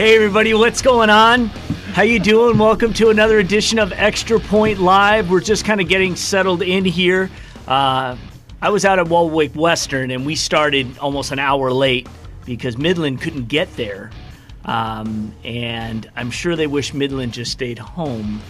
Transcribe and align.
Hey 0.00 0.16
everybody, 0.16 0.54
what's 0.54 0.80
going 0.80 1.10
on? 1.10 1.48
How 1.92 2.00
you 2.04 2.18
doing? 2.18 2.56
Welcome 2.56 2.94
to 2.94 3.10
another 3.10 3.38
edition 3.38 3.78
of 3.78 3.92
Extra 3.92 4.40
Point 4.40 4.78
Live. 4.78 5.28
We're 5.28 5.40
just 5.42 5.66
kind 5.66 5.78
of 5.78 5.90
getting 5.90 6.16
settled 6.16 6.62
in 6.62 6.86
here. 6.86 7.28
Uh, 7.68 8.16
I 8.62 8.70
was 8.70 8.86
out 8.86 8.98
at 8.98 9.10
Lake 9.10 9.52
Western, 9.54 10.10
and 10.10 10.24
we 10.24 10.36
started 10.36 10.96
almost 10.96 11.32
an 11.32 11.38
hour 11.38 11.70
late 11.70 12.08
because 12.46 12.78
Midland 12.78 13.20
couldn't 13.20 13.48
get 13.48 13.76
there. 13.76 14.10
Um, 14.64 15.34
and 15.44 16.10
I'm 16.16 16.30
sure 16.30 16.56
they 16.56 16.66
wish 16.66 16.94
Midland 16.94 17.34
just 17.34 17.52
stayed 17.52 17.78
home. 17.78 18.40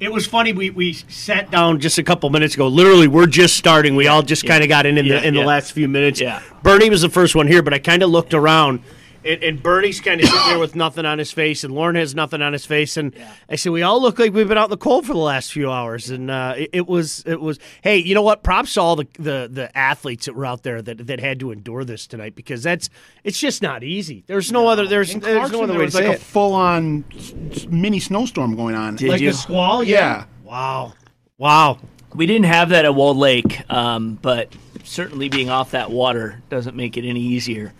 It 0.00 0.10
was 0.10 0.26
funny. 0.26 0.54
We, 0.54 0.70
we 0.70 0.94
sat 0.94 1.50
down 1.50 1.78
just 1.78 1.98
a 1.98 2.04
couple 2.04 2.30
minutes 2.30 2.54
ago. 2.54 2.68
Literally, 2.68 3.06
we're 3.06 3.26
just 3.26 3.56
starting. 3.56 3.96
We 3.96 4.06
all 4.06 4.22
just 4.22 4.44
Yeah. 4.44 4.50
kind 4.50 4.62
of 4.62 4.70
got 4.70 4.86
in 4.86 4.96
in, 4.96 5.04
Yeah, 5.04 5.20
the, 5.20 5.28
in 5.28 5.34
yeah. 5.34 5.42
the 5.42 5.46
last 5.46 5.72
few 5.72 5.88
minutes. 5.88 6.22
Yeah. 6.22 6.40
Bernie 6.62 6.88
was 6.88 7.02
the 7.02 7.10
first 7.10 7.34
one 7.34 7.48
here, 7.48 7.60
but 7.60 7.74
I 7.74 7.80
kind 7.80 8.02
of 8.02 8.08
looked 8.08 8.32
around, 8.32 8.80
and, 9.26 9.42
and 9.42 9.62
Bernie's 9.62 10.00
kind 10.00 10.20
of 10.20 10.28
sitting 10.28 10.48
there 10.48 10.58
with 10.58 10.74
nothing 10.76 11.04
on 11.04 11.18
his 11.18 11.32
face, 11.32 11.64
and 11.64 11.74
Lauren 11.74 11.96
has 11.96 12.14
nothing 12.14 12.42
on 12.42 12.52
his 12.52 12.64
face, 12.64 12.96
and 12.96 13.14
I 13.50 13.56
said, 13.56 13.72
"We 13.72 13.82
all 13.82 14.00
look 14.00 14.18
like 14.18 14.32
we've 14.32 14.48
been 14.48 14.58
out 14.58 14.64
in 14.66 14.70
the 14.70 14.76
cold 14.76 15.06
for 15.06 15.12
the 15.12 15.18
last 15.18 15.52
few 15.52 15.70
hours." 15.70 16.10
And 16.10 16.30
uh, 16.30 16.54
it, 16.56 16.70
it 16.72 16.86
was 16.86 17.22
it 17.26 17.40
was. 17.40 17.58
Hey, 17.82 17.98
you 17.98 18.14
know 18.14 18.22
what? 18.22 18.42
Props 18.42 18.74
to 18.74 18.80
all 18.80 18.96
the, 18.96 19.06
the 19.18 19.48
the 19.52 19.76
athletes 19.76 20.26
that 20.26 20.34
were 20.34 20.46
out 20.46 20.62
there 20.62 20.80
that 20.82 21.06
that 21.06 21.20
had 21.20 21.40
to 21.40 21.50
endure 21.50 21.84
this 21.84 22.06
tonight 22.06 22.34
because 22.34 22.62
that's 22.62 22.88
it's 23.24 23.38
just 23.38 23.62
not 23.62 23.82
easy. 23.84 24.24
There's 24.26 24.52
no 24.52 24.68
other 24.68 24.86
there's 24.86 25.12
In 25.14 25.20
there's 25.20 25.50
no 25.52 25.60
Clarkston, 25.60 25.62
other 25.64 25.72
there 25.72 25.78
way 25.78 25.78
to 25.78 25.84
was 25.86 25.94
say 25.94 26.08
like 26.08 26.18
a 26.18 26.20
full-on 26.20 27.04
s- 27.16 27.34
s- 27.50 27.66
mini 27.66 28.00
snowstorm 28.00 28.56
going 28.56 28.74
on. 28.74 28.96
Did 28.96 29.08
Like 29.10 29.20
you? 29.20 29.30
a 29.30 29.32
squall, 29.32 29.82
Yeah. 29.84 30.24
Wow, 30.44 30.92
wow. 31.38 31.78
We 32.14 32.24
didn't 32.26 32.46
have 32.46 32.68
that 32.70 32.84
at 32.84 32.94
Walled 32.94 33.16
Lake, 33.16 33.68
um, 33.70 34.14
but 34.22 34.54
certainly 34.84 35.28
being 35.28 35.50
off 35.50 35.72
that 35.72 35.90
water 35.90 36.40
doesn't 36.48 36.76
make 36.76 36.96
it 36.96 37.06
any 37.06 37.20
easier. 37.20 37.74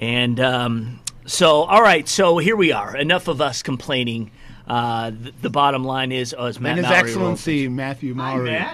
And 0.00 0.40
um, 0.40 1.00
so, 1.26 1.62
all 1.64 1.82
right, 1.82 2.08
so 2.08 2.38
here 2.38 2.56
we 2.56 2.72
are. 2.72 2.96
Enough 2.96 3.28
of 3.28 3.40
us 3.40 3.62
complaining. 3.62 4.30
Uh, 4.66 5.10
the, 5.10 5.32
the 5.42 5.50
bottom 5.50 5.84
line 5.84 6.10
is, 6.10 6.34
oh, 6.36 6.46
as 6.46 6.58
Matt 6.58 6.78
and 6.78 6.86
His 6.86 6.90
Mallory 6.90 7.10
Excellency 7.10 7.68
Matthew 7.68 8.14
Maury. 8.14 8.64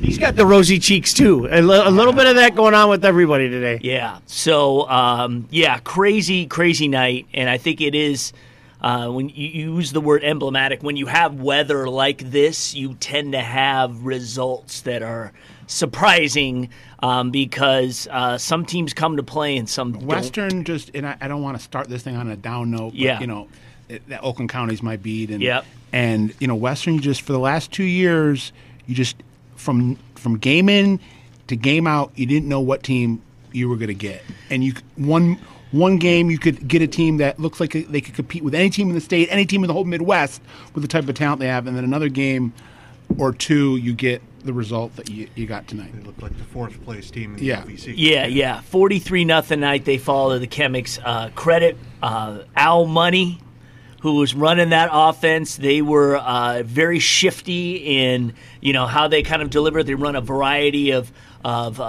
He's 0.00 0.18
got 0.18 0.36
the 0.36 0.46
rosy 0.46 0.78
cheeks 0.78 1.12
too. 1.12 1.46
A, 1.50 1.60
li- 1.60 1.82
a 1.84 1.90
little 1.90 2.12
bit 2.12 2.26
of 2.26 2.36
that 2.36 2.54
going 2.54 2.74
on 2.74 2.88
with 2.88 3.04
everybody 3.04 3.48
today. 3.48 3.80
Yeah. 3.82 4.18
So 4.26 4.88
um, 4.88 5.46
yeah, 5.50 5.78
crazy, 5.78 6.46
crazy 6.46 6.88
night, 6.88 7.26
and 7.34 7.48
I 7.50 7.58
think 7.58 7.80
it 7.80 7.94
is. 7.94 8.32
Uh, 8.80 9.10
when 9.10 9.28
you 9.28 9.74
use 9.74 9.90
the 9.90 10.00
word 10.00 10.22
emblematic, 10.22 10.84
when 10.84 10.96
you 10.96 11.06
have 11.06 11.34
weather 11.40 11.88
like 11.88 12.30
this, 12.30 12.76
you 12.76 12.94
tend 12.94 13.32
to 13.32 13.40
have 13.40 14.04
results 14.04 14.82
that 14.82 15.02
are 15.02 15.32
surprising 15.68 16.70
um, 17.00 17.30
because 17.30 18.08
uh, 18.10 18.36
some 18.36 18.64
teams 18.66 18.92
come 18.92 19.16
to 19.16 19.22
play 19.22 19.56
and 19.56 19.68
some 19.68 19.92
don't. 19.92 20.04
Western 20.06 20.64
just, 20.64 20.90
and 20.94 21.06
I, 21.06 21.16
I 21.20 21.28
don't 21.28 21.42
want 21.42 21.56
to 21.56 21.62
start 21.62 21.88
this 21.88 22.02
thing 22.02 22.16
on 22.16 22.28
a 22.28 22.36
down 22.36 22.70
note, 22.72 22.90
but, 22.90 22.94
Yeah. 22.98 23.20
you 23.20 23.26
know, 23.28 23.48
it, 23.88 24.06
that 24.08 24.22
Oakland 24.22 24.50
County's 24.50 24.82
my 24.82 24.96
beat. 24.96 25.30
And, 25.30 25.40
Yep. 25.42 25.64
and, 25.92 26.34
you 26.40 26.46
know, 26.48 26.56
Western, 26.56 26.98
just, 27.00 27.22
for 27.22 27.32
the 27.32 27.38
last 27.38 27.70
two 27.70 27.84
years, 27.84 28.52
you 28.86 28.94
just, 28.94 29.16
from 29.56 29.96
from 30.14 30.36
game 30.38 30.68
in 30.68 30.98
to 31.46 31.54
game 31.56 31.86
out, 31.86 32.10
you 32.16 32.26
didn't 32.26 32.48
know 32.48 32.60
what 32.60 32.82
team 32.82 33.22
you 33.52 33.68
were 33.68 33.76
going 33.76 33.88
to 33.88 33.94
get. 33.94 34.22
And 34.50 34.64
you 34.64 34.74
one 34.96 35.38
one 35.70 35.96
game 35.98 36.30
you 36.30 36.38
could 36.38 36.66
get 36.66 36.80
a 36.82 36.86
team 36.86 37.18
that 37.18 37.38
looks 37.38 37.60
like 37.60 37.72
they 37.72 38.00
could 38.00 38.14
compete 38.14 38.42
with 38.42 38.54
any 38.54 38.70
team 38.70 38.88
in 38.88 38.94
the 38.94 39.00
state, 39.00 39.28
any 39.30 39.44
team 39.46 39.62
in 39.62 39.68
the 39.68 39.74
whole 39.74 39.84
Midwest 39.84 40.40
with 40.74 40.82
the 40.82 40.88
type 40.88 41.08
of 41.08 41.14
talent 41.14 41.40
they 41.40 41.46
have, 41.46 41.66
and 41.66 41.76
then 41.76 41.84
another 41.84 42.08
game 42.08 42.52
or 43.18 43.32
two 43.32 43.76
you 43.76 43.92
get 43.94 44.22
the 44.44 44.52
result 44.52 44.94
that 44.96 45.10
you, 45.10 45.28
you 45.34 45.46
got 45.46 45.66
tonight. 45.66 45.92
They 45.94 46.02
look 46.02 46.20
like 46.22 46.36
the 46.38 46.44
fourth 46.44 46.82
place 46.84 47.10
team 47.10 47.32
in 47.34 47.40
the 47.40 47.44
Yeah. 47.46 47.62
LVC. 47.62 47.94
Yeah, 47.96 48.26
yeah. 48.26 48.60
43 48.62 49.24
nothing 49.24 49.60
night. 49.60 49.84
They 49.84 49.98
fall 49.98 50.30
to 50.30 50.38
the 50.38 50.46
Chemics. 50.46 50.98
Uh, 51.04 51.30
credit 51.30 51.76
uh, 52.02 52.40
Al 52.56 52.86
Money, 52.86 53.40
who 54.02 54.14
was 54.14 54.34
running 54.34 54.70
that 54.70 54.90
offense. 54.92 55.56
They 55.56 55.82
were 55.82 56.16
uh, 56.16 56.62
very 56.64 56.98
shifty 57.00 57.76
in 57.76 58.32
you 58.60 58.72
know 58.72 58.86
how 58.86 59.08
they 59.08 59.22
kind 59.22 59.42
of 59.42 59.50
deliver. 59.50 59.82
They 59.82 59.94
run 59.94 60.16
a 60.16 60.20
variety 60.20 60.92
of 60.92 61.12
of. 61.44 61.80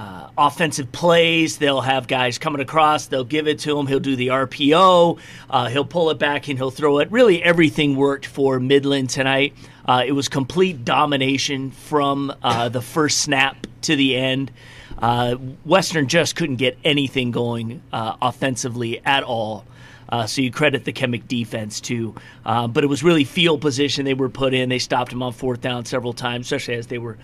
Uh, 0.00 0.30
offensive 0.38 0.90
plays. 0.92 1.58
They'll 1.58 1.82
have 1.82 2.08
guys 2.08 2.38
coming 2.38 2.62
across. 2.62 3.08
They'll 3.08 3.22
give 3.22 3.46
it 3.46 3.58
to 3.60 3.78
him. 3.78 3.86
He'll 3.86 4.00
do 4.00 4.16
the 4.16 4.28
RPO. 4.28 5.18
Uh, 5.50 5.68
he'll 5.68 5.84
pull 5.84 6.08
it 6.08 6.18
back 6.18 6.48
and 6.48 6.56
he'll 6.56 6.70
throw 6.70 7.00
it. 7.00 7.12
Really, 7.12 7.42
everything 7.42 7.96
worked 7.96 8.24
for 8.24 8.58
Midland 8.58 9.10
tonight. 9.10 9.52
Uh, 9.84 10.02
it 10.06 10.12
was 10.12 10.30
complete 10.30 10.86
domination 10.86 11.70
from 11.70 12.32
uh, 12.42 12.70
the 12.70 12.80
first 12.80 13.18
snap 13.18 13.66
to 13.82 13.94
the 13.94 14.16
end. 14.16 14.50
Uh, 14.96 15.34
Western 15.66 16.08
just 16.08 16.34
couldn't 16.34 16.56
get 16.56 16.78
anything 16.82 17.30
going 17.30 17.82
uh, 17.92 18.16
offensively 18.22 19.02
at 19.04 19.22
all. 19.22 19.66
Uh, 20.08 20.26
so 20.26 20.40
you 20.40 20.50
credit 20.50 20.86
the 20.86 20.94
Chemic 20.94 21.28
defense 21.28 21.78
too. 21.78 22.14
Uh, 22.46 22.66
but 22.66 22.84
it 22.84 22.86
was 22.86 23.02
really 23.02 23.24
field 23.24 23.60
position 23.60 24.06
they 24.06 24.14
were 24.14 24.30
put 24.30 24.54
in. 24.54 24.70
They 24.70 24.78
stopped 24.78 25.10
them 25.10 25.22
on 25.22 25.34
fourth 25.34 25.60
down 25.60 25.84
several 25.84 26.14
times, 26.14 26.46
especially 26.46 26.76
as 26.76 26.86
they 26.86 26.96
were, 26.96 27.18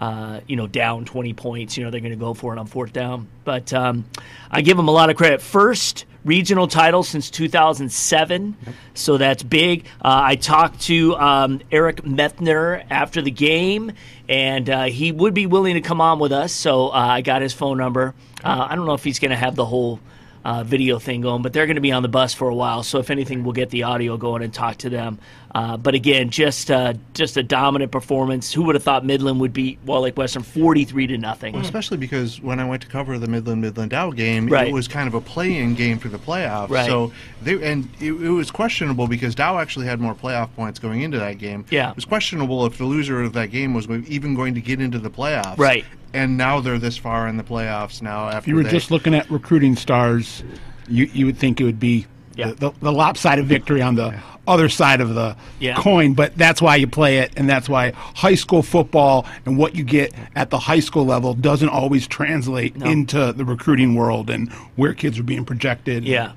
uh, 0.00 0.40
you 0.46 0.56
know, 0.56 0.66
down 0.66 1.04
20 1.04 1.34
points. 1.34 1.76
You 1.76 1.84
know, 1.84 1.90
they're 1.90 2.00
going 2.00 2.12
to 2.12 2.16
go 2.16 2.34
for 2.34 2.54
it 2.54 2.58
on 2.58 2.66
fourth 2.66 2.92
down. 2.92 3.28
But 3.44 3.72
um, 3.72 4.06
I 4.50 4.62
give 4.62 4.76
them 4.76 4.88
a 4.88 4.92
lot 4.92 5.10
of 5.10 5.16
credit. 5.16 5.42
First 5.42 6.06
regional 6.24 6.68
title 6.68 7.02
since 7.02 7.30
2007, 7.30 8.56
so 8.94 9.16
that's 9.16 9.42
big. 9.42 9.86
Uh, 10.02 10.20
I 10.24 10.36
talked 10.36 10.82
to 10.82 11.16
um, 11.16 11.60
Eric 11.70 12.02
Methner 12.02 12.84
after 12.90 13.22
the 13.22 13.30
game, 13.30 13.92
and 14.28 14.68
uh, 14.68 14.84
he 14.84 15.12
would 15.12 15.34
be 15.34 15.46
willing 15.46 15.74
to 15.74 15.80
come 15.80 16.00
on 16.00 16.18
with 16.18 16.32
us. 16.32 16.52
So 16.52 16.88
uh, 16.88 16.92
I 16.92 17.20
got 17.20 17.42
his 17.42 17.52
phone 17.52 17.78
number. 17.78 18.14
Uh, 18.42 18.66
I 18.70 18.76
don't 18.76 18.86
know 18.86 18.94
if 18.94 19.04
he's 19.04 19.18
going 19.18 19.30
to 19.30 19.36
have 19.36 19.54
the 19.54 19.66
whole 19.66 20.00
uh, 20.44 20.64
video 20.64 20.98
thing 20.98 21.20
going, 21.20 21.42
but 21.42 21.52
they're 21.52 21.66
going 21.66 21.76
to 21.76 21.82
be 21.82 21.92
on 21.92 22.02
the 22.02 22.08
bus 22.08 22.34
for 22.34 22.48
a 22.48 22.54
while. 22.54 22.82
So 22.82 22.98
if 22.98 23.10
anything, 23.10 23.44
we'll 23.44 23.52
get 23.52 23.70
the 23.70 23.84
audio 23.84 24.16
going 24.16 24.42
and 24.42 24.52
talk 24.52 24.78
to 24.78 24.90
them. 24.90 25.18
Uh, 25.52 25.76
but 25.76 25.94
again, 25.96 26.30
just 26.30 26.70
uh, 26.70 26.94
just 27.14 27.36
a 27.36 27.42
dominant 27.42 27.90
performance. 27.90 28.52
Who 28.52 28.62
would 28.62 28.76
have 28.76 28.84
thought 28.84 29.04
Midland 29.04 29.40
would 29.40 29.52
beat 29.52 29.78
Walled 29.84 30.04
Lake 30.04 30.16
Western 30.16 30.42
forty 30.44 30.84
three 30.84 31.06
to 31.08 31.18
nothing? 31.18 31.56
Especially 31.56 31.96
because 31.96 32.40
when 32.40 32.60
I 32.60 32.64
went 32.68 32.82
to 32.82 32.88
cover 32.88 33.18
the 33.18 33.26
Midland 33.26 33.60
Midland 33.60 33.90
Dow 33.90 34.10
game, 34.12 34.46
Right. 34.46 34.68
it 34.68 34.72
was 34.72 34.86
kind 34.86 35.08
of 35.08 35.14
a 35.14 35.20
play-in 35.20 35.74
game 35.74 35.98
for 35.98 36.08
the 36.08 36.18
playoffs. 36.18 36.70
Right. 36.70 36.86
So 36.86 37.12
they 37.42 37.60
and 37.68 37.88
it, 38.00 38.12
it 38.12 38.30
was 38.30 38.50
questionable 38.50 39.08
because 39.08 39.34
Dow 39.34 39.58
actually 39.58 39.86
had 39.86 40.00
more 40.00 40.14
playoff 40.14 40.54
points 40.54 40.78
going 40.78 41.02
into 41.02 41.18
that 41.18 41.38
game. 41.38 41.64
Yeah. 41.70 41.90
it 41.90 41.96
was 41.96 42.04
questionable 42.04 42.64
if 42.66 42.78
the 42.78 42.84
loser 42.84 43.20
of 43.22 43.32
that 43.32 43.50
game 43.50 43.74
was 43.74 43.88
even 43.90 44.34
going 44.36 44.54
to 44.54 44.60
get 44.60 44.80
into 44.80 44.98
the 45.00 45.10
playoffs. 45.10 45.58
Right. 45.58 45.84
And 46.14 46.36
now 46.36 46.60
they're 46.60 46.78
this 46.78 46.96
far 46.96 47.26
in 47.28 47.36
the 47.36 47.44
playoffs 47.44 48.02
now. 48.02 48.28
After 48.28 48.38
If 48.38 48.48
you 48.48 48.54
were 48.54 48.62
they, 48.62 48.70
just 48.70 48.90
looking 48.90 49.14
at 49.14 49.28
recruiting 49.30 49.74
stars, 49.76 50.44
you 50.88 51.06
you 51.12 51.26
would 51.26 51.38
think 51.38 51.60
it 51.60 51.64
would 51.64 51.80
be 51.80 52.06
Yeah. 52.36 52.48
the, 52.50 52.54
the, 52.54 52.70
the 52.82 52.92
lopsided 52.92 53.46
victory 53.46 53.82
on 53.82 53.96
the 53.96 54.14
other 54.50 54.68
side 54.68 55.00
of 55.00 55.14
the 55.14 55.36
Yeah. 55.60 55.76
coin. 55.76 56.12
But 56.14 56.36
that's 56.36 56.60
why 56.60 56.76
you 56.76 56.86
play 56.86 57.18
it, 57.18 57.32
and 57.36 57.48
that's 57.48 57.68
why 57.68 57.92
high 58.16 58.34
school 58.34 58.62
football 58.62 59.24
and 59.46 59.56
what 59.56 59.74
you 59.76 59.84
get 59.84 60.12
at 60.34 60.50
the 60.50 60.58
high 60.58 60.80
school 60.80 61.06
level 61.06 61.32
doesn't 61.34 61.68
always 61.68 62.06
translate 62.06 62.74
into 62.76 63.32
the 63.32 63.44
recruiting 63.44 63.94
world 63.94 64.28
and 64.28 64.50
where 64.76 64.92
kids 64.92 65.18
are 65.18 65.22
being 65.22 65.44
projected. 65.44 66.04
Yeah. 66.04 66.32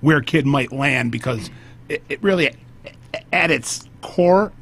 where 0.00 0.18
a 0.18 0.22
kid 0.24 0.44
might 0.44 0.70
land 0.70 1.10
because 1.10 1.48
it, 1.88 2.02
it 2.10 2.22
really, 2.22 2.50
at 3.32 3.50
its 3.50 3.88
core, 4.02 4.52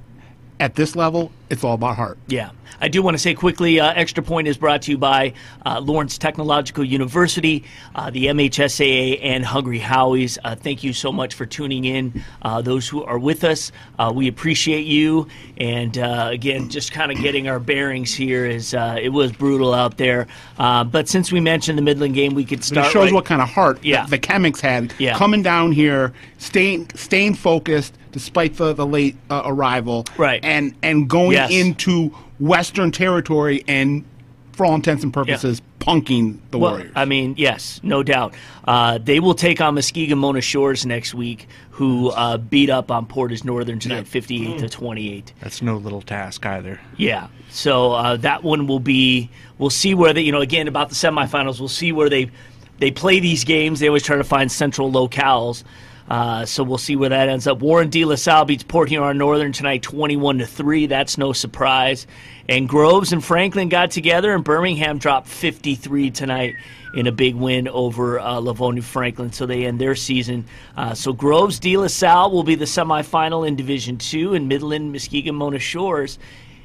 at 0.60 0.76
this 0.76 0.94
level, 0.94 1.32
it's 1.50 1.64
all 1.64 1.74
about 1.74 1.96
heart. 1.96 2.16
Yeah. 2.28 2.50
I 2.80 2.88
do 2.88 3.02
want 3.02 3.14
to 3.14 3.18
say 3.18 3.34
quickly 3.34 3.78
uh, 3.80 3.92
Extra 3.94 4.22
Point 4.22 4.48
is 4.48 4.56
brought 4.56 4.82
to 4.82 4.90
you 4.90 4.98
by 4.98 5.34
uh, 5.64 5.80
Lawrence 5.80 6.18
Technological 6.18 6.84
University, 6.84 7.64
uh, 7.94 8.10
the 8.10 8.26
MHSAA, 8.26 9.20
and 9.22 9.44
Hungry 9.44 9.78
Howie's. 9.78 10.38
Uh, 10.42 10.54
thank 10.56 10.82
you 10.82 10.92
so 10.92 11.12
much 11.12 11.34
for 11.34 11.46
tuning 11.46 11.84
in, 11.84 12.22
uh, 12.42 12.60
those 12.62 12.88
who 12.88 13.02
are 13.04 13.18
with 13.18 13.44
us. 13.44 13.72
Uh, 13.98 14.12
we 14.14 14.28
appreciate 14.28 14.86
you. 14.86 15.28
And 15.58 15.96
uh, 15.98 16.28
again, 16.32 16.68
just 16.68 16.92
kind 16.92 17.12
of 17.12 17.18
getting 17.18 17.48
our 17.48 17.60
bearings 17.60 18.12
here 18.14 18.46
is 18.46 18.74
uh, 18.74 18.96
it 19.00 19.10
was 19.10 19.32
brutal 19.32 19.74
out 19.74 19.96
there. 19.96 20.26
Uh, 20.58 20.84
but 20.84 21.08
since 21.08 21.30
we 21.30 21.40
mentioned 21.40 21.78
the 21.78 21.82
Midland 21.82 22.14
game, 22.14 22.34
we 22.34 22.44
could 22.44 22.58
But 22.60 22.64
start. 22.66 22.86
it 22.88 22.90
shows 22.92 23.04
right- 23.06 23.14
what 23.14 23.24
kind 23.24 23.42
of 23.42 23.48
heart 23.48 23.78
Yeah. 23.82 24.04
the, 24.04 24.12
the 24.12 24.18
Chemics 24.18 24.60
had 24.60 24.92
Yeah. 24.98 25.16
coming 25.16 25.42
down 25.42 25.72
here, 25.72 26.12
staying 26.38 26.90
staying 26.94 27.34
focused 27.34 27.94
despite 28.12 28.56
the 28.56 28.72
the 28.74 28.86
late 28.86 29.16
uh, 29.30 29.42
arrival, 29.44 30.04
Right. 30.18 30.40
And 30.44 30.74
and 30.82 31.08
going 31.08 31.32
Yes. 31.32 31.50
into 31.50 32.12
Western 32.42 32.90
territory 32.90 33.64
and, 33.68 34.04
for 34.52 34.66
all 34.66 34.74
intents 34.74 35.04
and 35.04 35.14
purposes, 35.14 35.62
punking 35.78 36.38
the 36.50 36.58
Well, 36.58 36.72
Warriors. 36.72 36.92
I 36.94 37.04
mean, 37.04 37.34
yes, 37.38 37.80
no 37.82 38.02
doubt. 38.02 38.34
Uh, 38.64 38.98
they 38.98 39.20
will 39.20 39.34
take 39.34 39.60
on 39.60 39.74
Muskegon 39.74 40.18
Mona 40.18 40.40
Shores 40.40 40.84
next 40.84 41.14
week, 41.14 41.46
who 41.70 42.10
uh, 42.10 42.38
beat 42.38 42.68
up 42.68 42.90
on 42.90 43.06
Portage 43.06 43.44
Northern 43.44 43.78
tonight, 43.78 44.06
fifty-eight 44.06 44.58
to 44.58 44.68
twenty-eight. 44.68 45.32
that's 45.40 45.62
no 45.62 45.76
little 45.76 46.02
task 46.02 46.44
either. 46.44 46.80
Yeah. 46.96 47.28
So 47.50 47.92
uh, 47.92 48.16
that 48.18 48.42
one 48.42 48.66
will 48.66 48.80
be. 48.80 49.30
We'll 49.58 49.70
see 49.70 49.94
where 49.94 50.12
they. 50.12 50.22
You 50.22 50.32
know, 50.32 50.40
again 50.40 50.68
about 50.68 50.88
the 50.88 50.94
semifinals. 50.94 51.60
We'll 51.60 51.68
see 51.68 51.92
where 51.92 52.10
they 52.10 52.30
they 52.78 52.90
play 52.90 53.20
these 53.20 53.44
games. 53.44 53.80
They 53.80 53.86
always 53.86 54.02
try 54.02 54.16
to 54.16 54.24
find 54.24 54.50
central 54.50 54.90
locales. 54.90 55.64
Uh, 56.08 56.44
so 56.44 56.62
we'll 56.62 56.78
see 56.78 56.96
where 56.96 57.08
that 57.08 57.28
ends 57.28 57.46
up. 57.46 57.60
Warren 57.60 57.88
De 57.88 58.04
La 58.04 58.16
Salle 58.16 58.44
beats 58.44 58.64
Port 58.64 58.88
Huron 58.88 59.16
Northern 59.16 59.52
tonight, 59.52 59.82
twenty-one 59.82 60.38
to 60.38 60.46
three. 60.46 60.86
That's 60.86 61.16
no 61.16 61.32
surprise. 61.32 62.06
And 62.48 62.68
Groves 62.68 63.12
and 63.12 63.24
Franklin 63.24 63.68
got 63.68 63.92
together, 63.92 64.34
and 64.34 64.44
Birmingham 64.44 64.98
dropped 64.98 65.28
fifty-three 65.28 66.10
tonight 66.10 66.54
in 66.94 67.06
a 67.06 67.12
big 67.12 67.34
win 67.34 67.68
over 67.68 68.20
uh, 68.20 68.38
Livonia 68.38 68.82
Franklin. 68.82 69.32
So 69.32 69.46
they 69.46 69.64
end 69.64 69.80
their 69.80 69.94
season. 69.94 70.44
Uh, 70.76 70.92
so 70.92 71.14
Groves 71.14 71.58
De 71.58 71.76
La 71.78 71.86
Salle 71.86 72.30
will 72.30 72.42
be 72.42 72.56
the 72.56 72.66
semifinal 72.66 73.48
in 73.48 73.56
Division 73.56 73.96
Two, 73.96 74.34
and 74.34 74.48
Midland 74.48 74.92
Muskegon 74.92 75.36
Mona 75.36 75.58
Shores 75.58 76.18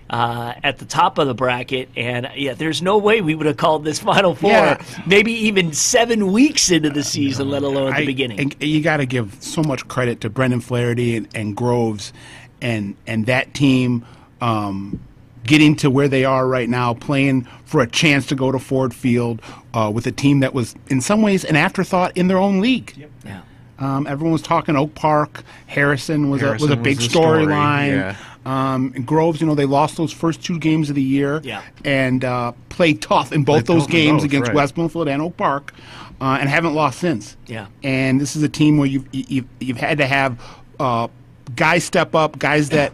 uh, 0.10 0.54
at 0.64 0.78
the 0.78 0.86
top 0.86 1.18
of 1.18 1.28
the 1.28 1.34
bracket. 1.34 1.90
And 1.98 2.30
yeah, 2.36 2.54
there's 2.54 2.82
no 2.82 2.98
way 2.98 3.22
we 3.22 3.36
would 3.36 3.46
have 3.46 3.58
called 3.58 3.84
this 3.84 4.00
Final 4.00 4.36
Four 4.36 4.52
Yeah. 4.52 4.84
maybe 5.06 5.32
even 5.34 5.74
seven 5.74 6.32
weeks 6.32 6.72
into 6.72 6.90
the 6.90 7.04
season, 7.04 7.50
let 7.50 7.64
alone 7.64 7.94
at 7.94 7.98
the 7.98 8.04
I- 8.04 8.06
beginning. 8.06 8.40
and 8.40 8.56
you 8.62 8.82
got 8.82 8.98
to 8.98 9.06
give 9.06 9.36
so 9.42 9.62
much 9.64 9.88
credit 9.88 10.22
to 10.22 10.30
Brendan 10.30 10.62
Flaherty 10.62 11.18
and, 11.18 11.28
and 11.36 11.56
Groves, 11.56 12.14
and 12.62 12.96
and 13.06 13.26
that 13.28 13.54
team 13.54 14.06
um, 14.42 15.00
getting 15.46 15.76
to 15.78 15.90
where 15.90 16.08
they 16.08 16.26
are 16.26 16.48
right 16.48 16.70
now, 16.70 16.94
playing 16.94 17.48
for 17.66 17.82
a 17.82 17.88
chance 17.88 18.26
to 18.28 18.36
go 18.36 18.52
to 18.52 18.60
Ford 18.60 18.94
Field 18.94 19.42
uh, 19.74 19.92
with 19.94 20.06
a 20.08 20.12
team 20.12 20.40
that 20.42 20.54
was 20.54 20.76
in 20.90 21.02
some 21.02 21.22
ways 21.22 21.44
an 21.46 21.56
afterthought 21.56 22.16
in 22.18 22.28
their 22.28 22.38
own 22.38 22.60
league. 22.62 23.08
yeah. 23.26 23.42
Um, 23.80 24.08
everyone 24.08 24.32
was 24.34 24.42
talking 24.42 24.76
Oak 24.76 24.96
Park. 24.96 25.44
Harrison 25.68 26.32
was 26.32 26.42
a 26.42 26.54
was 26.54 26.64
a 26.64 26.68
Harrison 26.68 26.84
big 26.84 26.98
was 26.98 27.06
the 27.06 27.10
story, 27.12 27.46
storyline. 27.46 27.90
yeah. 27.90 28.16
Um, 28.48 28.94
and 28.96 29.06
Groves, 29.06 29.42
you 29.42 29.48
know, 29.48 29.56
they 29.56 29.66
lost 29.66 29.98
those 29.98 30.14
first 30.14 30.42
two 30.44 30.58
games 30.58 30.90
of 30.90 30.96
the 30.96 31.02
year, 31.04 31.42
Yeah. 31.44 31.62
and 31.84 32.24
uh, 32.24 32.54
played 32.70 33.02
tough 33.02 33.34
in 33.34 33.44
both 33.44 33.66
Played 33.66 33.78
those 33.80 33.88
games 33.88 34.22
both, 34.22 34.26
against 34.26 34.48
right. 34.48 34.56
West 34.56 34.76
Bloomfield 34.76 35.10
and 35.10 35.22
Oak 35.22 35.36
Park, 35.36 35.74
uh, 36.22 36.38
and 36.40 36.48
haven't 36.48 36.74
lost 36.74 37.00
since. 37.00 37.36
Yeah. 37.48 37.68
And 37.84 38.22
this 38.22 38.36
is 38.38 38.44
a 38.44 38.50
team 38.50 38.78
where 38.78 38.88
you've 38.88 39.06
you've, 39.12 39.46
you've 39.60 39.78
had 39.78 39.98
to 39.98 40.08
have 40.08 40.40
uh, 40.80 41.10
guys 41.56 41.84
step 41.84 42.16
up, 42.16 42.40
guys 42.40 42.70
that 42.70 42.94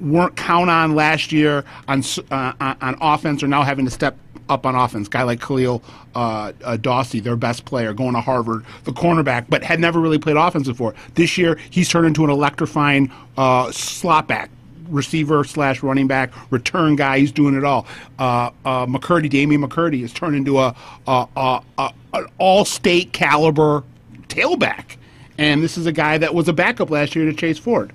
weren't 0.00 0.36
count 0.36 0.70
on 0.70 0.94
last 0.94 1.32
year 1.32 1.64
on 1.86 2.02
uh, 2.30 2.52
on 2.60 2.76
on 2.80 2.96
offense 3.00 3.42
are 3.42 3.48
now 3.48 3.62
having 3.64 3.84
to 3.84 3.90
step 3.90 4.16
up 4.48 4.64
on 4.64 4.74
offense. 4.74 5.08
Guy 5.08 5.22
like 5.22 5.40
Khalil 5.42 5.82
uh, 6.14 6.52
uh, 6.64 6.76
Dawsey, 6.78 7.22
their 7.22 7.36
best 7.36 7.66
player, 7.66 7.92
going 7.92 8.14
to 8.14 8.20
Harvard, 8.22 8.64
the 8.84 8.92
cornerback, 8.92 9.46
but 9.50 9.62
had 9.62 9.80
never 9.80 10.00
really 10.00 10.18
played 10.18 10.36
offense 10.36 10.66
before. 10.66 10.94
This 11.14 11.36
year, 11.36 11.58
he's 11.68 11.90
turned 11.90 12.06
into 12.06 12.24
an 12.24 12.30
electrifying 12.30 13.12
uh, 13.36 13.70
slot 13.70 14.26
back. 14.28 14.48
Receiver 14.88 15.44
slash 15.44 15.82
running 15.82 16.06
back, 16.06 16.32
return 16.50 16.96
guy. 16.96 17.18
He's 17.18 17.32
doing 17.32 17.54
it 17.54 17.64
all. 17.64 17.86
Uh, 18.18 18.50
uh, 18.64 18.86
McCurdy, 18.86 19.28
Damian 19.28 19.62
McCurdy, 19.62 20.00
has 20.02 20.12
turned 20.12 20.36
into 20.36 20.58
a, 20.58 20.74
a, 21.06 21.26
a, 21.36 21.62
a 21.78 21.92
an 22.14 22.26
all-state 22.38 23.12
caliber 23.12 23.84
tailback, 24.28 24.96
and 25.36 25.62
this 25.62 25.76
is 25.76 25.86
a 25.86 25.92
guy 25.92 26.18
that 26.18 26.34
was 26.34 26.48
a 26.48 26.52
backup 26.52 26.90
last 26.90 27.14
year 27.14 27.24
to 27.26 27.32
Chase 27.32 27.58
Ford. 27.58 27.92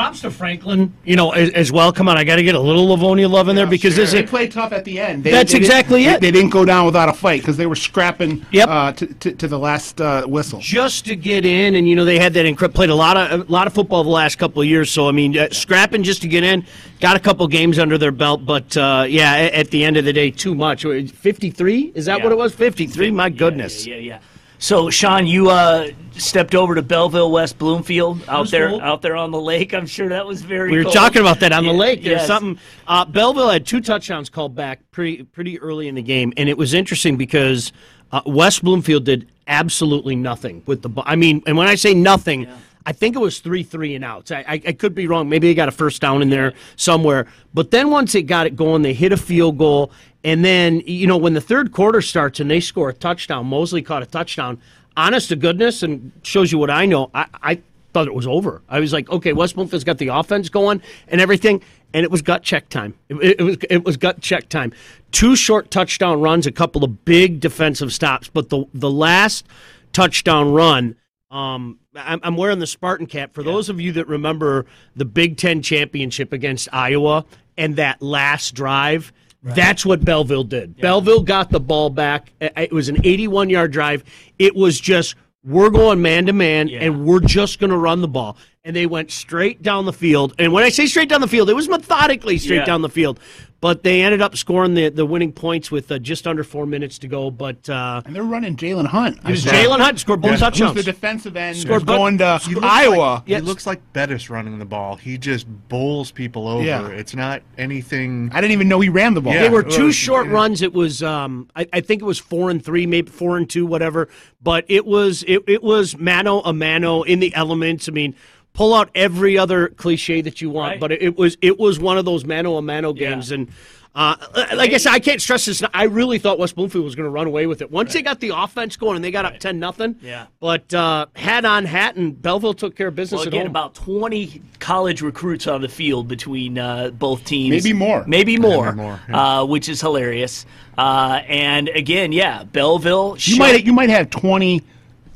Yeah. 0.00 0.06
Props 0.06 0.20
to 0.22 0.30
Franklin, 0.30 0.92
you 1.04 1.16
know, 1.16 1.30
as, 1.32 1.50
as 1.50 1.70
well. 1.72 1.92
Come 1.92 2.08
on, 2.08 2.16
I 2.16 2.24
got 2.24 2.36
to 2.36 2.42
get 2.42 2.54
a 2.54 2.60
little 2.60 2.88
Livonia 2.88 3.28
love 3.28 3.48
in 3.48 3.56
there 3.56 3.66
because 3.66 3.94
this 3.96 4.12
They 4.12 4.24
is 4.24 4.30
played 4.30 4.50
tough 4.50 4.72
at 4.72 4.84
the 4.84 4.98
end. 4.98 5.24
They- 5.24 5.30
That's 5.30 5.52
they 5.52 5.58
didn't- 5.58 5.70
exactly 5.70 6.04
they- 6.04 6.10
it. 6.14 6.20
They 6.20 6.30
didn't 6.30 6.50
go 6.50 6.64
down 6.64 6.86
without 6.86 7.08
a 7.08 7.12
fight 7.12 7.40
because 7.42 7.56
they 7.56 7.66
were 7.66 7.76
scrapping 7.76 8.44
Yep. 8.50 8.68
uh, 8.68 8.92
to, 8.92 9.06
to, 9.06 9.32
to 9.32 9.48
the 9.48 9.58
last 9.58 10.00
uh, 10.00 10.24
whistle. 10.26 10.58
just 10.60 11.04
to 11.06 11.16
get 11.16 11.44
in, 11.44 11.74
and 11.74 11.88
you 11.88 11.94
know 11.96 12.04
they 12.04 12.18
had 12.18 12.32
that 12.34 12.46
incredible 12.46 12.76
played 12.76 12.90
a 12.90 12.94
lot 12.94 13.16
of 13.16 13.48
a 13.48 13.52
lot 13.52 13.66
of 13.66 13.72
football 13.74 14.02
the 14.04 14.10
last 14.10 14.36
couple 14.38 14.62
of 14.62 14.68
years. 14.68 14.90
So 14.90 15.08
I 15.08 15.12
mean, 15.12 15.36
uh, 15.36 15.48
scrapping 15.50 16.02
just 16.02 16.22
to 16.22 16.28
get 16.28 16.44
in, 16.44 16.64
got 17.00 17.16
a 17.16 17.20
couple 17.20 17.46
games 17.48 17.78
under 17.78 17.98
their 17.98 18.12
belt, 18.12 18.44
but 18.46 18.76
uh, 18.76 19.04
yeah, 19.08 19.34
at, 19.34 19.52
at 19.52 19.70
the 19.70 19.84
end 19.84 19.96
of 19.96 20.04
the 20.04 20.12
day, 20.12 20.30
too 20.30 20.54
much. 20.54 20.84
Fifty 20.84 21.50
three 21.50 21.92
is 21.94 22.06
that 22.06 22.18
Yeah. 22.18 22.24
what 22.24 22.32
it 22.32 22.38
was? 22.38 22.54
Fifty 22.54 22.86
three. 22.86 23.10
My 23.10 23.24
Yeah, 23.26 23.28
goodness. 23.30 23.86
Yeah, 23.86 23.96
yeah. 23.96 24.00
yeah. 24.00 24.18
So, 24.60 24.90
Sean, 24.90 25.26
you 25.26 25.48
uh, 25.48 25.88
stepped 26.12 26.54
over 26.54 26.74
to 26.74 26.82
Belleville, 26.82 27.30
West 27.32 27.56
Bloomfield, 27.58 28.22
out 28.28 28.50
there, 28.50 28.68
cool. 28.68 28.80
out 28.82 29.00
there 29.00 29.16
on 29.16 29.30
the 29.30 29.40
lake. 29.40 29.72
I'm 29.72 29.86
sure 29.86 30.10
that 30.10 30.26
was 30.26 30.42
very. 30.42 30.70
We 30.70 30.76
were 30.76 30.82
cold. 30.84 30.94
talking 30.94 31.22
about 31.22 31.40
that 31.40 31.50
on 31.52 31.64
the 31.64 31.70
Yeah, 31.72 31.78
lake. 31.78 32.02
There's 32.02 32.18
yes. 32.18 32.26
something. 32.26 32.58
Uh, 32.86 33.06
Belleville 33.06 33.48
had 33.48 33.66
two 33.66 33.80
touchdowns 33.80 34.28
called 34.28 34.54
back 34.54 34.80
pretty 34.90 35.22
pretty 35.22 35.58
early 35.60 35.88
in 35.88 35.94
the 35.94 36.02
game, 36.02 36.34
and 36.36 36.46
it 36.46 36.58
was 36.58 36.74
interesting 36.74 37.16
because 37.16 37.72
uh, 38.12 38.20
West 38.26 38.62
Bloomfield 38.62 39.04
did 39.04 39.28
absolutely 39.46 40.14
nothing 40.14 40.62
with 40.66 40.82
the 40.82 40.90
ball. 40.90 41.04
I 41.06 41.16
mean, 41.16 41.42
and 41.46 41.56
when 41.56 41.66
I 41.66 41.74
say 41.74 41.94
nothing. 41.94 42.46
I 42.86 42.92
think 42.92 43.14
it 43.14 43.18
was 43.18 43.40
three 43.40 43.62
three 43.62 43.94
and 43.94 44.02
outs. 44.02 44.32
I, 44.32 44.38
I, 44.48 44.52
I 44.68 44.72
could 44.72 44.94
be 44.94 45.06
wrong. 45.06 45.28
Maybe 45.28 45.48
they 45.48 45.54
got 45.54 45.68
a 45.68 45.72
first 45.72 46.00
down 46.00 46.22
in 46.22 46.30
there 46.30 46.54
somewhere. 46.76 47.26
But 47.52 47.70
then 47.70 47.90
once 47.90 48.14
they 48.14 48.22
got 48.22 48.46
it 48.46 48.56
going, 48.56 48.80
they 48.80 48.94
hit 48.94 49.12
a 49.12 49.18
field 49.18 49.58
goal, 49.58 49.92
and 50.24 50.44
then 50.44 50.80
you 50.86 51.06
know 51.06 51.16
when 51.16 51.34
the 51.34 51.40
third 51.40 51.72
quarter 51.72 52.00
starts 52.02 52.40
and 52.40 52.50
they 52.50 52.60
score 52.60 52.88
a 52.90 52.94
touchdown, 52.94 53.46
Mosley 53.46 53.82
caught 53.82 54.02
a 54.02 54.06
touchdown. 54.06 54.58
Honest 54.96 55.28
to 55.28 55.36
goodness, 55.36 55.82
and 55.82 56.10
shows 56.22 56.50
you 56.52 56.58
what 56.58 56.68
I 56.70 56.84
know. 56.84 57.10
I, 57.14 57.26
I 57.42 57.62
thought 57.92 58.06
it 58.08 58.14
was 58.14 58.26
over. 58.26 58.60
I 58.68 58.80
was 58.80 58.92
like, 58.92 59.08
okay, 59.10 59.32
West 59.32 59.54
Bloomfield's 59.54 59.84
got 59.84 59.98
the 59.98 60.08
offense 60.08 60.48
going 60.48 60.82
and 61.08 61.20
everything, 61.20 61.62
and 61.94 62.04
it 62.04 62.10
was 62.10 62.22
gut 62.22 62.42
check 62.42 62.68
time. 62.68 62.94
It, 63.08 63.40
it- 63.40 63.42
was 63.42 63.56
it 63.70 63.84
was 63.84 63.96
gut 63.96 64.20
check 64.20 64.48
time. 64.48 64.72
Two 65.12 65.36
short 65.36 65.70
touchdown 65.70 66.20
runs, 66.20 66.46
a 66.46 66.52
couple 66.52 66.84
of 66.84 67.04
big 67.04 67.40
defensive 67.40 67.92
stops, 67.92 68.28
but 68.28 68.48
the 68.50 68.64
the 68.74 68.90
last 68.90 69.46
touchdown 69.92 70.52
run. 70.52 70.96
Um, 71.30 71.78
I'm, 71.94 72.18
I'm 72.24 72.36
wearing 72.36 72.58
the 72.58 72.66
Spartan 72.66 73.06
cap. 73.06 73.32
For 73.32 73.44
those 73.44 73.68
of 73.68 73.80
you 73.80 73.92
that 73.92 74.08
remember 74.08 74.66
the 74.96 75.04
Big 75.04 75.36
Ten 75.36 75.62
championship 75.62 76.32
against 76.32 76.68
Iowa 76.72 77.24
and 77.56 77.76
that 77.76 78.02
last 78.02 78.54
drive, 78.54 79.12
that's 79.42 79.86
what 79.86 80.04
Belleville 80.04 80.44
did. 80.48 80.76
Belleville 80.76 81.22
got 81.22 81.50
the 81.50 81.60
ball 81.60 81.90
back. 81.90 82.32
It 82.40 82.72
was 82.72 82.88
an 82.88 82.98
81 83.04 83.50
yard 83.50 83.72
drive. 83.72 84.04
It 84.38 84.54
was 84.54 84.80
just 84.80 85.14
we're 85.42 85.70
going 85.70 86.02
man 86.02 86.26
to 86.26 86.32
man, 86.34 86.68
and 86.68 87.06
we're 87.06 87.20
just 87.20 87.60
going 87.60 87.70
to 87.70 87.76
run 87.78 88.02
the 88.02 88.08
ball. 88.08 88.36
And 88.62 88.76
they 88.76 88.84
went 88.84 89.10
straight 89.10 89.62
down 89.62 89.86
the 89.86 89.92
field. 89.92 90.34
And 90.38 90.52
when 90.52 90.62
I 90.64 90.68
say 90.68 90.84
straight 90.84 91.08
down 91.08 91.22
the 91.22 91.28
field, 91.28 91.48
it 91.48 91.54
was 91.54 91.66
methodically 91.66 92.36
straight 92.36 92.56
Yeah. 92.58 92.64
down 92.66 92.82
the 92.82 92.90
field. 92.90 93.18
But 93.60 93.82
they 93.82 94.00
ended 94.00 94.22
up 94.22 94.38
scoring 94.38 94.72
the, 94.72 94.88
the 94.88 95.04
winning 95.04 95.32
points 95.32 95.70
with 95.70 95.92
uh, 95.92 95.98
just 95.98 96.26
under 96.26 96.42
four 96.42 96.64
minutes 96.64 96.98
to 97.00 97.08
go. 97.08 97.30
But 97.30 97.68
uh, 97.68 98.00
And 98.06 98.16
they're 98.16 98.22
running 98.22 98.56
Jalen 98.56 98.86
Hunt. 98.86 99.18
it 99.18 99.24
was 99.24 99.44
Jalen 99.44 99.80
Hunt 99.80 100.00
scored 100.00 100.22
both 100.22 100.30
Who's 100.30 100.40
touchdowns. 100.40 100.76
the 100.76 100.82
defensive 100.82 101.36
end 101.36 101.58
Scored 101.58 101.82
who's 101.82 101.86
going 101.86 102.18
to 102.18 102.38
He 102.38 102.56
Iowa. 102.62 102.96
Like, 102.96 103.22
Yes. 103.26 103.42
He 103.42 103.46
looks 103.46 103.66
like 103.66 103.80
Bettis 103.92 104.30
running 104.30 104.58
the 104.58 104.64
ball. 104.64 104.96
He 104.96 105.18
just 105.18 105.46
bowls 105.68 106.10
people 106.10 106.48
over. 106.48 106.64
Yeah. 106.64 106.88
It's 106.88 107.14
not 107.14 107.42
anything. 107.58 108.30
I 108.32 108.40
didn't 108.40 108.52
even 108.52 108.68
know 108.68 108.80
he 108.80 108.88
ran 108.88 109.12
the 109.12 109.20
ball. 109.20 109.34
Yeah. 109.34 109.42
They 109.42 109.50
were 109.50 109.62
two 109.62 109.86
yeah. 109.86 109.92
short 109.92 110.26
runs. 110.28 110.62
It 110.62 110.72
was, 110.72 111.02
um, 111.02 111.50
I, 111.54 111.66
I 111.70 111.80
think 111.82 112.00
it 112.00 112.06
was 112.06 112.18
four 112.18 112.48
and 112.48 112.64
three, 112.64 112.86
maybe 112.86 113.10
four 113.10 113.36
and 113.36 113.48
two, 113.48 113.66
whatever. 113.66 114.08
But 114.42 114.64
it 114.68 114.86
was, 114.86 115.22
it, 115.28 115.42
it 115.46 115.62
was 115.62 115.98
mano 115.98 116.40
a 116.40 116.54
mano 116.54 117.02
in 117.02 117.20
the 117.20 117.34
elements. 117.34 117.90
I 117.90 117.92
mean, 117.92 118.14
pull 118.52 118.74
out 118.74 118.90
every 118.94 119.38
other 119.38 119.68
cliche 119.68 120.20
that 120.22 120.40
you 120.40 120.50
want, 120.50 120.72
Right. 120.72 120.80
but 120.80 120.92
it, 120.92 121.16
was, 121.16 121.36
it 121.40 121.58
was 121.58 121.78
one 121.78 121.98
of 121.98 122.04
those 122.04 122.24
mano 122.24 122.56
a 122.56 122.62
mano 122.62 122.92
Yeah. 122.94 123.10
games. 123.10 123.30
And 123.30 123.48
uh, 123.92 124.14
like 124.54 124.72
I 124.72 124.76
said, 124.76 124.92
I 124.92 125.00
can't 125.00 125.20
stress 125.20 125.46
this. 125.46 125.64
I 125.74 125.84
really 125.84 126.18
thought 126.18 126.38
West 126.38 126.54
Bloomfield 126.54 126.84
was 126.84 126.94
going 126.94 127.06
to 127.06 127.10
run 127.10 127.26
away 127.26 127.48
with 127.48 127.60
it 127.60 127.72
once 127.72 127.92
they 127.92 128.02
got 128.02 128.20
the 128.20 128.28
offense 128.28 128.76
going 128.76 128.94
and 128.94 129.04
they 129.04 129.10
got 129.10 129.24
up 129.24 129.38
ten 129.40 129.58
nothing. 129.58 129.96
Yeah. 130.00 130.26
But 130.38 130.72
uh, 130.72 131.06
hat 131.16 131.44
on 131.44 131.64
hat, 131.64 131.96
and 131.96 132.20
Belleville 132.20 132.54
took 132.54 132.76
care 132.76 132.86
of 132.88 132.94
business 132.94 133.18
Well, 133.18 133.22
at 133.22 133.28
again, 133.28 133.40
home. 133.46 133.50
about 133.50 133.74
20 133.74 134.42
college 134.60 135.02
recruits 135.02 135.48
on 135.48 135.60
the 135.60 135.68
field 135.68 136.06
between 136.06 136.56
uh, 136.56 136.90
both 136.90 137.24
teams. 137.24 137.50
Maybe 137.50 137.72
more. 137.76 138.04
Maybe 138.06 138.36
more, 138.36 138.72
more, 138.74 139.00
uh, 139.12 139.44
which 139.44 139.68
is 139.68 139.80
hilarious. 139.80 140.46
Uh, 140.78 141.22
and 141.26 141.68
again, 141.70 142.12
yeah, 142.12 142.44
Belleville. 142.44 143.16
You 143.18 143.38
might 143.38 143.64
you 143.66 143.72
might 143.72 143.90
have 143.90 144.08
twenty 144.10 144.62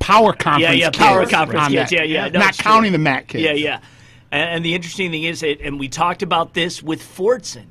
power 0.04 0.32
conference. 0.32 0.62
Yeah, 0.78 0.86
yeah, 0.86 0.90
power 0.90 1.20
kids 1.20 1.30
conference 1.32 1.62
on 1.62 1.70
kids. 1.70 1.90
that. 1.90 1.96
Yeah, 1.96 2.24
yeah, 2.24 2.28
no, 2.28 2.40
Not 2.40 2.56
counting 2.58 2.90
true. 2.90 2.98
the 2.98 2.98
MAC 2.98 3.28
kids. 3.28 3.42
Yeah, 3.42 3.52
yeah. 3.52 3.80
And, 4.30 4.50
and 4.56 4.64
the 4.64 4.74
interesting 4.74 5.10
thing 5.10 5.22
is, 5.22 5.40
that, 5.40 5.60
and 5.60 5.78
we 5.80 5.88
talked 5.88 6.22
about 6.22 6.54
this 6.54 6.82
with 6.82 7.00
Fortson, 7.02 7.64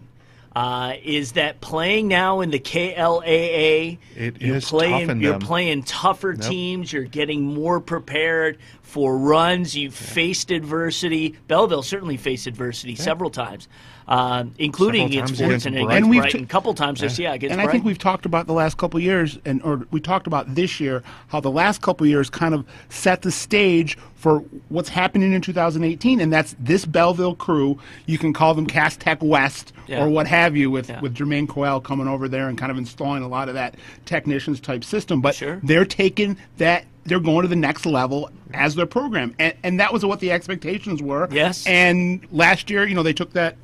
uh, 0.56 0.94
is 1.04 1.32
that 1.34 1.62
playing 1.62 2.08
now 2.08 2.42
in 2.42 2.52
the 2.52 2.60
KLAA, 2.60 3.98
It 4.16 4.42
you're 4.42 4.58
is 4.58 4.66
playing, 4.70 5.20
you're 5.22 5.34
them. 5.34 5.42
playing 5.42 5.84
tougher 5.84 6.34
teams. 6.36 6.94
You're 6.94 7.04
getting 7.06 7.42
more 7.44 7.80
prepared 7.80 8.60
for 8.82 9.18
runs. 9.18 9.76
You've 9.76 9.96
faced 9.96 10.52
adversity. 10.52 11.36
Belleville 11.48 11.82
certainly 11.84 12.18
faced 12.18 12.46
adversity 12.48 12.96
several 12.96 13.30
times, 13.32 13.68
um, 14.08 14.54
including 14.58 15.12
Several 15.12 15.50
against 15.50 15.66
and 15.66 15.76
And 15.78 16.10
we've 16.10 16.22
Brighton. 16.22 16.40
t- 16.42 16.44
A 16.44 16.48
couple 16.48 16.74
times 16.74 17.00
this, 17.00 17.18
yeah, 17.20 17.34
against 17.34 17.54
and 17.54 17.62
I 17.62 17.72
think 17.72 17.86
we've 17.86 17.98
talked 17.98 18.26
about 18.26 18.48
the 18.48 18.54
last 18.54 18.78
couple 18.78 18.98
of 18.98 19.04
years, 19.04 19.38
and 19.46 19.62
or 19.64 19.86
we 19.92 20.00
talked 20.02 20.28
about 20.28 20.56
this 20.56 20.80
year 20.80 21.04
how 21.30 21.40
the 21.40 21.52
last 21.52 21.82
couple 21.82 22.06
of 22.06 22.10
years 22.10 22.30
kind 22.30 22.54
of 22.54 22.66
set 22.90 23.22
the 23.22 23.32
stage 23.32 23.98
for 24.16 24.40
what's 24.70 24.88
happening 24.90 25.34
in 25.34 25.42
2018, 25.42 26.22
and 26.22 26.32
that's 26.32 26.56
this 26.60 26.86
Belleville 26.86 27.36
crew. 27.36 27.78
You 28.06 28.18
can 28.18 28.32
call 28.34 28.54
them 28.54 28.66
Cass 28.66 28.96
Tech 28.96 29.22
West 29.22 29.74
Yeah. 29.88 30.04
or 30.04 30.10
what 30.10 30.28
have 30.28 30.56
you, 30.56 30.72
with 30.72 30.90
Yeah. 30.90 31.02
with 31.02 31.14
Jermaine 31.16 31.48
Crowell 31.48 31.82
coming 31.82 32.08
over 32.08 32.28
there 32.30 32.48
and 32.48 32.58
kind 32.58 32.72
of 32.72 32.78
installing 32.78 33.24
a 33.24 33.28
lot 33.28 33.50
of 33.50 33.56
that 33.56 33.76
technicians 34.06 34.60
type 34.60 34.84
system. 34.84 35.22
But 35.22 35.36
Sure. 35.36 35.60
they're 35.64 35.86
taking 35.86 36.38
that. 36.58 36.86
They're 37.06 37.20
going 37.20 37.42
to 37.42 37.50
the 37.50 37.56
next 37.58 37.86
level 37.86 38.30
as 38.54 38.76
their 38.76 38.86
program, 38.86 39.36
and, 39.38 39.54
and 39.62 39.78
that 39.82 39.92
was 39.92 40.06
what 40.06 40.22
the 40.22 40.32
expectations 40.32 41.02
were. 41.02 41.28
Yes. 41.34 41.66
And 41.68 42.22
last 42.32 42.70
year, 42.70 42.88
you 42.88 42.96
know, 42.96 43.04
they 43.04 43.12
took 43.12 43.34
that 43.34 43.58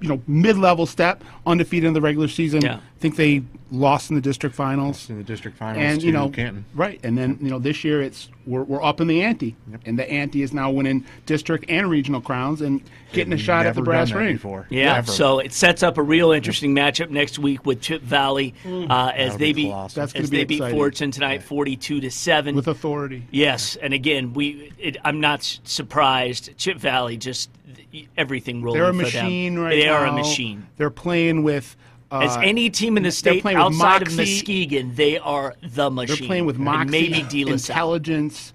you 0.00 0.08
know, 0.08 0.22
mid-level 0.26 0.86
step, 0.86 1.22
undefeated 1.46 1.88
in 1.88 1.92
the 1.94 2.00
regular 2.00 2.28
season. 2.28 2.60
Yeah. 2.62 2.76
I 2.76 3.00
think 3.00 3.16
they 3.16 3.42
lost 3.70 4.10
in 4.10 4.16
the 4.16 4.22
district 4.22 4.56
finals. 4.56 5.08
in 5.10 5.18
the 5.18 5.22
district 5.22 5.56
finals 5.56 5.84
and 5.84 6.02
you 6.02 6.10
know, 6.10 6.30
Canton. 6.30 6.64
right? 6.74 6.98
And 7.04 7.16
then 7.16 7.38
you 7.40 7.48
know, 7.50 7.58
this 7.60 7.84
year 7.84 8.02
it's 8.02 8.28
we're, 8.46 8.62
we're 8.64 8.82
up 8.82 9.00
in 9.00 9.06
the 9.06 9.22
ante, 9.22 9.54
and 9.84 9.96
the 9.98 10.10
ante 10.10 10.42
is 10.42 10.52
now 10.52 10.70
winning 10.70 11.04
district 11.26 11.66
and 11.68 11.88
regional 11.90 12.20
crowns 12.20 12.60
and 12.60 12.82
getting 13.12 13.32
a 13.32 13.36
They've 13.36 13.44
shot 13.44 13.66
at 13.66 13.74
the 13.76 13.82
brass 13.82 14.10
ring. 14.10 14.32
before. 14.34 14.66
Yeah, 14.70 14.94
Never. 14.94 15.12
so 15.12 15.38
it 15.38 15.52
sets 15.52 15.82
up 15.84 15.96
a 15.98 16.02
real 16.02 16.32
interesting 16.32 16.74
matchup 16.74 17.10
next 17.10 17.38
week 17.38 17.64
with 17.66 17.80
Chip 17.80 18.02
Valley 18.02 18.54
uh, 18.66 19.12
as 19.14 19.32
That'll 19.32 19.38
they 19.38 19.52
be 19.52 19.52
beat 19.52 19.68
colossal. 19.70 20.00
That's 20.00 20.12
gonna 20.12 20.22
as 20.24 20.30
be 20.30 20.36
they 20.38 20.44
beat 20.44 20.54
exciting. 20.56 20.76
Fortune 20.76 21.10
tonight, 21.12 21.42
forty-two 21.44 22.00
to 22.00 22.10
seven. 22.10 22.56
with 22.56 22.66
authority. 22.68 23.26
yes, 23.30 23.76
and 23.76 23.92
again, 23.94 24.32
we 24.32 24.72
it, 24.78 24.96
I'm 25.04 25.20
not 25.20 25.42
surprised. 25.64 26.56
Chip 26.56 26.78
Valley 26.78 27.16
just 27.16 27.50
everything 28.16 28.62
rolling. 28.62 28.80
They're 28.80 28.90
a 28.90 28.94
machine 28.94 29.54
them. 29.56 29.64
right 29.64 29.70
They 29.76 29.86
now. 29.86 29.94
are 29.94 30.06
a 30.06 30.12
machine. 30.12 30.66
They're 30.76 30.90
playing 30.90 31.42
with. 31.42 31.76
Uh, 32.10 32.20
As 32.20 32.36
any 32.38 32.70
team 32.70 32.96
in 32.96 33.02
the 33.02 33.12
state 33.12 33.44
outside 33.44 34.00
of. 34.06 34.16
Muskegon, 34.16 34.94
they 34.94 35.18
are 35.18 35.54
the 35.62 35.90
machine. 35.90 36.16
They're 36.18 36.26
playing 36.26 36.46
with 36.46 36.58
moxie, 36.58 36.90
maybe 37.10 37.44
La 37.44 37.52
intelligence. 37.52 38.54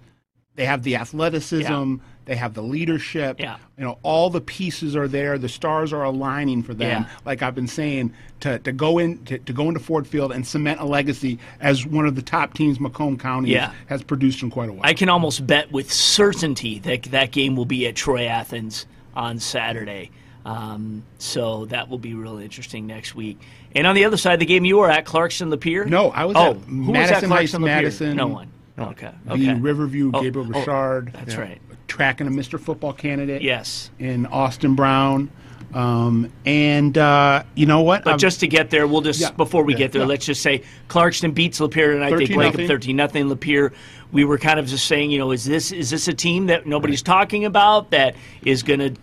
They 0.55 0.65
have 0.65 0.83
the 0.83 0.95
athleticism. 0.95 1.63
Yeah. 1.71 1.95
They 2.25 2.35
have 2.35 2.53
the 2.53 2.63
leadership. 2.63 3.39
Yeah. 3.39 3.57
You 3.77 3.83
know, 3.83 3.99
all 4.01 4.29
the 4.29 4.39
pieces 4.39 4.95
are 4.95 5.07
there. 5.09 5.37
The 5.37 5.49
stars 5.49 5.91
are 5.91 6.03
aligning 6.03 6.63
for 6.63 6.73
them. 6.73 7.03
Yeah. 7.03 7.09
Like 7.25 7.41
I've 7.41 7.53
been 7.53 7.67
saying, 7.67 8.13
to, 8.39 8.59
to 8.59 8.71
go 8.71 8.97
in 8.97 9.23
to, 9.25 9.37
to 9.39 9.53
go 9.53 9.67
into 9.67 9.79
Ford 9.79 10.07
Field 10.07 10.31
and 10.31 10.47
cement 10.47 10.79
a 10.79 10.85
legacy 10.85 11.37
as 11.59 11.85
one 11.85 12.05
of 12.05 12.15
the 12.15 12.21
top 12.21 12.53
teams 12.53 12.79
Macomb 12.79 13.17
County 13.17 13.51
Yeah. 13.51 13.73
has 13.87 14.03
produced 14.03 14.41
in 14.41 14.49
quite 14.51 14.69
a 14.69 14.73
while. 14.73 14.81
I 14.85 14.93
can 14.93 15.09
almost 15.09 15.45
bet 15.45 15.71
with 15.71 15.91
certainty 15.91 16.79
that 16.79 17.03
that 17.03 17.31
game 17.31 17.55
will 17.55 17.65
be 17.65 17.85
at 17.87 17.95
Troy 17.95 18.25
Athens 18.25 18.85
on 19.15 19.39
Saturday. 19.39 20.11
Um, 20.45 21.03
so 21.19 21.65
that 21.65 21.89
will 21.89 21.97
be 21.97 22.13
really 22.13 22.43
interesting 22.43 22.85
next 22.85 23.15
week. 23.15 23.39
And 23.75 23.87
on 23.87 23.95
the 23.95 24.05
other 24.05 24.17
side 24.17 24.33
of 24.33 24.39
the 24.41 24.45
game, 24.45 24.65
you 24.65 24.77
were 24.77 24.89
at 24.89 25.05
Clarkston 25.05 25.53
Lapeer. 25.53 25.87
No, 25.87 26.09
I 26.11 26.25
was 26.25 26.35
oh, 26.35 26.51
at 26.51 26.57
who 26.57 26.79
was 26.81 26.89
Madison 26.89 27.31
at 27.31 27.35
Heights, 27.37 27.51
Clarkston? 27.53 27.61
Madison. 27.63 28.15
No 28.17 28.27
one. 28.27 28.51
Okay. 28.77 29.11
the 29.25 29.33
Okay. 29.33 29.53
Riverview 29.53 30.11
Oh, 30.13 30.21
Gabriel 30.21 30.47
oh, 30.53 30.59
Richard. 30.59 31.13
that's 31.13 31.35
right. 31.35 31.61
Tracking 31.87 32.27
a 32.27 32.31
Mr. 32.31 32.59
Football 32.59 32.93
candidate. 32.93 33.41
Yes. 33.41 33.91
In 33.99 34.25
Austin 34.25 34.75
Brown. 34.75 35.29
Um, 35.73 36.29
and 36.45 36.97
uh, 36.97 37.43
you 37.55 37.65
know 37.65 37.81
what? 37.81 38.03
But 38.03 38.11
I'm- 38.11 38.19
just 38.19 38.39
to 38.41 38.47
get 38.47 38.69
there, 38.69 38.87
we'll 38.87 39.01
just 39.01 39.19
Yeah. 39.21 39.31
before 39.31 39.63
we 39.63 39.73
Yeah. 39.73 39.79
get 39.79 39.91
there, 39.91 40.01
Yeah. 40.01 40.07
let's 40.07 40.25
just 40.25 40.41
say 40.41 40.61
Clarkston 40.89 41.33
beats 41.33 41.59
Lapeer 41.59 41.93
tonight. 41.93 42.11
They 42.11 42.25
13 42.25 42.35
break 42.37 42.55
up 42.55 42.61
thirteen 42.67 42.95
nothing. 42.95 43.25
Lapeer. 43.29 43.71
We 44.11 44.25
were 44.25 44.37
kind 44.37 44.59
of 44.59 44.67
just 44.67 44.85
saying, 44.85 45.09
you 45.11 45.17
know, 45.19 45.31
is 45.31 45.45
this 45.45 45.71
is 45.71 45.89
this 45.89 46.07
a 46.07 46.13
team 46.13 46.47
that 46.47 46.67
nobody's 46.67 47.01
talking 47.01 47.45
about 47.45 47.91
that 47.91 48.15
is 48.43 48.61
going 48.63 48.79
to? 48.79 48.93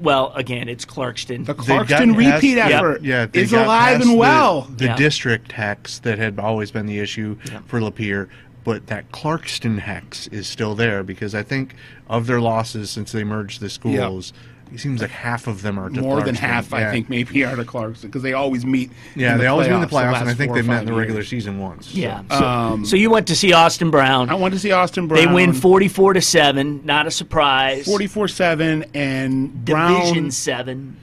Well, 0.00 0.32
again, 0.34 0.68
it's 0.68 0.84
Clarkston. 0.84 1.46
the 1.46 1.54
Clarkston 1.54 1.86
gotten 1.88 2.14
past- 2.16 2.34
repeat 2.42 2.56
Yeah. 2.56 2.66
effort 2.68 3.02
Yeah, 3.02 3.26
they 3.26 3.42
is 3.42 3.52
alive 3.52 4.00
and 4.00 4.16
well. 4.18 4.68
The, 4.76 4.86
Yeah. 4.86 4.96
district 4.96 5.52
hex 5.52 6.00
that 6.00 6.18
had 6.18 6.38
always 6.40 6.70
been 6.72 6.86
the 6.86 6.98
issue 6.98 7.36
for 7.66 7.80
Lapeer, 7.80 8.26
but 8.64 8.88
that 8.88 9.12
Clarkston 9.12 9.78
hex 9.78 10.26
is 10.32 10.48
still 10.48 10.74
there 10.74 11.04
because 11.04 11.32
I 11.32 11.44
think 11.44 11.76
of 12.10 12.26
their 12.26 12.40
losses 12.40 12.90
since 12.90 13.12
they 13.12 13.22
merged 13.22 13.60
the 13.60 13.70
schools, 13.70 14.32
it 14.72 14.80
seems 14.80 15.00
like 15.00 15.10
half 15.10 15.46
of 15.46 15.62
them 15.62 15.78
are 15.78 15.88
to 15.90 16.00
More 16.00 16.20
than 16.22 16.34
Clarkston. 16.34 16.38
half, 16.38 16.72
I 16.72 16.90
think, 16.90 17.08
maybe 17.08 17.44
are 17.44 17.56
to 17.56 17.64
Clarkston 17.64 18.02
because 18.02 18.22
they 18.22 18.32
always 18.34 18.64
meet. 18.66 18.90
Yeah, 19.16 19.32
in 19.34 19.38
they 19.38 19.46
always 19.46 19.68
meet 19.68 19.74
in 19.74 19.80
the 19.80 19.86
playoffs 19.86 20.14
playoffs, 20.14 20.20
and 20.20 20.28
I 20.30 20.34
think 20.34 20.52
they've 20.54 20.66
met 20.66 20.80
in 20.80 20.86
the 20.86 20.92
regular 20.92 21.20
years. 21.20 21.28
season 21.28 21.58
once. 21.58 21.88
so. 21.90 21.98
yeah. 21.98 22.22
So, 22.30 22.44
um, 22.44 22.84
so 22.84 22.96
you 22.96 23.10
went 23.10 23.26
to 23.28 23.36
see 23.36 23.52
Austin 23.52 23.90
Brown. 23.90 24.28
I 24.30 24.34
went 24.34 24.54
to 24.54 24.60
see 24.60 24.72
Austin 24.72 25.06
Brown. 25.08 25.24
They 25.26 25.32
win 25.32 25.52
forty-four 25.52 26.12
to 26.14 26.20
seven. 26.20 26.80
Not 26.84 27.06
a 27.06 27.10
surprise. 27.10 27.86
44-7, 27.86 28.88
and 28.94 29.64
Brown 29.64 30.00
Division 30.00 30.30
seven. 30.30 30.96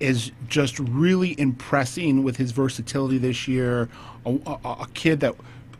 is 0.00 0.32
just 0.48 0.78
really 0.78 1.38
impressing 1.38 2.22
with 2.24 2.36
his 2.36 2.50
versatility 2.52 3.18
this 3.18 3.46
year. 3.48 3.88
A, 4.26 4.30
a, 4.46 4.58
a 4.82 4.86
kid 4.94 5.20
that 5.20 5.34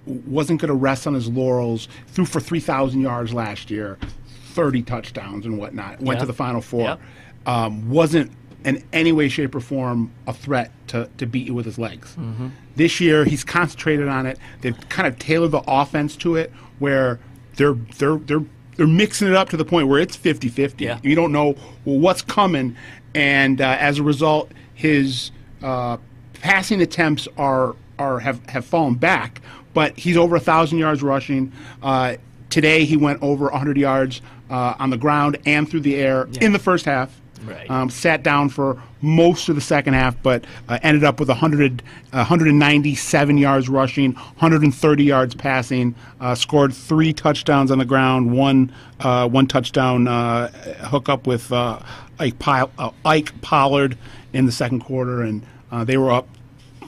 wasn't 0.05 0.61
going 0.61 0.69
to 0.69 0.75
rest 0.75 1.07
on 1.07 1.15
his 1.15 1.29
laurels, 1.29 1.89
threw 2.09 2.25
for 2.25 2.41
3,000 2.41 3.01
yards 3.01 3.33
last 3.33 3.71
year, 3.71 3.99
30 4.47 4.83
touchdowns 4.83 5.47
and 5.47 5.59
whatnot, 5.59 6.01
went 6.01 6.17
Yeah. 6.19 6.21
to 6.23 6.27
the 6.27 6.33
Final 6.33 6.61
Four. 6.61 6.83
Yep. 6.83 7.01
Um, 7.47 7.91
wasn't 7.91 8.31
in 8.65 8.85
any 8.93 9.13
way, 9.13 9.29
shape, 9.29 9.55
or 9.55 9.61
form 9.61 10.13
a 10.27 10.33
threat 10.33 10.71
to, 10.89 11.09
to 11.19 11.27
beat 11.27 11.47
you 11.47 11.55
with 11.55 11.67
his 11.67 11.79
legs. 11.79 12.11
Mm-hmm. 12.11 12.49
This 12.77 13.01
year, 13.01 13.25
he's 13.25 13.45
concentrated 13.45 14.09
on 14.09 14.27
it. 14.27 14.39
They've 14.61 14.79
kind 14.89 15.09
of 15.09 15.19
tailored 15.19 15.51
the 15.51 15.63
offense 15.67 16.17
to 16.19 16.37
it 16.37 16.53
where 16.79 17.19
they're, 17.57 17.75
they're, 17.75 18.17
they're, 18.17 18.45
they're 18.77 18.87
mixing 18.87 19.29
it 19.29 19.35
up 19.35 19.49
to 19.51 19.57
the 19.57 19.65
point 19.65 19.89
where 19.89 20.01
it's 20.01 20.17
50 20.17 20.49
50. 20.49 20.85
Yeah. 20.85 20.99
You 21.03 21.15
don't 21.15 21.33
know 21.33 21.57
well, 21.85 21.99
what's 21.99 22.23
coming, 22.23 22.77
and 23.15 23.61
uh, 23.61 23.77
as 23.79 23.99
a 23.99 24.03
result, 24.03 24.51
his 24.75 25.31
uh, 25.63 25.99
passing 26.35 26.81
attempts 26.81 27.29
are 27.37 27.77
are 27.99 28.19
have, 28.21 28.45
have 28.47 28.65
fallen 28.65 28.95
back. 28.95 29.41
But 29.75 29.99
he's 29.99 30.17
over 30.17 30.37
a 30.37 30.41
thousand 30.41 30.79
yards 30.79 31.03
rushing. 31.03 31.53
Uh, 31.83 32.17
today, 32.51 32.85
he 32.85 32.97
went 32.97 33.23
over 33.23 33.45
100 33.45 33.77
yards 33.77 34.21
uh, 34.51 34.75
on 34.79 34.91
the 34.91 34.99
ground 34.99 35.39
and 35.47 35.69
through 35.69 35.81
the 35.81 35.97
air 35.97 36.29
in 36.41 36.53
the 36.53 36.59
first 36.59 36.85
half. 36.85 37.22
Right. 37.45 37.71
Um, 37.71 37.91
sat 37.91 38.23
down 38.23 38.49
for 38.49 38.81
most 39.01 39.49
of 39.49 39.55
the 39.55 39.61
second 39.61 39.95
half, 39.95 40.21
but 40.23 40.45
uh, 40.69 40.79
ended 40.83 41.05
up 41.05 41.19
with 41.19 41.29
100, 41.29 41.83
uh, 42.13 42.17
197 42.19 43.39
yards 43.39 43.69
rushing, 43.69 44.13
130 44.13 45.05
yards 45.05 45.35
passing. 45.35 45.95
Uh, 46.21 46.35
scored 46.35 46.73
three 46.73 47.13
touchdowns 47.13 47.71
on 47.71 47.79
the 47.79 47.85
ground, 47.85 48.33
one 48.33 48.73
uh, 49.01 49.29
one 49.29 49.47
touchdown 49.47 50.07
uh, 50.07 50.49
hookup 50.85 51.27
with 51.27 51.53
uh, 51.53 51.81
Ike, 52.19 52.39
Pil- 52.39 52.71
uh, 52.79 52.91
Ike 53.05 53.41
Pollard 53.43 53.99
in 54.33 54.47
the 54.47 54.53
second 54.53 54.81
quarter, 54.81 55.23
and 55.23 55.45
they 55.85 55.97
were 55.97 56.13
up 56.13 56.29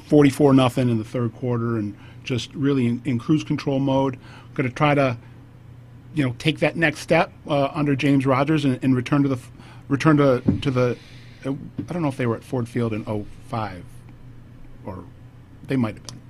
44 0.07 0.55
nothing 0.55 0.89
in 0.89 0.99
the 0.99 1.05
third 1.05 1.35
quarter, 1.35 1.77
and 1.77 1.97
just 2.23 2.55
really 2.55 2.87
in, 2.87 3.03
in 3.05 3.19
cruise 3.19 3.43
control 3.43 3.81
mode. 3.81 4.19
Going 4.55 4.69
to 4.69 4.75
try 4.75 4.95
to 4.95 5.17
you 6.15 6.25
know 6.25 6.35
take 6.39 6.61
that 6.61 6.77
next 6.77 7.01
step 7.01 7.33
uh, 7.49 7.69
under 7.75 7.97
James 7.97 8.25
Rogers 8.25 8.65
and, 8.65 8.79
and 8.83 8.97
return 8.97 9.23
to 9.23 9.29
the 9.29 9.39
return 9.89 10.17
to 10.19 10.41
to 10.63 10.71
the 10.71 10.97
uh, 11.45 11.51
I 11.51 11.93
don't 11.93 12.03
know 12.03 12.09
if 12.09 12.17
they 12.17 12.27
were 12.27 12.37
at 12.37 12.45
Ford 12.45 12.69
Field 12.69 12.93
in 12.93 13.05
05 13.05 13.85
or 14.87 15.05
they 15.67 15.77
might 15.77 15.95
have 15.95 16.07
been. 16.07 16.21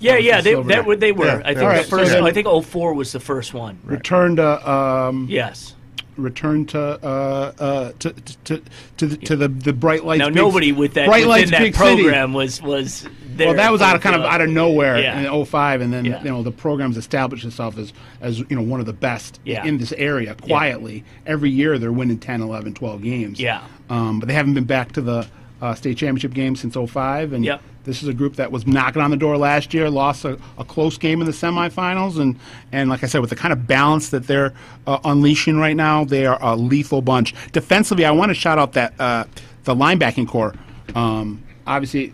Yeah, 0.00 0.16
yeah, 0.16 0.40
they, 0.40 0.54
that 0.54 0.84
were, 0.84 0.96
they 0.96 1.12
were. 1.12 1.26
Yeah, 1.26 1.42
I 1.44 1.54
think 1.54 1.68
right, 1.68 1.82
the 1.84 1.88
first. 1.88 2.10
so 2.10 2.26
I 2.26 2.32
think 2.32 2.48
04 2.48 2.92
was 2.94 3.12
the 3.12 3.20
first 3.20 3.54
one. 3.54 3.78
Return 3.84 4.34
to 4.36 4.68
um, 4.70 5.26
Yes. 5.30 5.76
return 6.16 6.66
to 6.66 6.80
uh, 6.80 7.52
uh, 7.58 7.92
to 8.00 8.12
to 8.12 8.62
to 8.96 9.06
the, 9.06 9.16
to 9.18 9.36
the 9.36 9.48
the 9.48 9.72
bright 9.72 10.04
lights. 10.04 10.18
Now 10.18 10.26
big- 10.26 10.34
nobody 10.34 10.72
with 10.72 10.94
that 10.94 11.06
bright 11.06 11.26
lights 11.26 11.50
that 11.52 11.60
big 11.60 11.76
city. 11.76 12.02
program 12.02 12.32
was 12.32 12.60
was 12.60 13.02
there. 13.02 13.12
Well, 13.38 13.54
that 13.54 13.72
was 13.72 13.80
out 13.82 13.96
of 13.96 14.02
kind 14.02 14.16
of 14.16 14.22
out 14.22 14.40
of 14.40 14.48
nowhere 14.50 14.98
Yeah. 15.00 15.20
in 15.20 15.26
05, 15.44 15.80
and 15.80 15.92
then 15.92 16.04
Yeah. 16.04 16.22
you 16.22 16.28
know 16.30 16.42
the 16.42 16.50
program's 16.52 16.96
established 16.96 17.44
itself 17.44 17.78
as 17.78 17.92
as 18.20 18.38
you 18.40 18.46
know 18.56 18.62
one 18.62 18.80
of 18.80 18.86
the 18.86 18.92
best 18.92 19.40
Yeah. 19.44 19.64
in 19.64 19.78
this 19.78 19.92
area 19.92 20.34
quietly. 20.34 21.04
Every 21.26 21.50
year 21.50 21.78
they're 21.78 21.92
winning 21.92 22.18
10, 22.18 22.40
11, 22.40 22.74
12 22.74 23.02
games. 23.02 23.40
Yeah. 23.40 23.60
Um, 23.90 24.18
but 24.20 24.28
they 24.28 24.34
haven't 24.34 24.54
been 24.54 24.64
back 24.64 24.92
to 24.92 25.00
the 25.00 25.26
uh, 25.60 25.74
state 25.76 25.96
championship 25.96 26.34
game 26.34 26.56
since 26.56 26.76
05, 26.76 27.32
and 27.32 27.44
Yep. 27.44 27.62
this 27.84 28.02
is 28.02 28.08
a 28.08 28.12
group 28.12 28.34
that 28.34 28.50
was 28.50 28.66
knocking 28.66 29.00
on 29.00 29.12
the 29.12 29.16
door 29.16 29.36
last 29.38 29.72
year, 29.72 29.88
lost 29.88 30.24
a, 30.24 30.36
a 30.58 30.64
close 30.64 30.98
game 30.98 31.20
in 31.20 31.26
the 31.26 31.32
semifinals, 31.32 32.18
and 32.18 32.34
and 32.72 32.90
like 32.90 33.04
I 33.04 33.06
said, 33.06 33.20
with 33.20 33.30
the 33.30 33.36
kind 33.36 33.52
of 33.52 33.64
balance 33.68 34.08
that 34.08 34.26
they're 34.26 34.52
uh, 34.88 34.98
unleashing 35.04 35.58
right 35.58 35.76
now, 35.76 36.04
they 36.04 36.26
are 36.26 36.36
a 36.42 36.56
lethal 36.56 37.00
bunch. 37.00 37.32
Defensively, 37.52 38.04
I 38.04 38.10
want 38.10 38.30
to 38.30 38.34
shout 38.34 38.58
out 38.58 38.72
that 38.72 38.94
uh, 38.98 39.24
the 39.62 39.74
linebacking 39.76 40.26
core. 40.26 40.52
Um, 40.96 41.42
obviously, 41.64 42.12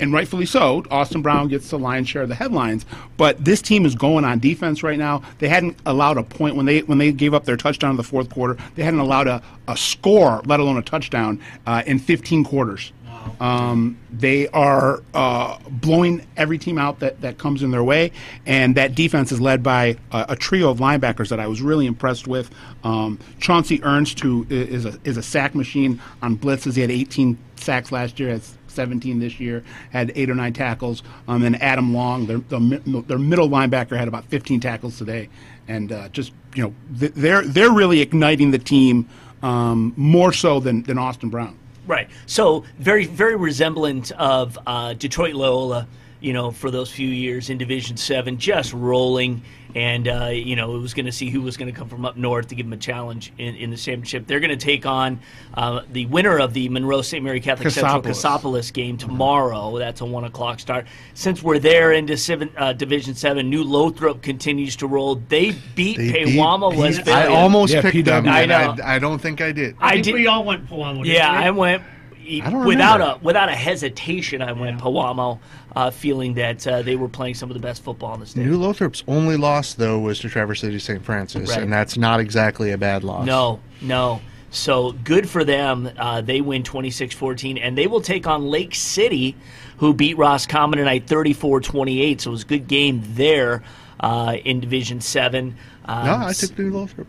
and 0.00 0.12
rightfully 0.12 0.46
so, 0.46 0.84
Austin 0.90 1.22
Brown 1.22 1.48
gets 1.48 1.70
the 1.70 1.78
lion's 1.78 2.08
share 2.08 2.22
of 2.22 2.28
the 2.28 2.34
headlines. 2.34 2.84
But 3.16 3.44
this 3.44 3.62
team 3.62 3.86
is 3.86 3.94
going 3.94 4.24
on 4.24 4.38
defense 4.38 4.82
right 4.82 4.98
now. 4.98 5.22
They 5.38 5.48
hadn't 5.48 5.78
allowed 5.86 6.18
a 6.18 6.22
point 6.22 6.56
when 6.56 6.66
they 6.66 6.80
when 6.80 6.98
they 6.98 7.12
gave 7.12 7.34
up 7.34 7.44
their 7.44 7.56
touchdown 7.56 7.90
in 7.92 7.96
the 7.96 8.02
fourth 8.02 8.30
quarter. 8.30 8.56
They 8.74 8.82
hadn't 8.82 9.00
allowed 9.00 9.28
a, 9.28 9.42
a 9.68 9.76
score, 9.76 10.42
let 10.44 10.60
alone 10.60 10.76
a 10.76 10.82
touchdown, 10.82 11.40
uh, 11.66 11.82
in 11.86 11.98
15 11.98 12.44
quarters. 12.44 12.92
Um, 13.40 13.98
they 14.12 14.48
are 14.48 15.02
uh, 15.14 15.58
blowing 15.68 16.26
every 16.36 16.58
team 16.58 16.78
out 16.78 17.00
that, 17.00 17.20
that 17.20 17.38
comes 17.38 17.62
in 17.62 17.70
their 17.70 17.84
way, 17.84 18.12
and 18.46 18.74
that 18.76 18.94
defense 18.94 19.32
is 19.32 19.40
led 19.40 19.62
by 19.62 19.96
a, 20.12 20.26
a 20.30 20.36
trio 20.36 20.70
of 20.70 20.78
linebackers 20.78 21.28
that 21.28 21.40
I 21.40 21.46
was 21.46 21.60
really 21.60 21.86
impressed 21.86 22.26
with. 22.26 22.50
Um, 22.84 23.18
Chauncey 23.38 23.82
Ernst, 23.82 24.20
who 24.20 24.46
is 24.48 24.84
a 24.84 24.98
is 25.04 25.16
a 25.16 25.22
sack 25.22 25.54
machine 25.54 26.00
on 26.22 26.36
blitzes. 26.36 26.74
He 26.74 26.80
had 26.80 26.90
18 26.90 27.36
sacks 27.56 27.92
last 27.92 28.18
year. 28.20 28.40
17 28.76 29.18
this 29.18 29.40
year. 29.40 29.64
Had 29.90 30.12
eight 30.14 30.30
or 30.30 30.34
nine 30.34 30.52
tackles. 30.52 31.02
Um, 31.26 31.42
and 31.42 31.60
Adam 31.60 31.92
Long, 31.92 32.26
their 32.26 32.38
their 32.38 33.18
middle 33.18 33.48
linebacker, 33.48 33.96
had 33.96 34.08
about 34.08 34.24
15 34.26 34.60
tackles 34.60 34.98
today. 34.98 35.28
And 35.66 35.90
uh, 35.90 36.08
just 36.10 36.32
you 36.54 36.62
know, 36.62 36.74
they're 36.90 37.42
they're 37.42 37.72
really 37.72 38.00
igniting 38.00 38.52
the 38.52 38.58
team 38.58 39.08
um, 39.42 39.92
more 39.96 40.32
so 40.32 40.60
than 40.60 40.82
than 40.84 40.98
Austin 40.98 41.30
Brown. 41.30 41.58
Right. 41.86 42.08
So 42.26 42.64
very, 42.78 43.06
very 43.06 43.36
resemblant 43.36 44.10
of 44.12 44.58
uh, 44.66 44.94
Detroit 44.94 45.34
Loyola 45.34 45.86
you 46.20 46.32
know, 46.32 46.50
for 46.50 46.70
those 46.70 46.90
few 46.90 47.08
years 47.08 47.50
in 47.50 47.58
Division 47.58 47.96
Seven, 47.96 48.38
just 48.38 48.72
rolling. 48.72 49.42
And 49.74 50.08
uh, 50.08 50.26
you 50.32 50.56
know, 50.56 50.74
it 50.76 50.78
was 50.78 50.94
going 50.94 51.06
to 51.06 51.12
see 51.12 51.30
who 51.30 51.42
was 51.42 51.56
going 51.56 51.72
to 51.72 51.78
come 51.78 51.88
from 51.88 52.04
up 52.04 52.16
north 52.16 52.48
to 52.48 52.54
give 52.54 52.66
them 52.66 52.72
a 52.72 52.76
challenge 52.78 53.32
in, 53.38 53.54
in 53.56 53.70
the 53.70 53.76
championship. 53.76 54.26
They're 54.26 54.40
going 54.40 54.56
to 54.56 54.64
take 54.64 54.86
on 54.86 55.20
uh, 55.54 55.82
the 55.92 56.06
winner 56.06 56.38
of 56.38 56.52
the 56.54 56.68
Monroe 56.68 57.02
St. 57.02 57.22
Mary 57.22 57.40
Catholic 57.40 57.70
Central 57.70 58.00
Cassopolis. 58.02 58.22
Cassopolis 58.22 58.70
game 58.72 58.96
tomorrow. 58.96 59.78
That's 59.78 60.00
a 60.00 60.04
one 60.04 60.24
o'clock 60.24 60.60
start. 60.60 60.86
Since 61.14 61.42
we're 61.42 61.58
there 61.58 61.92
into 61.92 62.16
seven, 62.16 62.50
uh, 62.56 62.72
Division 62.72 63.14
Seven, 63.14 63.50
New 63.50 63.64
Lothrop 63.64 64.22
continues 64.22 64.76
to 64.76 64.86
roll. 64.86 65.16
They 65.16 65.52
beat 65.74 65.96
They 65.98 66.24
beat 66.24 66.36
Pewamo 66.36 66.76
West 66.76 67.06
I 67.08 67.26
almost 67.26 67.72
Yeah, 67.74 67.82
picked 67.82 68.04
them. 68.06 68.28
I 68.28 68.46
know. 68.46 68.76
I, 68.82 68.96
I 68.96 68.98
don't 68.98 69.18
think 69.20 69.40
I 69.40 69.52
did. 69.52 69.76
I 69.80 69.92
think 69.94 70.04
did. 70.04 70.14
we 70.14 70.26
all 70.26 70.44
went 70.44 70.66
Pewamo. 70.68 70.96
didn't 71.02 71.06
Yeah, 71.06 71.30
we? 71.40 71.46
I 71.46 71.50
went 71.50 71.82
I 71.82 71.86
don't 71.86 71.95
without 72.26 72.52
remember. 73.00 73.04
a 73.04 73.18
without 73.22 73.48
a 73.48 73.54
hesitation. 73.54 74.42
I 74.42 74.52
went 74.52 74.80
Pewamo, 74.80 75.38
uh, 75.74 75.90
feeling 75.90 76.34
that 76.34 76.66
uh, 76.66 76.82
they 76.82 76.96
were 76.96 77.08
playing 77.08 77.34
some 77.34 77.50
of 77.50 77.54
the 77.54 77.60
best 77.60 77.82
football 77.82 78.14
in 78.14 78.20
the 78.20 78.26
state. 78.26 78.44
New 78.46 78.58
Lothrop's 78.58 79.02
only 79.08 79.36
loss 79.36 79.74
though 79.74 79.98
was 79.98 80.18
to 80.20 80.28
Traverse 80.28 80.60
City 80.60 80.78
St. 80.78 81.04
Francis, 81.04 81.50
Right. 81.50 81.62
and 81.62 81.72
that's 81.72 81.96
not 81.96 82.20
exactly 82.20 82.72
a 82.72 82.78
bad 82.78 83.04
loss. 83.04 83.26
No, 83.26 83.60
no. 83.80 84.20
So 84.50 84.92
good 84.92 85.28
for 85.28 85.44
them. 85.44 85.90
Uh, 85.98 86.20
they 86.22 86.40
win 86.40 86.62
26 86.62 87.14
14, 87.14 87.58
and 87.58 87.76
they 87.76 87.86
will 87.86 88.00
take 88.00 88.26
on 88.26 88.46
Lake 88.46 88.74
City, 88.74 89.36
who 89.78 89.92
beat 89.92 90.16
Roscommon 90.16 90.78
tonight 90.78 91.06
34 91.06 91.60
28. 91.60 92.20
So 92.20 92.30
it 92.30 92.32
was 92.32 92.42
a 92.42 92.46
good 92.46 92.68
game 92.68 93.02
there 93.14 93.62
uh, 94.00 94.36
in 94.44 94.60
Division 94.60 95.00
7. 95.00 95.54
Um, 95.84 96.06
no, 96.06 96.26
I 96.26 96.32
took 96.32 96.58
New 96.58 96.70
Lothrop 96.70 97.06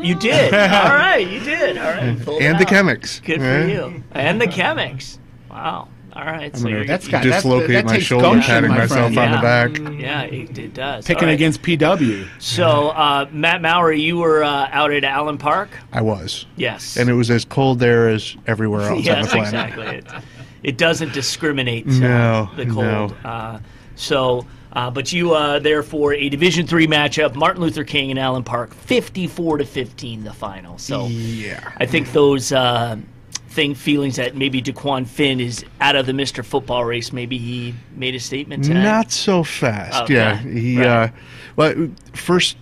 You 0.00 0.14
did. 0.14 0.52
All 0.54 0.60
right, 0.94 1.26
you 1.26 1.40
did. 1.40 1.78
All 1.78 1.84
right. 1.84 2.00
and 2.02 2.20
the 2.58 2.64
out. 2.64 2.68
chemics. 2.68 3.22
Good 3.24 3.38
for 3.40 3.44
Yeah. 3.44 3.66
you. 3.66 4.04
And 4.12 4.40
the 4.40 4.46
chemics. 4.46 5.18
Wow. 5.50 5.88
All 6.14 6.24
right. 6.24 6.54
So 6.54 6.64
gonna 6.64 6.76
you're, 6.76 6.84
That's 6.84 7.08
got 7.08 7.24
that's, 7.24 7.36
dislocate 7.42 7.68
that 7.70 7.84
my 7.86 7.92
takes 7.94 8.04
shoulder, 8.04 8.24
gumption, 8.24 8.52
patting 8.52 8.70
my 8.70 8.78
myself 8.80 9.14
friend. 9.14 9.34
on 9.34 9.36
the 9.36 9.40
back. 9.42 9.98
Yeah, 9.98 10.22
it, 10.24 10.58
it 10.58 10.74
does. 10.74 11.06
Picking 11.06 11.22
All 11.22 11.28
right. 11.28 11.32
against 11.34 11.62
PW. 11.62 12.28
So, 12.38 12.88
uh, 12.90 13.26
Matt 13.32 13.62
Maurer, 13.62 13.92
you 13.92 14.18
were 14.18 14.44
uh, 14.44 14.68
out 14.70 14.92
at 14.92 15.04
Allen 15.04 15.38
Park? 15.38 15.70
I 15.90 16.02
was, 16.02 16.44
Yes. 16.56 16.98
and 16.98 17.08
it 17.08 17.14
was 17.14 17.30
as 17.30 17.46
cold 17.46 17.78
there 17.78 18.10
as 18.10 18.36
everywhere 18.46 18.82
else 18.90 18.90
on 18.90 18.96
the 18.98 19.02
yes, 19.04 19.30
planet. 19.30 19.44
exactly. 19.54 19.86
It, 19.96 20.06
it 20.62 20.76
doesn't 20.78 21.14
discriminate 21.14 21.86
uh, 21.86 21.90
No, 21.92 22.50
the 22.56 22.66
cold. 22.66 23.16
no. 23.24 23.60
So, 23.94 24.46
uh, 24.72 24.90
but 24.90 25.12
you 25.12 25.34
uh, 25.34 25.58
there 25.58 25.82
for 25.82 26.14
a 26.14 26.28
Division 26.28 26.66
three 26.66 26.86
matchup, 26.86 27.34
Martin 27.34 27.62
Luther 27.62 27.84
King 27.84 28.10
and 28.10 28.18
Allen 28.18 28.42
Park, 28.44 28.72
fifty-four 28.74 29.58
to 29.58 29.64
fifteen, 29.64 30.24
the 30.24 30.32
final. 30.32 30.78
So, 30.78 31.06
Yeah. 31.06 31.72
I 31.76 31.86
think 31.86 32.12
those 32.12 32.52
uh, 32.52 32.96
thing 33.48 33.74
feelings 33.74 34.16
that 34.16 34.34
maybe 34.34 34.62
Dequan 34.62 35.06
Finn 35.06 35.38
is 35.40 35.64
out 35.80 35.94
of 35.94 36.06
the 36.06 36.14
Mister 36.14 36.42
Football 36.42 36.86
race. 36.86 37.12
Maybe 37.12 37.36
he 37.36 37.74
made 37.94 38.14
a 38.14 38.20
statement 38.20 38.64
tonight. 38.64 38.82
Not 38.82 39.12
so 39.12 39.44
fast. 39.44 40.04
Okay. 40.04 40.14
Yeah, 40.14 40.38
he. 40.38 40.78
Right. 40.78 40.86
Uh, 40.86 41.08
well, 41.54 41.88
first, 42.14 42.56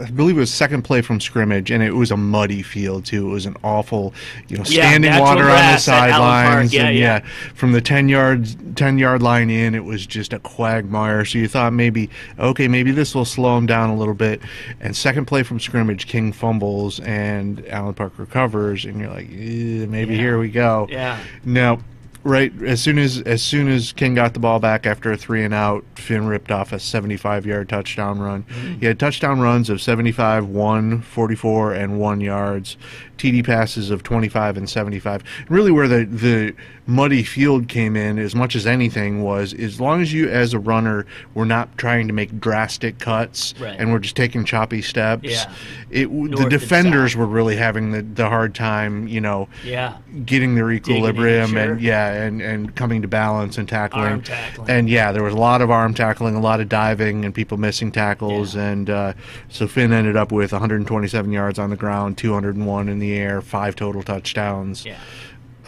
I 0.00 0.10
believe 0.10 0.36
it 0.36 0.40
was 0.40 0.52
second 0.52 0.82
play 0.82 1.00
from 1.02 1.20
scrimmage, 1.20 1.70
and 1.70 1.82
it 1.82 1.94
was 1.94 2.10
a 2.10 2.16
muddy 2.16 2.62
field 2.62 3.04
too. 3.04 3.28
It 3.28 3.32
was 3.32 3.46
an 3.46 3.56
awful, 3.62 4.14
you 4.48 4.56
know, 4.56 4.64
standing 4.64 5.10
natural 5.10 5.24
water 5.26 5.40
on 5.42 5.46
the 5.46 5.52
grass 5.52 5.88
at 5.88 6.10
Allen 6.10 6.10
Park. 6.10 6.20
sidelines. 6.46 6.74
Yeah, 6.74 6.86
and 6.88 6.98
yeah. 6.98 7.18
from 7.54 7.72
the 7.72 7.80
ten 7.80 8.08
yards, 8.08 8.56
ten 8.76 8.98
yard 8.98 9.22
line 9.22 9.50
in, 9.50 9.74
it 9.74 9.84
was 9.84 10.06
just 10.06 10.32
a 10.32 10.38
quagmire. 10.38 11.24
So 11.24 11.38
you 11.38 11.48
thought 11.48 11.72
maybe, 11.72 12.10
okay, 12.38 12.68
maybe 12.68 12.90
this 12.92 13.14
will 13.14 13.24
slow 13.24 13.56
him 13.58 13.66
down 13.66 13.90
a 13.90 13.96
little 13.96 14.14
bit. 14.14 14.40
And 14.80 14.96
second 14.96 15.26
play 15.26 15.42
from 15.42 15.60
scrimmage, 15.60 16.06
King 16.06 16.32
fumbles, 16.32 17.00
and 17.00 17.66
Allen 17.68 17.94
Park 17.94 18.14
recovers, 18.18 18.84
and 18.84 19.00
you're 19.00 19.10
like, 19.10 19.26
eh, 19.30 19.86
maybe 19.86 20.14
Yeah. 20.14 20.20
here 20.20 20.38
we 20.38 20.48
go. 20.48 20.86
Yeah. 20.90 21.18
No, 21.44 21.80
right 22.22 22.52
as 22.62 22.80
soon 22.82 22.98
as 22.98 23.20
as 23.22 23.42
soon 23.42 23.68
as 23.68 23.92
King 23.92 24.14
got 24.14 24.34
the 24.34 24.40
ball 24.40 24.58
back 24.60 24.86
after 24.86 25.10
a 25.12 25.16
three 25.16 25.44
and 25.44 25.54
out, 25.54 25.84
Finn 25.94 26.26
ripped 26.26 26.50
off 26.50 26.72
a 26.72 26.78
75 26.78 27.46
yard 27.46 27.68
touchdown 27.68 28.18
run. 28.18 28.44
He 28.80 28.86
had 28.86 28.98
touchdown 28.98 29.40
runs 29.40 29.70
of 29.70 29.80
75, 29.80 30.46
1, 30.46 31.02
44, 31.02 31.72
and 31.74 31.98
1 31.98 32.20
yards. 32.20 32.76
TD 33.18 33.44
passes 33.44 33.90
of 33.90 34.02
25 34.02 34.56
and 34.56 34.68
75. 34.68 35.22
Really, 35.48 35.70
where 35.70 35.88
the 35.88 36.04
the 36.06 36.54
muddy 36.86 37.22
field 37.22 37.68
came 37.68 37.94
in, 37.94 38.18
as 38.18 38.34
much 38.34 38.56
as 38.56 38.66
anything, 38.66 39.22
was 39.22 39.52
as 39.54 39.78
long 39.80 40.00
as 40.00 40.12
you, 40.12 40.28
as 40.28 40.54
a 40.54 40.58
runner, 40.58 41.06
were 41.34 41.44
not 41.44 41.76
trying 41.78 42.08
to 42.08 42.12
make 42.14 42.40
drastic 42.40 42.98
cuts 42.98 43.54
Right. 43.60 43.76
and 43.78 43.92
we're 43.92 43.98
just 44.00 44.16
taking 44.16 44.44
choppy 44.44 44.80
steps. 44.82 45.28
Yeah. 45.28 45.52
It 45.90 46.10
North 46.10 46.42
the 46.44 46.48
defenders 46.48 47.14
were 47.14 47.26
really 47.26 47.54
having 47.56 47.92
the, 47.92 48.02
the 48.02 48.28
hard 48.28 48.54
time, 48.54 49.06
you 49.06 49.20
know, 49.20 49.48
Yeah. 49.64 49.98
getting 50.24 50.54
their 50.54 50.70
equilibrium 50.72 51.56
and 51.56 51.80
yeah 51.80 52.09
and 52.12 52.40
and 52.42 52.74
coming 52.76 53.02
to 53.02 53.08
balance 53.08 53.58
and 53.58 53.68
tackling. 53.68 54.04
Arm 54.04 54.22
tackling. 54.22 54.70
and 54.70 54.88
yeah 54.88 55.12
there 55.12 55.22
was 55.22 55.34
a 55.34 55.38
lot 55.38 55.60
of 55.62 55.70
arm 55.70 55.94
tackling 55.94 56.34
a 56.34 56.40
lot 56.40 56.60
of 56.60 56.68
diving 56.68 57.24
and 57.24 57.34
people 57.34 57.56
missing 57.58 57.90
tackles 57.92 58.54
Yeah. 58.54 58.68
and 58.68 58.90
uh, 58.90 59.12
so 59.48 59.66
Finn 59.66 59.92
ended 59.92 60.16
up 60.16 60.32
with 60.32 60.52
127 60.52 61.32
yards 61.32 61.58
on 61.58 61.70
the 61.70 61.76
ground 61.76 62.18
201 62.18 62.88
in 62.88 62.98
the 62.98 63.12
air 63.14 63.40
five 63.40 63.76
total 63.76 64.02
touchdowns 64.02 64.84
Yeah. 64.84 64.96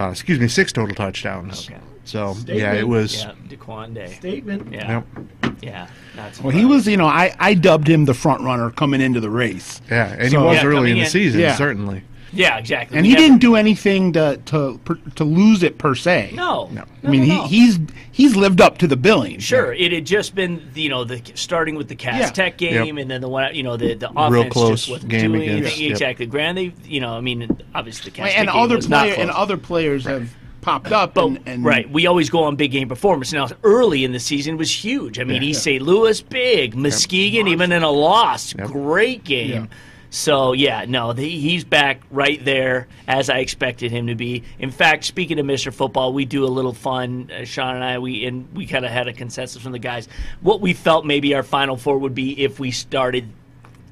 uh, 0.01 0.09
excuse 0.11 0.39
me 0.39 0.49
six 0.49 0.73
total 0.73 0.95
touchdowns 0.95 1.69
Okay. 1.71 1.81
so 2.05 2.35
yeah 2.47 2.73
it 2.75 2.89
was 2.89 3.23
Yeah. 3.25 3.33
Dequan 3.49 3.95
Day. 3.95 4.07
Statement. 4.15 4.73
Yeah. 4.73 5.03
Yep. 5.43 5.55
Yeah. 5.63 5.87
Not 6.17 6.41
Well, 6.41 6.51
he 6.51 6.65
was, 6.65 6.89
you 6.89 6.97
know, 6.97 7.07
I, 7.07 7.35
I 7.39 7.55
dubbed 7.55 7.87
him 7.89 8.07
the 8.07 8.15
front 8.15 8.41
runner 8.43 8.71
coming 8.71 9.01
into 9.01 9.21
the 9.21 9.31
race. 9.31 9.81
yeah 9.91 10.17
and 10.19 10.31
So- 10.31 10.41
he 10.41 10.47
was 10.47 10.57
Yeah, 10.57 10.67
early 10.67 10.91
in 10.91 10.97
the 10.99 11.05
in. 11.05 11.11
season 11.11 11.41
Yeah. 11.41 11.55
certainly 11.55 12.03
Yeah, 12.35 12.57
exactly. 12.59 12.97
And 12.97 13.05
We 13.05 13.11
he 13.11 13.15
have- 13.15 13.23
didn't 13.25 13.39
do 13.41 13.57
anything 13.57 14.13
to 14.15 14.39
to 14.47 14.81
per- 14.85 14.99
to 15.17 15.25
lose 15.25 15.63
it 15.63 15.77
per 15.79 15.95
se. 15.95 16.33
No. 16.35 16.69
No. 16.73 16.85
I 17.05 17.09
mean, 17.09 17.29
no, 17.29 17.37
no. 17.37 17.47
he 17.47 17.67
he's 17.67 17.79
he's 18.11 18.37
lived 18.37 18.61
up 18.61 18.79
to 18.79 18.87
the 18.87 18.97
billing. 18.97 19.39
Sure, 19.39 19.73
it 19.75 19.93
had 19.93 20.07
just 20.07 20.35
been 20.35 20.63
you 20.75 20.89
know 20.89 21.05
the 21.05 21.21
starting 21.35 21.75
with 21.75 21.89
the 21.89 21.95
Cast 21.95 22.19
Yeah. 22.21 22.31
Tech 22.31 22.57
game, 22.57 22.97
Yep. 22.97 23.03
and 23.03 23.11
then 23.11 23.21
the 23.21 23.29
one 23.29 23.55
you 23.55 23.63
know 23.63 23.77
the 23.77 23.95
the 23.95 24.11
offense 24.17 24.53
close 24.53 24.81
just 24.81 24.91
wasn't 24.91 25.11
game 25.11 25.33
doing 25.33 25.43
against- 25.43 25.63
anything 25.67 25.83
yep. 25.83 25.91
exactly. 25.93 26.27
Granted, 26.27 26.73
they 26.83 26.89
you 26.89 27.01
know 27.01 27.15
I 27.17 27.21
mean 27.21 27.49
obviously 27.75 28.11
the 28.11 28.17
Cass 28.17 28.33
and 28.35 28.47
Tech 28.47 28.55
game 28.55 28.63
other 28.65 28.77
was 28.77 28.89
not 28.89 29.07
player 29.09 29.15
and 29.21 29.31
other 29.31 29.57
players 29.59 30.07
have 30.07 30.35
popped 30.63 30.93
up. 30.93 31.13
But 31.15 31.27
and, 31.27 31.41
and 31.45 31.65
right, 31.65 31.91
we 31.91 32.07
always 32.07 32.31
go 32.31 32.45
on 32.45 32.57
big 32.57 32.71
game 32.71 32.89
performance. 32.89 33.33
Now, 33.33 33.49
early 33.65 34.05
in 34.05 34.13
the 34.13 34.21
season 34.21 34.57
was 34.57 34.71
huge. 34.73 35.19
I 35.19 35.25
mean, 35.25 35.43
Yeah. 35.43 35.49
East 35.49 35.65
St. 35.65 35.83
Louis, 35.83 36.21
big. 36.23 36.77
Muskegon, 36.77 37.49
even 37.49 37.73
in 37.73 37.83
a 37.83 37.91
loss, 37.91 38.55
Yep. 38.57 38.69
great 38.69 39.25
game. 39.25 39.51
Yeah. 39.51 39.67
So 40.13 40.53
yeah, 40.53 40.85
no, 40.87 41.15
the, 41.15 41.27
he's 41.27 41.65
back 41.65 42.03
right 42.11 42.45
there 42.45 42.87
as 43.09 43.31
I 43.31 43.39
expected 43.39 43.91
him 43.91 44.09
to 44.09 44.15
be. 44.15 44.43
In 44.59 44.71
fact, 44.71 45.05
speaking 45.05 45.39
of 45.39 45.47
Mr. 45.47 45.73
Football, 45.73 46.13
we 46.13 46.27
do 46.27 46.45
a 46.45 46.53
little 46.53 46.75
fun. 46.75 47.31
Uh, 47.35 47.47
Sean 47.47 47.77
and 47.77 47.83
I, 47.83 47.99
we 47.99 48.27
and 48.27 48.47
we 48.55 48.67
kind 48.67 48.85
of 48.85 48.91
had 48.91 49.09
a 49.09 49.15
consensus 49.15 49.63
from 49.63 49.73
the 49.73 49.79
guys 49.79 50.11
what 50.43 50.61
we 50.61 50.75
felt 50.75 51.07
maybe 51.07 51.35
our 51.35 51.43
final 51.43 51.79
four 51.79 51.97
would 51.97 52.15
be 52.15 52.45
if 52.45 52.61
we 52.61 52.73
started 52.73 53.27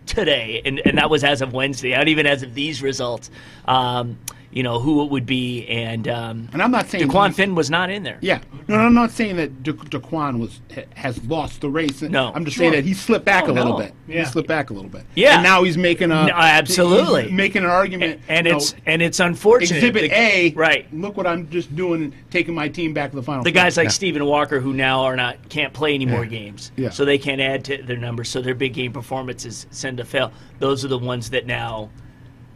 today, 0.04 0.60
and, 0.62 0.78
and 0.84 0.98
that 0.98 1.08
was 1.08 1.24
as 1.24 1.40
of 1.40 1.54
Wednesday, 1.54 1.92
not 1.92 2.08
even 2.08 2.26
as 2.26 2.42
of 2.42 2.52
these 2.52 2.82
results. 2.82 3.30
Um, 3.64 4.18
you 4.52 4.62
know 4.64 4.80
who 4.80 5.02
it 5.04 5.10
would 5.10 5.26
be, 5.26 5.66
and 5.68 6.08
um, 6.08 6.48
And 6.52 6.60
I'm 6.62 6.70
not 6.72 6.88
saying 6.88 7.08
Dequan 7.08 7.28
he- 7.28 7.34
Finn 7.34 7.54
was 7.54 7.70
not 7.70 7.88
in 7.90 8.02
there. 8.02 8.18
Yeah, 8.20 8.40
no, 8.66 8.76
no, 8.76 8.82
I'm 8.82 8.94
not 8.94 9.10
saying 9.12 9.36
that 9.36 9.62
Da- 9.62 9.72
Dequan 9.72 10.38
was 10.40 10.60
ha- 10.74 10.82
has 10.96 11.22
lost 11.24 11.60
the 11.60 11.70
race. 11.70 12.02
No. 12.02 12.32
I'm 12.34 12.44
just 12.44 12.56
Sure. 12.56 12.64
saying 12.64 12.72
that 12.72 12.84
he 12.84 12.94
slipped 12.94 13.24
back 13.24 13.44
Oh, 13.46 13.52
a 13.52 13.54
little 13.54 13.72
no. 13.78 13.84
bit. 13.84 13.94
Yeah. 14.08 14.20
He 14.20 14.24
slipped 14.26 14.48
back 14.48 14.70
a 14.70 14.72
little 14.72 14.90
bit. 14.90 15.04
Yeah. 15.14 15.34
and 15.34 15.42
now 15.44 15.62
he's 15.62 15.78
making 15.78 16.10
a 16.10 16.26
No, 16.26 16.32
absolutely. 16.34 17.24
he's 17.24 17.32
making 17.32 17.62
an 17.64 17.70
argument. 17.70 18.20
and 18.28 18.46
you 18.46 18.52
know, 18.52 18.58
it's 18.58 18.74
and 18.86 19.02
it's 19.02 19.20
unfortunate. 19.20 19.76
Exhibit 19.76 20.10
The- 20.10 20.16
A. 20.18 20.52
right? 20.56 20.92
Look 20.92 21.16
what 21.16 21.26
I'm 21.26 21.48
just 21.50 21.74
doing, 21.76 22.12
taking 22.30 22.54
my 22.54 22.68
team 22.68 22.92
back 22.92 23.10
to 23.10 23.16
the 23.16 23.22
final. 23.22 23.44
The 23.44 23.50
four. 23.52 23.62
guys 23.62 23.76
like 23.76 23.90
Stephen 23.90 24.24
Walker 24.24 24.60
who 24.60 24.72
now 24.72 25.02
are 25.04 25.16
not 25.16 25.48
can't 25.48 25.72
play 25.72 25.94
any 25.94 26.06
more 26.06 26.24
games, 26.26 26.72
Yeah. 26.76 26.90
so 26.90 27.04
they 27.04 27.18
can't 27.18 27.40
add 27.40 27.64
to 27.66 27.82
their 27.82 27.96
numbers. 27.96 28.28
So 28.28 28.40
their 28.42 28.54
big 28.54 28.74
game 28.74 28.92
performances 28.92 29.66
send 29.70 29.98
to 29.98 30.04
fail. 30.04 30.32
Those 30.58 30.84
are 30.84 30.88
the 30.88 30.98
ones 30.98 31.30
that 31.30 31.46
now, 31.46 31.90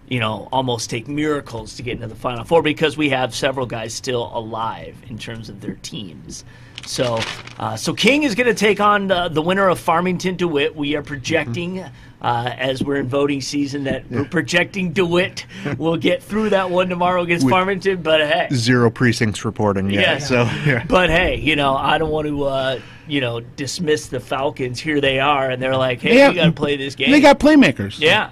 you 0.08 0.20
know, 0.20 0.48
almost 0.52 0.90
take 0.90 1.08
miracles 1.08 1.76
to 1.76 1.82
get 1.82 1.94
into 1.94 2.06
the 2.06 2.14
final 2.14 2.44
four 2.44 2.62
because 2.62 2.96
we 2.96 3.08
have 3.10 3.34
several 3.34 3.66
guys 3.66 3.94
still 3.94 4.30
alive 4.34 4.96
in 5.08 5.18
terms 5.18 5.48
of 5.48 5.60
their 5.60 5.74
teams. 5.82 6.44
So, 6.86 7.18
uh, 7.58 7.76
so 7.76 7.94
King 7.94 8.24
is 8.24 8.34
going 8.34 8.46
to 8.46 8.54
take 8.54 8.78
on 8.78 9.06
the, 9.08 9.28
the 9.28 9.40
winner 9.40 9.68
of 9.68 9.78
Farmington 9.78 10.36
DeWitt. 10.36 10.76
We 10.76 10.94
are 10.96 11.02
projecting, 11.02 11.80
uh, 11.80 11.90
as 12.58 12.84
we're 12.84 12.96
in 12.96 13.08
voting 13.08 13.40
season, 13.40 13.84
that 13.84 14.10
we're 14.10 14.26
projecting 14.26 14.92
DeWitt 14.92 15.46
will 15.78 15.96
get 15.96 16.22
through 16.22 16.50
that 16.50 16.68
one 16.70 16.90
tomorrow 16.90 17.22
against 17.22 17.48
Farmington. 17.48 18.02
But 18.02 18.20
hey, 18.20 18.48
zero 18.52 18.90
precincts 18.90 19.46
reporting 19.46 19.88
yet 19.88 20.02
Yeah. 20.02 20.18
so 20.18 20.42
yeah 20.66 20.84
but 20.86 21.08
hey, 21.08 21.36
you 21.40 21.56
know, 21.56 21.74
I 21.74 21.96
don't 21.96 22.10
want 22.10 22.26
to, 22.28 22.44
uh, 22.44 22.80
you 23.08 23.22
know, 23.22 23.40
dismiss 23.40 24.08
the 24.08 24.20
Falcons. 24.20 24.78
Here 24.78 25.00
they 25.00 25.20
are, 25.20 25.48
and 25.50 25.62
they're 25.62 25.76
like, 25.76 26.02
hey, 26.02 26.16
They 26.18 26.28
we 26.28 26.34
got 26.34 26.44
to 26.46 26.52
play 26.52 26.76
this 26.76 26.94
game. 26.96 27.10
They 27.12 27.22
got 27.22 27.40
playmakers. 27.40 27.98
yeah. 27.98 28.30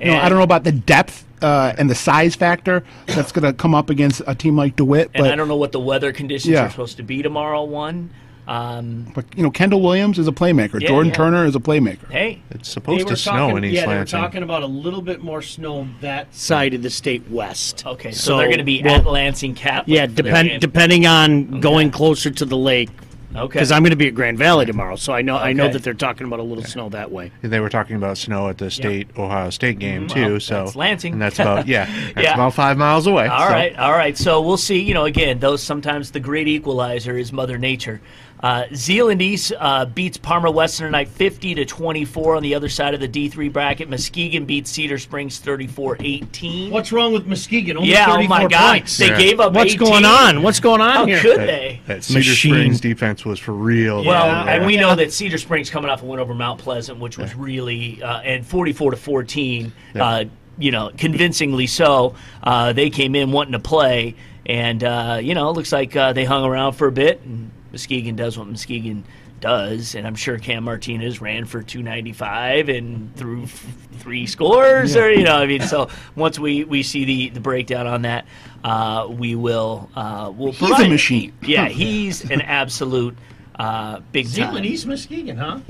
You 0.00 0.06
know, 0.06 0.18
I 0.18 0.28
don't 0.28 0.38
know 0.38 0.44
about 0.44 0.64
the 0.64 0.72
depth 0.72 1.24
uh, 1.42 1.74
and 1.78 1.88
the 1.88 1.94
size 1.94 2.34
factor 2.34 2.82
that's 3.06 3.32
going 3.32 3.44
to 3.44 3.52
come 3.52 3.74
up 3.74 3.90
against 3.90 4.22
a 4.26 4.34
team 4.34 4.56
like 4.56 4.76
DeWitt, 4.76 5.10
And 5.14 5.24
but 5.24 5.30
I 5.30 5.36
don't 5.36 5.48
know 5.48 5.56
what 5.56 5.72
the 5.72 5.80
weather 5.80 6.12
conditions 6.12 6.52
Yeah. 6.52 6.66
are 6.66 6.70
supposed 6.70 6.96
to 6.98 7.02
be 7.02 7.22
tomorrow. 7.22 7.64
One, 7.64 8.10
um, 8.50 9.12
but 9.14 9.24
you 9.36 9.42
know, 9.42 9.50
Kendall 9.50 9.80
Williams 9.80 10.18
is 10.18 10.26
a 10.26 10.32
playmaker. 10.32 10.80
Yeah, 10.80 10.88
Jordan 10.88 11.10
yeah. 11.10 11.16
Turner 11.16 11.44
is 11.44 11.54
a 11.54 11.60
playmaker. 11.60 12.10
hey, 12.10 12.42
it's 12.50 12.68
supposed 12.68 13.06
to 13.08 13.16
snow 13.16 13.32
talking, 13.32 13.58
in 13.58 13.64
East 13.66 13.74
yeah, 13.74 13.86
they 13.86 13.98
were 13.98 14.04
talking 14.04 14.42
about 14.42 14.62
a 14.62 14.66
little 14.66 15.02
bit 15.02 15.22
more 15.22 15.40
snow 15.40 15.86
that 16.00 16.34
side 16.34 16.74
of 16.74 16.82
the 16.82 16.90
state 16.90 17.28
west. 17.30 17.86
okay, 17.86 18.10
so, 18.10 18.38
they're 18.38 18.46
going 18.46 18.58
to 18.58 18.64
be 18.64 18.82
well, 18.82 18.96
at 18.96 19.06
Lansing 19.06 19.54
Catholic. 19.54 19.94
Yeah, 19.94 20.06
for 20.06 20.14
depend, 20.14 20.60
depending 20.60 21.06
on 21.06 21.60
going 21.60 21.90
closer 21.90 22.30
to 22.30 22.44
the 22.44 22.56
lake, 22.56 22.90
Okay. 23.34 23.46
Because 23.46 23.70
I'm 23.70 23.82
going 23.82 23.90
to 23.90 23.96
be 23.96 24.08
at 24.08 24.14
Grand 24.14 24.38
Valley 24.38 24.66
tomorrow, 24.66 24.96
so 24.96 25.12
I 25.12 25.22
know 25.22 25.36
I 25.36 25.52
know 25.52 25.64
Okay. 25.64 25.74
that 25.74 25.82
they're 25.84 25.94
talking 25.94 26.26
about 26.26 26.40
a 26.40 26.42
little 26.42 26.64
snow 26.64 26.88
that 26.88 27.12
way. 27.12 27.30
They 27.42 27.60
were 27.60 27.68
talking 27.68 27.94
about 27.96 28.18
snow 28.18 28.48
at 28.48 28.58
the 28.58 28.70
state 28.70 29.08
Ohio 29.16 29.50
State 29.50 29.78
game 29.78 30.08
too. 30.08 30.14
Mm-hmm. 30.20 30.30
Well, 30.32 30.40
so 30.40 30.64
that's 30.64 30.74
Lansing. 30.76 31.12
and 31.12 31.22
that's 31.22 31.38
about 31.38 31.66
yeah, 31.68 31.84
that's 32.14 32.24
Yeah. 32.26 32.34
about 32.34 32.54
five 32.54 32.76
miles 32.76 33.06
away. 33.06 33.28
All 33.28 33.46
so. 33.46 33.52
right, 33.52 33.76
all 33.78 33.92
right. 33.92 34.18
So 34.18 34.40
we'll 34.40 34.56
see. 34.56 34.80
You 34.82 34.94
know, 34.94 35.04
again, 35.04 35.38
those 35.38 35.62
sometimes 35.62 36.10
the 36.10 36.20
great 36.20 36.48
equalizer 36.48 37.16
is 37.16 37.32
Mother 37.32 37.56
Nature. 37.56 38.00
Uh, 38.42 38.64
Zeeland 38.74 39.20
East 39.20 39.52
uh, 39.58 39.84
beats 39.84 40.16
Parma 40.16 40.50
Western 40.50 40.86
tonight, 40.86 41.08
fifty 41.08 41.54
to 41.54 41.64
twenty-four. 41.66 42.36
On 42.36 42.42
the 42.42 42.54
other 42.54 42.68
side 42.70 42.94
of 42.94 43.00
the 43.00 43.08
D 43.08 43.28
three 43.28 43.50
bracket, 43.50 43.88
Muskegon 43.90 44.46
beats 44.46 44.70
Cedar 44.70 44.98
Springs 44.98 45.38
34-18. 45.40 46.70
What's 46.70 46.90
wrong 46.92 47.12
with 47.12 47.26
Muskegon? 47.26 47.76
Only 47.76 47.90
Yeah, 47.90 48.06
oh 48.08 48.22
my 48.26 48.46
God, 48.46 48.72
points. 48.78 48.96
they 48.96 49.08
Yeah. 49.08 49.18
gave 49.18 49.40
up. 49.40 49.52
What's 49.52 49.74
18. 49.74 49.78
going 49.78 50.04
on? 50.04 50.42
What's 50.42 50.60
going 50.60 50.80
on 50.80 50.90
How 50.90 51.04
here? 51.06 51.20
could 51.20 51.38
That, 51.40 51.46
they? 51.46 51.80
that 51.86 52.04
Cedar 52.04 52.18
Machine. 52.20 52.54
Springs 52.54 52.80
defense 52.80 53.24
was 53.24 53.38
for 53.38 53.52
real. 53.52 54.04
Well, 54.04 54.44
though. 54.44 54.50
and 54.50 54.64
we 54.66 54.76
know 54.76 54.94
that 54.94 55.12
Cedar 55.12 55.38
Springs 55.38 55.68
coming 55.68 55.90
off 55.90 56.02
a 56.02 56.06
win 56.06 56.18
over 56.18 56.34
Mount 56.34 56.60
Pleasant, 56.60 56.98
which 56.98 57.18
was 57.18 57.34
really 57.34 58.02
uh, 58.02 58.20
and 58.20 58.46
forty-four 58.46 58.90
to 58.92 58.96
fourteen. 58.96 59.72
Uh, 59.94 60.24
you 60.58 60.70
know, 60.70 60.90
convincingly 60.96 61.66
so. 61.66 62.14
Uh, 62.42 62.72
they 62.72 62.90
came 62.90 63.14
in 63.14 63.32
wanting 63.32 63.52
to 63.52 63.58
play, 63.58 64.14
and 64.46 64.82
uh, 64.84 65.18
you 65.22 65.34
know, 65.34 65.48
it 65.50 65.52
looks 65.52 65.72
like 65.72 65.94
uh, 65.96 66.12
they 66.12 66.24
hung 66.24 66.44
around 66.44 66.72
for 66.72 66.86
a 66.86 66.92
bit. 66.92 67.20
And 67.22 67.50
Muskegon 67.72 68.16
does 68.16 68.36
what 68.38 68.46
Muskegon 68.48 69.04
does, 69.40 69.94
and 69.94 70.06
I'm 70.06 70.14
sure 70.14 70.38
Cam 70.38 70.64
Martinez 70.64 71.20
ran 71.20 71.44
for 71.46 71.62
295 71.62 72.68
and 72.68 73.14
threw 73.16 73.44
f- 73.44 73.66
three 73.98 74.26
scores, 74.26 74.96
or 74.96 75.10
you 75.10 75.24
know, 75.24 75.36
I 75.36 75.46
mean, 75.46 75.62
so 75.62 75.88
once 76.14 76.38
we, 76.38 76.64
we 76.64 76.82
see 76.82 77.04
the, 77.06 77.30
the 77.30 77.40
breakdown 77.40 77.86
on 77.86 78.02
that, 78.02 78.26
uh, 78.64 79.06
we 79.10 79.34
will 79.36 79.88
uh, 79.96 80.30
we'll 80.34 80.52
He's 80.52 80.60
a 80.62 80.66
provide 80.66 80.86
it. 80.86 80.90
machine. 80.90 81.32
Yeah, 81.42 81.68
he's 81.70 82.30
an 82.30 82.42
absolute 82.42 83.16
uh, 83.58 84.00
big 84.12 84.26
time. 84.26 84.32
Zeeland 84.34 84.66
East 84.66 84.86
Muskegon, 84.86 85.36
huh? 85.38 85.60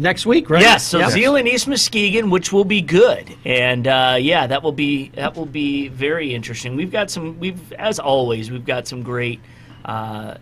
Next 0.00 0.26
week, 0.26 0.48
right? 0.48 0.62
Yes, 0.62 0.84
so 0.86 0.98
Yep. 1.00 1.10
Zeeland 1.10 1.48
East 1.48 1.66
Muskegon, 1.66 2.30
which 2.30 2.52
will 2.52 2.64
be 2.64 2.80
good, 2.80 3.34
and 3.44 3.86
uh, 3.88 4.16
yeah, 4.20 4.46
that 4.46 4.62
will 4.62 4.70
be 4.72 5.08
that 5.16 5.36
will 5.36 5.44
be 5.46 5.88
very 5.88 6.32
interesting. 6.34 6.76
We've 6.76 6.92
got 6.92 7.10
some, 7.10 7.38
we've 7.40 7.72
as 7.72 7.98
always, 7.98 8.48
we've 8.50 8.64
got 8.64 8.86
some 8.86 9.02
great 9.02 9.40
uh, 9.84 10.36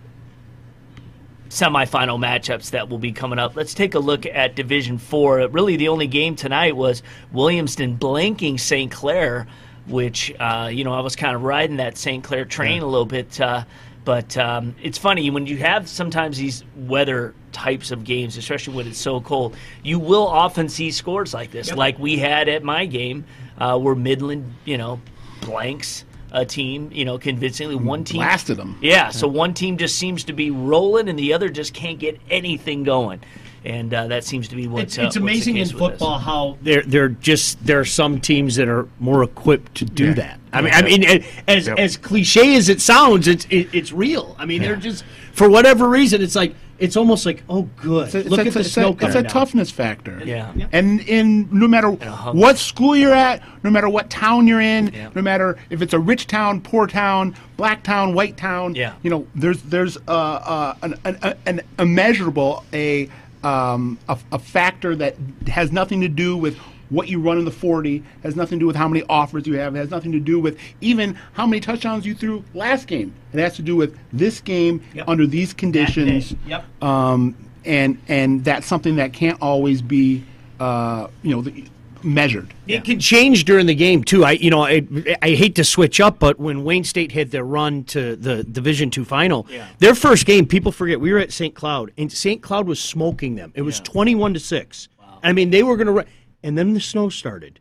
semifinal 1.49 2.19
matchups 2.19 2.71
that 2.71 2.89
will 2.89 2.99
be 2.99 3.13
coming 3.13 3.39
up. 3.39 3.57
Let's 3.57 3.75
take 3.75 3.95
a 3.95 3.99
look 3.99 4.27
at 4.27 4.57
Division 4.57 4.99
Four. 4.99 5.47
Really, 5.49 5.77
the 5.77 5.89
only 5.89 6.07
game 6.07 6.37
tonight 6.37 6.77
was 6.77 7.03
Williamston 7.35 7.99
blanking 7.99 8.59
St. 8.59 8.91
Clair, 8.91 9.47
which 9.87 10.35
uh, 10.39 10.71
you 10.73 10.85
know 10.85 10.93
I 10.93 11.01
was 11.01 11.17
kind 11.17 11.35
of 11.35 11.43
riding 11.43 11.77
that 11.77 11.97
St. 11.97 12.23
Clair 12.23 12.45
train 12.45 12.83
a 12.83 12.87
little 12.87 13.07
bit. 13.07 13.41
Uh, 13.41 13.65
but 14.05 14.37
um, 14.37 14.77
it's 14.81 14.99
funny 14.99 15.31
when 15.31 15.47
you 15.47 15.57
have 15.57 15.89
sometimes 15.89 16.39
these 16.39 16.63
weather 16.77 17.35
types 17.51 17.91
of 17.91 18.05
games, 18.05 18.37
especially 18.37 18.75
when 18.75 18.87
it's 18.87 19.01
so 19.01 19.21
cold, 19.21 19.57
you 19.83 19.99
will 19.99 20.29
often 20.29 20.69
see 20.69 20.93
scores 20.93 21.35
like 21.35 21.51
this, 21.51 21.75
like 21.75 21.99
we 21.99 22.17
had 22.17 22.49
at 22.49 22.63
my 22.63 22.87
game, 22.87 23.25
uh, 23.59 23.77
where 23.77 23.97
Midland, 23.97 24.55
you 24.65 24.79
know, 24.79 25.01
blanks 25.41 26.05
a 26.37 26.45
team, 26.45 26.91
you 26.93 27.05
know, 27.05 27.19
convincingly. 27.19 27.75
One 27.75 28.05
team 28.05 28.19
Blasted 28.19 28.61
'em. 28.61 28.77
Yeah, 28.83 29.09
so 29.11 29.27
one 29.27 29.55
team 29.55 29.77
just 29.79 29.97
seems 29.97 30.23
to 30.25 30.33
be 30.33 30.51
rolling, 30.51 31.09
and 31.09 31.19
the 31.19 31.33
other 31.33 31.49
just 31.49 31.73
can't 31.75 31.99
get 31.99 32.21
anything 32.31 32.85
going, 32.85 33.21
and 33.65 33.93
uh, 33.93 34.07
that 34.09 34.23
seems 34.23 34.47
to 34.49 34.57
be 34.57 34.69
what's 34.69 34.97
It's, 34.97 34.99
uh, 34.99 35.03
it's 35.03 35.07
what's 35.07 35.15
the 35.17 35.21
amazing 35.23 35.57
in 35.57 35.65
case 35.65 35.73
with 35.73 35.81
this. 35.81 35.89
football 35.99 36.19
how 36.19 36.59
they're 36.63 36.83
they're 36.83 37.09
just 37.09 37.65
there 37.67 37.81
are 37.81 37.85
some 37.87 38.21
teams 38.21 38.55
that 38.57 38.69
are 38.69 38.87
more 39.01 39.23
equipped 39.23 39.75
to 39.77 39.85
do 39.87 40.13
that. 40.15 40.39
I 40.53 40.61
mean, 40.61 40.73
I 40.75 40.83
mean, 40.83 41.25
as 41.49 41.67
Yep. 41.69 41.79
as 41.79 41.97
cliche 41.97 42.55
as 42.57 42.69
it 42.69 42.81
sounds, 42.83 43.27
it's 43.29 43.47
it, 43.51 43.69
it's 43.73 43.93
real. 43.93 44.37
I 44.39 44.45
mean, 44.45 44.61
they're 44.63 44.77
just 44.77 45.05
for 45.33 45.49
whatever 45.49 45.89
reason, 45.89 46.21
it's 46.23 46.37
like 46.37 46.55
it's 46.79 46.97
almost 46.97 47.27
like 47.27 47.43
oh, 47.49 47.63
good. 47.77 48.07
It's 48.07 48.15
a, 48.15 48.29
Look 48.29 48.41
it's 48.41 48.49
at 48.49 48.49
a, 48.49 48.51
the 48.55 48.61
it's 48.61 48.73
snow 48.73 48.89
a, 48.89 48.93
it's 48.93 49.01
coming 49.01 49.17
a 49.17 49.29
toughness 49.29 49.71
factor. 49.71 50.21
Yeah. 50.25 50.53
And 50.73 51.01
in 51.01 51.49
no 51.51 51.67
matter 51.69 51.91
what 51.91 52.59
school 52.59 52.97
you're 52.97 53.15
at, 53.15 53.43
no 53.63 53.71
matter 53.71 53.89
what 53.89 54.11
town 54.11 54.47
you're 54.47 54.61
in, 54.61 54.89
Yeah. 54.89 55.11
no 55.15 55.23
matter 55.23 55.59
if 55.71 55.83
it's 55.83 55.93
a 55.93 55.99
rich 55.99 56.27
town, 56.27 56.61
poor 56.61 56.87
town, 56.87 57.35
black 57.57 57.83
town, 57.83 58.15
white 58.15 58.37
town, 58.37 58.75
Yeah. 58.75 58.95
you 59.03 59.11
know, 59.11 59.27
there's 59.35 59.63
there's 59.63 59.97
uh, 60.09 60.11
uh, 60.11 60.75
an, 60.83 60.95
an, 61.05 61.37
an 61.47 61.61
immeasurable 61.79 62.65
a, 62.73 63.09
um, 63.43 63.99
a 64.09 64.19
a 64.33 64.39
factor 64.39 64.95
that 64.97 65.17
has 65.49 65.73
nothing 65.73 66.01
to 66.03 66.09
do 66.09 66.37
with 66.37 66.59
what 66.91 67.09
you 67.09 67.21
run 67.21 67.39
in 67.39 67.45
the 67.45 67.51
40 67.51 68.03
has 68.23 68.37
nothing 68.37 68.59
to 68.59 68.63
do 68.63 68.67
with 68.67 68.77
how 68.77 68.87
many 68.89 69.05
offers 69.09 69.47
you 69.47 69.59
have 69.59 69.75
it 69.75 69.79
has 69.79 69.91
nothing 69.91 70.13
to 70.13 70.21
do 70.21 70.39
with 70.39 70.59
even 70.81 71.17
how 71.33 71.47
many 71.47 71.61
touchdowns 71.61 72.07
you 72.07 72.15
threw 72.15 72.45
last 72.55 72.87
game 72.87 73.13
it 73.33 73.41
has 73.41 73.57
to 73.57 73.63
do 73.63 73.75
with 73.77 73.97
this 74.13 74.41
game 74.41 74.81
Yep. 74.95 75.09
under 75.09 75.27
these 75.27 75.53
conditions 75.53 76.35
Yep. 76.47 76.65
um, 76.83 77.35
and 77.65 77.99
and 78.09 78.45
that's 78.45 78.67
something 78.67 78.97
that 78.97 79.13
can't 79.13 79.41
always 79.43 79.83
be 79.83 80.25
uh, 80.61 81.09
you 81.23 81.35
know 81.35 81.43
the, 81.43 81.65
measured. 82.03 82.55
It 82.69 82.85
can 82.85 83.01
change 83.01 83.45
during 83.45 83.67
the 83.67 83.75
game 83.75 84.05
too. 84.05 84.25
I 84.25 84.33
you 84.33 84.49
know 84.51 84.63
I, 84.63 84.87
I 85.23 85.31
hate 85.31 85.57
to 85.57 85.65
switch 85.65 86.01
up, 86.01 86.21
but 86.21 86.39
when 86.39 86.63
Wayne 86.63 86.85
State 86.85 87.11
had 87.11 87.33
their 87.33 87.43
run 87.43 87.83
to 87.85 88.15
the 88.15 88.45
Division 88.45 88.91
two 88.91 89.05
final, 89.05 89.47
Yeah. 89.51 89.67
their 89.81 89.95
first 89.97 90.25
game, 90.25 90.47
people 90.47 90.71
forget 90.71 91.01
we 91.01 91.13
were 91.13 91.19
at 91.19 91.33
St. 91.33 91.55
Cloud, 91.55 91.91
and 91.99 92.13
St. 92.13 92.41
Cloud 92.43 92.69
was 92.69 92.79
smoking 92.79 93.35
them. 93.35 93.51
It 93.57 93.63
was 93.63 93.79
Yeah. 93.79 93.85
twenty 93.85 94.15
one 94.15 94.33
to 94.35 94.41
six. 94.41 94.89
I 95.23 95.33
mean, 95.33 95.51
they 95.51 95.65
were 95.65 95.77
going 95.77 95.89
to, 95.97 96.05
and 96.47 96.57
then 96.57 96.75
the 96.75 96.81
snow 96.81 97.09
started. 97.09 97.59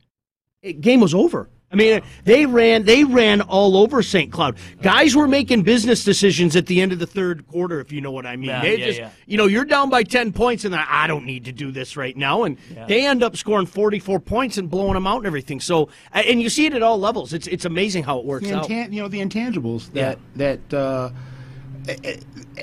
It, 0.61 0.79
game 0.79 1.01
was 1.01 1.13
over. 1.13 1.49
I 1.71 1.75
mean, 1.75 2.01
they 2.23 2.45
ran 2.45 2.83
they 2.83 3.03
ran 3.03 3.41
all 3.41 3.75
over 3.75 4.03
St. 4.03 4.31
Cloud. 4.31 4.57
Guys 4.81 5.15
were 5.15 5.27
making 5.27 5.63
business 5.63 6.03
decisions 6.03 6.55
at 6.55 6.67
the 6.67 6.79
end 6.79 6.93
of 6.93 6.99
the 6.99 7.07
third 7.07 7.47
quarter, 7.47 7.79
if 7.81 7.91
you 7.91 7.99
know 8.01 8.11
what 8.11 8.25
I 8.25 8.35
mean. 8.35 8.49
Yeah, 8.49 8.61
they 8.61 8.77
yeah, 8.77 8.85
just, 8.85 8.99
yeah. 8.99 9.09
you 9.25 9.37
know, 9.37 9.47
you're 9.47 9.65
down 9.65 9.89
by 9.89 10.03
ten 10.03 10.31
points, 10.31 10.63
and 10.63 10.73
they're, 10.73 10.85
I 10.87 11.07
don't 11.07 11.25
need 11.25 11.45
to 11.45 11.51
do 11.51 11.71
this 11.71 11.97
right 11.97 12.15
now, 12.15 12.43
and 12.43 12.57
they 12.87 13.05
end 13.05 13.23
up 13.23 13.35
scoring 13.35 13.65
forty 13.65 13.99
four 13.99 14.19
points 14.19 14.57
and 14.57 14.69
blowing 14.69 14.93
them 14.93 15.07
out 15.07 15.17
and 15.17 15.25
everything. 15.25 15.59
So, 15.59 15.89
and 16.13 16.39
you 16.41 16.49
see 16.49 16.67
it 16.67 16.73
at 16.73 16.83
all 16.83 16.99
levels. 16.99 17.33
It's 17.33 17.47
it's 17.47 17.65
amazing 17.65 18.03
how 18.03 18.19
it 18.19 18.25
works 18.25 18.47
The 18.47 18.53
out. 18.53 18.69
intan- 18.69 18.93
you 18.93 19.01
know 19.01 19.07
the 19.07 19.19
intangibles 19.19 19.91
that 19.93 20.19
that 20.35 20.73
uh, 20.73 21.09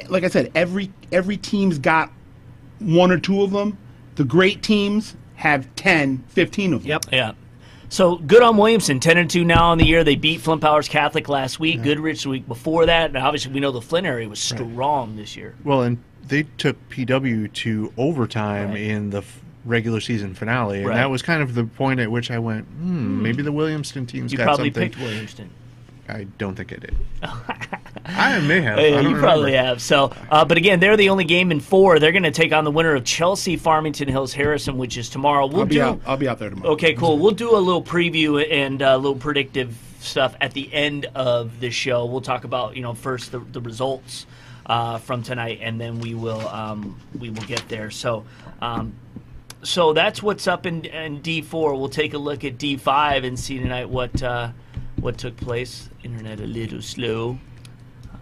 like 0.09 0.23
I 0.23 0.29
said, 0.29 0.53
every 0.55 0.93
every 1.11 1.37
team's 1.37 1.79
got 1.79 2.11
one 2.79 3.11
or 3.11 3.19
two 3.19 3.43
of 3.43 3.51
them. 3.51 3.77
The 4.15 4.25
great 4.25 4.63
teams 4.63 5.17
have 5.43 5.75
10, 5.77 6.25
15 6.29 6.73
of 6.73 6.83
them. 6.83 6.89
Yep. 6.89 7.05
Yeah. 7.13 7.33
So 7.89 8.17
good 8.17 8.43
on 8.43 8.57
Williamston, 8.57 9.01
ten 9.03 9.19
and 9.19 9.29
two 9.29 9.45
now 9.45 9.71
on 9.71 9.77
the 9.79 9.85
year. 9.85 10.03
They 10.03 10.15
beat 10.17 10.41
Flint 10.41 10.63
Powers 10.63 10.89
Catholic 10.89 11.29
last 11.29 11.61
week, 11.61 11.83
Goodrich 11.83 12.23
the 12.23 12.31
week 12.31 12.49
before 12.49 12.87
that, 12.87 13.11
and 13.11 13.19
obviously 13.19 13.53
we 13.53 13.61
know 13.61 13.71
the 13.71 13.83
Flint 13.83 14.07
area 14.07 14.27
was 14.29 14.39
strong 14.39 15.17
this 15.17 15.37
year. 15.37 15.55
Well, 15.63 15.83
and 15.83 15.99
they 16.27 16.45
took 16.57 16.77
PW 16.89 17.53
to 17.53 17.93
overtime 17.99 18.71
Right. 18.71 18.81
in 18.81 19.11
the 19.11 19.19
f- 19.19 19.41
regular 19.67 20.01
season 20.01 20.33
finale, 20.33 20.79
and 20.79 20.87
Right. 20.87 20.95
that 20.97 21.11
was 21.11 21.21
kind 21.21 21.43
of 21.43 21.55
the 21.55 21.65
point 21.65 22.01
at 22.01 22.11
which 22.11 22.31
I 22.31 22.39
went, 22.39 22.65
hmm, 22.67 23.21
maybe 23.23 23.43
the 23.43 23.53
Williamston 23.53 24.07
team's 24.09 24.33
You 24.33 24.39
got 24.39 24.45
probably 24.45 24.71
something. 24.73 24.89
picked 24.91 24.99
Williamston. 25.03 25.49
I 26.13 26.25
don't 26.37 26.55
think 26.55 26.73
I 26.73 26.77
did. 26.77 26.97
I 28.05 28.39
may 28.41 28.61
have. 28.61 28.79
I 28.79 28.83
Yeah, 28.83 29.03
don't 29.03 29.11
you 29.13 29.19
probably 29.19 29.55
have. 29.55 29.81
So, 29.81 30.13
uh, 30.31 30.45
but 30.45 30.59
again, 30.59 30.79
they're 30.79 30.97
the 30.97 31.09
only 31.09 31.25
game 31.25 31.51
in 31.51 31.61
four. 31.61 31.99
They're 31.99 32.13
going 32.13 32.23
to 32.25 32.31
take 32.31 32.53
on 32.53 32.65
the 32.65 32.71
winner 32.71 32.95
of 32.95 33.05
Chelsea 33.05 33.57
Farmington 33.57 34.09
Hills 34.09 34.35
Harrison, 34.35 34.77
which 34.77 34.99
is 34.99 35.09
tomorrow. 35.09 35.47
We'll 35.47 35.61
I'll 35.61 35.67
be 35.67 35.77
do. 35.77 35.83
out. 35.83 36.01
I'll 36.05 36.17
be 36.19 36.29
out 36.29 36.39
there 36.39 36.51
tomorrow. 36.51 36.73
Okay, 36.73 36.95
cool. 36.95 37.19
We'll 37.19 37.31
do 37.33 37.57
a 37.57 37.59
little 37.59 37.83
preview 37.83 38.47
and 38.51 38.83
a 38.83 38.97
little 38.97 39.17
predictive 39.17 39.75
stuff 40.01 40.37
at 40.41 40.53
the 40.53 40.73
end 40.73 41.07
of 41.15 41.61
the 41.61 41.71
show. 41.71 42.05
We'll 42.05 42.21
talk 42.21 42.45
about 42.45 42.77
you 42.77 42.83
know 42.83 42.93
first 42.93 43.33
the, 43.33 43.39
the 43.39 43.63
results 43.63 44.27
uh, 44.67 44.99
from 44.99 45.23
tonight, 45.23 45.61
and 45.63 45.81
then 45.81 45.99
we 46.01 46.15
will 46.15 46.47
um, 46.49 47.01
we 47.19 47.31
will 47.31 47.45
get 47.45 47.67
there. 47.69 47.91
So. 47.91 48.25
Um, 48.61 48.95
so 49.65 49.93
that's 49.93 50.21
what's 50.21 50.49
up 50.49 50.67
in, 50.67 50.85
in 50.87 51.23
D 51.23 51.41
four. 51.41 51.77
We'll 51.77 51.89
take 51.89 52.15
a 52.15 52.19
look 52.19 52.45
at 52.45 52.59
D 52.59 52.77
five 52.77 53.23
and 53.23 53.39
see 53.39 53.61
tonight 53.61 53.89
what 53.89 54.21
uh, 54.21 54.51
what 55.03 55.19
took 55.19 55.37
place. 55.37 55.91
Internet 56.05 56.41
a 56.41 56.47
little 56.47 56.81
slow. 56.81 57.39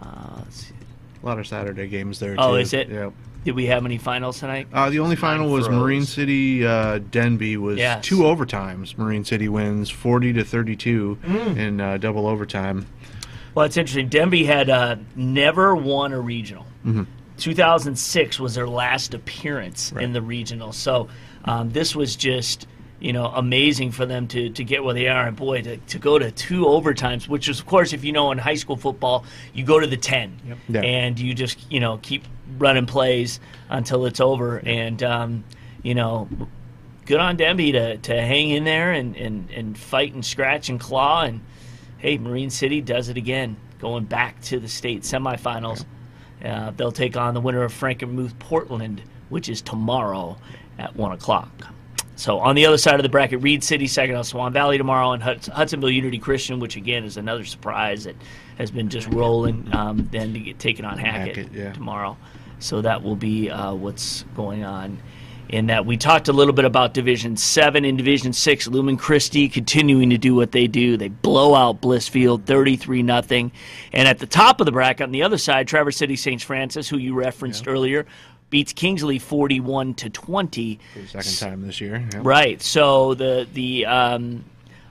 Uh, 0.01 0.39
let's 0.39 0.55
see. 0.67 0.73
A 1.21 1.25
lot 1.25 1.39
of 1.39 1.47
Saturday 1.47 1.87
games 1.87 2.19
there. 2.19 2.35
Oh, 2.37 2.51
too. 2.51 2.55
is 2.57 2.73
it? 2.73 2.89
Yeah. 2.89 3.11
Did 3.45 3.55
we 3.55 3.67
have 3.67 3.85
any 3.85 3.97
finals 3.97 4.39
tonight? 4.39 4.67
Uh, 4.73 4.89
the 4.89 4.99
only 4.99 5.15
final 5.15 5.49
was 5.49 5.65
throws. 5.67 5.79
Marine 5.79 6.03
City 6.05 6.65
uh, 6.65 6.97
Denby 6.99 7.57
was 7.57 7.77
Yes. 7.77 8.03
two 8.03 8.19
overtimes. 8.19 8.97
Marine 8.97 9.23
City 9.23 9.47
wins 9.47 9.89
forty 9.89 10.33
to 10.33 10.43
thirty 10.43 10.75
two 10.75 11.17
Mm. 11.23 11.57
in 11.57 11.81
uh, 11.81 11.97
double 11.97 12.27
overtime. 12.27 12.85
Well, 13.55 13.65
it's 13.65 13.77
interesting. 13.77 14.09
Denby 14.09 14.45
had 14.45 14.69
uh, 14.69 14.95
never 15.15 15.75
won 15.75 16.13
a 16.13 16.19
regional. 16.19 16.65
2006 17.37 18.39
was 18.39 18.55
their 18.55 18.67
last 18.67 19.13
appearance 19.13 19.91
in 19.93 20.13
the 20.13 20.21
regional. 20.21 20.71
So 20.71 21.09
um, 21.45 21.71
this 21.71 21.95
was 21.95 22.15
just 22.15 22.67
you 23.01 23.11
know 23.11 23.25
amazing 23.25 23.91
for 23.91 24.05
them 24.05 24.27
to, 24.29 24.49
to 24.51 24.63
get 24.63 24.83
where 24.83 24.93
they 24.93 25.07
are. 25.09 25.27
And 25.27 25.35
boy, 25.35 25.61
to, 25.63 25.77
to 25.77 25.99
go 25.99 26.17
to 26.19 26.31
two 26.31 26.63
overtimes, 26.65 27.27
which 27.27 27.49
is 27.49 27.59
of 27.59 27.65
course 27.65 27.91
if 27.91 28.03
you 28.03 28.13
know 28.13 28.31
in 28.31 28.37
high 28.37 28.55
school 28.55 28.77
football, 28.77 29.25
you 29.53 29.65
go 29.65 29.79
to 29.79 29.87
the 29.87 29.97
10 29.97 30.57
Yeah. 30.69 30.81
and 30.81 31.19
you 31.19 31.33
just 31.33 31.69
you 31.71 31.79
know 31.79 31.97
keep 32.01 32.23
running 32.57 32.85
plays 32.85 33.39
until 33.69 34.05
it's 34.05 34.19
over. 34.21 34.61
And 34.65 35.01
um, 35.03 35.43
you 35.83 35.95
know. 35.95 36.29
Good 37.07 37.19
on 37.19 37.35
Denby 37.35 37.71
to, 37.73 37.97
to 37.97 38.21
hang 38.21 38.51
in 38.51 38.63
there 38.63 38.91
and, 38.93 39.17
and, 39.17 39.49
and 39.49 39.77
fight 39.77 40.13
and 40.13 40.23
scratch 40.23 40.69
and 40.69 40.79
claw 40.79 41.23
and 41.23 41.41
hey, 41.97 42.17
Marine 42.19 42.51
City 42.51 42.79
does 42.79 43.09
it 43.09 43.17
again, 43.17 43.57
going 43.79 44.05
back 44.05 44.39
to 44.43 44.59
the 44.59 44.67
state 44.69 45.01
semifinals. 45.01 45.83
Uh, 46.45 46.71
they'll 46.77 46.91
take 46.91 47.17
on 47.17 47.33
the 47.33 47.41
winner 47.41 47.63
of 47.63 47.73
Frankenmuth 47.73 48.37
Portland, 48.39 49.01
which 49.29 49.49
is 49.49 49.61
tomorrow 49.63 50.37
at 50.77 50.95
1 50.95 51.11
o'clock. 51.11 51.67
So 52.15 52.39
on 52.39 52.55
the 52.55 52.65
other 52.65 52.77
side 52.77 52.95
of 52.95 53.03
the 53.03 53.09
bracket, 53.09 53.41
Reed 53.41 53.63
City 53.63 53.87
second 53.87 54.15
on 54.15 54.23
Swan 54.23 54.53
Valley 54.53 54.77
tomorrow, 54.77 55.11
and 55.11 55.23
Huds- 55.23 55.47
Hudsonville 55.47 55.89
Unity 55.89 56.19
Christian, 56.19 56.59
which 56.59 56.75
again 56.75 57.03
is 57.03 57.17
another 57.17 57.45
surprise 57.45 58.03
that 58.03 58.15
has 58.57 58.69
been 58.69 58.89
just 58.89 59.07
rolling. 59.07 59.67
Um, 59.73 60.07
then 60.11 60.33
to 60.33 60.39
get 60.39 60.59
taken 60.59 60.85
on 60.85 60.97
Hackett, 60.97 61.35
Hackett, 61.37 61.53
yeah. 61.53 61.73
tomorrow. 61.73 62.17
So 62.59 62.81
that 62.81 63.01
will 63.01 63.15
be 63.15 63.49
uh, 63.49 63.73
what's 63.73 64.23
going 64.35 64.63
on. 64.63 64.99
In 65.49 65.67
that 65.67 65.85
we 65.85 65.97
talked 65.97 66.29
a 66.29 66.31
little 66.31 66.53
bit 66.53 66.63
about 66.63 66.93
Division 66.93 67.35
Seven 67.35 67.83
and 67.83 67.97
Division 67.97 68.31
Six. 68.31 68.67
Lumen 68.67 68.95
Christi 68.95 69.49
continuing 69.49 70.11
to 70.11 70.17
do 70.17 70.33
what 70.33 70.53
they 70.53 70.65
do. 70.67 70.95
They 70.95 71.09
blow 71.09 71.55
out 71.55 71.81
Blissfield, 71.81 72.45
thirty-three 72.45 73.03
nothing. 73.03 73.51
And 73.91 74.07
at 74.07 74.19
the 74.19 74.27
top 74.27 74.61
of 74.61 74.65
the 74.65 74.71
bracket, 74.71 75.03
on 75.03 75.11
the 75.11 75.23
other 75.23 75.37
side, 75.37 75.67
Traverse 75.67 75.97
City 75.97 76.15
St. 76.15 76.41
Francis, 76.41 76.87
who 76.87 76.97
you 76.97 77.15
referenced 77.15 77.67
earlier, 77.67 78.05
beats 78.51 78.71
Kingsley 78.73 79.17
forty-one 79.17 79.95
to 79.95 80.11
twenty. 80.11 80.79
Second 81.07 81.37
time 81.39 81.65
this 81.65 81.81
year. 81.81 82.07
yeah. 82.13 82.19
Right. 82.21 82.61
So 82.61 83.15
the 83.15 83.47
the 83.51 83.87
um, 83.87 84.43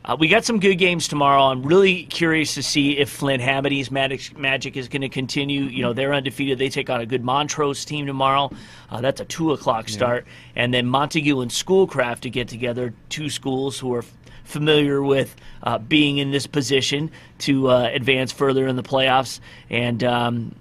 uh, 0.03 0.17
we 0.19 0.29
got 0.29 0.45
some 0.45 0.59
good 0.59 0.77
games 0.77 1.07
tomorrow. 1.07 1.43
I'm 1.45 1.63
really 1.63 2.05
curious 2.05 2.55
to 2.55 2.63
see 2.63 2.97
if 2.97 3.11
Flint 3.11 3.43
Hamady's 3.43 3.91
magic, 3.91 4.37
magic 4.37 4.75
is 4.77 4.89
going 4.89 5.03
to 5.03 5.11
continue. 5.11 5.65
You 5.65 5.83
know, 5.83 5.93
they're 5.93 6.15
undefeated. 6.15 6.59
They 6.59 6.71
take 6.71 6.89
on 6.89 7.03
a 7.03 7.07
good 7.07 7.23
Montrose 7.23 7.85
team 7.85 8.07
tomorrow. 8.07 8.51
Uh, 8.91 9.03
that's 9.03 9.21
a 9.21 9.27
two 9.27 9.53
o'clock 9.53 9.89
start, 9.91 10.27
and 10.57 10.73
then 10.75 10.87
Montague 10.87 11.41
and 11.41 11.53
Schoolcraft 11.53 12.23
to 12.25 12.31
get 12.31 12.49
together. 12.49 12.95
Two 13.11 13.29
schools 13.29 13.79
who 13.79 13.93
are 13.95 13.99
f- 13.99 14.11
familiar 14.45 15.03
with 15.03 15.37
uh, 15.63 15.77
being 15.77 16.17
in 16.17 16.31
this 16.31 16.47
position 16.47 17.11
to 17.41 17.69
uh, 17.69 17.91
advance 17.93 18.33
further 18.33 18.67
in 18.67 18.77
the 18.77 18.83
playoffs, 18.83 19.39
and 19.69 20.03
um, 20.03 20.55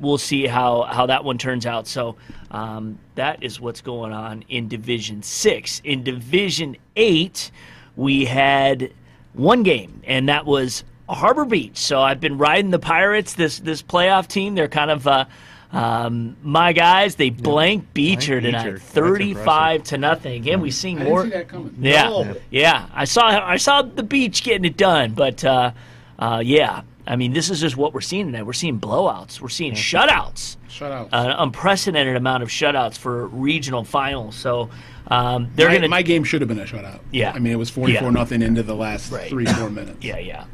we'll 0.00 0.18
see 0.18 0.46
how, 0.46 0.82
how 0.82 1.06
that 1.06 1.24
one 1.24 1.38
turns 1.38 1.66
out. 1.66 1.86
So 1.86 2.16
um, 2.50 2.98
that 3.14 3.42
is 3.42 3.60
what's 3.60 3.80
going 3.80 4.12
on 4.12 4.44
in 4.48 4.68
Division 4.68 5.22
Six. 5.22 5.80
In 5.84 6.02
Division 6.02 6.76
Eight, 6.96 7.50
we 7.96 8.24
had 8.24 8.92
one 9.34 9.62
game, 9.62 10.00
and 10.04 10.28
that 10.28 10.46
was 10.46 10.84
Harbor 11.08 11.44
Beach. 11.44 11.78
So 11.78 12.00
I've 12.00 12.20
been 12.20 12.38
riding 12.38 12.70
the 12.70 12.78
Pirates. 12.78 13.34
This 13.34 13.58
this 13.58 13.82
playoff 13.82 14.26
team. 14.28 14.54
They're 14.54 14.68
kind 14.68 14.90
of 14.90 15.06
uh, 15.06 15.24
um, 15.72 16.36
my 16.42 16.72
guys. 16.72 17.16
They 17.16 17.30
blank 17.30 17.92
Beecher 17.94 18.40
Beecher. 18.40 18.40
tonight, 18.40 18.70
That's 18.70 18.82
thirty-five 18.84 19.82
to 19.84 19.98
nothing. 19.98 20.34
Again, 20.36 20.60
we've 20.60 20.74
seen 20.74 20.98
more. 21.02 21.28
coming. 21.44 21.76
Yeah, 21.80 22.08
No. 22.08 22.36
yeah. 22.50 22.86
I 22.94 23.04
saw 23.04 23.26
I 23.26 23.56
saw 23.56 23.82
the 23.82 24.02
beach 24.02 24.42
getting 24.42 24.64
it 24.64 24.76
done, 24.76 25.12
but 25.12 25.44
uh, 25.44 25.72
uh, 26.18 26.42
yeah. 26.44 26.82
I 27.08 27.16
mean, 27.16 27.32
this 27.32 27.48
is 27.50 27.60
just 27.60 27.76
what 27.76 27.94
we're 27.94 28.02
seeing 28.02 28.26
tonight. 28.26 28.44
We're 28.44 28.52
seeing 28.52 28.78
blowouts. 28.78 29.40
We're 29.40 29.48
seeing 29.48 29.72
shutouts. 29.72 30.56
Shut 30.68 30.92
out. 30.92 31.08
An 31.12 31.30
unprecedented 31.30 32.14
amount 32.16 32.42
of 32.42 32.50
shutouts 32.50 32.96
for 32.98 33.26
regional 33.28 33.82
finals. 33.82 34.36
So 34.36 34.68
um, 35.08 35.50
they're 35.56 35.68
my, 35.68 35.72
going 35.72 35.82
to. 35.82 35.88
my 35.88 36.02
game 36.02 36.22
should 36.22 36.42
have 36.42 36.48
been 36.48 36.60
a 36.60 36.64
shutout. 36.66 37.00
Yeah. 37.10 37.32
I 37.32 37.38
mean, 37.38 37.52
it 37.52 37.56
was 37.56 37.70
44 37.70 38.02
Yeah. 38.02 38.10
nothing 38.10 38.42
into 38.42 38.62
the 38.62 38.74
last 38.76 39.10
Right. 39.10 39.28
three, 39.30 39.46
four 39.46 39.70
minutes. 39.70 40.04
Yeah, 40.04 40.18
yeah. 40.18 40.44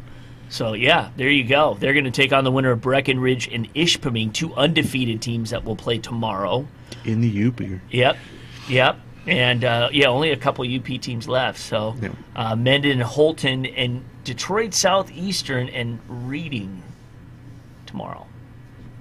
So 0.49 0.75
yeah, 0.75 1.11
there 1.17 1.29
you 1.31 1.43
go. 1.43 1.77
They're 1.81 1.93
going 1.95 2.05
to 2.05 2.12
take 2.12 2.33
on 2.33 2.45
the 2.45 2.53
winner 2.53 2.71
of 2.71 2.81
Breckenridge 2.81 3.49
and 3.53 3.73
Ishpeming, 3.75 4.33
two 4.33 4.55
undefeated 4.55 5.21
teams 5.21 5.51
that 5.51 5.64
will 5.64 5.75
play 5.75 5.99
tomorrow. 5.99 6.69
In 7.05 7.21
the 7.21 7.47
UP. 7.49 7.61
Yep, 7.90 8.17
yep. 8.69 8.97
And 9.27 9.64
uh, 9.64 9.88
yeah, 9.93 10.07
only 10.07 10.31
a 10.31 10.37
couple 10.37 10.64
UP 10.64 10.85
teams 11.01 11.27
left. 11.27 11.59
So 11.59 11.97
Yeah. 12.01 12.11
uh, 12.37 12.55
Mendon, 12.55 12.93
and 12.93 13.03
Holton, 13.03 13.67
and 13.67 14.05
Detroit 14.25 14.75
Southeastern 14.75 15.69
and 15.69 16.01
Reading 16.09 16.83
tomorrow. 17.87 18.27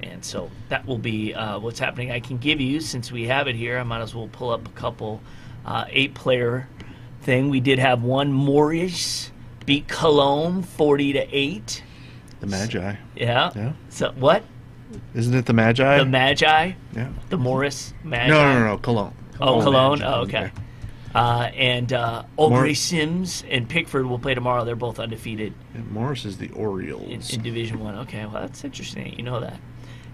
And 0.02 0.24
so 0.24 0.52
that 0.68 0.86
will 0.86 0.98
be 0.98 1.34
uh, 1.34 1.60
what's 1.60 1.80
happening. 1.80 2.12
I 2.12 2.20
can 2.20 2.38
give 2.38 2.60
you, 2.60 2.82
since 2.82 3.12
we 3.12 3.28
have 3.28 3.48
it 3.48 3.56
here, 3.56 3.78
I 3.80 3.84
might 3.84 4.02
as 4.02 4.14
well 4.14 4.28
pull 4.32 4.50
up 4.50 4.68
a 4.68 4.72
couple 4.72 5.22
uh, 5.66 5.86
eight 5.90 6.14
player 6.14 6.68
thing. 7.22 7.50
We 7.50 7.62
did 7.62 7.80
have 7.80 8.04
one 8.04 8.32
Morrice 8.34 9.32
beat 9.66 9.88
Colon 9.88 10.62
40 10.64 11.14
to 11.14 11.28
8. 11.36 11.84
The 12.42 12.48
Magi. 12.48 12.96
Yeah. 13.16 13.52
Yeah. 13.56 13.74
So 13.90 14.12
what? 14.18 14.44
Isn't 15.16 15.34
it 15.34 15.46
the 15.46 15.54
Magi? 15.54 16.00
The 16.00 16.06
Magi? 16.06 16.74
yeah. 16.94 17.10
The 17.30 17.38
Morrice 17.38 17.94
Magi? 18.04 18.28
No, 18.28 18.44
no, 18.44 18.60
no, 18.60 18.66
no. 18.68 18.78
Colon. 18.78 19.14
Oh, 19.40 19.62
Colon. 19.62 20.00
Magi. 20.00 20.14
Oh, 20.14 20.22
okay. 20.24 20.52
Uh, 21.14 21.52
and 21.56 21.94
uh, 21.94 22.24
Aubrey 22.38 22.70
Mor- 22.70 22.76
Sims 22.76 23.44
and 23.50 23.70
Pickford 23.70 24.06
will 24.08 24.18
play 24.20 24.34
tomorrow. 24.34 24.66
They're 24.66 24.76
both 24.76 25.00
undefeated 25.00 25.54
Yeah, 25.76 25.82
Morrice 25.92 26.26
is 26.26 26.38
the 26.40 26.46
in, 26.48 26.54
Orioles. 26.54 27.34
in 27.34 27.42
Division 27.44 27.80
One. 27.80 27.96
Okay, 28.00 28.26
well 28.26 28.42
that's 28.42 28.64
interesting. 28.64 29.14
You 29.18 29.24
know 29.24 29.40
that. 29.40 29.60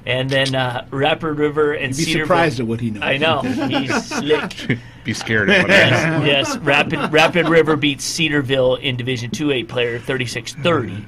And 0.05 0.29
then 0.29 0.55
uh, 0.55 0.87
Rapid 0.91 1.33
River 1.37 1.73
and 1.73 1.91
You'd 1.97 1.97
be 2.05 2.11
Cedarville. 2.11 2.25
surprised 2.25 2.59
at 2.59 2.67
what 2.67 2.79
he 2.81 2.89
knows. 2.89 3.03
I 3.03 3.17
know 3.17 3.41
he's 3.79 4.05
slick. 4.07 4.79
Be 5.05 5.13
scared 5.13 5.49
of 5.49 5.61
what 5.61 5.71
I 5.71 5.73
yes, 5.75 6.25
yes. 6.25 6.57
Rapid 6.57 7.11
Rapid 7.13 7.47
River 7.49 7.75
beats 7.75 8.03
Cedarville 8.03 8.75
in 8.75 8.95
Division 8.97 9.31
Two 9.31 9.51
A 9.51 9.63
player 9.63 9.99
36-30. 9.99 11.05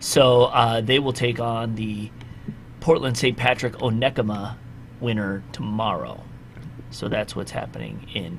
So 0.00 0.44
uh, 0.44 0.80
they 0.80 0.98
will 0.98 1.12
take 1.12 1.40
on 1.40 1.74
the 1.74 2.10
Portland 2.80 3.16
St. 3.16 3.36
Patrick 3.36 3.74
Onekama 3.74 4.56
winner 5.00 5.42
tomorrow. 5.52 6.22
So 6.90 7.08
that's 7.08 7.34
what's 7.36 7.50
happening 7.50 8.08
in 8.14 8.38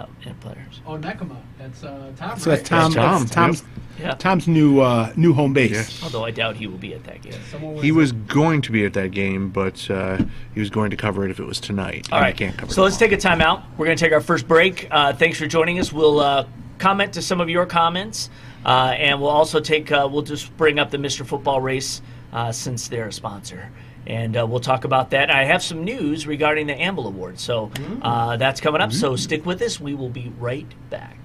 uh, 0.00 0.28
in 0.28 0.34
players. 0.36 0.80
Oh, 0.86 0.96
Nekama. 0.96 1.36
That's 1.58 1.84
uh, 1.84 2.12
Tom. 2.16 2.38
So 2.38 2.50
that's 2.50 2.70
right? 2.70 2.80
Tom. 2.80 2.92
Tom, 2.92 3.20
that's 3.20 3.30
Tom's, 3.34 3.64
Yeah. 3.98 4.14
Tom's 4.14 4.48
new 4.48 4.80
uh, 4.80 5.12
new 5.16 5.32
home 5.32 5.52
base. 5.52 5.72
Yes. 5.72 6.02
Although 6.02 6.24
I 6.24 6.30
doubt 6.30 6.56
he 6.56 6.66
will 6.66 6.78
be 6.78 6.94
at 6.94 7.04
that 7.04 7.22
game. 7.22 7.34
Someone 7.50 7.74
with 7.74 7.84
He 7.84 7.92
was 7.92 8.12
going 8.12 8.62
to 8.62 8.72
be 8.72 8.84
at 8.84 8.94
that 8.94 9.10
game, 9.10 9.50
but 9.50 9.90
uh, 9.90 10.18
he 10.54 10.60
was 10.60 10.70
going 10.70 10.90
to 10.90 10.96
cover 10.96 11.24
it 11.24 11.30
if 11.30 11.38
it 11.40 11.44
was 11.44 11.60
tonight. 11.60 12.08
All 12.10 12.18
and 12.18 12.24
right. 12.24 12.38
He 12.38 12.44
can't 12.44 12.56
cover 12.56 12.72
So 12.72 12.82
it 12.82 12.84
let's 12.84 12.96
take 12.96 13.12
a 13.12 13.16
timeout. 13.16 13.62
We're 13.76 13.86
going 13.86 13.96
to 13.96 14.04
take 14.04 14.12
our 14.12 14.20
first 14.20 14.48
break. 14.48 14.88
Uh, 14.90 15.12
thanks 15.12 15.38
for 15.38 15.46
joining 15.46 15.78
us. 15.78 15.92
We'll 15.92 16.20
uh, 16.20 16.46
comment 16.78 17.12
to 17.14 17.22
some 17.22 17.40
of 17.40 17.48
your 17.48 17.66
comments, 17.66 18.30
uh, 18.64 18.94
and 18.96 19.20
we'll 19.20 19.30
also 19.30 19.60
take. 19.60 19.92
Uh, 19.92 20.08
we'll 20.10 20.22
just 20.22 20.56
bring 20.56 20.78
up 20.78 20.90
the 20.90 20.98
Mr. 20.98 21.26
Football 21.26 21.60
race 21.60 22.02
uh, 22.32 22.52
since 22.52 22.88
they're 22.88 23.08
a 23.08 23.12
sponsor. 23.12 23.70
And 24.10 24.36
uh, 24.36 24.44
we'll 24.44 24.58
talk 24.58 24.84
about 24.84 25.10
that. 25.10 25.30
I 25.30 25.44
have 25.44 25.62
some 25.62 25.84
news 25.84 26.26
regarding 26.26 26.66
the 26.66 26.74
Amble 26.74 27.06
Award, 27.06 27.38
so 27.38 27.70
uh, 28.02 28.36
that's 28.38 28.60
coming 28.60 28.80
up. 28.80 28.92
So 28.92 29.14
stick 29.14 29.46
with 29.46 29.62
us. 29.62 29.78
We 29.78 29.94
will 29.94 30.08
be 30.08 30.32
right 30.36 30.66
back. 30.90 31.19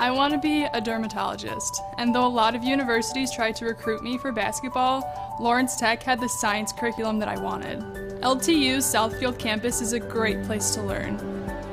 I 0.00 0.12
want 0.12 0.32
to 0.32 0.38
be 0.38 0.62
a 0.62 0.80
dermatologist, 0.80 1.82
and 1.98 2.14
though 2.14 2.24
a 2.24 2.28
lot 2.28 2.54
of 2.54 2.62
universities 2.62 3.34
tried 3.34 3.56
to 3.56 3.64
recruit 3.64 4.00
me 4.00 4.16
for 4.16 4.30
basketball, 4.30 5.02
Lawrence 5.40 5.74
Tech 5.74 6.04
had 6.04 6.20
the 6.20 6.28
science 6.28 6.72
curriculum 6.72 7.18
that 7.18 7.26
I 7.26 7.36
wanted. 7.36 7.80
LTU's 8.20 8.84
Southfield 8.84 9.40
campus 9.40 9.80
is 9.80 9.94
a 9.94 9.98
great 9.98 10.44
place 10.44 10.70
to 10.76 10.82
learn, 10.82 11.16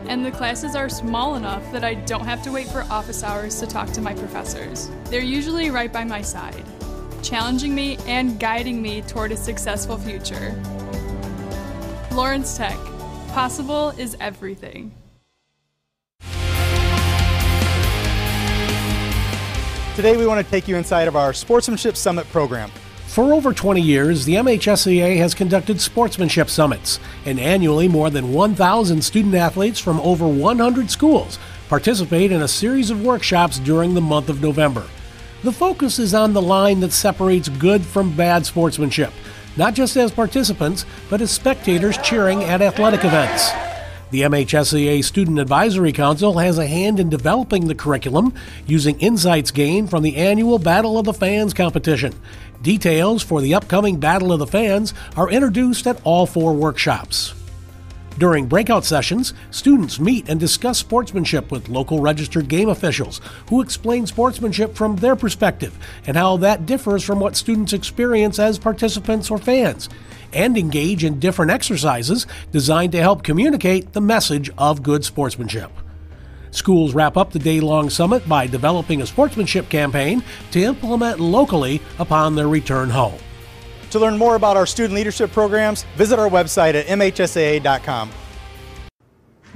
and 0.09 0.25
the 0.25 0.31
classes 0.31 0.75
are 0.75 0.89
small 0.89 1.35
enough 1.35 1.71
that 1.71 1.83
I 1.83 1.93
don't 1.93 2.25
have 2.25 2.41
to 2.41 2.51
wait 2.51 2.67
for 2.67 2.81
office 2.89 3.23
hours 3.23 3.59
to 3.59 3.67
talk 3.67 3.91
to 3.91 4.01
my 4.01 4.15
professors. 4.15 4.89
They're 5.11 5.21
usually 5.21 5.69
right 5.69 5.93
by 5.93 6.03
my 6.03 6.23
side, 6.23 6.65
challenging 7.21 7.75
me 7.75 7.99
and 8.07 8.39
guiding 8.39 8.81
me 8.81 9.03
toward 9.03 9.33
a 9.33 9.37
successful 9.37 9.99
future. 9.99 10.59
Lawrence 12.11 12.57
Tech. 12.57 12.77
Possible 13.33 13.89
is 13.99 14.17
everything. 14.19 14.95
Today, 19.95 20.17
we 20.17 20.27
want 20.27 20.45
to 20.45 20.51
take 20.51 20.67
you 20.67 20.75
inside 20.75 21.07
of 21.07 21.15
our 21.15 21.31
Sportsmanship 21.31 21.95
Summit 21.95 22.29
program. 22.29 22.69
For 23.07 23.33
over 23.33 23.53
20 23.53 23.79
years, 23.79 24.25
the 24.25 24.33
MHSAA 24.33 25.15
has 25.19 25.33
conducted 25.33 25.79
sportsmanship 25.79 26.49
summits, 26.49 26.99
and 27.25 27.39
annually 27.39 27.87
more 27.87 28.09
than 28.09 28.33
1,000 28.33 29.01
student 29.01 29.35
athletes 29.35 29.79
from 29.79 30.01
over 30.01 30.27
100 30.27 30.91
schools 30.91 31.39
participate 31.69 32.33
in 32.33 32.41
a 32.41 32.47
series 32.47 32.89
of 32.89 33.05
workshops 33.05 33.57
during 33.57 33.93
the 33.93 34.01
month 34.01 34.27
of 34.27 34.41
November. 34.41 34.85
The 35.43 35.53
focus 35.53 35.97
is 35.97 36.13
on 36.13 36.33
the 36.33 36.41
line 36.41 36.81
that 36.81 36.91
separates 36.91 37.47
good 37.47 37.85
from 37.85 38.17
bad 38.17 38.45
sportsmanship, 38.45 39.13
not 39.55 39.75
just 39.75 39.95
as 39.95 40.11
participants, 40.11 40.85
but 41.09 41.21
as 41.21 41.31
spectators 41.31 41.97
cheering 41.99 42.43
at 42.43 42.61
athletic 42.61 43.05
events. 43.05 43.49
The 44.15 44.21
MHSAA 44.21 45.03
Student 45.03 45.39
Advisory 45.39 45.91
Council 45.91 46.37
has 46.37 46.57
a 46.57 46.65
hand 46.65 47.01
in 47.01 47.09
developing 47.09 47.67
the 47.67 47.75
curriculum 47.75 48.33
using 48.65 48.97
insights 49.01 49.51
gained 49.51 49.89
from 49.89 50.03
the 50.03 50.15
annual 50.15 50.57
Battle 50.57 50.97
of 50.97 51.03
the 51.03 51.11
Fans 51.11 51.53
competition. 51.53 52.13
Details 52.61 53.23
for 53.23 53.41
the 53.41 53.53
upcoming 53.53 53.99
Battle 53.99 54.31
of 54.31 54.39
the 54.39 54.47
Fans 54.47 54.93
are 55.17 55.29
introduced 55.29 55.85
at 55.85 55.99
all 56.05 56.25
four 56.25 56.53
workshops. 56.53 57.33
During 58.17 58.47
breakout 58.47 58.85
sessions, 58.85 59.33
students 59.51 59.99
meet 59.99 60.29
and 60.29 60.39
discuss 60.39 60.77
sportsmanship 60.77 61.51
with 61.51 61.67
local 61.67 61.99
registered 61.99 62.47
game 62.47 62.69
officials 62.69 63.19
who 63.49 63.61
explain 63.61 64.07
sportsmanship 64.07 64.73
from 64.73 64.95
their 64.95 65.17
perspective 65.17 65.77
and 66.07 66.15
how 66.15 66.37
that 66.37 66.65
differs 66.65 67.03
from 67.03 67.19
what 67.19 67.35
students 67.35 67.73
experience 67.73 68.39
as 68.39 68.57
participants 68.57 69.29
or 69.29 69.37
fans, 69.37 69.89
and 70.31 70.57
engage 70.57 71.03
in 71.03 71.19
different 71.19 71.51
exercises 71.51 72.25
designed 72.53 72.93
to 72.93 73.01
help 73.01 73.21
communicate 73.21 73.91
the 73.91 74.01
message 74.01 74.49
of 74.57 74.81
good 74.81 75.03
sportsmanship. 75.03 75.71
Schools 76.51 76.93
wrap 76.93 77.17
up 77.17 77.31
the 77.31 77.39
day 77.39 77.59
long 77.59 77.89
summit 77.89 78.27
by 78.29 78.47
developing 78.47 79.01
a 79.01 79.05
sportsmanship 79.05 79.67
campaign 79.67 80.23
to 80.51 80.63
implement 80.63 81.19
locally 81.19 81.81
upon 81.99 82.35
their 82.35 82.47
return 82.47 82.89
home. 82.89 83.19
To 83.95 83.99
learn 83.99 84.17
more 84.17 84.35
about 84.35 84.57
our 84.57 84.65
student 84.65 84.93
leadership 84.93 85.31
programs, 85.31 85.83
visit 85.95 86.19
our 86.19 86.27
website 86.27 86.75
at 86.75 86.87
mhsaa.com. 86.87 88.11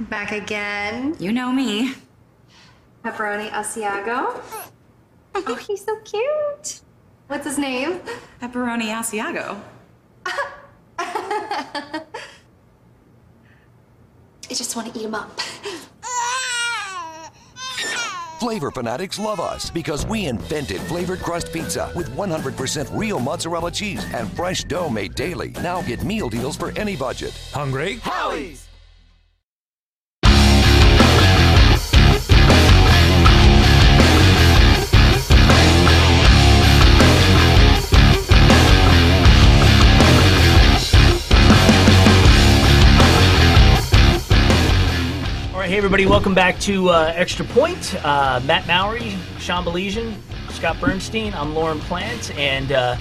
Back 0.08 0.32
again. 0.32 1.14
You 1.18 1.30
know 1.30 1.52
me. 1.52 1.92
Pepperoni 3.04 3.50
Asiago. 3.50 4.40
Oh, 5.34 5.54
he's 5.54 5.84
so 5.84 5.94
cute. 6.00 6.80
What's 7.28 7.46
his 7.46 7.56
name? 7.58 8.00
Pepperoni 8.40 8.88
Asiago. 8.88 9.60
I 10.98 12.02
just 14.48 14.74
want 14.74 14.92
to 14.92 14.98
eat 14.98 15.04
him 15.04 15.14
up. 15.14 15.38
Flavor 18.40 18.70
fanatics 18.70 19.18
love 19.18 19.38
us 19.38 19.68
because 19.68 20.06
we 20.06 20.24
invented 20.24 20.80
flavored 20.80 21.18
crust 21.18 21.52
pizza 21.52 21.92
with 21.94 22.08
100% 22.16 22.88
real 22.98 23.20
mozzarella 23.20 23.70
cheese 23.70 24.02
and 24.14 24.32
fresh 24.32 24.64
dough 24.64 24.88
made 24.88 25.14
daily. 25.14 25.50
Now 25.62 25.82
get 25.82 26.02
meal 26.02 26.30
deals 26.30 26.56
for 26.56 26.70
any 26.78 26.96
budget. 26.96 27.38
Hungry? 27.52 27.96
Howie's! 27.96 28.69
Hey 45.70 45.76
everybody, 45.76 46.04
welcome 46.04 46.34
back 46.34 46.58
to 46.58 46.88
uh, 46.88 47.12
Extra 47.14 47.44
Point. 47.44 47.94
Uh, 48.04 48.40
Matt 48.44 48.66
Mowry, 48.66 49.16
Sean 49.38 49.64
Belesian, 49.64 50.16
Scott 50.50 50.80
Bernstein. 50.80 51.32
I'm 51.32 51.54
Lauren 51.54 51.78
Plant, 51.78 52.36
and 52.36 52.72
uh, 52.72 52.96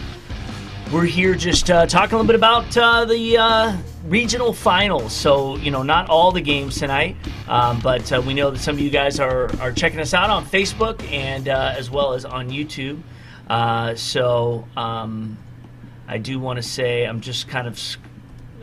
we're 0.93 1.05
here 1.05 1.34
just 1.34 1.71
uh, 1.71 1.88
talking 1.88 2.13
a 2.13 2.17
little 2.17 2.27
bit 2.27 2.36
about 2.36 2.77
uh, 2.77 3.05
the 3.05 3.39
uh, 3.39 3.75
regional 4.05 4.53
finals. 4.53 5.13
So, 5.13 5.55
you 5.58 5.71
know, 5.71 5.82
not 5.82 6.12
all 6.12 6.32
the 6.32 6.41
games 6.41 6.77
tonight, 6.77 7.15
um, 7.47 7.79
but 7.79 8.12
we 8.23 8.36
know 8.36 8.51
that 8.51 8.60
some 8.60 8.75
of 8.75 8.82
you 8.82 8.91
guys 8.91 9.19
are, 9.19 9.51
are 9.60 9.71
checking 9.71 9.99
us 9.99 10.13
out 10.13 10.29
on 10.29 10.45
Facebook 10.45 11.01
and 11.12 11.47
as 11.47 11.89
well 11.89 12.13
as 12.13 12.23
on 12.23 12.51
YouTube. 12.51 13.01
So, 13.97 14.67
um, 14.77 15.39
I 16.08 16.19
do 16.19 16.39
want 16.39 16.58
to 16.58 16.63
say 16.63 17.05
I'm 17.05 17.21
just 17.21 17.47
kind 17.47 17.67
of. 17.67 17.79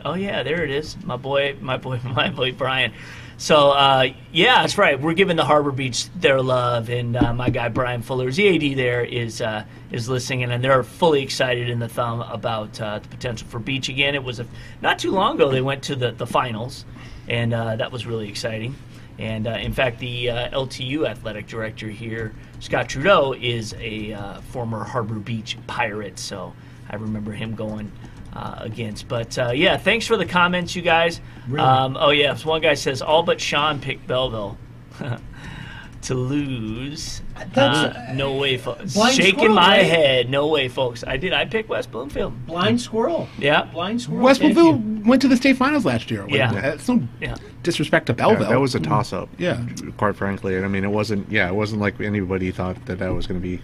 Oh 0.05 0.13
yeah, 0.13 0.43
there 0.43 0.63
it 0.63 0.69
is. 0.69 0.95
My 1.03 1.17
boy, 1.17 1.57
my 1.59 1.75
boy, 1.75 1.99
my 2.05 2.29
boy 2.29 2.53
Brian. 2.53 2.93
So 3.39 3.69
uh, 3.69 4.07
yeah, 4.31 4.61
that's 4.61 4.79
right. 4.79 4.99
We're 4.99 5.13
giving 5.13 5.37
the 5.37 5.45
Harbor 5.45 5.71
Beach 5.71 6.09
their 6.15 6.41
love, 6.41 6.89
and 6.89 7.15
uh, 7.15 7.33
my 7.33 7.51
guy 7.51 7.69
Brian 7.69 8.01
Fuller's 8.01 8.39
EAD 8.39 8.75
there 8.75 9.03
is 9.03 9.41
uh, 9.41 9.63
is 9.91 10.09
listening, 10.09 10.43
and 10.43 10.63
they're 10.63 10.81
fully 10.81 11.21
excited 11.21 11.69
in 11.69 11.77
the 11.77 11.87
thumb 11.87 12.21
about 12.21 12.81
uh, 12.81 12.97
the 12.97 13.07
potential 13.07 13.47
for 13.47 13.59
Beach 13.59 13.89
again. 13.89 14.15
It 14.15 14.23
was 14.23 14.39
a, 14.39 14.47
not 14.81 14.97
too 14.97 15.11
long 15.11 15.35
ago 15.35 15.51
they 15.51 15.61
went 15.61 15.83
to 15.83 15.95
the 15.95 16.11
the 16.11 16.25
finals, 16.25 16.83
and 17.27 17.53
uh, 17.53 17.75
that 17.75 17.91
was 17.91 18.07
really 18.07 18.27
exciting. 18.27 18.75
And 19.19 19.47
uh, 19.47 19.51
in 19.51 19.73
fact, 19.73 19.99
the 19.99 20.27
LTU 20.27 21.07
athletic 21.07 21.47
director 21.47 21.89
here, 21.89 22.33
Scott 22.59 22.89
Trudeau, 22.89 23.33
is 23.33 23.75
a 23.79 24.41
former 24.49 24.83
Harbor 24.83 25.15
Beach 25.15 25.57
Pirate, 25.67 26.17
so 26.17 26.53
I 26.89 26.95
remember 26.95 27.33
him 27.33 27.53
going 27.53 27.91
uh, 28.37 28.55
against. 28.59 29.07
But 29.07 29.37
uh, 29.39 29.51
yeah, 29.53 29.77
thanks 29.77 30.05
for 30.05 30.15
the 30.17 30.25
comments, 30.25 30.75
you 30.75 30.81
guys. 30.83 31.19
Um, 31.57 31.97
oh 31.99 32.11
yeah, 32.11 32.37
one 32.39 32.61
guy 32.61 32.75
says 32.75 33.01
all 33.01 33.23
but 33.23 33.41
Sean 33.41 33.79
picked 33.79 34.05
Belleville 34.07 34.57
to 36.03 36.13
lose. 36.13 37.21
That's- 37.53 37.95
Uh, 37.95 38.13
no 38.13 38.35
way, 38.35 38.57
folks. 38.57 38.93
Shaking 39.13 39.35
squirrel, 39.39 39.55
my 39.55 39.77
right? 39.77 39.85
head. 39.85 40.29
No 40.29 40.47
way, 40.47 40.67
folks. 40.69 41.03
I 41.05 41.17
did. 41.17 41.33
I 41.33 41.45
picked 41.45 41.69
West 41.69 41.91
Bloomfield. 41.91 42.45
Blind 42.45 42.79
squirrel. 42.81 43.27
Yeah. 43.37 43.63
Blind 43.65 44.01
squirrel. 44.01 44.23
West 44.23 44.39
Bloomfield 44.41 45.05
went 45.07 45.21
to 45.23 45.27
the 45.27 45.35
state 45.37 45.57
finals 45.57 45.85
last 45.85 46.09
year. 46.11 46.25
Yeah. 46.29 46.51
That's 46.53 46.87
no 46.87 47.01
Yeah. 47.21 47.35
disrespect 47.63 48.07
to 48.07 48.13
Yeah, 48.13 48.17
Belleville. 48.17 48.49
that 48.49 48.59
was 48.59 48.75
a 48.75 48.79
toss 48.79 49.13
up. 49.13 49.29
Yeah. 49.37 49.61
Quite 49.97 50.15
frankly. 50.15 50.55
And 50.55 50.65
I 50.65 50.67
mean, 50.67 50.83
it 50.83 50.91
wasn't, 50.91 51.31
yeah, 51.31 51.47
it 51.47 51.55
wasn't 51.55 51.81
like 51.81 51.99
anybody 52.01 52.51
thought 52.51 52.85
that 52.85 52.99
that 52.99 53.13
was 53.13 53.25
going 53.27 53.39
to 53.41 53.47
be 53.47 53.61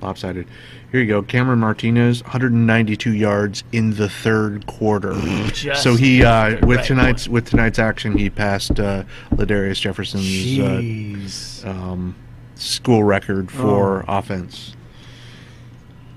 lopsided. 0.00 0.46
Here 0.94 1.02
you 1.02 1.08
go. 1.08 1.22
Cameron 1.22 1.58
Martinez, 1.58 2.22
192 2.22 3.14
yards 3.14 3.64
in 3.72 3.96
the 3.96 4.08
third 4.08 4.68
quarter. 4.68 5.12
Just 5.48 5.82
so 5.82 5.96
he, 5.96 6.22
uh, 6.22 6.64
with 6.64 6.78
right 6.78 6.86
tonight's 6.86 7.26
with 7.26 7.46
tonight's 7.50 7.80
action, 7.80 8.16
he 8.16 8.30
passed 8.30 8.78
uh, 8.78 9.02
Ladarius 9.32 9.80
Jefferson's 9.80 11.64
uh, 11.64 11.68
um, 11.68 12.14
school 12.54 13.02
record 13.02 13.50
for 13.50 14.04
offense. 14.06 14.76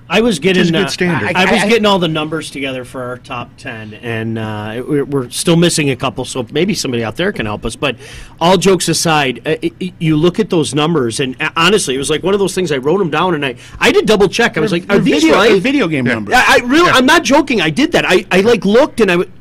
I 0.10 0.22
was 0.22 0.40
getting 0.40 0.64
Which 0.64 0.72
good 0.72 0.86
uh, 0.86 0.90
standard. 0.90 1.36
I, 1.36 1.42
I 1.44 1.52
was 1.52 1.62
I- 1.62 1.66
I- 1.66 1.70
getting 1.70 1.86
all 1.86 2.00
the 2.00 2.08
numbers 2.08 2.50
together 2.50 2.86
for 2.86 3.04
our 3.04 3.18
top 3.18 3.50
ten, 3.58 3.94
and 3.96 4.38
uh, 4.40 4.82
we're, 4.88 5.04
we're 5.06 5.30
still 5.30 5.58
missing 5.58 5.90
a 5.90 5.96
couple. 5.96 6.24
So 6.26 6.46
maybe 6.52 6.74
somebody 6.74 7.04
out 7.04 7.18
there 7.18 7.32
can 7.34 7.46
help 7.46 7.66
us. 7.66 7.76
But 7.76 7.98
all 8.40 8.58
jokes 8.58 8.88
aside, 8.88 9.40
uh, 9.46 9.56
it- 9.62 9.74
it- 9.80 9.94
you 10.00 10.16
look 10.16 10.40
at 10.40 10.50
those 10.50 10.74
numbers, 10.74 11.20
and 11.20 11.36
uh, 11.42 11.50
honestly, 11.58 11.96
it 11.96 11.98
was 11.98 12.10
like 12.10 12.24
one 12.24 12.34
of 12.34 12.40
those 12.40 12.56
things. 12.56 12.72
I 12.72 12.78
wrote 12.78 13.00
them 13.00 13.10
down, 13.10 13.36
and 13.36 13.46
I 13.46 13.56
I 13.80 13.92
did 13.92 14.06
double 14.06 14.30
check. 14.30 14.58
I 14.58 14.62
was 14.62 14.72
like, 14.72 14.88
They're 14.88 15.00
these 15.00 15.22
video, 15.24 15.36
right? 15.36 15.62
video 15.62 15.88
game 15.88 16.06
numbers. 16.06 16.36
I, 16.38 16.56
I 16.62 16.66
really, 16.66 16.90
I'm 16.90 17.06
not 17.06 17.24
joking. 17.24 17.60
I 17.62 17.70
did 17.70 17.92
that. 17.92 18.06
I, 18.08 18.26
I 18.32 18.42
like 18.42 18.64
looked, 18.66 19.02
and 19.02 19.12
I 19.12 19.18
went, 19.18 19.32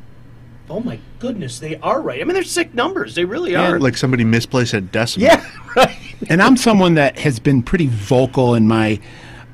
oh 0.69 0.81
my 0.81 0.99
goodness, 1.19 1.59
they 1.59 1.77
are 1.77 2.01
right. 2.01 2.19
I 2.19 2.25
mean, 2.25 2.33
they're 2.33 2.43
sick 2.43 2.73
numbers. 2.73 3.15
They 3.15 3.23
really 3.23 3.55
are. 3.55 3.79
Like 3.79 3.95
somebody 3.95 4.25
misplaced 4.25 4.73
a 4.73 4.81
decimal. 4.81 5.27
yeah, 5.27 5.49
right. 5.77 5.95
and 6.29 6.41
I'm 6.41 6.57
someone 6.57 6.95
that 6.95 7.17
has 7.19 7.39
been 7.39 7.63
pretty 7.63 7.87
vocal 7.87 8.53
in 8.55 8.67
my 8.67 8.99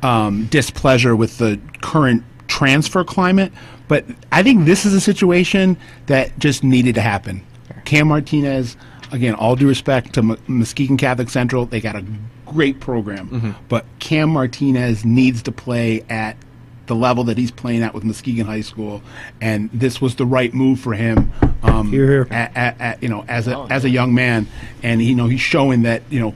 um, 0.04 0.46
displeasure 0.48 1.16
with 1.16 1.38
the 1.38 1.60
current 1.82 2.24
transfer 2.48 3.04
climate. 3.04 3.52
But 3.88 4.06
I 4.32 4.44
think 4.44 4.66
this 4.66 4.86
is 4.86 4.94
a 4.94 5.02
situation 5.02 5.78
that 6.08 6.38
just 6.40 6.64
needed 6.64 6.96
to 6.96 7.02
happen. 7.02 7.44
Cam 7.86 8.08
Martinez, 8.08 8.78
again, 9.12 9.34
all 9.36 9.56
due 9.56 9.68
respect 9.68 10.14
to 10.14 10.20
M- 10.22 10.38
Muskegon 10.48 10.98
Catholic 10.98 11.30
Central, 11.30 11.66
they 11.66 11.82
got 11.82 11.96
a 11.96 12.06
great 12.46 12.80
program. 12.80 13.56
But 13.70 13.86
Cam 14.00 14.30
Martinez 14.30 15.04
needs 15.06 15.42
to 15.44 15.52
play 15.52 16.04
at 16.10 16.38
the 16.86 16.96
level 16.96 17.24
that 17.26 17.38
he's 17.38 17.50
playing 17.52 17.82
at 17.82 17.94
with 17.94 18.04
Muskegon 18.04 18.46
High 18.46 18.60
School, 18.62 19.02
and 19.40 19.70
this 19.74 20.02
was 20.02 20.16
the 20.16 20.26
right 20.26 20.54
move 20.54 20.80
for 20.82 20.94
him. 20.94 21.32
Um, 21.64 21.90
Here, 21.90 22.08
here. 22.08 22.28
a- 22.30 22.52
a- 22.56 22.76
a- 22.80 22.98
you 23.02 23.08
know, 23.08 23.24
as 23.30 23.48
a 23.48 23.66
as 23.70 23.86
a 23.86 23.90
young 23.90 24.14
man, 24.14 24.48
and 24.84 25.02
you 25.02 25.16
know 25.16 25.28
he's 25.28 25.40
showing 25.40 25.84
that 25.84 26.04
you 26.10 26.20
know 26.20 26.36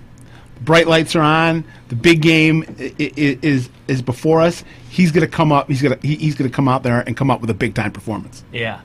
bright 0.62 0.88
lights 0.88 1.15
are 1.15 1.22
on. 1.22 1.63
The 1.89 1.96
big 1.96 2.22
game 2.22 2.63
i- 2.80 2.93
i- 3.00 3.12
is 3.41 3.70
is 3.88 4.02
before 4.02 4.41
us. 4.41 4.63
He's 4.89 5.12
going 5.12 5.26
to 5.26 5.32
come 5.32 5.52
up. 5.52 5.67
He's 5.67 5.82
going 5.82 5.98
to 5.98 6.08
he's 6.08 6.36
going 6.36 6.50
to 6.50 6.56
come 6.56 6.67
out 6.67 6.84
there 6.84 7.02
and 7.02 7.15
come 7.15 7.30
up 7.32 7.41
with 7.41 7.50
a 7.50 7.54
big 7.54 7.74
time 7.76 7.91
performance. 7.91 8.43
Yeah. 8.52 8.82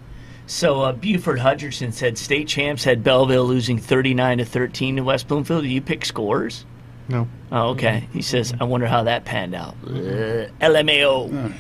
So 0.47 0.83
uh, 0.83 0.93
Buford 0.93 1.39
Hutcherson 1.39 1.93
said 1.93 2.19
state 2.19 2.47
champs 2.49 2.85
had 2.85 3.03
Belleville 3.03 3.45
losing 3.47 3.79
39 3.79 4.39
to 4.39 4.45
13 4.45 4.97
to 4.97 5.03
West 5.03 5.29
Bloomfield. 5.29 5.63
Do 5.63 5.69
you 5.69 5.81
pick 5.81 6.05
scores? 6.05 6.67
No. 7.09 7.27
Oh, 7.51 7.71
okay. 7.71 8.09
He 8.13 8.23
says, 8.23 8.53
I 8.61 8.65
wonder 8.65 8.87
how 8.87 9.05
that 9.05 9.25
panned 9.25 9.55
out. 9.55 9.75
Uh, 9.87 10.49
LMAO. 10.61 11.53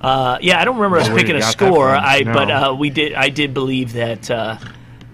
Uh, 0.00 0.38
yeah, 0.42 0.60
I 0.60 0.64
don't 0.64 0.76
remember 0.76 0.98
us 0.98 1.08
Where 1.08 1.16
picking 1.18 1.36
a 1.36 1.42
score. 1.42 1.88
I 1.88 2.20
No. 2.20 2.32
but 2.34 2.50
uh, 2.50 2.76
we 2.78 2.90
did. 2.90 3.14
I 3.14 3.30
did 3.30 3.54
believe 3.54 3.94
that 3.94 4.30
uh, 4.30 4.58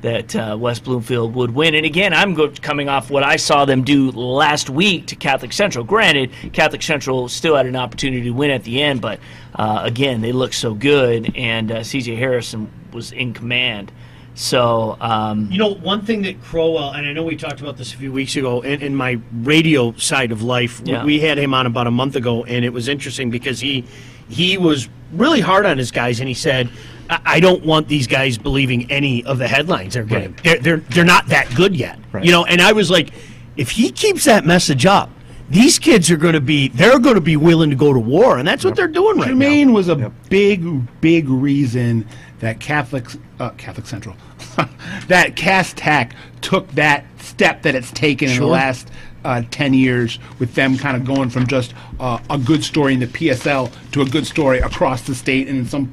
that 0.02 0.34
uh, 0.34 0.56
West 0.58 0.84
Bloomfield 0.84 1.34
would 1.34 1.54
win. 1.54 1.74
And 1.74 1.84
again, 1.84 2.12
I'm 2.14 2.34
go- 2.34 2.50
coming 2.62 2.88
off 2.88 3.10
what 3.10 3.22
I 3.22 3.36
saw 3.36 3.64
them 3.64 3.82
do 3.84 4.10
last 4.12 4.70
week 4.70 5.06
to 5.08 5.16
Catholic 5.16 5.52
Central. 5.52 5.84
Granted, 5.84 6.30
Catholic 6.52 6.82
Central 6.82 7.28
still 7.28 7.56
had 7.56 7.66
an 7.66 7.76
opportunity 7.76 8.22
to 8.24 8.30
win 8.30 8.50
at 8.50 8.64
the 8.64 8.82
end, 8.82 9.00
but 9.00 9.20
uh, 9.54 9.80
again, 9.84 10.20
they 10.20 10.32
looked 10.32 10.54
so 10.54 10.74
good, 10.74 11.34
and 11.36 11.70
uh, 11.70 11.82
C.J. 11.82 12.16
Harrison 12.16 12.70
was 12.92 13.12
in 13.12 13.34
command. 13.34 13.92
So 14.34 14.96
um, 15.00 15.50
You 15.50 15.58
know, 15.58 15.74
one 15.74 16.02
thing 16.02 16.22
that 16.22 16.40
Crowell, 16.42 16.92
and 16.92 17.06
I 17.06 17.12
know 17.12 17.24
we 17.24 17.36
talked 17.36 17.60
about 17.60 17.76
this 17.76 17.92
a 17.92 17.96
few 17.96 18.12
weeks 18.12 18.36
ago 18.36 18.62
in, 18.62 18.80
in 18.80 18.94
my 18.94 19.18
radio 19.34 19.92
side 19.94 20.32
of 20.32 20.40
life, 20.42 20.80
Yeah. 20.84 21.04
we 21.04 21.20
had 21.20 21.36
him 21.36 21.52
on 21.52 21.66
about 21.66 21.86
a 21.86 21.90
month 21.90 22.16
ago, 22.16 22.44
and 22.44 22.64
it 22.64 22.72
was 22.72 22.88
interesting 22.88 23.30
because 23.30 23.60
he 23.60 23.84
he 24.28 24.56
was 24.56 24.88
really 25.12 25.40
hard 25.40 25.66
on 25.66 25.76
his 25.76 25.90
guys, 25.90 26.20
and 26.20 26.28
he 26.28 26.34
said, 26.34 26.70
I, 27.10 27.20
I 27.24 27.40
don't 27.40 27.64
want 27.64 27.88
these 27.88 28.06
guys 28.06 28.38
believing 28.38 28.90
any 28.90 29.24
of 29.24 29.38
the 29.38 29.48
headlines 29.48 29.94
they're 29.94 30.04
getting. 30.04 30.36
They're, 30.42 30.58
they're, 30.58 30.76
they're 30.78 31.04
not 31.04 31.26
that 31.26 31.52
good 31.54 31.76
yet. 31.76 31.98
Right. 32.12 32.24
You 32.24 32.32
know, 32.32 32.44
and 32.44 32.60
I 32.60 32.72
was 32.72 32.90
like, 32.90 33.10
if 33.56 33.72
he 33.72 33.90
keeps 33.90 34.24
that 34.24 34.46
message 34.46 34.86
up, 34.86 35.10
these 35.50 35.80
kids 35.80 36.10
are 36.10 36.16
going 36.16 36.34
to 36.34 36.40
be 36.40 36.68
they're 36.68 37.00
going 37.00 37.16
to 37.16 37.20
be 37.20 37.36
willing 37.36 37.70
to 37.70 37.76
go 37.76 37.92
to 37.92 37.98
war, 37.98 38.38
and 38.38 38.46
that's 38.46 38.64
what 38.64 38.76
they're 38.76 38.86
doing 38.86 39.18
right 39.18 39.34
now. 39.34 39.46
Jermaine 39.46 39.72
was 39.72 39.88
a 39.88 39.96
big, 40.28 41.00
big 41.00 41.28
reason 41.28 42.06
that 42.38 42.60
Catholic 42.60 43.06
uh, 43.40 43.50
Catholic 43.50 43.86
Central, 43.86 44.16
that 45.08 45.34
Cass 45.34 45.74
Tech 45.76 46.14
took 46.40 46.68
that 46.72 47.04
step 47.20 47.62
that 47.62 47.74
it's 47.74 47.90
taken 47.90 48.30
in 48.30 48.38
the 48.38 48.46
last 48.46 48.90
uh, 49.24 49.42
ten 49.50 49.74
years, 49.74 50.20
with 50.38 50.54
them 50.54 50.78
kind 50.78 50.96
of 50.96 51.04
going 51.04 51.30
from 51.30 51.48
just 51.48 51.74
uh, 51.98 52.20
a 52.30 52.38
good 52.38 52.62
story 52.62 52.94
in 52.94 53.00
the 53.00 53.06
PSL 53.08 53.72
to 53.90 54.02
a 54.02 54.06
good 54.06 54.26
story 54.26 54.60
across 54.60 55.02
the 55.02 55.14
state 55.14 55.48
and 55.48 55.58
in 55.58 55.66
some. 55.66 55.92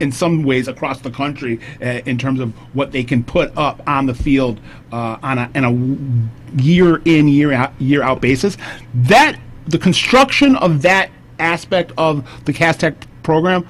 In 0.00 0.10
some 0.12 0.42
ways, 0.42 0.68
across 0.68 1.00
the 1.00 1.10
country, 1.10 1.60
uh, 1.80 2.00
in 2.06 2.18
terms 2.18 2.40
of 2.40 2.52
what 2.74 2.92
they 2.92 3.04
can 3.04 3.22
put 3.24 3.56
up 3.56 3.82
on 3.86 4.06
the 4.06 4.14
field 4.14 4.60
uh, 4.92 5.18
on 5.22 5.38
a, 5.38 5.50
on 5.54 5.64
a 6.56 6.62
year 6.62 7.00
in, 7.04 7.28
year 7.28 7.52
out, 7.52 7.72
year 7.80 8.02
out 8.02 8.20
basis, 8.20 8.56
that 8.94 9.38
the 9.66 9.78
construction 9.78 10.56
of 10.56 10.82
that 10.82 11.10
aspect 11.38 11.92
of 11.96 12.28
the 12.44 12.52
Cass 12.52 12.76
Tech 12.76 12.94
program, 13.22 13.66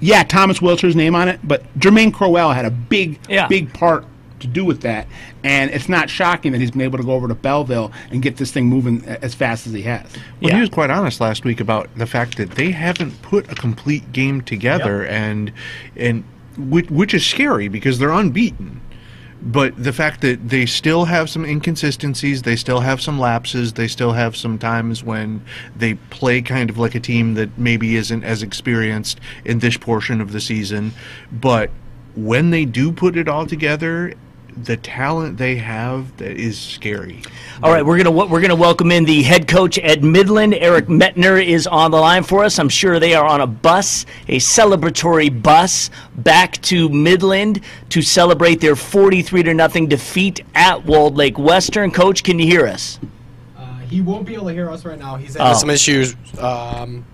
yeah, 0.00 0.22
Thomas 0.24 0.60
Wilcher's 0.60 0.96
name 0.96 1.14
on 1.14 1.28
it, 1.28 1.40
but 1.44 1.62
Jermaine 1.78 2.12
Crowell 2.12 2.52
had 2.52 2.64
a 2.64 2.70
big, 2.70 3.18
Yeah. 3.28 3.46
big 3.48 3.72
part 3.72 4.04
to 4.40 4.46
do 4.46 4.64
with 4.64 4.82
that. 4.82 5.06
And 5.44 5.70
it's 5.70 5.88
not 5.88 6.10
shocking 6.10 6.52
that 6.52 6.60
he's 6.60 6.70
been 6.70 6.82
able 6.82 6.98
to 6.98 7.04
go 7.04 7.12
over 7.12 7.28
to 7.28 7.34
Belleville 7.34 7.92
and 8.10 8.22
get 8.22 8.36
this 8.36 8.50
thing 8.50 8.66
moving 8.66 9.04
as 9.04 9.34
fast 9.34 9.66
as 9.66 9.72
he 9.72 9.82
has. 9.82 10.06
Well, 10.40 10.54
he 10.54 10.60
was 10.60 10.70
quite 10.70 10.90
honest 10.90 11.20
last 11.20 11.44
week 11.44 11.60
about 11.60 11.88
the 11.96 12.06
fact 12.06 12.36
that 12.38 12.52
they 12.52 12.70
haven't 12.70 13.22
put 13.22 13.50
a 13.50 13.54
complete 13.54 14.12
game 14.12 14.40
together, 14.40 15.04
and 15.06 15.52
and 15.96 16.24
which, 16.56 16.90
which 16.90 17.14
is 17.14 17.24
scary 17.24 17.68
because 17.68 17.98
they're 17.98 18.12
unbeaten. 18.12 18.80
But 19.42 19.80
the 19.80 19.92
fact 19.92 20.22
that 20.22 20.48
they 20.48 20.66
still 20.66 21.04
have 21.04 21.28
some 21.28 21.44
inconsistencies, 21.44 22.42
they 22.42 22.56
still 22.56 22.80
have 22.80 23.00
some 23.02 23.18
lapses, 23.18 23.74
they 23.74 23.86
still 23.86 24.12
have 24.12 24.34
some 24.34 24.58
times 24.58 25.04
when 25.04 25.44
they 25.76 25.94
play 25.94 26.40
kind 26.40 26.70
of 26.70 26.78
like 26.78 26.94
a 26.94 27.00
team 27.00 27.34
that 27.34 27.56
maybe 27.58 27.96
isn't 27.96 28.24
as 28.24 28.42
experienced 28.42 29.20
in 29.44 29.58
this 29.58 29.76
portion 29.76 30.20
of 30.20 30.32
the 30.32 30.40
season. 30.40 30.92
But 31.30 31.70
when 32.16 32.50
they 32.50 32.64
do 32.64 32.90
put 32.90 33.16
it 33.16 33.28
all 33.28 33.46
together, 33.46 34.14
the 34.64 34.76
talent 34.76 35.36
they 35.36 35.56
have 35.56 36.16
that 36.16 36.36
is 36.38 36.58
scary. 36.58 37.22
All 37.62 37.70
right, 37.70 37.84
we're 37.84 37.96
gonna 38.02 38.10
we're 38.10 38.40
gonna 38.40 38.54
welcome 38.56 38.90
in 38.90 39.04
the 39.04 39.22
head 39.22 39.46
coach 39.46 39.78
at 39.78 40.02
Midland. 40.02 40.54
Eric 40.54 40.86
Metner 40.86 41.44
is 41.44 41.66
on 41.66 41.90
the 41.90 41.98
line 41.98 42.22
for 42.22 42.42
us. 42.44 42.58
I'm 42.58 42.68
sure 42.70 42.98
they 42.98 43.14
are 43.14 43.26
on 43.26 43.40
a 43.42 43.46
bus, 43.46 44.06
a 44.28 44.38
celebratory 44.38 45.42
bus, 45.42 45.90
back 46.16 46.60
to 46.62 46.88
Midland 46.88 47.60
to 47.90 48.00
celebrate 48.00 48.60
their 48.60 48.76
43 48.76 49.42
to 49.42 49.54
nothing 49.54 49.88
defeat 49.88 50.40
at 50.54 50.84
Walled 50.86 51.16
Lake 51.16 51.38
Western. 51.38 51.90
Coach, 51.90 52.22
can 52.22 52.38
you 52.38 52.46
hear 52.46 52.66
us? 52.66 52.98
Uh, 53.58 53.78
he 53.80 54.00
won't 54.00 54.24
be 54.26 54.34
able 54.34 54.46
to 54.46 54.52
hear 54.54 54.70
us 54.70 54.84
right 54.86 54.98
now. 54.98 55.16
He's 55.16 55.34
having 55.36 55.52
Oh. 55.54 55.58
some 55.58 55.70
issues. 55.70 56.16
Um, 56.38 57.04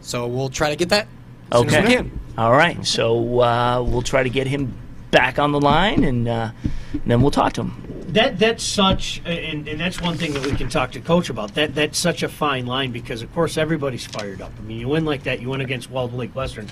so 0.00 0.26
we'll 0.26 0.48
try 0.50 0.70
to 0.70 0.76
get 0.76 0.88
that 0.88 1.06
as 1.52 1.60
soon 1.60 1.68
as 1.68 1.72
we 1.74 1.78
Okay. 1.80 1.96
can. 1.96 2.20
All 2.36 2.52
right. 2.52 2.84
So 2.84 3.40
uh, 3.40 3.82
we'll 3.82 4.02
try 4.02 4.22
to 4.22 4.30
get 4.30 4.46
him 4.46 4.72
back 5.10 5.38
on 5.38 5.52
the 5.52 5.60
line, 5.60 6.04
and, 6.04 6.28
uh, 6.28 6.50
and 6.92 7.02
then 7.06 7.22
we'll 7.22 7.30
talk 7.30 7.52
to 7.54 7.62
him. 7.62 7.84
That 8.08 8.38
that's 8.38 8.64
such, 8.64 9.20
and, 9.26 9.68
and 9.68 9.78
that's 9.78 10.00
one 10.00 10.16
thing 10.16 10.32
that 10.32 10.44
we 10.44 10.52
can 10.52 10.70
talk 10.70 10.92
to 10.92 11.00
coach 11.00 11.28
about. 11.28 11.54
That 11.54 11.74
that's 11.74 11.98
such 11.98 12.22
a 12.22 12.28
fine 12.28 12.64
line 12.64 12.90
because 12.90 13.20
of 13.20 13.32
course 13.34 13.58
everybody's 13.58 14.06
fired 14.06 14.40
up. 14.40 14.50
I 14.58 14.62
mean, 14.62 14.80
you 14.80 14.88
win 14.88 15.04
like 15.04 15.24
that, 15.24 15.42
you 15.42 15.50
win 15.50 15.60
against 15.60 15.90
Walled 15.90 16.14
Lake 16.14 16.34
Western, 16.34 16.68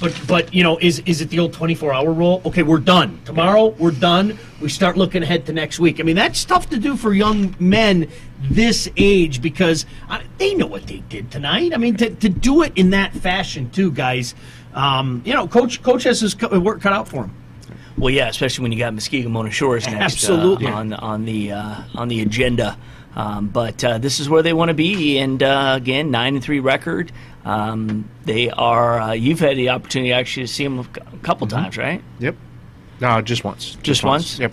but 0.00 0.20
but 0.26 0.52
you 0.52 0.64
know, 0.64 0.78
is 0.78 0.98
is 1.06 1.20
it 1.20 1.28
the 1.28 1.38
old 1.38 1.52
twenty 1.52 1.76
four 1.76 1.92
hour 1.92 2.12
rule? 2.12 2.42
Okay, 2.44 2.64
we're 2.64 2.78
done 2.78 3.20
tomorrow. 3.24 3.66
We're 3.66 3.92
done. 3.92 4.36
We 4.60 4.68
start 4.68 4.96
looking 4.96 5.22
ahead 5.22 5.46
to 5.46 5.52
next 5.52 5.78
week. 5.78 6.00
I 6.00 6.02
mean, 6.02 6.16
that's 6.16 6.44
tough 6.44 6.68
to 6.70 6.78
do 6.78 6.96
for 6.96 7.12
young 7.12 7.54
men 7.60 8.08
this 8.40 8.90
age 8.96 9.40
because 9.40 9.86
uh, 10.08 10.20
they 10.38 10.54
know 10.54 10.66
what 10.66 10.88
they 10.88 11.04
did 11.08 11.30
tonight. 11.30 11.72
I 11.72 11.76
mean, 11.76 11.96
to, 11.98 12.10
to 12.10 12.28
do 12.28 12.62
it 12.62 12.72
in 12.76 12.90
that 12.90 13.12
fashion 13.14 13.70
too, 13.70 13.92
guys. 13.92 14.34
Um, 14.74 15.22
you 15.24 15.34
know, 15.34 15.46
coach 15.46 15.82
coach 15.82 16.02
has 16.02 16.20
his 16.20 16.34
co- 16.34 16.58
work 16.58 16.80
cut 16.80 16.92
out 16.92 17.06
for 17.06 17.24
him. 17.24 17.34
Well, 18.00 18.10
yeah, 18.10 18.28
especially 18.28 18.62
when 18.62 18.72
you 18.72 18.78
got 18.78 18.94
Muskegon 18.94 19.30
Mona 19.30 19.50
Shores 19.50 19.86
next 19.86 20.14
Absolutely. 20.14 20.66
uh, 20.66 20.74
on 20.74 20.92
on 20.94 21.24
the 21.26 21.52
uh, 21.52 21.82
on 21.94 22.08
the 22.08 22.22
agenda. 22.22 22.78
Um, 23.14 23.48
but 23.48 23.82
uh, 23.84 23.98
this 23.98 24.20
is 24.20 24.28
where 24.28 24.42
they 24.42 24.52
want 24.52 24.68
to 24.68 24.74
be, 24.74 25.18
and 25.18 25.42
uh, 25.42 25.74
again, 25.76 26.10
nine 26.10 26.34
and 26.36 26.42
three 26.42 26.60
record. 26.60 27.12
Um, 27.44 28.08
they 28.24 28.50
are. 28.50 29.00
Uh, 29.00 29.12
you've 29.12 29.40
had 29.40 29.56
the 29.56 29.68
opportunity 29.70 30.12
actually 30.12 30.44
to 30.46 30.52
see 30.52 30.64
them 30.64 30.78
a 30.78 30.84
cou- 30.84 31.02
a 31.12 31.18
couple 31.18 31.46
times, 31.46 31.76
right? 31.76 32.02
Yep. 32.20 32.36
No, 33.00 33.20
just 33.20 33.44
once. 33.44 33.76
Just 33.82 34.04
once? 34.04 34.38
Yep. 34.38 34.52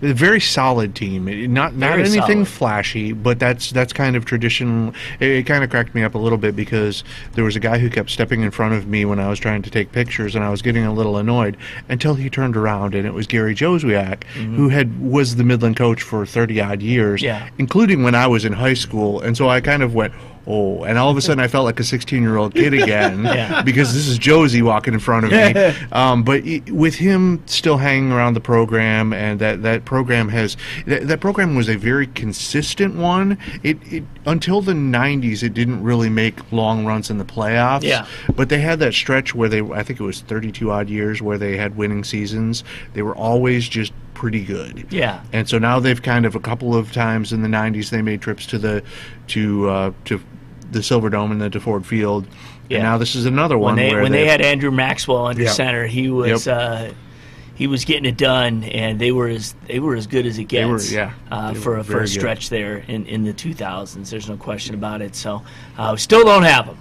A 0.00 0.12
very 0.12 0.40
solid 0.40 0.94
team. 0.94 1.26
It- 1.28 1.50
Not 1.50 1.74
not 1.74 1.90
Very 1.96 2.02
anything 2.02 2.44
solid. 2.44 2.48
flashy, 2.48 3.12
but 3.12 3.38
that's 3.38 3.70
that's 3.72 3.92
kind 3.92 4.14
of 4.16 4.24
tradition. 4.24 4.94
It, 5.18 5.28
it 5.28 5.42
kind 5.46 5.64
of 5.64 5.70
cracked 5.70 5.94
me 5.94 6.02
up 6.04 6.14
a 6.14 6.18
little 6.18 6.38
bit 6.38 6.54
because 6.54 7.02
there 7.34 7.42
was 7.44 7.56
a 7.56 7.60
guy 7.60 7.78
who 7.78 7.90
kept 7.90 8.10
stepping 8.10 8.42
in 8.42 8.50
front 8.52 8.74
of 8.74 8.86
me 8.86 9.04
when 9.04 9.18
I 9.18 9.28
was 9.28 9.38
trying 9.40 9.62
to 9.62 9.70
take 9.70 9.90
pictures, 9.92 10.34
and 10.36 10.44
I 10.44 10.50
was 10.50 10.62
getting 10.62 10.84
a 10.84 10.92
little 10.92 11.16
annoyed 11.16 11.56
until 11.88 12.14
he 12.14 12.30
turned 12.30 12.56
around, 12.56 12.94
and 12.94 13.06
it 13.06 13.12
was 13.14 13.26
Gary 13.26 13.54
Joswiak, 13.54 14.24
who 14.24 14.68
had 14.68 15.00
was 15.00 15.34
the 15.36 15.44
Midland 15.44 15.76
coach 15.76 16.02
for 16.02 16.24
thirty 16.24 16.60
odd 16.60 16.80
years, 16.80 17.20
Mm-hmm. 17.22 17.24
Yeah. 17.26 17.48
including 17.58 18.02
when 18.04 18.14
I 18.14 18.26
was 18.28 18.44
in 18.44 18.52
high 18.52 18.74
school, 18.74 19.20
and 19.20 19.36
so 19.36 19.48
I 19.48 19.60
kind 19.60 19.82
of 19.82 19.94
went. 19.94 20.12
Oh, 20.50 20.82
and 20.84 20.96
all 20.96 21.10
of 21.10 21.16
a 21.18 21.20
sudden 21.20 21.44
I 21.44 21.46
felt 21.48 21.66
like 21.66 21.78
a 21.78 21.84
16 21.84 22.22
year 22.22 22.36
old 22.38 22.54
kid 22.54 22.72
again 22.82 23.22
Yeah. 23.24 23.60
because 23.62 23.92
this 23.92 24.08
is 24.08 24.16
Josie 24.16 24.62
walking 24.62 24.94
in 24.94 25.00
front 25.00 25.26
of 25.26 25.30
me. 25.32 25.52
um, 25.92 26.22
but 26.22 26.42
with 26.70 26.94
him 26.94 27.42
still 27.46 27.76
hanging 27.76 28.12
around 28.12 28.32
the 28.34 28.40
program, 28.40 29.12
and 29.12 29.38
that, 29.40 29.62
that 29.62 29.84
program 29.84 30.28
has 30.30 30.56
that, 30.86 31.06
that 31.08 31.20
program 31.20 31.54
was 31.54 31.68
a 31.68 31.76
very 31.76 32.06
consistent 32.06 32.96
one. 32.96 33.36
It, 33.62 33.76
it 33.92 34.04
until 34.24 34.62
the 34.62 34.72
90s, 34.72 35.42
it 35.42 35.52
didn't 35.52 35.82
really 35.82 36.08
make 36.08 36.50
long 36.50 36.86
runs 36.86 37.10
in 37.10 37.18
the 37.18 37.24
playoffs. 37.24 37.82
Yeah. 37.82 38.06
But 38.34 38.48
they 38.48 38.60
had 38.60 38.78
that 38.78 38.94
stretch 38.94 39.34
where 39.34 39.48
they, 39.48 39.60
I 39.60 39.82
think 39.82 40.00
it 40.00 40.04
was 40.04 40.20
32 40.22 40.70
odd 40.70 40.88
years 40.88 41.20
where 41.20 41.36
they 41.36 41.56
had 41.58 41.76
winning 41.76 42.04
seasons. 42.04 42.64
They 42.94 43.02
were 43.02 43.14
always 43.16 43.68
just 43.68 43.92
pretty 44.14 44.44
good. 44.44 44.86
Yeah. 44.90 45.22
And 45.32 45.48
so 45.48 45.58
now 45.58 45.78
they've 45.78 46.00
kind 46.02 46.26
of 46.26 46.34
a 46.34 46.40
couple 46.40 46.74
of 46.74 46.92
times 46.92 47.32
in 47.32 47.42
the 47.42 47.48
'90s 47.48 47.90
they 47.90 48.02
made 48.02 48.20
trips 48.20 48.46
to 48.46 48.58
the 48.58 48.82
to 49.28 49.68
uh, 49.68 49.92
to 50.06 50.20
the 50.70 50.82
Silver 50.82 51.10
Dome 51.10 51.32
and 51.32 51.40
then 51.40 51.50
to 51.52 51.60
Ford 51.60 51.86
Field. 51.86 52.26
Yeah. 52.68 52.78
And 52.78 52.84
now 52.84 52.98
this 52.98 53.14
is 53.14 53.24
another 53.26 53.56
When 53.56 53.64
one 53.64 53.76
they 53.76 53.90
where 53.92 54.02
when 54.02 54.12
they 54.12 54.26
had 54.26 54.40
Andrew 54.40 54.70
Maxwell 54.70 55.26
under 55.26 55.42
Yep. 55.42 55.52
center, 55.52 55.86
he 55.86 56.10
was. 56.10 56.46
Yep. 56.46 56.56
Uh, 56.56 56.92
he 57.54 57.66
was 57.66 57.84
getting 57.84 58.04
it 58.04 58.16
done, 58.16 58.62
and 58.62 59.00
they 59.00 59.10
were 59.10 59.26
as 59.26 59.52
they 59.66 59.80
were 59.80 59.96
as 59.96 60.06
good 60.06 60.26
as 60.26 60.38
it 60.38 60.44
gets. 60.44 60.68
were, 60.68 60.80
yeah. 60.96 61.12
uh, 61.28 61.54
for 61.54 61.76
a, 61.78 61.82
for 61.82 61.90
very 61.92 62.00
a 62.02 62.04
good. 62.04 62.10
stretch 62.12 62.50
there 62.50 62.76
in, 62.86 63.04
in 63.06 63.24
the 63.24 63.32
2000s. 63.32 64.08
There's 64.10 64.28
no 64.28 64.36
question 64.36 64.76
about 64.76 65.02
it. 65.02 65.16
So, 65.16 65.42
uh, 65.76 65.88
we 65.94 65.98
still 65.98 66.22
don't 66.22 66.44
have 66.44 66.66
them. 66.66 66.80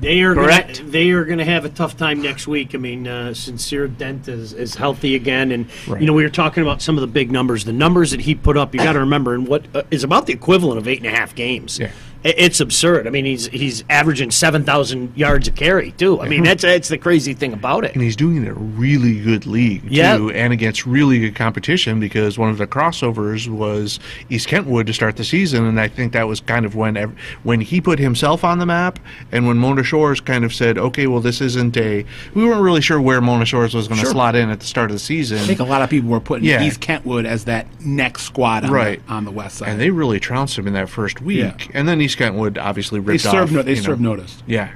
They 0.00 0.22
are 0.22 0.34
Correct. 0.34 0.78
Gonna, 0.78 0.90
they 0.90 1.10
are 1.10 1.24
going 1.24 1.38
to 1.38 1.44
have 1.44 1.64
a 1.64 1.68
tough 1.68 1.96
time 1.96 2.20
next 2.20 2.48
week. 2.48 2.74
I 2.74 2.78
mean, 2.78 3.06
uh, 3.06 3.32
Sincere 3.34 3.86
Dent 3.86 4.26
is, 4.26 4.52
is 4.54 4.74
healthy 4.74 5.14
again, 5.14 5.52
and 5.52 5.66
Right. 5.86 6.00
you 6.00 6.06
know 6.08 6.12
we 6.14 6.24
were 6.24 6.28
talking 6.30 6.64
about 6.64 6.82
some 6.82 6.96
of 6.96 7.00
the 7.00 7.06
big 7.06 7.30
numbers. 7.30 7.64
The 7.64 7.72
numbers 7.72 8.10
that 8.10 8.20
he 8.20 8.34
put 8.34 8.56
up, 8.56 8.74
you 8.74 8.80
got 8.80 8.94
to 8.94 9.00
remember, 9.00 9.34
and 9.34 9.46
what 9.46 9.66
uh, 9.72 9.82
is 9.92 10.02
about 10.02 10.26
the 10.26 10.32
equivalent 10.32 10.78
of 10.78 10.88
eight 10.88 10.98
and 10.98 11.06
a 11.06 11.10
half 11.16 11.34
games. 11.36 11.78
Yeah. 11.78 11.90
I- 12.24 12.34
It's 12.36 12.60
absurd. 12.60 13.06
I 13.06 13.10
mean, 13.10 13.24
he's 13.24 13.46
he's 13.48 13.84
averaging 13.88 14.30
seven 14.30 14.64
thousand 14.64 15.12
yards 15.16 15.48
a 15.48 15.52
carry 15.52 15.92
too. 15.92 16.20
I 16.20 16.28
mean, 16.28 16.42
that's 16.42 16.62
that's 16.62 16.88
the 16.88 16.98
crazy 16.98 17.32
thing 17.34 17.52
about 17.52 17.84
it. 17.84 17.94
and 17.94 18.02
he's 18.02 18.16
doing 18.16 18.36
it 18.38 18.42
in 18.42 18.48
a 18.48 18.54
really 18.54 19.20
good 19.20 19.46
league 19.46 19.82
Yeah. 19.88 20.16
too, 20.16 20.30
and 20.30 20.52
against 20.52 20.84
really 20.86 21.18
good 21.20 21.34
competition 21.36 22.00
because 22.00 22.36
one 22.38 22.50
of 22.50 22.58
the 22.58 22.66
crossovers 22.66 23.48
was 23.48 24.00
East 24.30 24.48
Kentwood 24.48 24.86
to 24.88 24.92
start 24.92 25.16
the 25.16 25.24
season, 25.24 25.64
and 25.66 25.78
I 25.80 25.88
think 25.88 26.12
that 26.12 26.26
was 26.26 26.40
kind 26.40 26.64
of 26.66 26.74
when 26.74 26.96
when 27.44 27.60
he 27.60 27.80
put 27.80 27.98
himself 27.98 28.44
on 28.44 28.58
the 28.58 28.66
map, 28.66 28.98
and 29.32 29.46
when 29.46 29.56
Mona 29.58 29.82
Shores 29.82 30.20
kind 30.20 30.44
of 30.44 30.52
said, 30.52 30.76
okay, 30.78 31.06
well 31.06 31.20
this 31.20 31.40
isn't 31.40 31.76
a, 31.76 32.04
we 32.34 32.44
weren't 32.44 32.62
really 32.62 32.80
sure 32.80 33.00
where 33.00 33.20
Mona 33.20 33.44
Shores 33.44 33.74
was 33.74 33.86
going 33.88 33.98
to 34.00 34.04
Sure. 34.06 34.12
slot 34.12 34.34
in 34.36 34.50
at 34.50 34.60
the 34.60 34.66
start 34.66 34.90
of 34.90 34.94
the 34.94 34.98
season. 35.00 35.38
I 35.38 35.42
think 35.42 35.60
a 35.60 35.64
lot 35.64 35.82
of 35.82 35.90
people 35.90 36.10
were 36.10 36.20
putting 36.20 36.44
Yeah. 36.48 36.62
East 36.62 36.80
Kentwood 36.80 37.26
as 37.26 37.44
that 37.44 37.66
next 37.80 38.22
squad 38.22 38.64
on, 38.64 38.70
Right. 38.70 39.04
the, 39.06 39.12
on 39.12 39.24
the 39.24 39.30
west 39.30 39.58
side. 39.58 39.68
and 39.68 39.80
they 39.80 39.90
really 39.90 40.18
trounced 40.20 40.58
him 40.58 40.66
in 40.66 40.72
that 40.74 40.88
first 40.88 41.20
week, 41.22 41.38
Yeah. 41.38 41.54
and 41.74 41.86
then 41.88 42.00
East 42.08 42.18
Kentwood 42.18 42.56
obviously 42.58 43.00
They 43.00 43.06
ripped 43.12 43.22
served 43.24 43.36
off. 43.36 43.50
no- 43.52 43.62
they 43.62 43.70
you 43.72 43.76
know. 43.76 43.82
served 43.82 44.00
notice. 44.00 44.42
Yeah. 44.46 44.70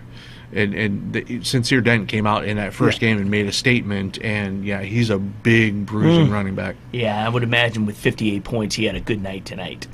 And 0.54 0.74
and 0.74 1.12
the, 1.14 1.42
Sincere 1.44 1.80
Dent 1.80 2.08
came 2.08 2.26
out 2.26 2.44
in 2.44 2.58
that 2.58 2.74
first 2.74 3.00
Yeah. 3.00 3.08
game 3.08 3.18
and 3.22 3.30
made 3.30 3.46
a 3.46 3.52
statement, 3.52 4.18
and 4.22 4.64
yeah, 4.66 4.82
he's 4.82 5.08
a 5.08 5.18
big 5.18 5.86
bruising 5.86 6.26
Mm. 6.26 6.32
running 6.32 6.54
back. 6.54 6.76
Yeah, 6.92 7.24
I 7.24 7.28
would 7.30 7.42
imagine 7.42 7.86
with 7.86 7.96
58 7.96 8.44
points, 8.44 8.74
he 8.74 8.84
had 8.84 8.94
a 8.94 9.00
good 9.00 9.22
night 9.22 9.46
tonight. 9.46 9.86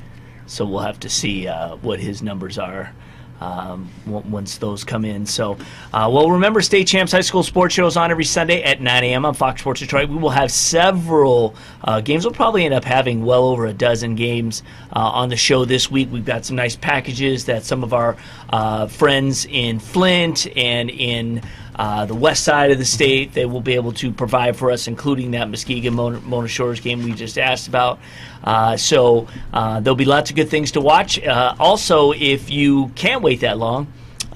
So 0.46 0.64
we'll 0.64 0.80
have 0.80 0.98
to 1.00 1.08
see 1.08 1.46
uh, 1.46 1.76
what 1.76 2.00
his 2.00 2.22
numbers 2.22 2.58
are 2.58 2.90
um, 3.40 3.88
once 4.06 4.58
those 4.58 4.84
come 4.84 5.04
in. 5.04 5.26
So, 5.26 5.58
uh, 5.92 6.10
well, 6.12 6.30
remember, 6.30 6.60
State 6.60 6.86
Champs 6.86 7.12
High 7.12 7.20
School 7.20 7.42
Sports 7.42 7.74
Show 7.74 7.86
is 7.86 7.96
on 7.96 8.10
every 8.10 8.24
Sunday 8.24 8.62
at 8.62 8.80
9 8.80 9.04
a.m. 9.04 9.24
on 9.24 9.34
Fox 9.34 9.60
Sports 9.60 9.80
Detroit. 9.80 10.08
We 10.08 10.16
will 10.16 10.30
have 10.30 10.50
several 10.50 11.54
uh, 11.84 12.00
games. 12.00 12.24
We'll 12.24 12.34
probably 12.34 12.64
end 12.64 12.74
up 12.74 12.84
having 12.84 13.24
well 13.24 13.44
over 13.44 13.66
a 13.66 13.72
dozen 13.72 14.14
games 14.14 14.62
uh, 14.94 14.98
on 14.98 15.28
the 15.28 15.36
show 15.36 15.64
this 15.64 15.90
week. 15.90 16.08
We've 16.10 16.24
got 16.24 16.44
some 16.44 16.56
nice 16.56 16.76
packages 16.76 17.44
that 17.46 17.64
some 17.64 17.84
of 17.84 17.92
our 17.92 18.16
uh, 18.50 18.86
friends 18.88 19.46
in 19.46 19.78
Flint 19.78 20.46
and 20.56 20.90
in 20.90 21.42
uh, 21.78 22.04
the 22.06 22.14
west 22.14 22.44
side 22.44 22.70
of 22.70 22.78
the 22.78 22.84
state 22.84 23.32
they 23.34 23.46
will 23.46 23.60
be 23.60 23.74
able 23.74 23.92
to 23.92 24.10
provide 24.12 24.56
for 24.56 24.70
us, 24.70 24.88
including 24.88 25.30
that 25.30 25.48
Muskegon 25.48 25.94
Mona, 25.94 26.20
Mona 26.20 26.48
Shores 26.48 26.80
game 26.80 27.04
we 27.04 27.12
just 27.12 27.38
asked 27.38 27.68
about. 27.68 27.98
Uh, 28.42 28.76
so 28.76 29.28
uh, 29.52 29.80
there'll 29.80 29.96
be 29.96 30.04
lots 30.04 30.30
of 30.30 30.36
good 30.36 30.48
things 30.48 30.72
to 30.72 30.80
watch. 30.80 31.22
Uh, 31.22 31.54
also, 31.58 32.12
if 32.12 32.50
you 32.50 32.88
can't 32.96 33.22
wait 33.22 33.40
that 33.40 33.58
long, 33.58 33.86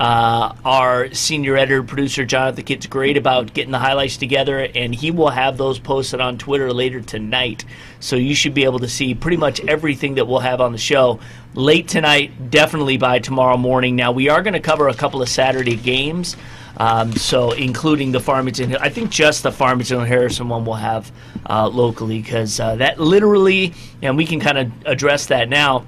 uh, 0.00 0.54
our 0.64 1.12
senior 1.12 1.56
editor 1.56 1.82
producer 1.82 2.24
Jonathan 2.24 2.64
Kitt's 2.64 2.86
great 2.86 3.16
about 3.16 3.52
getting 3.52 3.72
the 3.72 3.78
highlights 3.78 4.16
together, 4.16 4.68
and 4.74 4.94
he 4.94 5.10
will 5.10 5.30
have 5.30 5.58
those 5.58 5.78
posted 5.78 6.20
on 6.20 6.38
Twitter 6.38 6.72
later 6.72 7.00
tonight. 7.00 7.64
So 8.00 8.16
you 8.16 8.34
should 8.34 8.54
be 8.54 8.64
able 8.64 8.80
to 8.80 8.88
see 8.88 9.14
pretty 9.14 9.36
much 9.36 9.60
everything 9.60 10.14
that 10.14 10.26
we'll 10.26 10.40
have 10.40 10.60
on 10.60 10.72
the 10.72 10.78
show 10.78 11.20
late 11.54 11.88
tonight, 11.88 12.50
definitely 12.50 12.96
by 12.96 13.18
tomorrow 13.18 13.56
morning. 13.56 13.94
Now 13.94 14.12
we 14.12 14.28
are 14.28 14.42
going 14.42 14.54
to 14.54 14.60
cover 14.60 14.88
a 14.88 14.94
couple 14.94 15.22
of 15.22 15.28
Saturday 15.28 15.76
games. 15.76 16.36
Um, 16.78 17.12
so, 17.12 17.52
including 17.52 18.12
the 18.12 18.20
Farmington, 18.20 18.76
I 18.76 18.88
think 18.88 19.10
just 19.10 19.42
the 19.42 19.52
Farmington 19.52 20.06
Harrison 20.06 20.48
one 20.48 20.64
we'll 20.64 20.74
have 20.76 21.12
uh, 21.48 21.68
locally 21.68 22.20
because 22.20 22.58
uh, 22.58 22.76
that 22.76 22.98
literally, 22.98 23.74
and 24.00 24.16
we 24.16 24.24
can 24.24 24.40
kind 24.40 24.56
of 24.56 24.72
address 24.86 25.26
that 25.26 25.50
now. 25.50 25.86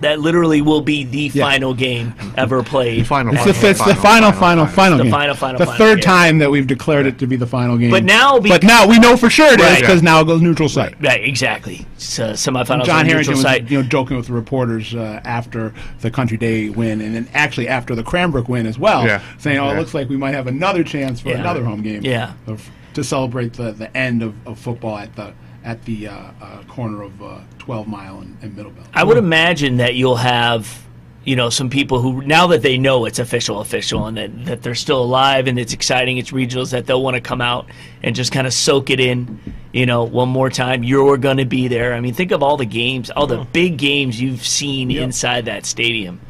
That 0.00 0.18
literally 0.20 0.62
will 0.62 0.80
be 0.80 1.04
the 1.04 1.28
final 1.28 1.74
game 1.74 2.14
ever 2.36 2.62
played. 2.62 3.06
final, 3.06 3.34
It's, 3.34 3.60
the, 3.60 3.68
it's 3.70 3.84
the 3.84 3.94
final, 3.94 4.32
final, 4.32 4.66
final, 4.66 4.96
The 4.96 5.04
game. 5.04 5.12
final, 5.12 5.34
final, 5.34 5.58
the 5.58 5.66
final 5.66 5.78
third 5.78 5.96
game. 5.96 6.04
time 6.04 6.38
that 6.38 6.50
we've 6.50 6.66
declared 6.66 7.04
it 7.06 7.18
to 7.18 7.26
be 7.26 7.36
the 7.36 7.46
final 7.46 7.76
game. 7.76 7.90
But 7.90 8.04
now, 8.04 8.38
but 8.40 8.62
now 8.62 8.86
we 8.86 8.98
know 8.98 9.16
for 9.16 9.28
sure 9.28 9.52
it 9.52 9.60
is 9.60 9.66
Right. 9.66 9.80
because 9.80 10.02
now 10.02 10.20
it 10.20 10.24
goes 10.24 10.40
neutral 10.40 10.70
site. 10.70 10.94
Right, 11.02 11.22
exactly. 11.22 11.86
It's, 11.96 12.18
uh, 12.18 12.32
semifinals 12.32 12.86
John 12.86 13.00
on 13.00 13.06
Herrington 13.06 13.32
was 13.34 13.42
site. 13.42 13.70
you 13.70 13.82
know 13.82 13.88
joking 13.88 14.16
with 14.16 14.26
the 14.28 14.32
reporters 14.32 14.94
uh, 14.94 15.20
after 15.24 15.74
the 16.00 16.10
Country 16.10 16.38
Day 16.38 16.70
win, 16.70 17.02
and 17.02 17.14
then 17.14 17.28
actually 17.34 17.68
after 17.68 17.94
the 17.94 18.02
Cranbrook 18.02 18.48
win 18.48 18.66
as 18.66 18.78
well, 18.78 19.04
Yeah. 19.06 19.20
saying, 19.38 19.58
"Oh, 19.58 19.68
it 19.70 19.76
looks 19.78 19.92
like 19.92 20.08
we 20.08 20.16
might 20.16 20.32
have 20.34 20.46
another 20.46 20.82
chance 20.82 21.20
for 21.20 21.28
Yeah. 21.28 21.40
another 21.40 21.62
home 21.62 21.82
game, 21.82 22.00
Yeah. 22.02 22.32
of, 22.46 22.68
to 22.94 23.04
celebrate 23.04 23.52
the, 23.52 23.72
the 23.72 23.94
end 23.96 24.22
of, 24.22 24.34
of 24.46 24.58
football 24.58 24.96
at 24.96 25.14
the 25.14 25.32
at 25.64 25.84
the 25.84 26.08
uh, 26.08 26.14
uh, 26.40 26.62
corner 26.68 27.02
of 27.02 27.22
uh, 27.22 27.38
12 27.58 27.86
Mile 27.86 28.18
and, 28.20 28.36
and 28.42 28.56
Middlebelt." 28.56 28.86
I 28.94 29.04
would 29.04 29.16
imagine 29.18 29.76
that 29.78 29.94
you'll 29.94 30.16
have, 30.16 30.82
you 31.24 31.36
know, 31.36 31.50
some 31.50 31.68
people 31.70 32.00
who 32.00 32.22
now 32.22 32.46
that 32.48 32.62
they 32.62 32.78
know 32.78 33.04
it's 33.04 33.18
official, 33.18 33.60
official, 33.60 34.06
and 34.06 34.16
that, 34.16 34.44
that 34.46 34.62
they're 34.62 34.74
still 34.74 35.02
alive 35.02 35.46
and 35.46 35.58
it's 35.58 35.72
exciting, 35.72 36.18
it's 36.18 36.30
regionals, 36.30 36.70
that 36.70 36.86
they'll 36.86 37.02
want 37.02 37.14
to 37.14 37.20
come 37.20 37.40
out 37.40 37.66
and 38.02 38.16
just 38.16 38.32
kind 38.32 38.46
of 38.46 38.52
soak 38.54 38.90
it 38.90 39.00
in, 39.00 39.38
you 39.72 39.84
know, 39.86 40.04
one 40.04 40.28
more 40.28 40.48
time. 40.50 40.82
You're 40.82 41.18
going 41.18 41.36
to 41.36 41.44
be 41.44 41.68
there. 41.68 41.92
I 41.94 42.00
mean, 42.00 42.14
think 42.14 42.32
of 42.32 42.42
all 42.42 42.56
the 42.56 42.64
games, 42.66 43.10
all 43.10 43.26
the 43.26 43.44
big 43.52 43.76
games 43.76 44.20
you've 44.20 44.46
seen 44.46 44.90
inside 44.90 45.44
that 45.44 45.66
stadium 45.66 46.20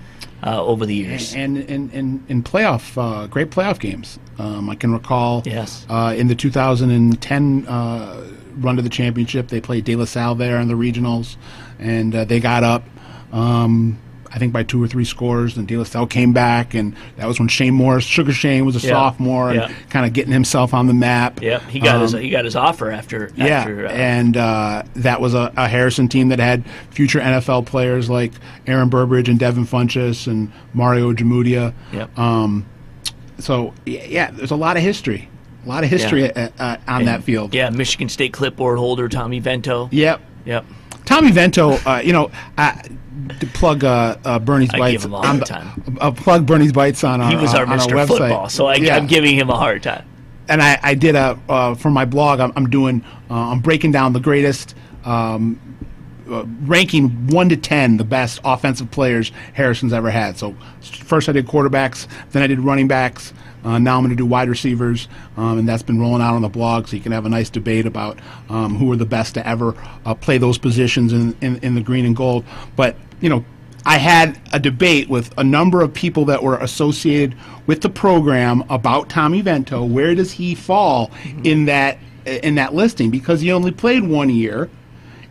uh, 0.43 0.63
over 0.65 0.87
the 0.87 0.95
years. 0.95 1.35
and 1.35 1.57
in 1.59 1.91
in, 1.91 2.25
in 2.29 2.43
playoff, 2.43 2.97
uh, 3.01 3.27
great 3.29 3.51
playoff 3.51 3.79
games. 3.79 4.19
Um, 4.39 4.71
I 4.71 4.75
can 4.75 4.91
recall 4.93 5.43
Yes. 5.45 5.85
uh, 5.91 6.15
in 6.17 6.27
the 6.29 6.35
2010 6.35 7.67
uh, 7.69 8.25
run 8.59 8.77
to 8.77 8.83
the 8.83 8.89
championship, 8.89 9.49
they 9.49 9.61
played 9.61 9.85
De 9.85 9.97
La 9.97 10.05
Salle 10.05 10.35
there 10.35 10.59
in 10.61 10.69
the 10.69 10.75
regionals, 10.75 11.37
and 11.79 12.15
uh, 12.15 12.25
they 12.25 12.41
got 12.41 12.63
up. 12.65 12.85
Um, 13.33 13.99
I 14.33 14.39
think 14.39 14.53
by 14.53 14.63
two 14.63 14.81
or 14.81 14.87
three 14.87 15.05
scores, 15.05 15.57
and 15.57 15.67
De 15.67 15.77
La 15.77 15.83
Salle 15.83 16.07
came 16.07 16.33
back, 16.33 16.75
and 16.75 16.95
that 17.17 17.27
was 17.27 17.41
when 17.41 17.49
Shane 17.49 17.75
Morris, 17.75 18.05
Sugar 18.05 18.33
Shane, 18.33 18.65
was 18.65 18.77
a 18.77 18.87
Yeah. 18.87 18.93
sophomore, 18.95 19.53
Yeah. 19.53 19.65
and 19.67 19.75
kind 19.91 20.07
of 20.07 20.13
getting 20.13 20.33
himself 20.33 20.73
on 20.73 20.87
the 20.87 20.95
map. 20.95 21.43
Yep, 21.43 21.63
he 21.69 21.81
got 21.81 22.01
his 22.01 22.15
Um, 22.15 22.21
he 22.21 22.31
got 22.31 22.45
his 22.45 22.55
offer 22.55 22.93
after 22.93 23.31
yeah, 23.35 23.47
after 23.47 23.87
uh, 23.87 23.91
and 23.91 24.37
uh, 24.37 24.85
that 24.95 25.21
was 25.21 25.35
a, 25.35 25.53
a 25.57 25.67
Harrison 25.67 26.07
team 26.07 26.29
that 26.29 26.39
had 26.39 26.63
future 26.91 27.19
NFL 27.21 27.67
players 27.67 28.09
like 28.09 28.31
Aaron 28.69 28.89
Burbridge 28.89 29.29
and 29.29 29.37
Devin 29.39 29.67
Funchess 29.67 30.29
and 30.29 30.53
Mario 30.75 31.13
Ojemudia. 31.13 31.73
Yep. 31.93 32.17
Um, 32.17 32.67
so 33.41 33.75
yeah, 33.85 34.31
there's 34.31 34.53
a 34.53 34.57
lot 34.57 34.77
of 34.77 34.83
history, 34.85 35.29
a 35.65 35.69
lot 35.69 35.85
of 35.85 35.91
history 35.91 36.23
Yeah. 36.23 36.49
uh, 36.59 36.63
uh, 36.63 36.77
on 36.89 37.05
that 37.05 37.23
field. 37.25 37.55
Yeah, 37.55 37.71
Michigan 37.71 38.09
State 38.09 38.33
clipboard 38.33 38.79
holder 38.79 39.09
Tommy 39.09 39.41
Vento. 39.41 39.89
Yep. 39.93 40.21
Yep. 40.47 40.65
Tommy 41.05 41.31
Vento, 41.33 41.73
uh, 41.87 42.01
you 42.05 42.13
know, 42.13 42.31
uh, 42.57 42.73
to 43.41 43.47
plug 43.49 43.85
uh, 43.85 44.17
uh, 44.25 44.39
Bernie's 44.39 44.71
I 44.73 44.79
bites. 44.79 44.93
give 44.93 45.05
him 45.05 45.15
a 45.15 45.19
hard 45.19 45.27
I'm- 45.29 45.41
time. 45.41 45.99
I'll 46.01 46.13
plug 46.13 46.47
Bernie's 46.47 46.73
bites 46.73 47.05
on 47.05 47.21
our 47.21 47.31
He 47.31 47.37
was 47.37 47.55
our 47.55 47.67
on 47.67 47.79
Mr. 47.79 47.93
website. 47.93 48.07
Football, 48.09 48.49
so 48.49 48.67
I, 48.67 48.75
Yeah. 48.77 48.97
I'm 48.97 49.07
giving 49.07 49.35
him 49.37 49.51
a 49.51 49.57
hard 49.57 49.83
time. 49.83 50.05
and 50.49 50.63
I, 50.63 50.79
I 50.83 50.95
did 50.95 51.15
a 51.17 51.39
uh, 51.49 51.75
for 51.75 51.91
my 51.91 52.05
blog. 52.05 52.41
I'm, 52.41 52.53
I'm 52.57 52.69
doing. 52.71 53.05
Uh, 53.31 53.35
I'm 53.35 53.61
breaking 53.61 53.93
down 53.93 54.13
the 54.13 54.21
greatest, 54.21 54.75
um, 55.05 55.61
uh, 56.31 56.45
ranking 56.63 57.27
one 57.29 57.49
to 57.51 57.57
ten 57.57 57.97
the 57.97 58.05
best 58.05 58.41
offensive 58.45 58.91
players 58.91 59.31
Harrison's 59.53 59.93
ever 59.93 60.11
had. 60.11 60.39
So 60.39 60.55
first 60.81 61.29
I 61.29 61.33
did 61.33 61.47
quarterbacks, 61.47 62.07
then 62.31 62.43
I 62.43 62.47
did 62.47 62.61
running 62.61 62.89
backs. 62.89 63.33
Uh, 63.65 63.79
now 63.79 63.97
I'm 63.97 64.03
going 64.03 64.11
to 64.11 64.17
do 64.17 64.27
wide 64.27 64.49
receivers, 64.49 65.09
um, 65.37 65.59
and 65.59 65.69
that's 65.69 65.83
been 65.83 66.01
rolling 66.01 66.23
out 66.23 66.35
on 66.35 66.43
the 66.43 66.49
blog, 66.49 66.89
so 66.89 66.97
you 66.97 67.03
can 67.03 67.13
have 67.13 67.27
a 67.27 67.29
nice 67.29 67.51
debate 67.51 67.87
about 67.87 68.19
um, 68.49 68.77
who 68.77 68.91
are 68.93 68.97
the 68.97 69.07
best 69.07 69.35
to 69.35 69.47
ever 69.47 69.75
uh, 70.05 70.15
play 70.15 70.39
those 70.39 70.59
positions 70.59 71.13
in, 71.13 71.37
in 71.41 71.57
in 71.59 71.75
the 71.75 71.81
green 71.81 72.07
and 72.07 72.17
gold. 72.17 72.45
But 72.77 72.97
you 73.21 73.29
know, 73.29 73.45
I 73.85 73.99
had 73.99 74.41
a 74.53 74.59
debate 74.59 75.09
with 75.09 75.33
a 75.39 75.45
number 75.45 75.83
of 75.83 75.93
people 75.93 76.25
that 76.27 76.43
were 76.43 76.57
associated 76.59 77.37
with 77.67 77.81
the 77.81 77.89
program 77.89 78.65
about 78.69 79.09
Tommy 79.09 79.41
Vento. 79.41 79.85
Where 79.85 80.15
does 80.15 80.33
he 80.33 80.55
fall 80.55 81.11
in 81.45 81.67
that 81.67 81.99
in 82.25 82.57
that 82.57 82.75
listing? 82.75 83.11
Because 83.11 83.41
he 83.41 83.53
only 83.53 83.73
played 83.73 84.05
one 84.05 84.31
year. 84.31 84.69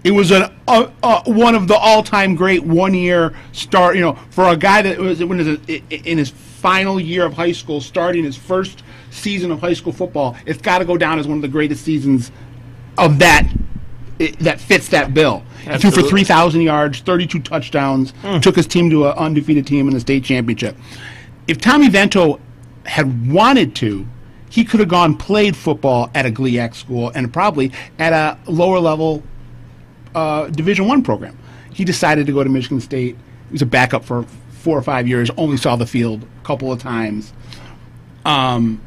It 0.04 0.12
was 0.12 0.32
an 0.32 0.44
uh, 0.68 0.90
uh, 1.04 1.24
one 1.26 1.56
of 1.56 1.68
the 1.68 1.76
all-time 1.76 2.36
great 2.36 2.64
one-year 2.64 3.36
start. 3.52 3.96
You 3.96 4.02
know, 4.02 4.20
for 4.30 4.46
a 4.46 4.56
guy 4.56 4.82
that 4.82 4.98
was 4.98 5.24
when 5.24 5.40
his, 5.40 5.60
in 5.90 6.18
his 6.18 6.32
final 6.60 7.00
year 7.00 7.26
of 7.26 7.34
high 7.34 7.54
school, 7.54 7.82
starting 7.82 8.24
his 8.24 8.38
first 8.38 8.84
season 9.12 9.52
of 9.52 9.60
high 9.62 9.74
school 9.74 9.94
football, 9.94 10.36
it's 10.46 10.62
got 10.62 10.80
to 10.80 10.86
go 10.86 10.98
down 10.98 11.20
as 11.20 11.28
one 11.28 11.38
of 11.38 11.42
the 11.42 11.48
greatest 11.48 11.84
seasons 11.84 12.32
of 12.98 13.20
that 13.20 13.50
it, 14.20 14.38
that 14.40 14.60
fits 14.60 14.90
that 14.90 15.14
bill. 15.14 15.44
He 15.64 15.78
threw 15.78 15.92
for 15.92 16.02
three 16.02 16.24
thousand 16.24 16.62
yards, 16.62 17.00
thirty-two 17.00 17.40
touchdowns, 17.40 18.14
took 18.42 18.56
his 18.56 18.68
team 18.68 18.90
to 18.90 19.08
an 19.08 19.18
undefeated 19.18 19.66
team 19.66 19.88
in 19.88 19.94
the 19.94 20.00
state 20.00 20.24
championship. 20.24 20.76
If 21.48 21.60
Tommy 21.60 21.90
Vento 21.90 22.40
had 22.86 23.32
wanted 23.32 23.76
to, 23.76 24.06
he 24.50 24.66
could 24.66 24.80
have 24.80 24.90
gone 24.90 25.16
played 25.16 25.56
football 25.56 26.10
at 26.16 26.26
a 26.26 26.30
GLIAC 26.30 26.76
school 26.76 27.12
and 27.16 27.32
probably 27.32 27.72
at 28.00 28.14
a 28.14 28.38
lower 28.52 28.80
level 28.80 29.24
uh, 30.16 30.48
Division 30.48 30.88
One 30.88 31.04
program. 31.04 31.38
He 31.74 31.86
decided 31.86 32.26
to 32.26 32.34
go 32.34 32.44
to 32.44 32.50
Michigan 32.50 32.82
State. 32.82 33.16
He 33.48 33.52
was 33.52 33.62
a 33.62 33.66
backup 33.66 34.04
for 34.04 34.26
four 34.60 34.78
or 34.78 34.82
five 34.82 35.08
years. 35.08 35.30
Only 35.38 35.58
saw 35.58 35.76
the 35.76 35.88
field 35.88 36.24
a 36.24 36.46
couple 36.46 36.72
of 36.72 36.80
times. 36.80 37.34
Um, 38.26 38.82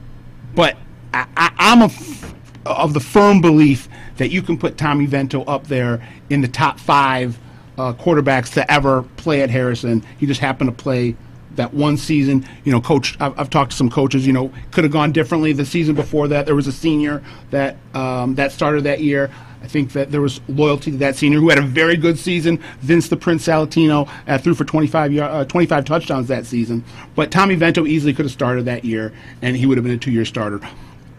but 0.55 0.77
I, 1.15 1.27
I, 1.37 1.53
I'm 1.59 1.83
a 1.83 1.87
f- 1.87 2.35
of 2.67 2.95
the 2.95 3.01
firm 3.01 3.41
belief 3.41 3.89
that 4.19 4.31
you 4.31 4.43
can 4.43 4.59
put 4.59 4.77
Tommy 4.77 5.07
Vento 5.07 5.43
up 5.45 5.67
there 5.67 6.07
in 6.31 6.43
the 6.43 6.49
top 6.49 6.79
five 6.79 7.39
uh, 7.79 7.93
quarterbacks 7.95 8.53
to 8.55 8.71
ever 8.71 9.03
play 9.17 9.43
at 9.43 9.51
Harrison. 9.51 10.05
He 10.19 10.27
just 10.27 10.41
happened 10.41 10.71
to 10.71 10.83
play 10.83 11.17
that 11.57 11.73
one 11.75 11.97
season. 11.97 12.47
You 12.65 12.73
know, 12.73 12.81
coach. 12.81 13.17
I've, 13.21 13.39
I've 13.39 13.51
talked 13.51 13.73
to 13.73 13.77
some 13.77 13.91
coaches. 13.91 14.27
You 14.27 14.33
know, 14.33 14.53
could 14.71 14.85
have 14.85 14.93
gone 14.93 15.13
differently. 15.13 15.53
The 15.53 15.67
season 15.67 15.95
before 15.95 16.29
that, 16.29 16.47
there 16.47 16.55
was 16.55 16.67
a 16.67 16.73
senior 16.73 17.23
that 17.51 17.77
um, 17.95 18.35
that 18.37 18.53
started 18.53 18.85
that 18.85 19.01
year. 19.01 19.31
I 19.63 19.69
think 19.69 19.93
that 19.93 20.11
there 20.11 20.21
was 20.21 20.41
loyalty 20.49 20.91
to 20.91 20.97
that 20.99 21.17
senior 21.17 21.39
who 21.39 21.49
had 21.49 21.59
a 21.59 21.63
very 21.63 21.97
good 21.97 22.19
season. 22.19 22.59
Vince 22.81 23.09
the 23.09 23.17
Prince 23.17 23.47
Salatino 23.47 24.09
uh, 24.27 24.39
threw 24.39 24.55
for 24.55 24.65
25, 24.65 25.13
yar- 25.13 25.31
uh, 25.31 25.45
25 25.45 25.85
touchdowns 25.85 26.29
that 26.29 26.47
season. 26.47 26.85
But 27.15 27.31
Tommy 27.31 27.55
Vento 27.55 27.87
easily 27.87 28.13
could 28.13 28.25
have 28.25 28.33
started 28.33 28.65
that 28.65 28.85
year, 28.85 29.13
and 29.41 29.57
he 29.57 29.67
would 29.67 29.79
have 29.79 29.85
been 29.85 29.95
a 29.95 29.99
two-year 29.99 30.25
starter. 30.25 30.61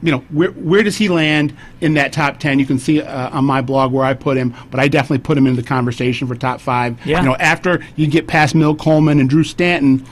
You 0.01 0.11
know, 0.11 0.17
where 0.31 0.49
where 0.51 0.83
does 0.83 0.97
he 0.97 1.07
land 1.07 1.55
in 1.79 1.93
that 1.93 2.11
top 2.11 2.37
10? 2.39 2.59
You 2.59 2.65
can 2.65 2.77
see 2.77 3.01
uh, 3.01 3.29
on 3.29 3.45
my 3.45 3.61
blog 3.61 3.93
where 3.93 4.03
I 4.03 4.13
put 4.13 4.35
him, 4.35 4.53
but 4.69 4.81
I 4.81 4.89
definitely 4.89 5.23
put 5.23 5.37
him 5.37 5.47
in 5.47 5.55
the 5.55 5.63
conversation 5.63 6.27
for 6.27 6.35
top 6.35 6.59
five. 6.59 6.99
Yeah. 7.05 7.21
You 7.21 7.29
know, 7.29 7.35
after 7.37 7.81
you 7.95 8.07
get 8.07 8.27
past 8.27 8.53
Mill 8.53 8.75
Coleman 8.75 9.21
and 9.21 9.29
Drew 9.29 9.45
Stanton, 9.45 10.05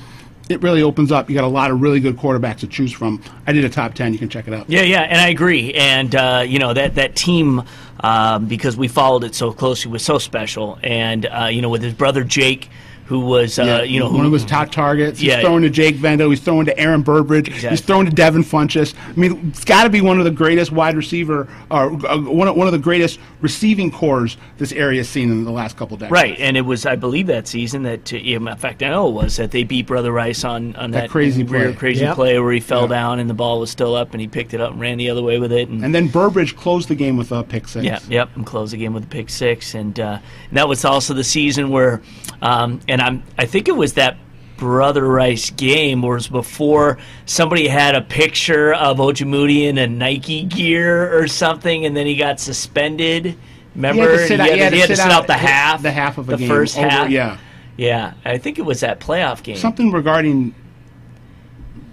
it 0.52 0.62
really 0.62 0.82
opens 0.84 1.12
up. 1.12 1.30
You 1.30 1.36
got 1.36 1.44
a 1.44 1.48
lot 1.48 1.72
of 1.72 1.82
really 1.82 2.00
good 2.00 2.18
quarterbacks 2.18 2.60
to 2.60 2.68
choose 2.68 2.92
from. 2.92 3.22
I 3.48 3.52
did 3.54 3.66
a 3.66 3.70
top 3.70 3.94
10. 3.94 4.14
You 4.14 4.20
can 4.20 4.30
check 4.30 4.48
it 4.48 4.54
out. 4.54 4.70
Yeah, 4.70 4.82
yeah, 4.84 5.02
and 5.02 5.20
I 5.20 5.30
agree. 5.30 5.74
And 5.74 6.14
uh, 6.16 6.44
you 6.48 6.60
know 6.60 6.74
that 6.74 6.96
that 6.96 7.16
team, 7.16 7.64
um, 8.02 8.46
because 8.48 8.78
we 8.78 8.88
followed 8.88 9.24
it 9.24 9.34
so 9.36 9.52
closely, 9.54 9.92
was 9.92 10.04
so 10.04 10.18
special. 10.18 10.78
And 10.84 11.26
uh, 11.26 11.46
you 11.52 11.62
know, 11.62 11.70
with 11.70 11.82
his 11.82 11.94
brother 11.94 12.24
Jake, 12.24 12.70
who 13.06 13.22
was 13.22 13.60
uh, 13.60 13.64
Yeah, 13.64 13.82
you 13.84 14.00
know 14.00 14.06
one 14.10 14.22
who 14.22 14.28
of 14.28 14.34
his 14.34 14.46
top 14.46 14.72
targets. 14.72 15.20
He's 15.20 15.30
Yeah. 15.30 15.42
throwing 15.42 15.64
to 15.64 15.70
Jake 15.70 15.96
Vento. 15.96 16.30
He's 16.30 16.40
throwing 16.42 16.66
to 16.68 16.78
Aaron 16.80 17.02
Burbridge. 17.02 17.48
He's 17.48 17.56
Exactly. 17.58 17.78
throwing 17.78 18.06
to 18.06 18.12
Devin 18.12 18.44
Funchess. 18.44 18.94
I 19.10 19.14
mean, 19.20 19.48
it's 19.50 19.66
got 19.66 19.84
to 19.84 19.90
be 19.90 20.02
one 20.02 20.18
of 20.20 20.24
the 20.26 20.32
greatest 20.32 20.72
wide 20.72 20.96
receiver, 20.96 21.48
or 21.70 21.92
uh, 22.08 22.18
one 22.20 22.48
of, 22.48 22.56
one 22.56 22.68
of 22.68 22.74
the 22.74 22.80
greatest 22.80 23.20
receiving 23.42 23.92
corps 23.92 24.38
this 24.58 24.72
area 24.72 25.00
has 25.00 25.10
seen 25.10 25.32
in 25.32 25.44
the 25.44 25.52
last 25.52 25.76
couple 25.78 25.98
decades. 25.98 26.12
Right, 26.12 26.36
and 26.40 26.56
it 26.56 26.62
was, 26.62 26.86
I 26.86 26.96
believe, 26.96 27.28
that 27.28 27.48
season 27.48 27.84
that, 27.84 28.14
uh, 28.14 28.18
yeah, 28.18 28.38
in 28.38 28.56
fact, 28.58 28.82
I 28.84 28.90
know 28.90 29.08
it 29.10 29.14
was 29.14 29.38
that 29.38 29.52
they 29.52 29.64
beat 29.64 29.88
Brother 29.88 30.12
Rice 30.12 30.44
on, 30.44 30.76
on 30.76 30.92
That 30.92 31.02
that, 31.02 31.10
crazy 31.10 31.44
play. 31.44 31.74
crazy 31.74 32.02
Yep. 32.06 32.16
play 32.16 32.40
where 32.40 32.52
he 32.54 32.60
fell 32.60 32.84
Yeah. 32.84 32.88
down 32.88 33.20
and 33.20 33.30
the 33.30 33.34
ball 33.34 33.60
was 33.60 33.70
still 33.72 33.96
up 33.96 34.12
and 34.14 34.22
he 34.22 34.28
picked 34.28 34.54
it 34.54 34.62
up 34.62 34.72
and 34.72 34.80
ran 34.80 34.98
the 34.98 35.10
other 35.10 35.24
way 35.24 35.40
with 35.40 35.52
it. 35.52 35.70
And, 35.70 35.84
And 35.84 35.94
then 35.94 36.08
Burbridge 36.08 36.56
closed 36.56 36.88
the 36.88 36.96
game 36.96 37.18
with 37.18 37.32
a 37.32 37.44
pick 37.44 37.68
six. 37.68 37.84
yeah, 37.86 38.00
yep, 38.10 38.30
and 38.36 38.46
closed 38.46 38.74
the 38.74 38.78
game 38.78 38.94
with 38.94 39.04
a 39.04 39.08
pick 39.08 39.30
six, 39.30 39.74
and, 39.76 40.00
uh, 40.00 40.20
and 40.50 40.58
that 40.58 40.68
was 40.70 40.86
also 40.86 41.14
the 41.14 41.24
season 41.24 41.70
where, 41.70 42.02
um, 42.42 42.80
and 42.88 43.02
I'm, 43.02 43.24
I 43.38 43.46
think 43.46 43.68
it 43.68 43.76
was 43.76 43.94
that 43.94 44.18
Brother 44.62 45.08
Rice 45.08 45.50
game 45.50 46.04
was 46.04 46.28
before 46.28 47.00
somebody 47.26 47.68
had 47.68 47.96
a 47.96 48.02
picture 48.02 48.76
of 48.76 48.98
Ojemudia 49.00 49.70
in 49.70 49.80
a 49.80 49.88
Nike 49.88 50.44
gear 50.44 51.18
or 51.20 51.28
something, 51.28 51.84
and 51.88 51.98
then 51.98 52.06
he 52.06 52.16
got 52.16 52.40
suspended. 52.40 53.26
He 53.26 53.38
Remember, 53.74 54.04
had 54.04 54.10
to 54.12 54.28
sit, 54.28 54.32
And 54.34 54.42
out, 54.42 54.50
he 54.54 54.60
had, 54.60 54.74
he 54.74 54.80
had 54.80 54.90
to 54.90 54.96
sit 54.96 55.10
out 55.12 55.22
the 55.26 55.34
the- 55.34 55.40
half, 55.40 55.82
the 55.82 55.92
half 55.92 56.20
of 56.20 56.28
the 56.28 56.38
game. 56.38 56.48
first 56.48 56.78
over- 56.78 56.88
half. 56.88 57.10
Yeah, 57.10 57.38
Yeah, 57.76 58.14
I 58.24 58.38
think 58.38 58.60
it 58.60 58.62
was 58.62 58.82
that 58.82 59.00
playoff 59.00 59.42
game. 59.42 59.56
something 59.56 59.92
regarding. 59.92 60.54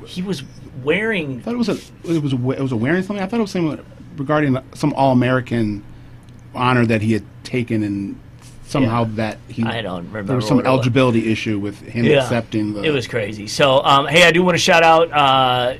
he 0.07 0.21
was 0.21 0.43
wearing. 0.85 1.39
I 1.39 1.43
thought 1.45 1.55
it 1.55 1.57
was 1.57 1.69
a 1.71 1.79
it 2.05 2.23
was 2.23 2.35
a, 2.35 2.51
it 2.51 2.61
was 2.61 2.73
a 2.73 2.77
wearing 2.77 3.03
something. 3.03 3.23
I 3.25 3.27
thought 3.27 3.39
it 3.39 3.43
was 3.45 3.51
something 3.51 3.83
regarding 4.19 4.59
some 4.75 4.93
All 4.93 5.13
American 5.13 5.83
honor 6.55 6.85
that 6.85 7.01
he 7.01 7.15
had 7.15 7.25
taken 7.45 7.83
and 7.83 8.21
somehow 8.69 9.03
Yeah. 9.05 9.11
that 9.17 9.39
he 9.49 9.65
I 9.65 9.83
don't 9.83 10.07
remember 10.07 10.23
there 10.25 10.37
was 10.37 10.47
some 10.47 10.59
what 10.59 10.67
it 10.67 10.69
was. 10.69 10.75
eligibility 10.79 11.33
issue 11.33 11.59
with 11.59 11.81
him 11.81 12.07
accepting 12.07 12.75
the 12.75 12.83
It 12.83 12.91
was 12.91 13.07
crazy. 13.07 13.47
So, 13.47 13.83
um, 13.85 14.07
hey, 14.07 14.25
I 14.25 14.31
do 14.31 14.43
want 14.43 14.55
to 14.57 14.63
shout 14.63 14.83
out, 14.83 15.11
uh, 15.13 15.75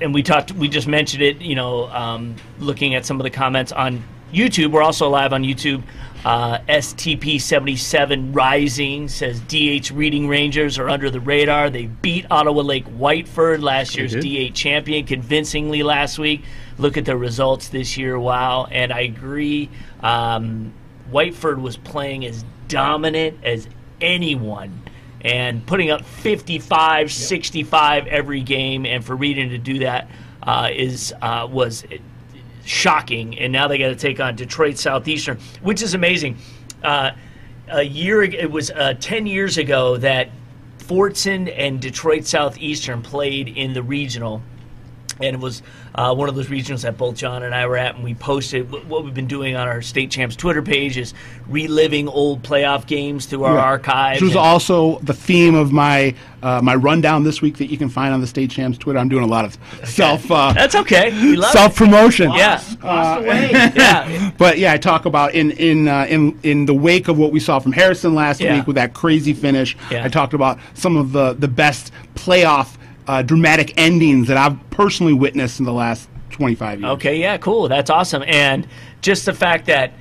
and 0.00 0.12
we 0.14 0.22
talked, 0.22 0.52
we 0.52 0.68
just 0.68 0.86
mentioned 0.88 1.22
it. 1.22 1.40
You 1.40 1.54
know, 1.54 1.86
um, 1.88 2.34
looking 2.58 2.94
at 2.94 3.06
some 3.06 3.18
of 3.20 3.24
the 3.24 3.30
comments 3.30 3.72
on 3.72 4.02
YouTube. 4.32 4.70
We're 4.72 4.82
also 4.82 5.08
live 5.08 5.32
on 5.32 5.42
YouTube. 5.44 5.82
Uh, 6.24 6.58
STP77 6.68 8.34
Rising 8.34 9.08
says 9.08 9.40
DH 9.40 9.90
Reading 9.90 10.28
Rangers 10.28 10.78
are 10.78 10.88
under 10.88 11.10
the 11.10 11.20
radar. 11.20 11.70
They 11.70 11.86
beat 11.86 12.26
Ottawa 12.30 12.62
Lake 12.62 12.86
Whiteford, 12.86 13.62
last 13.62 13.96
year's 13.96 14.12
did. 14.12 14.22
D8 14.24 14.54
champion, 14.54 15.06
convincingly 15.06 15.82
last 15.82 16.18
week. 16.18 16.42
Look 16.78 16.96
at 16.96 17.04
the 17.04 17.16
results 17.16 17.68
this 17.68 17.96
year. 17.96 18.18
Wow. 18.18 18.66
And 18.70 18.92
I 18.92 19.00
agree. 19.00 19.68
Um, 20.02 20.72
Whiteford 21.10 21.60
was 21.60 21.76
playing 21.76 22.24
as 22.24 22.44
dominant 22.68 23.38
as 23.42 23.68
anyone 24.00 24.82
and 25.22 25.64
putting 25.66 25.90
up 25.90 26.04
55, 26.04 27.12
65 27.12 28.06
every 28.06 28.40
game. 28.40 28.86
And 28.86 29.04
for 29.04 29.16
Reading 29.16 29.50
to 29.50 29.58
do 29.58 29.80
that 29.80 30.08
uh, 30.42 30.70
is 30.72 31.12
uh, 31.20 31.46
was 31.50 31.84
shocking. 32.64 33.38
And 33.38 33.52
now 33.52 33.68
they 33.68 33.78
got 33.78 33.88
to 33.88 33.96
take 33.96 34.20
on 34.20 34.36
Detroit 34.36 34.78
Southeastern, 34.78 35.38
which 35.62 35.82
is 35.82 35.94
amazing. 35.94 36.38
Uh, 36.82 37.12
a 37.68 37.82
year, 37.82 38.22
it 38.22 38.50
was 38.50 38.70
uh, 38.70 38.94
10 38.98 39.26
years 39.26 39.58
ago 39.58 39.96
that 39.98 40.30
Fordson 40.78 41.52
and 41.56 41.80
Detroit 41.80 42.24
Southeastern 42.24 43.02
played 43.02 43.48
in 43.48 43.72
the 43.74 43.82
regional 43.82 44.42
and 45.22 45.34
it 45.34 45.40
was 45.40 45.62
uh, 45.94 46.14
one 46.14 46.28
of 46.28 46.34
those 46.34 46.46
regionals 46.48 46.82
that 46.82 46.96
both 46.96 47.16
John 47.16 47.42
and 47.42 47.54
I 47.54 47.66
were 47.66 47.76
at, 47.76 47.94
and 47.96 48.04
we 48.04 48.14
posted 48.14 48.66
wh- 48.68 48.88
what 48.88 49.04
we've 49.04 49.14
been 49.14 49.26
doing 49.26 49.56
on 49.56 49.68
our 49.68 49.82
state 49.82 50.10
champs 50.10 50.36
Twitter 50.36 50.62
page 50.62 50.96
is 50.96 51.14
reliving 51.48 52.08
old 52.08 52.42
playoff 52.42 52.86
games 52.86 53.26
through 53.26 53.44
our 53.44 53.54
Yeah. 53.56 53.60
archives. 53.64 54.20
This 54.20 54.28
was 54.28 54.36
and- 54.36 54.44
also 54.44 54.98
the 55.00 55.14
theme 55.14 55.54
of 55.54 55.72
my 55.72 56.14
uh, 56.42 56.58
my 56.62 56.74
rundown 56.74 57.22
this 57.22 57.42
week 57.42 57.58
that 57.58 57.66
you 57.66 57.76
can 57.76 57.90
find 57.90 58.14
on 58.14 58.22
the 58.22 58.26
State 58.26 58.50
Champs 58.50 58.78
Twitter. 58.78 58.98
I'm 58.98 59.10
doing 59.10 59.24
a 59.24 59.26
lot 59.26 59.44
of 59.44 59.58
self 59.84 60.30
uh, 60.30 60.52
That's 60.54 60.74
okay. 60.74 61.10
Self 61.52 61.76
promotion. 61.76 62.32
Yeah. 62.32 62.62
yeah. 62.82 64.30
But 64.38 64.58
yeah, 64.58 64.72
I 64.72 64.78
talk 64.78 65.04
about 65.04 65.34
in 65.34 65.50
in 65.52 65.86
uh, 65.88 66.06
in 66.08 66.38
in 66.42 66.64
the 66.66 66.74
wake 66.74 67.08
of 67.08 67.18
what 67.18 67.30
we 67.32 67.40
saw 67.40 67.58
from 67.58 67.72
Harrison 67.72 68.14
last 68.14 68.40
Yeah. 68.40 68.56
week 68.56 68.66
with 68.66 68.76
that 68.76 68.94
crazy 68.94 69.32
finish. 69.34 69.76
Yeah. 69.90 70.04
I 70.04 70.08
talked 70.08 70.32
about 70.34 70.58
some 70.74 70.96
of 70.96 71.12
the 71.12 71.34
the 71.34 71.48
best 71.48 71.92
playoff 72.14 72.76
uh, 73.10 73.22
dramatic 73.22 73.74
endings 73.76 74.28
that 74.28 74.36
I've 74.36 74.56
personally 74.70 75.12
witnessed 75.14 75.58
in 75.58 75.64
the 75.66 75.72
last 75.72 76.08
25 76.30 76.80
years. 76.80 76.90
Okay, 76.92 77.16
yeah, 77.20 77.38
cool. 77.38 77.66
That's 77.68 77.90
awesome. 77.90 78.22
And 78.24 78.68
just 79.02 79.26
the 79.26 79.32
fact 79.34 79.66
that 79.66 79.92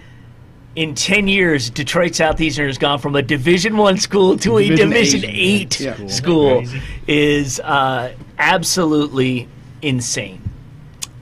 in 0.75 0.93
10 0.93 1.27
years, 1.27 1.71
Detroit 1.71 2.13
Southeastern 2.13 2.67
has 2.67 2.77
gone 2.77 2.99
from 2.99 3.15
a 3.15 3.21
Division 3.23 3.77
One 3.77 3.97
school 3.97 4.37
to 4.37 4.59
a 4.59 4.67
Division 4.67 4.89
Division 4.89 5.25
eight. 5.25 5.35
Eight 5.35 5.79
Yeah. 5.81 6.07
school 6.07 6.63
is 7.07 7.59
uh, 7.61 8.13
absolutely 8.37 9.47
insane. 9.81 10.41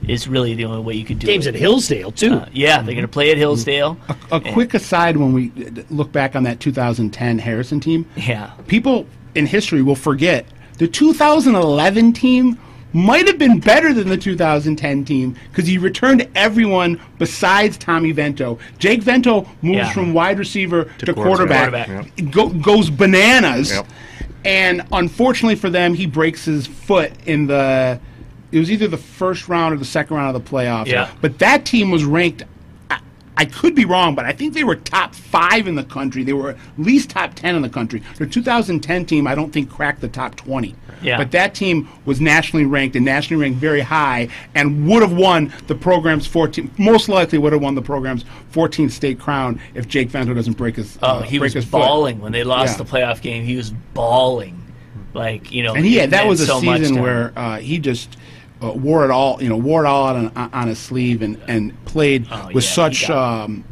Is 0.06 0.28
really 0.28 0.54
the 0.54 0.64
only 0.66 0.80
way 0.82 0.94
you 0.94 1.04
could 1.04 1.18
do 1.18 1.26
Games 1.26 1.46
it. 1.46 1.52
Games 1.52 1.56
at 1.56 1.60
Hillsdale 1.60 2.12
too. 2.12 2.34
Uh, 2.34 2.48
yeah, 2.52 2.76
they're 2.82 2.94
going 2.94 3.02
to 3.02 3.08
play 3.08 3.30
at 3.30 3.36
Hillsdale. 3.38 3.98
A 4.30 4.40
quick 4.40 4.74
aside 4.74 5.16
when 5.16 5.32
we 5.32 5.50
look 5.90 6.12
back 6.12 6.36
on 6.36 6.42
that 6.44 6.60
2010 6.60 7.38
Harrison 7.38 7.80
team, 7.80 8.06
Yeah. 8.16 8.50
people 8.68 9.06
in 9.34 9.46
history 9.46 9.82
will 9.82 9.96
forget 9.96 10.46
the 10.78 10.88
2011 10.88 12.12
team 12.12 12.58
might 12.94 13.26
have 13.26 13.36
been 13.38 13.60
better 13.60 13.92
than 13.92 14.08
the 14.08 14.16
2010 14.16 15.04
team 15.04 15.36
because 15.50 15.66
he 15.66 15.76
returned 15.76 16.26
everyone 16.34 16.98
besides 17.18 17.76
Tommy 17.76 18.12
Vento. 18.12 18.58
Jake 18.78 19.02
Vento 19.02 19.46
moves 19.60 19.76
Yeah. 19.78 19.92
from 19.92 20.14
wide 20.14 20.38
receiver 20.38 20.84
to, 20.98 21.12
quarterback. 21.12 21.70
quarterback, 21.70 21.86
Quarterback. 21.86 22.30
Go, 22.30 22.48
goes 22.48 22.88
bananas, 22.88 23.70
Yep. 23.72 23.86
and 24.46 24.82
unfortunately 24.90 25.56
for 25.56 25.68
them, 25.68 25.92
he 25.94 26.06
breaks 26.06 26.46
his 26.46 26.66
foot 26.66 27.12
in 27.26 27.46
the. 27.46 28.00
It 28.50 28.58
was 28.58 28.70
either 28.72 28.88
the 28.88 28.96
first 28.96 29.46
round 29.48 29.74
or 29.74 29.76
the 29.76 29.84
second 29.84 30.16
round 30.16 30.34
of 30.34 30.42
the 30.42 30.50
playoffs. 30.50 30.86
Yeah. 30.86 31.08
But 31.20 31.38
that 31.40 31.66
team 31.66 31.90
was 31.90 32.04
ranked 32.04 32.44
I- 33.38 33.44
could 33.46 33.74
be 33.74 33.84
wrong, 33.84 34.14
but 34.14 34.24
I 34.24 34.32
think 34.32 34.54
they 34.54 34.64
were 34.64 34.76
top 34.76 35.14
five 35.14 35.66
in 35.66 35.74
the 35.74 35.84
country. 35.84 36.22
They 36.24 36.32
were 36.32 36.50
at 36.50 36.56
least 36.76 37.10
top 37.10 37.34
10 37.34 37.54
in 37.56 37.62
the 37.62 37.68
country. 37.68 38.02
Their 38.16 38.26
2010 38.26 39.04
team, 39.06 39.26
I 39.26 39.34
don't 39.34 39.52
think, 39.52 39.70
cracked 39.70 40.00
the 40.00 40.08
top 40.08 40.36
20. 40.36 40.74
Yeah. 41.02 41.16
But 41.16 41.30
that 41.32 41.54
team 41.54 41.88
was 42.04 42.20
nationally 42.20 42.66
ranked 42.66 42.96
and 42.96 43.04
nationally 43.04 43.40
ranked 43.42 43.58
very 43.60 43.80
high 43.80 44.28
and 44.54 44.86
would 44.88 45.02
have 45.02 45.12
won 45.12 45.52
the 45.68 45.74
program's 45.74 46.26
14, 46.26 46.70
most 46.78 47.08
likely 47.08 47.38
would 47.38 47.52
have 47.52 47.62
won 47.62 47.74
the 47.74 47.82
program's 47.82 48.24
14th 48.52 48.90
state 48.90 49.18
crown 49.20 49.60
if 49.74 49.86
Jake 49.88 50.08
Vento 50.10 50.34
doesn't 50.34 50.56
break 50.56 50.76
his, 50.76 50.98
Oh, 51.02 51.06
uh, 51.18 51.22
he 51.22 51.38
break 51.38 51.46
was 51.46 51.54
his 51.54 51.64
foot. 51.64 51.78
bawling 51.82 52.20
when 52.20 52.32
they 52.32 52.44
lost 52.44 52.72
Yeah. 52.78 52.84
the 52.84 52.90
playoff 52.90 53.20
game. 53.22 53.44
He 53.44 53.56
was 53.56 53.70
bawling, 53.94 54.60
like 55.14 55.52
you 55.52 55.62
know. 55.62 55.74
And 55.74 55.84
he 55.84 55.96
had, 55.96 56.10
that 56.10 56.26
was 56.26 56.40
a 56.40 56.46
so 56.46 56.60
season 56.60 57.00
where 57.00 57.32
uh, 57.36 57.58
he 57.58 57.78
just 57.78 58.16
uh, 58.62 58.72
wore 58.72 59.04
it 59.04 59.10
all, 59.10 59.42
you 59.42 59.48
know, 59.48 59.56
wore 59.56 59.84
it 59.84 59.88
all 59.88 60.04
on, 60.14 60.28
on 60.36 60.68
his 60.68 60.78
sleeve 60.78 61.22
and, 61.22 61.40
and 61.48 61.84
played 61.84 62.26
Oh, 62.30 62.50
with 62.52 62.64
yeah, 62.64 62.70
such 62.70 63.10
um, 63.10 63.64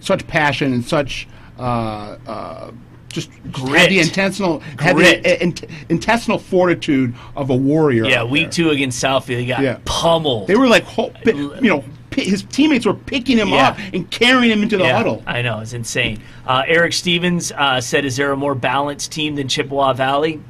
such 0.00 0.26
passion 0.26 0.72
and 0.72 0.84
such 0.84 1.28
uh, 1.58 2.16
uh, 2.26 2.70
just 3.08 3.30
Grit. 3.52 3.80
had 3.82 3.90
the 3.90 4.00
intentional 4.00 4.60
had 4.78 4.96
Grit. 4.96 5.22
the 5.22 5.42
in, 5.42 5.54
intestinal 5.90 6.38
fortitude 6.38 7.14
of 7.36 7.50
a 7.50 7.54
warrior. 7.56 8.04
yeah, 8.06 8.20
out 8.22 8.30
week 8.30 8.44
there. 8.44 8.50
two 8.52 8.70
against 8.70 9.02
Southfield, 9.02 9.38
he 9.40 9.46
got 9.46 9.60
Yeah. 9.62 9.78
pummeled. 9.84 10.48
They 10.48 10.56
were 10.56 10.66
like, 10.66 10.84
ho- 10.84 11.12
you 11.24 11.60
know, 11.60 11.84
his 12.16 12.42
teammates 12.44 12.84
were 12.84 12.94
picking 12.94 13.38
him 13.38 13.50
Yeah. 13.50 13.68
up 13.68 13.78
and 13.94 14.10
carrying 14.10 14.50
him 14.50 14.62
into 14.62 14.76
the 14.76 14.84
yeah, 14.84 14.96
huddle. 14.96 15.22
I 15.26 15.42
know 15.42 15.60
it's 15.60 15.72
insane. 15.72 16.20
Uh, 16.46 16.62
Eric 16.66 16.92
Stevens 16.94 17.52
uh, 17.52 17.80
said, 17.80 18.04
"Is 18.04 18.16
there 18.16 18.32
a 18.32 18.36
more 18.36 18.54
balanced 18.54 19.12
team 19.12 19.34
than 19.36 19.46
Chippewa 19.48 19.92
Valley?" 19.92 20.40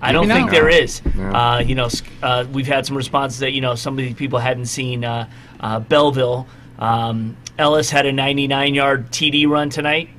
I 0.00 0.12
don't 0.12 0.28
Maybe 0.28 0.40
think 0.40 0.50
there 0.50 0.68
is. 0.68 1.02
No. 1.14 1.30
Uh, 1.30 1.58
you 1.60 1.74
know, 1.74 1.88
uh, 2.22 2.44
we've 2.52 2.66
had 2.66 2.86
some 2.86 2.96
responses 2.96 3.40
that 3.40 3.52
you 3.52 3.60
know 3.60 3.74
some 3.74 3.94
of 3.94 4.04
these 4.04 4.14
people 4.14 4.38
hadn't 4.38 4.66
seen 4.66 5.04
uh, 5.04 5.28
uh, 5.60 5.80
Belleville. 5.80 6.46
Um, 6.78 7.36
Ellis 7.58 7.88
had 7.88 8.04
a 8.04 8.12
99-yard 8.12 9.10
TD 9.10 9.48
run 9.48 9.70
tonight. 9.70 10.10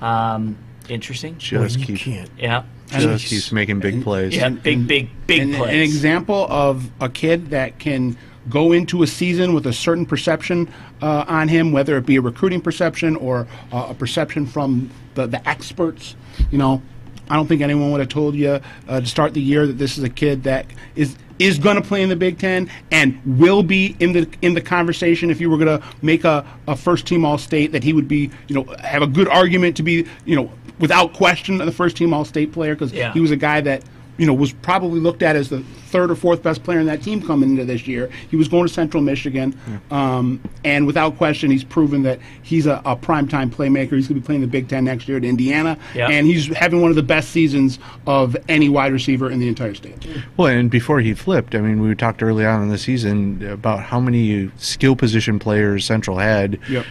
Um, 0.00 0.56
interesting. 0.88 1.36
Just 1.38 1.78
you 1.80 1.86
keep, 1.86 1.98
can't. 1.98 2.30
Yeah. 2.38 2.64
just 2.88 3.26
keeps 3.26 3.50
making 3.50 3.80
big 3.80 4.02
plays. 4.04 4.36
Yeah, 4.36 4.50
big, 4.50 4.86
big, 4.86 5.10
big 5.26 5.42
an, 5.42 5.54
plays. 5.54 5.74
an 5.74 5.80
example 5.80 6.46
of 6.48 6.88
a 7.00 7.08
kid 7.08 7.50
that 7.50 7.80
can 7.80 8.16
go 8.48 8.70
into 8.70 9.02
a 9.02 9.06
season 9.06 9.54
with 9.54 9.66
a 9.66 9.72
certain 9.72 10.06
perception 10.06 10.72
uh, 11.02 11.24
on 11.26 11.48
him, 11.48 11.72
whether 11.72 11.96
it 11.96 12.06
be 12.06 12.16
a 12.16 12.20
recruiting 12.20 12.60
perception 12.60 13.16
or 13.16 13.48
uh, 13.72 13.88
a 13.90 13.94
perception 13.94 14.46
from 14.46 14.90
the, 15.14 15.26
the 15.26 15.48
experts. 15.48 16.14
You 16.50 16.58
know, 16.58 16.82
I 17.28 17.36
don't 17.36 17.46
think 17.46 17.60
anyone 17.62 17.90
would 17.92 18.00
have 18.00 18.08
told 18.08 18.34
you 18.34 18.60
uh, 18.88 19.00
to 19.00 19.06
start 19.06 19.34
the 19.34 19.40
year 19.42 19.66
that 19.66 19.74
this 19.74 19.98
is 19.98 20.04
a 20.04 20.08
kid 20.10 20.44
that 20.44 20.66
is 20.94 21.16
is 21.38 21.58
going 21.58 21.76
to 21.76 21.82
play 21.82 22.02
in 22.02 22.08
the 22.08 22.16
Big 22.16 22.38
Ten 22.38 22.70
and 22.90 23.20
will 23.38 23.62
be 23.62 23.94
in 24.00 24.12
the 24.12 24.28
in 24.42 24.54
the 24.54 24.60
conversation. 24.60 25.30
If 25.30 25.40
you 25.40 25.50
were 25.50 25.58
going 25.58 25.80
to 25.80 25.86
make 26.02 26.24
a, 26.24 26.46
a 26.66 26.76
first 26.76 27.06
team 27.06 27.24
All 27.24 27.36
State, 27.38 27.72
that 27.72 27.84
he 27.84 27.92
would 27.92 28.08
be, 28.08 28.30
you 28.48 28.54
know, 28.54 28.64
have 28.80 29.02
a 29.02 29.06
good 29.06 29.28
argument 29.28 29.76
to 29.76 29.82
be, 29.82 30.06
you 30.24 30.36
know, 30.36 30.50
without 30.78 31.12
question, 31.12 31.58
the 31.58 31.70
first 31.72 31.96
team 31.96 32.14
All 32.14 32.24
State 32.24 32.52
player 32.52 32.74
because 32.74 32.92
Yeah. 32.92 33.12
he 33.12 33.20
was 33.20 33.30
a 33.32 33.36
guy 33.36 33.60
that 33.60 33.82
you 34.18 34.26
know, 34.26 34.34
was 34.34 34.52
probably 34.52 34.98
looked 35.00 35.22
at 35.22 35.36
as 35.36 35.48
the 35.50 35.60
third 35.88 36.10
or 36.10 36.14
fourth 36.16 36.42
best 36.42 36.62
player 36.64 36.80
in 36.80 36.86
that 36.86 37.02
team 37.02 37.20
coming 37.22 37.50
into 37.50 37.64
this 37.64 37.86
year. 37.86 38.10
He 38.30 38.36
was 38.36 38.48
going 38.48 38.66
to 38.66 38.72
Central 38.72 39.02
Michigan, 39.02 39.58
um, 39.90 40.40
and 40.64 40.86
without 40.86 41.16
question, 41.16 41.50
he's 41.50 41.64
proven 41.64 42.02
that 42.04 42.18
he's 42.42 42.66
a, 42.66 42.80
a 42.84 42.96
primetime 42.96 43.50
playmaker. 43.50 43.92
He's 43.92 44.08
going 44.08 44.14
to 44.16 44.20
be 44.20 44.26
playing 44.26 44.40
the 44.40 44.46
Big 44.46 44.68
Ten 44.68 44.84
next 44.84 45.06
year 45.08 45.16
at 45.18 45.24
Indiana, 45.24 45.78
Yeah. 45.94 46.08
and 46.08 46.26
he's 46.26 46.46
having 46.56 46.80
one 46.80 46.90
of 46.90 46.96
the 46.96 47.02
best 47.02 47.30
seasons 47.30 47.78
of 48.06 48.36
any 48.48 48.68
wide 48.68 48.92
receiver 48.92 49.30
in 49.30 49.38
the 49.38 49.48
entire 49.48 49.74
state. 49.74 50.06
Well, 50.36 50.48
and 50.48 50.70
before 50.70 51.00
he 51.00 51.14
flipped, 51.14 51.54
I 51.54 51.60
mean, 51.60 51.80
we 51.80 51.94
talked 51.94 52.22
early 52.22 52.44
on 52.46 52.62
in 52.62 52.68
the 52.68 52.78
season 52.78 53.46
about 53.46 53.80
how 53.80 54.00
many 54.00 54.50
skill 54.56 54.96
position 54.96 55.38
players 55.38 55.84
Central 55.84 56.18
had 56.18 56.58
Yep. 56.68 56.84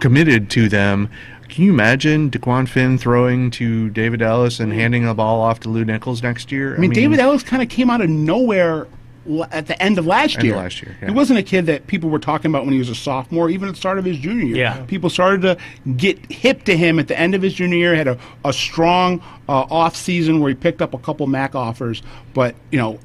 committed 0.00 0.50
to 0.50 0.68
them. 0.68 1.08
Can 1.52 1.64
you 1.64 1.70
imagine 1.70 2.30
DeQuan 2.30 2.66
Finn 2.66 2.96
throwing 2.96 3.50
to 3.50 3.90
David 3.90 4.22
Ellis 4.22 4.58
and 4.58 4.72
handing 4.72 5.04
the 5.04 5.12
ball 5.12 5.42
off 5.42 5.60
to 5.60 5.68
Lou 5.68 5.84
Nichols 5.84 6.22
next 6.22 6.50
year? 6.50 6.74
I 6.74 6.78
mean, 6.78 6.92
David 6.92 7.18
Ellis 7.18 7.42
kind 7.42 7.62
of 7.62 7.68
came 7.68 7.90
out 7.90 8.00
of 8.00 8.08
nowhere 8.08 8.86
at 9.50 9.66
the 9.66 9.80
end 9.80 9.98
of 9.98 10.06
last 10.06 10.36
End 10.36 10.38
of 10.38 10.44
year. 10.46 10.56
last 10.56 10.82
year, 10.82 10.96
yeah. 11.02 11.08
He 11.08 11.12
wasn't 11.12 11.38
a 11.38 11.42
kid 11.42 11.66
that 11.66 11.86
people 11.88 12.08
were 12.08 12.18
talking 12.18 12.50
about 12.50 12.64
when 12.64 12.72
he 12.72 12.78
was 12.78 12.88
a 12.88 12.94
sophomore, 12.94 13.50
even 13.50 13.68
at 13.68 13.74
the 13.74 13.78
start 13.78 13.98
of 13.98 14.06
his 14.06 14.16
junior 14.16 14.46
year. 14.46 14.56
Yeah. 14.56 14.82
People 14.86 15.10
started 15.10 15.42
to 15.42 15.58
get 15.92 16.32
hip 16.32 16.64
to 16.64 16.74
him 16.74 16.98
at 16.98 17.08
the 17.08 17.18
end 17.18 17.34
of 17.34 17.42
his 17.42 17.52
junior 17.52 17.76
year, 17.76 17.94
had 17.94 18.08
a, 18.08 18.18
a 18.46 18.52
strong 18.54 19.20
uh, 19.46 19.66
off 19.68 19.94
season 19.94 20.40
where 20.40 20.48
he 20.48 20.54
picked 20.54 20.80
up 20.80 20.94
a 20.94 20.98
couple 20.98 21.26
MAC 21.26 21.54
offers. 21.54 22.02
But, 22.32 22.54
you 22.70 22.78
know, 22.78 22.98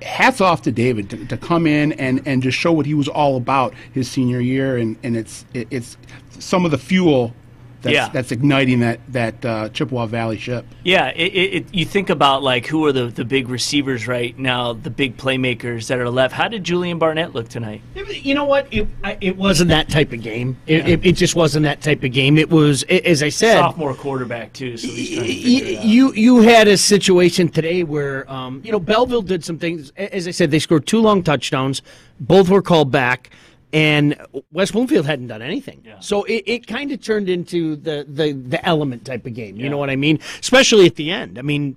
hats 0.00 0.40
off 0.40 0.62
to 0.62 0.70
David 0.70 1.10
to, 1.10 1.26
to 1.26 1.36
come 1.36 1.66
in 1.66 1.90
and, 1.94 2.22
and 2.24 2.40
just 2.40 2.56
show 2.56 2.70
what 2.70 2.86
he 2.86 2.94
was 2.94 3.08
all 3.08 3.36
about 3.36 3.74
his 3.92 4.08
senior 4.08 4.38
year. 4.38 4.76
And, 4.76 4.96
and 5.02 5.16
it's, 5.16 5.44
it, 5.54 5.66
it's 5.72 5.96
some 6.38 6.64
of 6.64 6.70
the 6.70 6.78
fuel 6.78 7.34
that's, 7.82 7.94
Yeah. 7.94 8.08
that's 8.08 8.32
igniting 8.32 8.80
that, 8.80 9.00
that 9.12 9.44
uh, 9.44 9.68
Chippewa 9.70 10.06
Valley 10.06 10.38
ship. 10.38 10.66
Yeah, 10.84 11.08
it, 11.08 11.32
it, 11.34 11.54
it, 11.54 11.66
you 11.74 11.84
think 11.84 12.10
about 12.10 12.42
like 12.42 12.66
who 12.66 12.84
are 12.86 12.92
the, 12.92 13.06
the 13.06 13.24
big 13.24 13.48
receivers 13.48 14.06
right 14.06 14.38
now, 14.38 14.72
the 14.72 14.90
big 14.90 15.16
playmakers 15.16 15.88
that 15.88 15.98
are 15.98 16.10
left. 16.10 16.34
How 16.34 16.48
did 16.48 16.64
Julian 16.64 16.98
Barnett 16.98 17.34
look 17.34 17.48
tonight? 17.48 17.82
You 17.94 18.34
know 18.34 18.44
what? 18.44 18.66
It, 18.72 18.86
I, 19.04 19.16
it 19.20 19.36
wasn't 19.36 19.70
that 19.70 19.88
type 19.88 20.12
of 20.12 20.22
game. 20.22 20.56
It, 20.66 20.78
Yeah. 20.86 20.92
it, 20.94 21.06
it 21.06 21.12
just 21.16 21.34
wasn't 21.34 21.64
that 21.64 21.80
type 21.82 22.02
of 22.04 22.12
game. 22.12 22.38
It 22.38 22.50
was, 22.50 22.82
a- 22.88 23.06
as 23.08 23.22
I 23.22 23.28
said, 23.28 23.58
Sophomore 23.58 23.94
quarterback 23.94 24.52
too, 24.52 24.76
so 24.76 24.88
he's 24.88 25.10
trying 25.10 25.26
to 25.26 25.32
figure 25.34 25.78
it 25.78 25.84
you 25.84 26.12
you 26.14 26.40
had 26.40 26.68
a 26.68 26.76
situation 26.76 27.48
today 27.48 27.82
where 27.82 28.30
um, 28.30 28.60
you 28.64 28.70
know 28.72 28.80
Belleville 28.80 29.22
did 29.22 29.44
some 29.44 29.58
things. 29.58 29.90
As 29.96 30.28
I 30.28 30.30
said, 30.30 30.50
they 30.50 30.58
scored 30.58 30.86
two 30.86 31.00
long 31.00 31.22
touchdowns. 31.22 31.82
Both 32.20 32.48
were 32.50 32.60
called 32.62 32.90
back, 32.90 33.30
and 33.72 34.16
West 34.52 34.72
Bloomfield 34.72 35.06
hadn't 35.06 35.28
done 35.28 35.42
anything. 35.42 35.84
So 36.00 36.24
it, 36.24 36.42
it 36.46 36.66
kind 36.66 36.90
of 36.92 37.00
turned 37.00 37.28
into 37.28 37.76
the, 37.76 38.04
the 38.08 38.32
the 38.32 38.64
element 38.66 39.04
type 39.04 39.26
of 39.26 39.34
game. 39.34 39.56
You 39.56 39.68
know 39.68 39.78
what 39.78 39.90
I 39.90 39.96
mean? 39.96 40.18
Especially 40.40 40.86
at 40.86 40.96
the 40.96 41.10
end. 41.10 41.38
I 41.38 41.42
mean. 41.42 41.76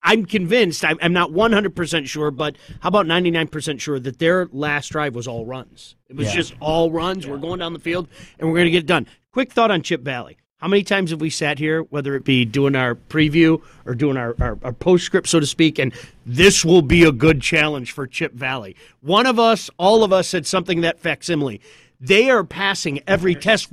I'm 0.00 0.26
convinced. 0.26 0.84
I'm, 0.84 0.96
I'm 1.02 1.12
not 1.12 1.32
100% 1.32 2.06
sure, 2.06 2.30
but 2.30 2.54
how 2.80 2.88
about 2.88 3.06
99% 3.06 3.80
sure 3.80 3.98
that 3.98 4.20
their 4.20 4.46
last 4.52 4.90
drive 4.92 5.16
was 5.16 5.26
all 5.26 5.44
runs? 5.44 5.96
It 6.08 6.14
was 6.14 6.28
Yeah. 6.28 6.34
just 6.34 6.54
all 6.60 6.92
runs. 6.92 7.26
We're 7.26 7.36
going 7.36 7.58
down 7.58 7.72
the 7.72 7.80
field 7.80 8.06
and 8.38 8.48
we're 8.48 8.54
going 8.54 8.66
to 8.66 8.70
get 8.70 8.84
it 8.84 8.86
done. 8.86 9.08
Quick 9.32 9.52
thought 9.52 9.72
on 9.72 9.82
Chip 9.82 10.02
Valley. 10.02 10.38
How 10.58 10.66
many 10.66 10.82
times 10.82 11.10
have 11.10 11.20
we 11.20 11.30
sat 11.30 11.60
here, 11.60 11.82
whether 11.82 12.16
it 12.16 12.24
be 12.24 12.44
doing 12.44 12.74
our 12.74 12.96
preview 12.96 13.62
or 13.86 13.94
doing 13.94 14.16
our, 14.16 14.34
our, 14.40 14.58
our 14.64 14.72
postscript, 14.72 15.28
so 15.28 15.38
to 15.38 15.46
speak, 15.46 15.78
and 15.78 15.94
this 16.26 16.64
will 16.64 16.82
be 16.82 17.04
a 17.04 17.12
good 17.12 17.40
challenge 17.40 17.92
for 17.92 18.08
Chip 18.08 18.32
Valley? 18.32 18.74
One 19.00 19.26
of 19.26 19.38
us, 19.38 19.70
all 19.78 20.02
of 20.02 20.12
us 20.12 20.26
said 20.26 20.48
something 20.48 20.80
that 20.80 20.98
facsimile. 20.98 21.60
They 22.00 22.28
are 22.28 22.42
passing 22.42 23.00
every 23.06 23.36
test. 23.36 23.68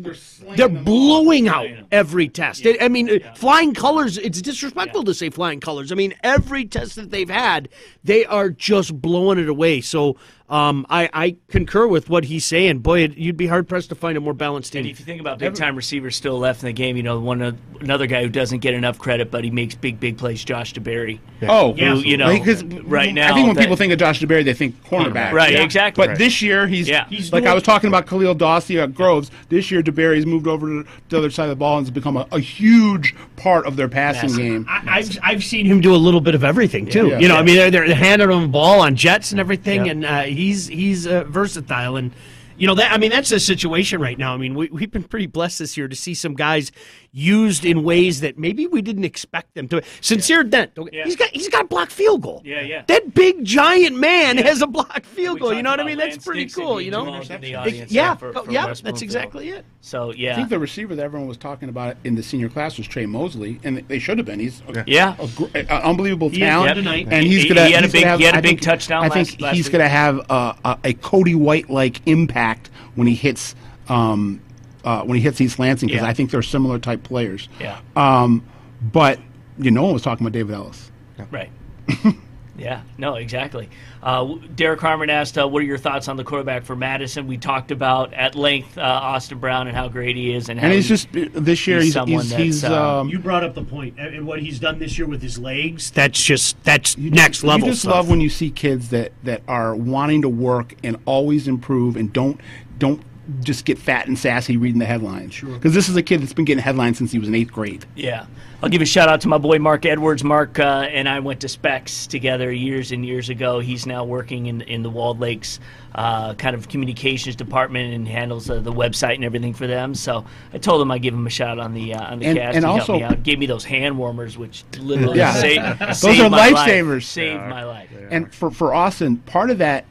They're, 0.56 0.70
blowing 0.70 1.48
out 1.48 1.68
every 1.92 2.28
test. 2.28 2.68
I 2.80 2.88
mean, 2.88 3.10
uh, 3.10 3.34
flying 3.36 3.74
colors, 3.74 4.20
it's 4.20 4.42
disrespectful 4.42 5.04
to 5.06 5.14
say 5.14 5.32
flying 5.32 5.60
colors. 5.60 5.92
I 5.92 5.96
mean, 5.96 6.14
every 6.24 6.66
test 6.66 6.96
that 6.98 7.10
they've 7.10 7.30
had, 7.30 7.70
they 8.04 8.26
are 8.26 8.50
just 8.50 9.00
blowing 9.00 9.40
it 9.40 9.50
away. 9.50 9.82
So 9.82 10.18
um, 10.50 10.86
I, 10.89 11.10
I 11.14 11.36
concur 11.48 11.88
with 11.88 12.10
what 12.10 12.26
he's 12.26 12.46
saying. 12.46 12.80
Boy, 12.80 13.02
it, 13.02 13.18
you'd 13.18 13.38
be 13.38 13.48
hard 13.48 13.68
pressed 13.68 13.89
to 13.89 13.96
find 13.96 14.18
a 14.18 14.22
more 14.22 14.34
balanced 14.34 14.74
team. 14.74 14.82
And 14.82 14.89
if 14.89 15.00
you 15.00 15.06
think 15.06 15.20
about 15.20 15.39
big 15.39 15.56
time 15.56 15.76
receivers 15.76 16.16
still 16.16 16.38
left 16.38 16.62
in 16.62 16.68
the 16.68 16.74
game, 16.74 16.98
you 16.98 17.04
know, 17.04 17.20
one 17.20 17.41
of, 17.41 17.58
another 17.82 18.06
guy 18.08 18.22
who 18.22 18.30
doesn't 18.30 18.60
get 18.60 18.74
enough 18.74 19.00
credit, 19.00 19.32
but 19.32 19.43
he 19.43 19.50
makes 19.50 19.74
big, 19.76 20.00
big 20.00 20.18
plays, 20.18 20.43
Josh 20.43 20.74
DeBerry. 20.74 21.20
Oh, 21.41 21.74
who, 21.74 21.98
you 22.00 22.18
know, 22.18 22.32
because 22.32 22.64
right 22.64 23.14
now, 23.14 23.32
I 23.32 23.34
think 23.34 23.48
when 23.48 23.56
that- 23.56 23.62
people 23.62 23.76
think 23.76 23.91
of 23.91 24.00
Josh 24.00 24.22
DeBerry, 24.22 24.46
they 24.46 24.54
think 24.54 24.84
cornerback. 24.86 25.32
Right, 25.34 25.54
Yeah. 25.54 25.64
exactly. 25.64 26.02
But 26.04 26.10
Right. 26.10 26.18
this 26.20 26.41
year, 26.41 26.68
he's, 26.68 26.88
Yeah. 26.88 27.08
he's 27.10 27.26
He's 27.26 27.34
like 27.34 27.46
I 27.46 27.54
was 27.54 27.64
talking 27.64 27.88
about 27.88 28.06
Khalil 28.08 28.36
Dawsey 28.36 28.82
at 28.82 28.93
Groves. 28.93 29.32
This 29.50 29.72
year, 29.72 29.82
DeBerry's 29.82 30.26
moved 30.26 30.48
over 30.48 30.68
to 30.68 30.86
the 31.10 31.18
other 31.18 31.30
side 31.32 31.46
of 31.46 31.50
the 31.50 31.56
ball 31.56 31.78
and 31.80 31.88
has 31.88 31.91
become 31.91 32.18
a, 32.18 32.28
a 32.32 32.39
huge 32.39 33.16
part 33.36 33.66
of 33.66 33.76
their 33.78 33.88
passing 33.89 34.36
game. 34.36 34.66
I, 34.70 35.00
I've, 35.00 35.18
I've 35.24 35.43
seen 35.43 35.66
him 35.66 35.82
do 35.82 35.93
a 35.93 35.98
little 35.98 36.22
bit 36.22 36.36
of 36.36 36.43
everything 36.43 36.86
too. 36.86 37.08
Yeah. 37.08 37.20
You 37.20 37.28
know, 37.30 37.34
Yeah. 37.36 37.39
I 37.39 37.43
mean, 37.43 37.56
they're, 37.56 37.72
they're 37.72 37.96
handing 37.96 38.30
him 38.30 38.41
the 38.43 38.48
ball 38.48 38.82
on 38.82 38.96
jets 38.96 39.32
and 39.32 39.39
everything, 39.39 39.86
Yeah. 39.86 39.91
and 39.91 40.06
uh, 40.06 40.22
he's 40.36 40.68
he's 40.68 41.08
uh, 41.08 41.24
versatile. 41.26 41.98
And 41.98 42.12
you 42.58 42.68
know 42.68 42.76
that 42.76 42.92
I 42.92 42.98
mean 42.98 43.12
that's 43.12 43.30
the 43.30 43.40
situation 43.40 44.00
right 44.00 44.18
now. 44.18 44.34
I 44.34 44.38
mean, 44.38 44.56
we, 44.56 44.70
we've 44.70 44.92
been 44.92 45.04
pretty 45.04 45.28
blessed 45.28 45.60
this 45.60 45.78
year 45.78 45.88
to 45.88 45.96
see 45.96 46.14
some 46.14 46.34
guys 46.34 46.72
used 47.18 47.63
in 47.63 47.82
ways 47.84 48.20
that 48.20 48.38
maybe 48.38 48.68
we 48.68 48.82
didn't 48.82 49.05
expect 49.05 49.55
them 49.55 49.70
to. 49.70 49.82
Sincere 50.01 50.43
Dent, 50.43 50.72
okay, 50.78 51.01
he's 51.05 51.16
got 51.16 51.30
he's 51.30 51.47
got 51.47 51.63
a 51.63 51.68
block 51.68 51.89
field 51.89 52.22
goal. 52.22 52.41
Yeah, 52.43 52.59
yeah. 52.61 52.84
That 52.88 53.13
big 53.13 53.43
giant 53.45 53.95
man 53.97 54.38
has 54.38 54.61
a 54.61 54.68
block 54.68 55.05
field 55.05 55.39
goal. 55.39 55.53
You 55.53 55.63
know 55.63 55.70
what 55.70 55.80
I 55.80 55.84
mean? 55.86 55.97
That's 55.97 56.18
pretty 56.24 56.47
cool. 56.47 56.82
You 56.82 56.91
know? 56.91 57.16
It- 57.22 57.89
yeah, 57.89 58.16
for- 58.16 58.38
oh, 58.38 58.43
for 58.43 58.51
yeah, 58.51 58.66
West 58.66 58.84
that's 58.84 59.01
exactly 59.01 59.49
it. 59.49 59.63
So 59.80 60.11
yeah, 60.13 60.34
I 60.34 60.36
think 60.36 60.49
the 60.49 60.59
receiver 60.59 60.93
that 60.95 61.03
everyone 61.03 61.28
was 61.28 61.38
talking 61.38 61.70
about 61.70 61.95
in 62.03 62.16
the 62.16 62.24
senior 62.24 62.49
class 62.49 62.78
was 62.78 62.86
Trey 62.88 63.05
Mosley, 63.05 63.59
and 63.63 63.78
they 63.88 63.99
should 63.99 64.18
have 64.18 64.26
been. 64.28 64.39
He's 64.41 64.61
a, 64.68 64.84
Yeah. 64.86 65.16
a 65.18 65.28
gr- 65.28 65.45
an 65.55 65.68
unbelievable 65.68 66.30
talent, 66.30 66.86
and 66.86 67.26
he's 67.26 67.43
he- 67.43 67.47
gonna. 67.49 67.66
he 67.68 67.72
had 67.72 67.86
a 67.86 67.88
big- 67.89 68.03
have, 68.03 68.20
he 68.20 68.26
had 68.26 68.36
a 68.36 68.41
big 68.41 68.49
think- 68.57 68.61
touchdown 68.61 69.03
I 69.05 69.09
think 69.09 69.39
last- 69.39 69.55
he's 69.55 69.70
to 69.70 69.88
have 69.88 70.20
a, 70.30 70.78
a 70.84 70.93
Cody 70.95 71.36
White 71.36 71.70
like 71.70 72.01
impact 72.07 72.70
when 72.95 73.07
he 73.07 73.16
hits 73.16 73.55
um, 73.88 74.41
uh, 74.86 75.04
when 75.04 75.18
he 75.18 75.22
hits 75.24 75.42
East 75.42 75.60
Lansing 75.60 75.88
because 75.88 76.02
Yeah. 76.04 76.08
I 76.10 76.14
think 76.14 76.32
they're 76.32 76.42
similar 76.42 76.80
type 76.80 77.04
players. 77.04 77.50
Yeah. 77.60 77.80
Um, 77.98 78.46
but 78.82 79.20
you 79.58 79.72
know, 79.72 79.82
no 79.82 79.86
one 79.86 79.94
was 79.94 80.02
talking 80.04 80.26
about 80.26 80.34
David 80.34 80.54
Ellis. 80.56 80.92
Right. 81.32 81.50
yeah. 82.58 82.82
No. 82.98 83.16
Exactly. 83.16 83.70
Uh, 84.04 84.36
Derek 84.56 84.80
Harmon 84.82 85.10
asked, 85.10 85.38
uh, 85.38 85.48
"What 85.48 85.62
are 85.62 85.66
your 85.66 85.78
thoughts 85.78 86.08
on 86.08 86.16
the 86.18 86.24
quarterback 86.24 86.64
for 86.64 86.76
Madison?" 86.76 87.26
We 87.26 87.38
talked 87.38 87.72
about 87.72 88.14
at 88.14 88.36
length 88.36 88.78
uh, 88.78 88.82
Austin 88.82 89.40
Brown 89.40 89.68
and 89.68 89.76
how 89.76 89.88
great 89.88 90.16
he 90.16 90.34
is, 90.34 90.50
and, 90.50 90.60
how 90.60 90.66
And 90.68 90.76
he's 90.76 90.86
he- 90.86 90.90
just 90.90 91.08
this 91.44 91.66
year. 91.68 91.82
He's 91.82 91.94
someone 91.94 92.22
he's, 92.24 92.32
he's 92.36 92.64
uh, 92.64 93.00
um, 93.00 93.10
You 93.10 93.18
brought 93.20 93.44
up 93.44 93.56
the 93.56 93.64
point, 93.64 93.96
and 93.98 94.14
and 94.14 94.28
what 94.28 94.40
he's 94.42 94.60
done 94.60 94.78
this 94.78 94.98
year 94.98 95.08
with 95.08 95.22
his 95.22 95.40
legs. 95.40 95.90
That's 95.92 96.22
just 96.22 96.62
that's 96.64 96.98
next 96.98 97.44
You 97.44 97.50
level. 97.50 97.68
just 97.70 97.82
stuff. 97.82 97.94
love 97.96 98.10
when 98.10 98.22
you 98.22 98.30
see 98.30 98.52
kids 98.52 98.90
that 98.90 99.12
that 99.24 99.42
are 99.48 99.76
wanting 99.76 100.22
to 100.22 100.30
work 100.30 100.76
and 100.84 100.98
always 101.06 101.48
improve 101.48 101.96
and 101.96 102.12
don't 102.14 102.40
don't 102.78 103.02
just 103.42 103.66
get 103.66 103.78
fat 103.80 104.08
and 104.08 104.18
sassy 104.20 104.56
reading 104.56 104.78
the 104.80 104.86
headlines. 104.86 105.34
Sure. 105.34 105.50
Because 105.54 105.74
this 105.74 105.90
is 105.90 105.96
a 105.96 106.04
kid 106.04 106.22
that's 106.22 106.34
been 106.34 106.46
getting 106.46 106.62
headlines 106.64 106.98
since 106.98 107.12
he 107.12 107.18
was 107.18 107.28
in 107.28 107.34
eighth 107.34 107.52
grade. 107.52 107.84
Yeah. 107.96 108.28
I'll 108.62 108.70
give 108.70 108.82
a 108.82 108.86
shout 108.86 109.10
out 109.10 109.22
to 109.22 109.28
my 109.28 109.38
boy 109.40 109.58
Mark 109.60 109.86
Edwards. 109.86 110.24
Mark 110.24 110.60
uh, 110.60 110.88
and 110.92 111.10
I 111.10 111.20
went 111.20 111.42
to 111.42 111.50
Specs 111.50 112.08
together 112.08 112.52
years 112.52 112.92
and 112.92 113.06
years 113.06 113.30
ago. 113.30 113.60
He's 113.60 113.86
now 113.86 114.04
working 114.06 114.46
in 114.46 114.62
in 114.62 114.84
the 114.84 114.90
Walled 114.90 115.20
Lakes 115.20 115.60
uh, 115.96 116.34
kind 116.36 116.56
of 116.56 116.68
communications 116.70 117.36
department 117.36 117.94
and 117.94 118.08
handles 118.08 118.50
uh, 118.50 118.60
the 118.60 118.72
website 118.72 119.16
and 119.16 119.24
everything 119.26 119.54
for 119.54 119.66
them. 119.68 119.94
So 119.96 120.26
I 120.54 120.58
told 120.60 120.82
him 120.82 120.92
I'd 120.92 121.02
give 121.02 121.14
him 121.14 121.26
a 121.28 121.30
shout 121.32 121.58
on 121.60 121.74
the 121.74 121.94
uh, 121.96 122.12
on 122.12 122.20
the 122.20 122.26
And- 122.28 122.38
cast. 122.38 122.56
and 122.56 122.66
he 122.66 122.70
also- 122.72 122.94
helped 123.00 123.12
me 123.12 123.18
out. 123.20 123.24
Gave 123.24 123.40
me 123.40 123.46
those 123.48 123.66
hand 123.66 123.98
warmers, 123.98 124.38
which 124.38 124.64
literally 124.80 125.18
Yeah. 125.20 125.34
saved, 125.34 125.80
Those 125.80 126.00
saved 126.00 126.22
are 126.22 126.30
my 126.30 126.50
life. 126.50 126.70
lifesavers. 126.70 127.04
Saved 127.04 127.42
my 127.42 127.64
life. 127.66 127.90
And 128.12 128.34
for 128.34 128.52
for 128.52 128.74
Austin, 128.74 129.18
part 129.18 129.50
of 129.52 129.58
that 129.60 129.86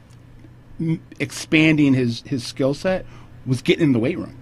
m- 0.79 1.01
expanding 1.19 1.93
his 1.93 2.23
his 2.25 2.43
skill 2.45 2.73
set 2.73 3.05
was 3.45 3.61
getting 3.61 3.83
in 3.83 3.91
the 3.93 3.99
weight 3.99 4.17
room 4.17 4.35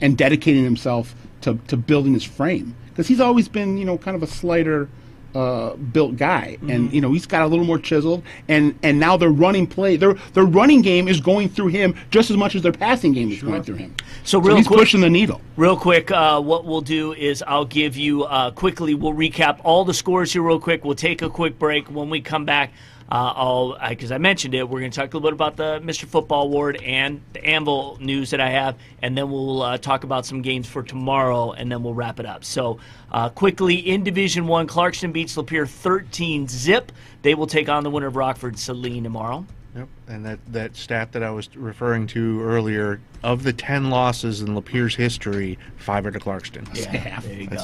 and 0.00 0.16
dedicating 0.16 0.64
himself 0.64 1.14
to 1.42 1.58
to 1.68 1.76
building 1.76 2.12
his 2.14 2.24
frame 2.24 2.74
because 2.90 3.06
he's 3.08 3.20
always 3.20 3.48
been 3.48 3.76
you 3.78 3.84
know 3.84 3.98
kind 3.98 4.16
of 4.16 4.22
a 4.22 4.26
slighter. 4.26 4.88
Uh, 5.34 5.76
built 5.76 6.16
guy, 6.16 6.56
Mm-hmm. 6.62 6.70
and 6.70 6.92
you 6.94 7.00
know 7.02 7.12
he's 7.12 7.26
got 7.26 7.42
a 7.42 7.46
little 7.46 7.66
more 7.66 7.78
chiseled, 7.78 8.22
and 8.48 8.74
and 8.82 8.98
now 8.98 9.18
their 9.18 9.28
running 9.28 9.66
play, 9.66 9.96
their 9.98 10.14
their 10.32 10.46
running 10.46 10.80
game 10.80 11.08
is 11.08 11.20
going 11.20 11.50
through 11.50 11.66
him 11.66 11.94
just 12.10 12.30
as 12.30 12.38
much 12.38 12.54
as 12.54 12.62
their 12.62 12.72
passing 12.72 13.12
game 13.12 13.30
is 13.30 13.42
going 13.42 13.62
through 13.62 13.74
him. 13.74 13.94
So 14.24 14.38
real 14.40 14.56
he's 14.56 14.66
quick- 14.66 14.78
pushing 14.78 15.02
the 15.02 15.10
needle. 15.10 15.42
Real 15.56 15.76
quick, 15.76 16.10
uh, 16.10 16.40
what 16.40 16.64
we'll 16.64 16.80
do 16.80 17.12
is 17.12 17.44
I'll 17.46 17.66
give 17.66 17.98
you 17.98 18.22
uh, 18.24 18.50
quickly. 18.52 18.94
We'll 18.94 19.12
recap 19.12 19.60
all 19.62 19.84
the 19.84 19.92
scores 19.92 20.32
here 20.32 20.40
real 20.40 20.58
quick. 20.58 20.86
We'll 20.86 20.94
take 20.94 21.20
a 21.20 21.28
quick 21.28 21.58
break. 21.58 21.88
When 21.90 22.08
we 22.08 22.22
come 22.22 22.46
back, 22.46 22.72
uh, 23.10 23.32
I'll 23.36 23.76
because 23.88 24.10
I 24.10 24.18
mentioned 24.18 24.54
it. 24.54 24.68
We're 24.68 24.80
going 24.80 24.90
to 24.90 24.98
talk 24.98 25.14
a 25.14 25.16
little 25.16 25.30
bit 25.30 25.34
about 25.34 25.56
the 25.56 25.80
Mr. 25.80 26.06
Football 26.06 26.44
Award 26.44 26.76
and 26.82 27.20
the 27.32 27.44
Anvil 27.44 27.98
news 28.00 28.30
that 28.30 28.40
I 28.40 28.50
have, 28.50 28.76
and 29.02 29.16
then 29.16 29.30
we'll 29.30 29.62
uh, 29.62 29.78
talk 29.78 30.04
about 30.04 30.26
some 30.26 30.42
games 30.42 30.66
for 30.66 30.82
tomorrow, 30.82 31.52
and 31.52 31.70
then 31.70 31.82
we'll 31.82 31.94
wrap 31.94 32.18
it 32.18 32.26
up. 32.26 32.44
So 32.44 32.78
uh, 33.12 33.28
quickly 33.28 33.76
in 33.76 34.02
Division 34.02 34.46
One, 34.46 34.66
Clarkston 34.66 35.12
beats 35.12 35.36
Lapeer 35.36 35.68
13 35.68 36.48
zip. 36.48 36.92
They 37.22 37.34
will 37.34 37.46
take 37.46 37.68
on 37.68 37.84
the 37.84 37.90
winner 37.90 38.06
of 38.06 38.16
Rockford 38.16 38.58
Celine 38.58 39.04
tomorrow. 39.04 39.46
Yep, 39.76 39.88
and 40.08 40.24
that, 40.24 40.38
that 40.52 40.74
stat 40.74 41.12
that 41.12 41.22
I 41.22 41.30
was 41.30 41.54
referring 41.54 42.06
to 42.08 42.42
earlier, 42.42 42.98
of 43.22 43.42
the 43.42 43.52
10 43.52 43.90
losses 43.90 44.40
in 44.40 44.48
Lapeer's 44.48 44.94
history, 44.94 45.58
five 45.76 46.06
are 46.06 46.10
to 46.10 46.18
Clarkston. 46.18 46.66
Yeah, 46.74 47.20
there 47.20 47.34
you 47.34 47.46
go. 47.46 47.62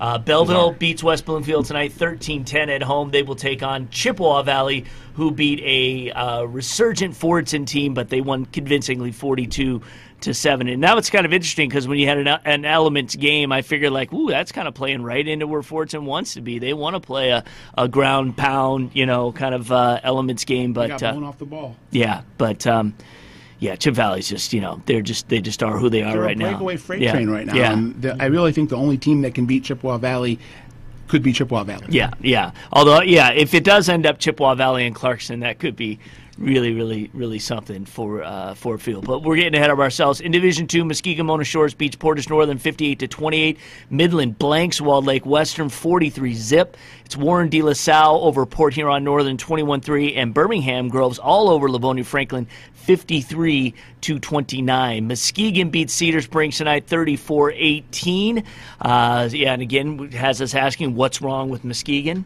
Uh, 0.00 0.18
Belleville 0.18 0.72
beats 0.72 1.02
West 1.02 1.24
Bloomfield 1.24 1.66
tonight, 1.66 1.92
13-10 1.92 2.68
at 2.68 2.82
home. 2.82 3.10
They 3.10 3.22
will 3.22 3.36
take 3.36 3.62
on 3.62 3.88
Chippewa 3.90 4.42
Valley, 4.42 4.84
who 5.14 5.30
beat 5.30 5.60
a 5.62 6.10
uh, 6.12 6.42
resurgent 6.42 7.14
Fordson 7.14 7.66
team, 7.66 7.94
but 7.94 8.08
they 8.08 8.20
won 8.20 8.46
convincingly 8.46 9.12
42 9.12 9.80
to 10.22 10.34
seven. 10.34 10.68
And 10.68 10.80
now 10.80 10.96
it's 10.98 11.10
kind 11.10 11.24
of 11.24 11.32
interesting 11.32 11.68
because 11.68 11.86
when 11.86 11.98
you 11.98 12.08
had 12.08 12.18
an, 12.18 12.28
an 12.44 12.64
elements 12.64 13.14
game, 13.14 13.52
I 13.52 13.62
figured 13.62 13.92
like, 13.92 14.12
ooh, 14.12 14.28
that's 14.28 14.52
kind 14.52 14.66
of 14.66 14.74
playing 14.74 15.02
right 15.02 15.26
into 15.26 15.46
where 15.46 15.62
Fordson 15.62 16.04
wants 16.04 16.34
to 16.34 16.40
be. 16.40 16.58
They 16.58 16.72
want 16.72 16.94
to 16.94 17.00
play 17.00 17.30
a, 17.30 17.44
a 17.76 17.88
ground 17.88 18.36
pound, 18.36 18.90
you 18.94 19.06
know, 19.06 19.32
kind 19.32 19.54
of 19.54 19.70
uh, 19.70 20.00
elements 20.02 20.44
game, 20.44 20.72
but 20.72 20.88
got 20.88 21.02
uh, 21.02 21.20
off 21.24 21.38
the 21.38 21.46
ball. 21.46 21.76
yeah, 21.90 22.22
but. 22.36 22.66
Um, 22.66 22.94
yeah, 23.58 23.76
Chip 23.76 23.94
Valley's 23.94 24.28
just 24.28 24.52
you 24.52 24.60
know 24.60 24.82
they're 24.86 25.02
just 25.02 25.28
they 25.28 25.40
just 25.40 25.62
are 25.62 25.78
who 25.78 25.88
they 25.88 26.02
are 26.02 26.12
They're 26.12 26.22
right 26.22 26.36
a 26.36 26.38
now. 26.38 26.50
breakaway 26.50 26.76
freight 26.76 27.02
yeah. 27.02 27.12
train 27.12 27.30
right 27.30 27.46
now. 27.46 27.54
Yeah, 27.54 27.72
And 27.72 28.00
the, 28.02 28.16
I 28.20 28.26
really 28.26 28.52
think 28.52 28.70
the 28.70 28.76
only 28.76 28.98
team 28.98 29.22
that 29.22 29.34
can 29.34 29.46
beat 29.46 29.64
Chippewa 29.64 29.98
Valley 29.98 30.38
could 31.08 31.22
be 31.22 31.32
Chippewa 31.32 31.64
Valley. 31.64 31.86
Yeah, 31.88 32.12
yeah. 32.20 32.52
Although, 32.72 33.02
yeah, 33.02 33.30
if 33.30 33.54
it 33.54 33.62
does 33.64 33.88
end 33.88 34.06
up 34.06 34.18
Chippewa 34.18 34.54
Valley 34.54 34.86
and 34.86 34.96
Clarkston, 34.96 35.40
that 35.40 35.58
could 35.58 35.76
be 35.76 35.98
really, 36.38 36.72
really, 36.72 37.10
really 37.12 37.38
something 37.38 37.84
for 37.84 38.22
uh, 38.22 38.54
Ford 38.54 38.82
Field. 38.82 39.06
But 39.06 39.22
we're 39.22 39.36
getting 39.36 39.54
ahead 39.54 39.70
of 39.70 39.80
ourselves. 39.80 40.20
In 40.20 40.32
Division 40.32 40.66
Two, 40.66 40.84
Muskegon 40.84 41.26
Mona 41.26 41.44
Shores 41.44 41.74
beats 41.74 41.96
Portage 41.96 42.28
Northern 42.28 42.58
58 42.58 42.98
to 43.00 43.08
28. 43.08 43.58
Midland 43.90 44.38
blanks 44.38 44.80
Walled 44.80 45.06
Lake 45.06 45.26
Western 45.26 45.68
43 45.68 46.34
zip. 46.34 46.76
It's 47.04 47.16
Warren 47.16 47.48
De 47.48 47.62
La 47.62 47.74
Salle 47.74 48.24
over 48.24 48.46
Port 48.46 48.74
Huron 48.74 49.04
Northern 49.04 49.36
21-3, 49.36 50.16
and 50.16 50.32
Birmingham 50.32 50.88
Groves 50.88 51.18
all 51.18 51.50
over 51.50 51.70
Livonia 51.70 52.02
Franklin 52.04 52.46
53 52.74 53.74
to 54.02 54.18
29. 54.18 55.08
Muskegon 55.08 55.70
beats 55.70 55.92
Cedar 55.92 56.20
Springs 56.20 56.58
tonight 56.58 56.86
34-18. 56.86 58.44
Uh, 58.80 59.28
yeah, 59.32 59.52
and 59.52 59.62
again 59.62 60.10
has 60.12 60.42
us 60.42 60.54
asking 60.54 60.94
what's 60.94 61.22
wrong 61.22 61.48
with 61.48 61.64
Muskegon. 61.64 62.24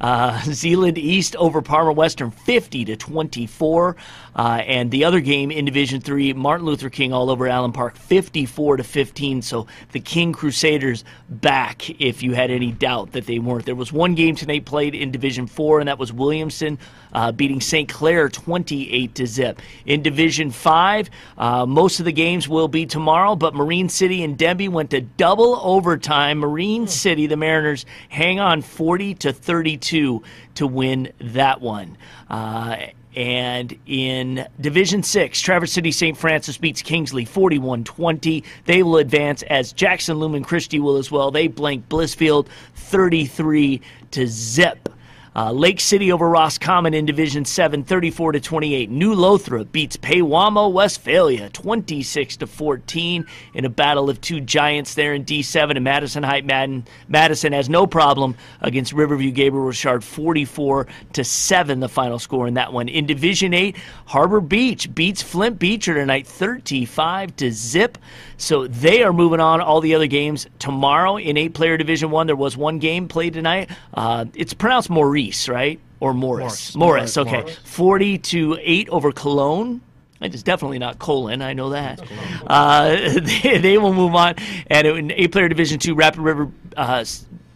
Uh, 0.00 0.40
Zeeland 0.44 0.98
East 0.98 1.36
over 1.36 1.60
Parma 1.62 1.92
Western 1.92 2.30
50 2.30 2.86
to 2.86 2.96
24. 2.96 3.96
Uh, 4.34 4.62
and 4.66 4.90
the 4.90 5.04
other 5.04 5.20
game 5.20 5.50
in 5.50 5.64
Division 5.64 6.00
3, 6.00 6.32
Martin 6.34 6.66
Luther 6.66 6.88
King 6.88 7.12
all 7.12 7.30
over 7.30 7.46
Allen 7.48 7.72
Park 7.72 7.96
54 7.96 8.78
to 8.78 8.84
15. 8.84 9.42
So 9.42 9.66
the 9.92 10.00
King 10.00 10.32
Crusaders 10.32 11.04
back 11.28 11.90
if 12.00 12.22
you 12.22 12.32
had 12.32 12.50
any 12.50 12.70
doubt 12.70 13.12
that 13.12 13.26
they 13.26 13.38
weren't. 13.38 13.66
There 13.66 13.74
was 13.74 13.92
one 13.92 14.14
game 14.14 14.36
tonight 14.36 14.64
played 14.64 14.94
in 14.94 15.10
Division 15.10 15.46
4 15.46 15.80
and 15.80 15.88
that 15.88 15.98
was 15.98 16.12
Williamston 16.12 16.78
uh, 17.12 17.32
beating 17.32 17.60
St. 17.60 17.88
Clair 17.88 18.28
28 18.28 19.14
to 19.16 19.26
zip. 19.26 19.60
In 19.84 20.02
Division 20.02 20.50
5, 20.52 21.10
uh, 21.36 21.66
most 21.66 21.98
of 21.98 22.04
the 22.04 22.12
games 22.12 22.48
will 22.48 22.68
be 22.68 22.86
tomorrow, 22.86 23.34
but 23.34 23.54
Marine 23.54 23.88
City 23.88 24.22
and 24.22 24.38
Denby 24.38 24.68
went 24.68 24.90
to 24.90 25.00
double 25.00 25.58
overtime. 25.60 26.38
Marine 26.38 26.86
City, 26.86 27.26
the 27.26 27.36
Mariners, 27.36 27.84
hang 28.08 28.38
on 28.38 28.62
40 28.62 29.14
to 29.16 29.32
32 29.32 29.89
to 29.90 30.66
win 30.66 31.12
that 31.20 31.60
one. 31.60 31.96
Uh, 32.28 32.76
and 33.16 33.76
in 33.86 34.46
Division 34.60 35.02
6, 35.02 35.40
Traverse 35.40 35.72
City 35.72 35.90
St. 35.90 36.16
Francis 36.16 36.56
beats 36.58 36.80
Kingsley 36.80 37.24
41 37.24 37.82
20. 37.84 38.44
They 38.66 38.82
will 38.82 38.98
advance 38.98 39.42
as 39.42 39.72
Jackson 39.72 40.18
Lumen 40.18 40.44
Christi 40.44 40.78
will 40.78 40.96
as 40.96 41.10
well. 41.10 41.30
They 41.30 41.48
blank 41.48 41.88
Blissfield 41.88 42.46
33 42.74 43.80
to 44.12 44.26
zip. 44.28 44.88
Uh, 45.34 45.52
Lake 45.52 45.78
City 45.78 46.10
over 46.10 46.28
Roscommon 46.28 46.92
in 46.92 47.06
Division 47.06 47.44
7, 47.44 47.84
34 47.84 48.32
to 48.32 48.40
28. 48.40 48.90
New 48.90 49.14
Lothrop 49.14 49.70
beats 49.70 49.96
Pewamo 49.96 50.72
Westphalia 50.72 51.48
26 51.50 52.38
to 52.38 52.46
14 52.46 53.24
in 53.54 53.64
a 53.64 53.68
battle 53.68 54.10
of 54.10 54.20
two 54.20 54.40
giants 54.40 54.94
there 54.94 55.14
in 55.14 55.24
D7. 55.24 55.76
And 55.76 55.84
Madison 55.84 56.22
Height 56.22 56.44
Madden, 56.44 56.84
Madison 57.08 57.52
has 57.52 57.68
no 57.68 57.86
problem 57.86 58.36
against 58.60 58.92
Riverview 58.92 59.30
Gabriel 59.30 59.66
Richard 59.66 60.02
44 60.02 60.86
to 61.12 61.24
7, 61.24 61.80
the 61.80 61.88
final 61.88 62.18
score 62.18 62.48
in 62.48 62.54
that 62.54 62.72
one. 62.72 62.88
In 62.88 63.06
Division 63.06 63.54
8, 63.54 63.76
Harbor 64.06 64.40
Beach 64.40 64.92
beats 64.94 65.22
Flint 65.22 65.58
Beecher 65.58 65.94
tonight 65.94 66.26
35 66.26 67.36
to 67.36 67.52
zip. 67.52 67.98
So 68.40 68.66
they 68.66 69.02
are 69.02 69.12
moving 69.12 69.38
on. 69.38 69.60
All 69.60 69.82
the 69.82 69.94
other 69.94 70.06
games 70.06 70.46
tomorrow 70.58 71.18
in 71.18 71.36
eight 71.36 71.52
player 71.52 71.76
Division 71.76 72.10
1. 72.10 72.26
There 72.26 72.34
was 72.34 72.56
one 72.56 72.78
game 72.78 73.06
played 73.06 73.34
tonight. 73.34 73.70
Uh, 73.92 74.24
it's 74.34 74.54
pronounced 74.54 74.88
Maurice, 74.88 75.19
right? 75.48 75.80
Or 76.00 76.14
Morris. 76.14 76.74
Morris. 76.74 77.14
Morris, 77.14 77.16
okay. 77.18 77.40
Morris. 77.42 77.58
40 77.64 78.18
to 78.18 78.58
8 78.60 78.88
over 78.88 79.12
Cologne. 79.12 79.80
It's 80.22 80.42
definitely 80.42 80.78
not 80.78 80.98
Colon. 80.98 81.40
I 81.40 81.54
know 81.54 81.70
that. 81.70 82.00
Uh, 82.46 82.90
they, 83.20 83.58
they 83.58 83.78
will 83.78 83.94
move 83.94 84.14
on. 84.14 84.34
And 84.66 84.86
in 84.86 85.10
eight 85.12 85.32
player 85.32 85.48
Division 85.48 85.78
2, 85.78 85.94
Rapid 85.94 86.20
River 86.20 86.50
uh, 86.76 87.04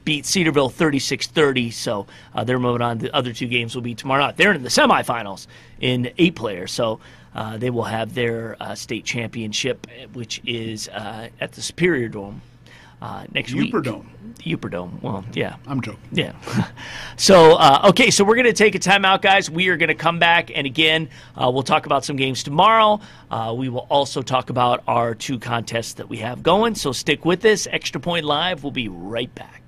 beat 0.04 0.26
Cedarville 0.26 0.70
36 0.70 1.26
30. 1.26 1.70
So 1.70 2.06
uh, 2.34 2.44
they're 2.44 2.58
moving 2.58 2.82
on. 2.82 2.98
The 2.98 3.14
other 3.14 3.32
two 3.32 3.46
games 3.46 3.74
will 3.74 3.82
be 3.82 3.94
tomorrow 3.94 4.26
night. 4.26 4.36
They're 4.36 4.52
in 4.52 4.62
the 4.62 4.68
semifinals 4.68 5.46
in 5.80 6.10
eight 6.18 6.36
players. 6.36 6.72
So 6.72 7.00
uh, 7.34 7.58
they 7.58 7.70
will 7.70 7.84
have 7.84 8.14
their 8.14 8.56
uh, 8.60 8.74
state 8.74 9.04
championship, 9.04 9.86
which 10.12 10.40
is 10.46 10.88
uh, 10.88 11.28
at 11.40 11.52
the 11.52 11.62
Superior 11.62 12.08
Dome 12.08 12.40
uh, 13.04 13.26
next 13.32 13.52
week. 13.52 13.72
Uperdome. 13.72 14.06
Uperdome. 14.38 15.02
Well, 15.02 15.24
yeah. 15.34 15.56
I'm 15.66 15.82
joking. 15.82 16.00
Yeah. 16.10 16.32
so, 17.16 17.56
uh, 17.56 17.88
okay, 17.90 18.10
so 18.10 18.24
we're 18.24 18.34
going 18.34 18.46
to 18.46 18.54
take 18.54 18.74
a 18.74 18.78
timeout, 18.78 19.20
guys. 19.20 19.50
We 19.50 19.68
are 19.68 19.76
going 19.76 19.88
to 19.88 19.94
come 19.94 20.18
back, 20.18 20.50
and 20.54 20.66
again, 20.66 21.10
uh, 21.36 21.50
we'll 21.52 21.62
talk 21.62 21.84
about 21.84 22.04
some 22.04 22.16
games 22.16 22.42
tomorrow. 22.42 23.00
Uh, 23.30 23.54
we 23.56 23.68
will 23.68 23.86
also 23.90 24.22
talk 24.22 24.48
about 24.48 24.82
our 24.88 25.14
two 25.14 25.38
contests 25.38 25.94
that 25.94 26.08
we 26.08 26.18
have 26.18 26.42
going. 26.42 26.74
So 26.74 26.92
stick 26.92 27.26
with 27.26 27.44
us. 27.44 27.66
Extra 27.66 28.00
Point 28.00 28.24
Live. 28.24 28.64
We'll 28.64 28.70
be 28.70 28.88
right 28.88 29.32
back. 29.34 29.63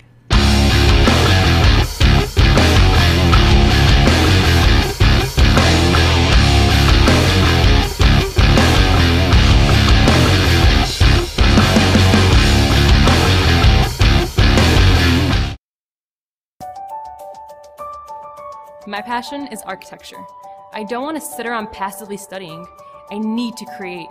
My 18.88 19.02
passion 19.02 19.48
is 19.48 19.62
architecture. 19.62 20.24
I 20.72 20.84
don't 20.84 21.02
want 21.02 21.16
to 21.16 21.20
sit 21.20 21.44
around 21.44 21.72
passively 21.72 22.16
studying. 22.16 22.64
I 23.10 23.18
need 23.18 23.56
to 23.56 23.66
create. 23.76 24.06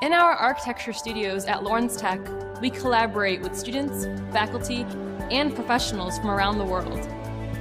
In 0.00 0.14
our 0.14 0.32
architecture 0.32 0.94
studios 0.94 1.44
at 1.44 1.62
Lawrence 1.62 1.96
Tech, 1.96 2.18
we 2.62 2.70
collaborate 2.70 3.42
with 3.42 3.54
students, 3.54 4.06
faculty, 4.32 4.86
and 5.30 5.54
professionals 5.54 6.18
from 6.18 6.30
around 6.30 6.56
the 6.56 6.64
world. 6.64 7.06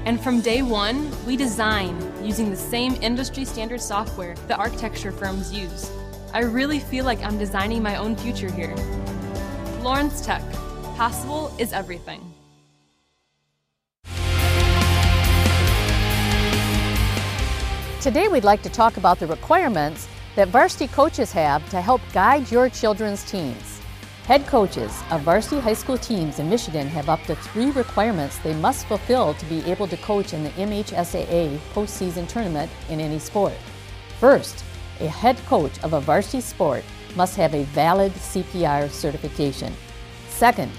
And 0.06 0.24
from 0.24 0.40
day 0.40 0.62
one, 0.62 1.12
we 1.26 1.36
design 1.36 2.00
using 2.24 2.50
the 2.50 2.56
same 2.56 2.96
industry 3.02 3.44
standard 3.44 3.82
software 3.82 4.36
that 4.48 4.58
architecture 4.58 5.12
firms 5.12 5.52
use. 5.52 5.92
I 6.34 6.44
really 6.44 6.80
feel 6.80 7.04
like 7.04 7.22
I'm 7.22 7.38
designing 7.38 7.84
my 7.84 7.98
own 7.98 8.16
future 8.16 8.50
here. 8.50 8.74
Lawrence 9.82 10.26
Tech. 10.26 10.50
Possible 10.96 11.54
is 11.60 11.74
everything. 11.74 12.31
Today, 18.02 18.28
we'd 18.28 18.44
like 18.44 18.64
to 18.64 18.70
talk 18.70 18.98
about 18.98 19.20
the 19.20 19.28
requirements 19.28 20.08
that 20.36 20.48
varsity 20.48 20.88
coaches 20.88 21.32
have 21.34 21.70
to 21.70 21.80
help 21.80 22.02
guide 22.14 22.50
your 22.50 22.68
children's 22.68 23.24
teams. 23.30 23.80
Head 24.26 24.48
coaches 24.48 25.04
of 25.12 25.22
varsity 25.22 25.62
high 25.62 25.76
school 25.76 26.00
teams 26.00 26.40
in 26.40 26.50
Michigan 26.50 26.88
have 26.88 27.10
up 27.10 27.22
to 27.26 27.36
three 27.36 27.70
requirements 27.70 28.40
they 28.40 28.56
must 28.56 28.88
fulfill 28.88 29.36
to 29.36 29.46
be 29.46 29.64
able 29.70 29.88
to 29.88 29.98
coach 29.98 30.34
in 30.34 30.44
the 30.44 30.50
MHSAA 30.50 31.60
postseason 31.76 32.28
tournament 32.28 32.72
in 32.90 33.00
any 33.00 33.20
sport. 33.20 33.54
First, 34.20 34.64
a 35.00 35.08
head 35.08 35.38
coach 35.46 35.78
of 35.84 35.94
a 35.94 36.02
varsity 36.02 36.42
sport 36.42 36.84
must 37.16 37.36
have 37.36 37.54
a 37.54 37.66
valid 37.66 38.14
CPR 38.14 38.90
certification. 38.90 39.76
Second, 40.28 40.72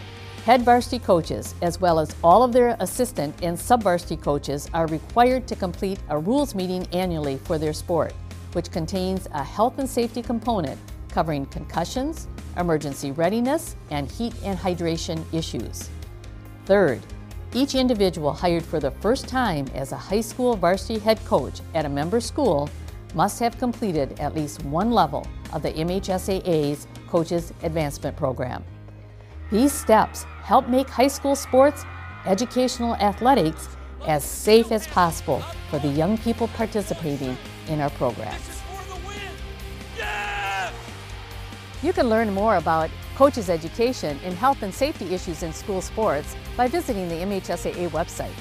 head 0.45 0.63
varsity 0.63 0.99
coaches, 0.99 1.55
as 1.63 1.81
well 1.81 2.01
as 2.01 2.17
all 2.25 2.43
of 2.43 2.53
their 2.53 2.77
assistant 2.81 3.33
and 3.43 3.59
sub 3.59 3.85
varsity 3.85 4.17
coaches, 4.17 4.69
are 4.75 4.89
required 4.89 5.47
to 5.47 5.55
complete 5.55 6.01
a 6.09 6.19
rules 6.19 6.55
meeting 6.55 6.85
annually 6.93 7.39
for 7.45 7.59
their 7.59 7.73
sport, 7.73 8.13
which 8.53 8.71
contains 8.73 9.29
a 9.35 9.45
health 9.45 9.79
and 9.79 9.89
safety 9.89 10.21
component 10.21 10.79
covering 11.11 11.47
concussions, 11.47 12.27
emergency 12.57 13.13
readiness, 13.13 13.77
and 13.91 14.11
heat 14.11 14.35
and 14.43 14.59
hydration 14.59 15.23
issues. 15.33 15.91
Third, 16.65 17.01
each 17.55 17.75
individual 17.75 18.33
hired 18.33 18.65
for 18.65 18.81
the 18.81 18.91
first 18.91 19.29
time 19.29 19.67
as 19.75 19.93
a 19.93 19.97
high 19.97 20.23
school 20.23 20.57
varsity 20.57 20.99
head 20.99 21.25
coach 21.25 21.61
at 21.75 21.85
a 21.85 21.89
member 21.89 22.21
school 22.21 22.69
must 23.15 23.39
have 23.39 23.59
completed 23.59 24.19
at 24.19 24.35
least 24.35 24.65
one 24.65 24.91
level 24.91 25.25
of 25.53 25.63
the 25.63 25.71
MHSAA's 25.73 26.89
Coaches 27.09 27.53
Advancement 27.63 28.17
Program. 28.17 28.65
These 29.51 29.75
steps 29.75 30.25
help 30.43 30.69
make 30.69 30.89
high 30.89 31.09
school 31.09 31.37
sports, 31.37 31.85
educational 32.27 32.95
athletics, 32.97 33.69
as 34.07 34.25
safe 34.25 34.73
as 34.73 34.87
possible 34.89 35.41
for 35.71 35.79
the 35.79 35.89
young 35.89 36.19
people 36.19 36.49
participating 36.49 37.37
in 37.69 37.81
our 37.81 37.91
programs. 37.91 38.63
You 41.83 41.93
can 41.93 42.09
learn 42.09 42.33
more 42.33 42.57
about 42.57 42.91
coaches' 43.17 43.51
education 43.51 44.19
and 44.25 44.35
health 44.35 44.63
and 44.63 44.73
safety 44.73 45.13
issues 45.15 45.43
in 45.43 45.53
school 45.53 45.81
sports 45.81 46.37
by 46.57 46.69
visiting 46.69 47.09
the 47.09 47.17
MHSAA 47.17 47.89
website. 47.91 48.33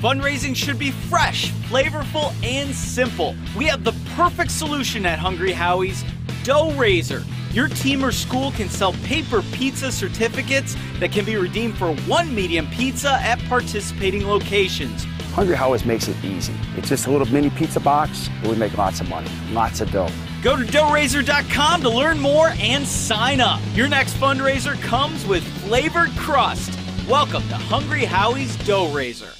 Fundraising 0.00 0.54
should 0.54 0.78
be 0.78 0.90
fresh, 0.90 1.50
flavorful, 1.70 2.34
and 2.44 2.74
simple. 2.74 3.34
We 3.56 3.64
have 3.66 3.84
the 3.84 3.94
perfect 4.16 4.50
solution 4.50 5.06
at 5.06 5.18
Hungry 5.18 5.52
Howie's 5.52 6.04
Dough 6.44 6.72
Raiser. 6.72 7.24
Your 7.52 7.68
team 7.68 8.04
or 8.04 8.12
school 8.12 8.50
can 8.52 8.68
sell 8.68 8.92
paper 9.04 9.42
pizza 9.52 9.90
certificates 9.90 10.76
that 11.00 11.10
can 11.10 11.24
be 11.24 11.36
redeemed 11.36 11.78
for 11.78 11.94
one 12.06 12.34
medium 12.34 12.66
pizza 12.66 13.12
at 13.22 13.38
participating 13.44 14.26
locations. 14.26 15.04
Hungry 15.32 15.56
Howie's 15.56 15.86
makes 15.86 16.06
it 16.06 16.22
easy. 16.22 16.54
It's 16.76 16.90
just 16.90 17.06
a 17.06 17.10
little 17.10 17.26
mini 17.28 17.48
pizza 17.48 17.80
box, 17.80 18.28
and 18.28 18.48
we 18.48 18.56
make 18.56 18.76
lots 18.76 19.00
of 19.00 19.08
money, 19.08 19.30
lots 19.52 19.80
of 19.80 19.90
dough. 19.90 20.10
Go 20.42 20.54
to 20.54 20.64
doughraiser.com 20.64 21.80
to 21.80 21.88
learn 21.88 22.20
more 22.20 22.50
and 22.58 22.86
sign 22.86 23.40
up. 23.40 23.60
Your 23.72 23.88
next 23.88 24.14
fundraiser 24.14 24.78
comes 24.82 25.26
with 25.26 25.42
flavored 25.66 26.10
crust. 26.10 26.78
Welcome 27.08 27.48
to 27.48 27.54
Hungry 27.54 28.04
Howie's 28.04 28.54
Dough 28.66 28.92
Raiser. 28.92 29.32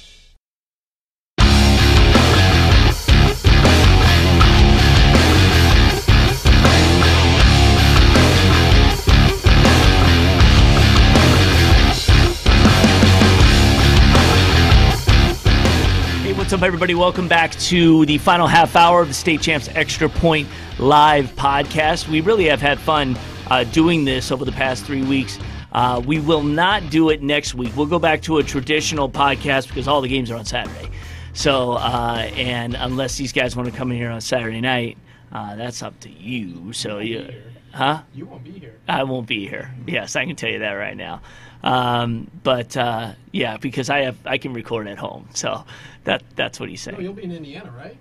What's 16.45 16.53
up, 16.53 16.61
everybody? 16.61 16.93
Welcome 16.93 17.27
back 17.27 17.53
to 17.53 18.05
the 18.05 18.19
final 18.19 18.45
half 18.45 18.75
hour 18.75 19.01
of 19.01 19.07
the 19.07 19.15
State 19.15 19.41
Champs 19.41 19.67
Extra 19.69 20.07
Point 20.07 20.47
Live 20.77 21.35
podcast. 21.35 22.07
We 22.07 22.21
really 22.21 22.45
have 22.45 22.61
had 22.61 22.77
fun 22.79 23.17
uh, 23.49 23.63
doing 23.63 24.05
this 24.05 24.31
over 24.31 24.45
the 24.45 24.51
past 24.51 24.85
three 24.85 25.01
weeks. 25.01 25.39
Uh, 25.71 26.03
we 26.05 26.19
will 26.19 26.43
not 26.43 26.91
do 26.91 27.09
it 27.09 27.23
next 27.23 27.55
week. 27.55 27.75
We'll 27.75 27.87
go 27.87 27.97
back 27.97 28.21
to 28.23 28.37
a 28.37 28.43
traditional 28.43 29.09
podcast 29.09 29.69
because 29.69 29.87
all 29.87 30.01
the 30.01 30.07
games 30.07 30.29
are 30.29 30.35
on 30.35 30.45
Saturday. 30.45 30.91
So, 31.33 31.71
uh, 31.71 32.29
and 32.35 32.75
unless 32.75 33.17
these 33.17 33.33
guys 33.33 33.55
want 33.55 33.67
to 33.71 33.75
come 33.75 33.91
in 33.91 33.97
here 33.97 34.11
on 34.11 34.21
Saturday 34.21 34.61
night, 34.61 34.99
uh, 35.31 35.55
that's 35.55 35.81
up 35.81 35.99
to 36.01 36.11
you. 36.11 36.73
So, 36.73 36.99
you, 36.99 37.27
huh? 37.73 38.03
You 38.13 38.27
won't 38.27 38.43
be 38.43 38.51
here. 38.51 38.75
I 38.87 39.01
won't 39.01 39.25
be 39.25 39.47
here. 39.47 39.73
Yes, 39.87 40.15
I 40.15 40.27
can 40.27 40.35
tell 40.35 40.51
you 40.51 40.59
that 40.59 40.73
right 40.73 40.95
now. 40.95 41.23
Um, 41.65 42.29
but 42.43 42.77
uh, 42.77 43.13
yeah, 43.31 43.57
because 43.57 43.89
I 43.89 44.01
have 44.01 44.17
I 44.25 44.37
can 44.37 44.53
record 44.53 44.87
at 44.87 44.97
home, 44.99 45.27
so 45.33 45.65
that 46.03 46.23
that's 46.35 46.59
what 46.59 46.69
he's 46.69 46.85
No, 46.87 46.91
saying. 46.93 47.03
you'll 47.03 47.13
be 47.13 47.23
in 47.23 47.31
Indiana, 47.31 47.73
right? 47.75 47.97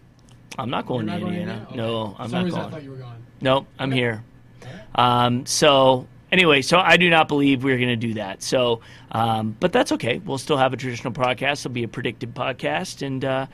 I'm 0.59 0.71
not 0.71 0.87
going 0.87 1.07
to 1.07 1.12
not 1.12 1.21
going 1.21 1.33
to 1.33 1.41
Indiana. 1.41 1.67
Indiana? 1.71 1.77
No, 1.89 2.15
I'm 2.19 2.31
not 2.31 2.45
reason 2.45 2.59
I 2.59 2.62
going. 2.62 2.73
thought 2.75 2.83
you 2.85 2.91
were 2.91 2.97
going. 2.97 3.27
Nope, 3.41 3.67
I'm 3.79 3.91
here. 3.91 4.23
Um, 4.95 5.47
so 5.47 6.07
anyway, 6.31 6.62
so 6.62 6.79
I 6.79 6.97
do 6.99 7.09
not 7.11 7.27
believe 7.27 7.65
we're 7.65 7.79
going 7.79 7.89
to 7.89 7.97
do 7.97 8.15
that. 8.15 8.43
So, 8.43 8.81
um, 9.12 9.57
but 9.59 9.73
that's 9.73 9.93
okay. 9.93 10.19
We'll 10.19 10.39
still 10.39 10.57
have 10.59 10.73
a 10.73 10.77
traditional 10.77 11.12
podcast. 11.12 11.61
It'll 11.61 11.71
be 11.73 11.83
a 11.85 11.89
predicted 11.89 12.35
podcast, 12.35 13.05
and 13.05 13.25
uh, 13.25 13.47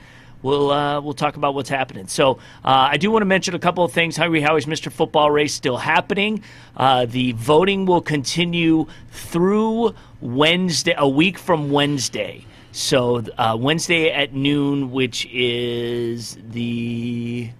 we'll 0.42 0.70
uh, 0.70 1.00
we'll 1.00 1.14
talk 1.14 1.36
about 1.36 1.54
what's 1.54 1.68
happening. 1.68 2.06
So 2.06 2.38
uh, 2.64 2.88
I 2.92 2.96
do 2.96 3.10
want 3.10 3.22
to 3.22 3.26
mention 3.26 3.54
a 3.54 3.58
couple 3.58 3.84
of 3.84 3.92
things. 3.92 4.16
Hungry 4.16 4.40
Howie's 4.40 4.66
Mr. 4.66 4.90
Football 4.90 5.30
race 5.30 5.54
still 5.54 5.76
happening. 5.76 6.42
Uh, 6.76 7.06
the 7.06 7.32
voting 7.32 7.86
will 7.86 8.02
continue 8.02 8.86
through 9.10 9.94
Wednesday, 10.20 10.94
a 10.96 11.08
week 11.08 11.38
from 11.38 11.70
Wednesday. 11.70 12.44
So 12.72 13.24
uh, 13.36 13.56
Wednesday 13.58 14.10
at 14.12 14.32
noon, 14.32 14.92
which 14.92 15.26
is 15.26 16.38
the 16.50 17.50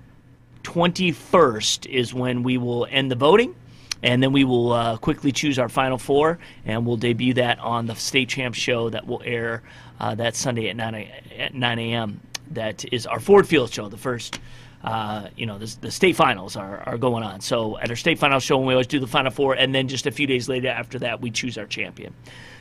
21st 0.63 1.87
is 1.87 2.15
when 2.15 2.43
we 2.43 2.59
will 2.59 2.87
end 2.91 3.11
the 3.11 3.17
voting. 3.17 3.55
And 4.03 4.23
then 4.23 4.33
we 4.33 4.45
will 4.45 4.73
uh, 4.73 4.97
quickly 4.97 5.31
choose 5.31 5.59
our 5.59 5.69
final 5.69 5.99
four, 5.99 6.39
and 6.65 6.87
we'll 6.87 6.97
debut 6.97 7.35
that 7.35 7.59
on 7.59 7.85
the 7.85 7.95
State 7.95 8.31
Champ 8.31 8.55
show 8.55 8.89
that 8.89 9.07
will 9.07 9.21
air 9.27 9.63
uh, 9.99 10.15
that 10.15 10.35
Sunday 10.35 10.71
at 10.71 10.77
9, 10.77 10.95
a- 10.95 11.13
at 11.39 11.55
9 11.55 11.79
a.m. 11.79 12.21
That 12.51 12.85
is 12.93 13.07
our 13.07 13.21
Ford 13.21 13.47
Field 13.47 13.73
show, 13.73 13.89
the 13.89 13.97
first. 13.97 14.41
Uh, 14.83 15.29
you 15.37 15.45
know, 15.45 15.59
the, 15.59 15.77
the 15.83 15.91
state 15.91 16.17
finals 16.17 16.57
are, 16.57 16.81
are 16.87 16.97
going 16.97 17.23
on. 17.23 17.39
So 17.43 17.79
at 17.79 17.91
our 17.91 17.97
state 17.97 18.19
final 18.19 18.41
show, 18.41 18.57
we 18.57 18.73
always 18.73 18.87
do 18.87 18.99
the 18.99 19.07
final 19.07 19.31
four, 19.31 19.53
and 19.53 19.75
then 19.75 19.89
just 19.89 20.07
a 20.07 20.11
few 20.11 20.27
days 20.27 20.49
later 20.49 20.69
after 20.69 20.99
that, 21.01 21.21
we 21.21 21.31
choose 21.31 21.59
our 21.59 21.67
champion. 21.67 22.15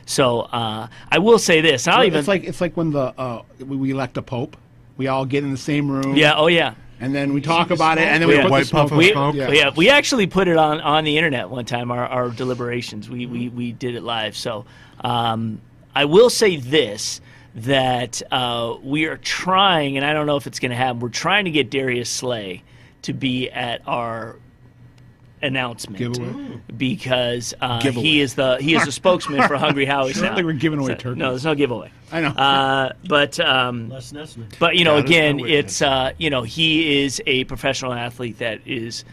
So 0.04 0.40
uh, 0.40 0.88
I 1.10 1.18
will 1.18 1.38
say 1.38 1.62
this. 1.62 1.88
I'll 1.88 2.00
So 2.00 2.04
even 2.04 2.18
it's 2.18 2.28
like 2.28 2.44
it's 2.44 2.60
like 2.60 2.76
when 2.76 2.90
the 2.90 3.14
uh, 3.18 3.42
we, 3.60 3.76
we 3.76 3.90
elect 3.92 4.18
a 4.18 4.22
pope. 4.22 4.58
We 4.98 5.06
all 5.06 5.24
get 5.24 5.44
in 5.44 5.50
the 5.50 5.56
same 5.56 5.90
room. 5.90 6.14
Yeah. 6.14 6.34
Oh, 6.36 6.48
yeah. 6.48 6.74
And 7.00 7.14
then 7.14 7.32
we 7.32 7.40
talk 7.40 7.70
about 7.70 7.96
it, 7.96 8.02
and 8.04 8.20
then 8.20 8.28
we 8.28 8.34
Yeah. 8.36 8.48
put 8.48 8.58
the 8.60 8.64
smoke. 8.66 8.90
we, 8.90 9.14
Yeah. 9.14 9.50
yeah. 9.50 9.70
we 9.74 9.88
actually 9.88 10.26
put 10.26 10.46
it 10.46 10.58
on, 10.58 10.82
on 10.82 11.04
the 11.04 11.16
internet 11.16 11.48
one 11.48 11.64
time. 11.64 11.90
Our, 11.90 12.06
our 12.06 12.28
deliberations, 12.28 13.08
we, 13.08 13.24
we 13.24 13.48
we 13.48 13.72
did 13.72 13.94
it 13.94 14.02
live. 14.02 14.36
So 14.36 14.66
um, 15.00 15.62
I 15.94 16.04
will 16.04 16.28
say 16.28 16.56
this: 16.56 17.22
that 17.54 18.22
uh, 18.30 18.76
we 18.82 19.06
are 19.06 19.16
trying, 19.16 19.96
and 19.96 20.06
I 20.06 20.12
don't 20.12 20.26
know 20.26 20.36
if 20.36 20.46
it's 20.46 20.58
going 20.60 20.70
to 20.70 20.76
happen. 20.76 21.00
We're 21.00 21.08
trying 21.08 21.46
to 21.46 21.50
get 21.50 21.70
Darius 21.70 22.08
Slay 22.10 22.62
to 23.02 23.12
be 23.12 23.50
at 23.50 23.82
our 23.88 24.36
announcement 25.42 25.96
Giveaway? 25.98 26.60
because 26.76 27.54
uh, 27.60 27.80
Giveaway. 27.80 28.04
he 28.04 28.20
is 28.20 28.34
the 28.34 28.58
he 28.60 28.74
is 28.74 28.84
the 28.84 28.92
spokesman 28.92 29.46
for 29.48 29.56
Hungry 29.56 29.86
Howie's 29.86 30.10
It's 30.10 30.20
not 30.20 30.30
now. 30.32 30.36
like 30.36 30.44
we're 30.44 30.52
giving 30.52 30.78
away 30.78 30.92
So- 30.92 30.96
turkeys. 30.96 31.18
No, 31.18 31.30
there's 31.30 31.44
no 31.46 31.54
giveaway. 31.54 31.90
I 32.12 32.20
know. 32.20 32.28
Uh, 32.28 32.92
but 33.08 33.40
um, 33.40 33.88
Less 33.88 34.12
but 34.58 34.76
you 34.76 34.84
know, 34.84 34.96
God 34.96 35.04
again, 35.06 35.36
my 35.38 35.48
it's 35.48 35.80
uh, 35.80 36.12
you 36.18 36.28
know 36.28 36.42
he 36.42 37.02
is 37.02 37.22
a 37.26 37.44
professional 37.44 37.92
athlete 37.94 38.38
that 38.38 38.60
is 38.66 39.04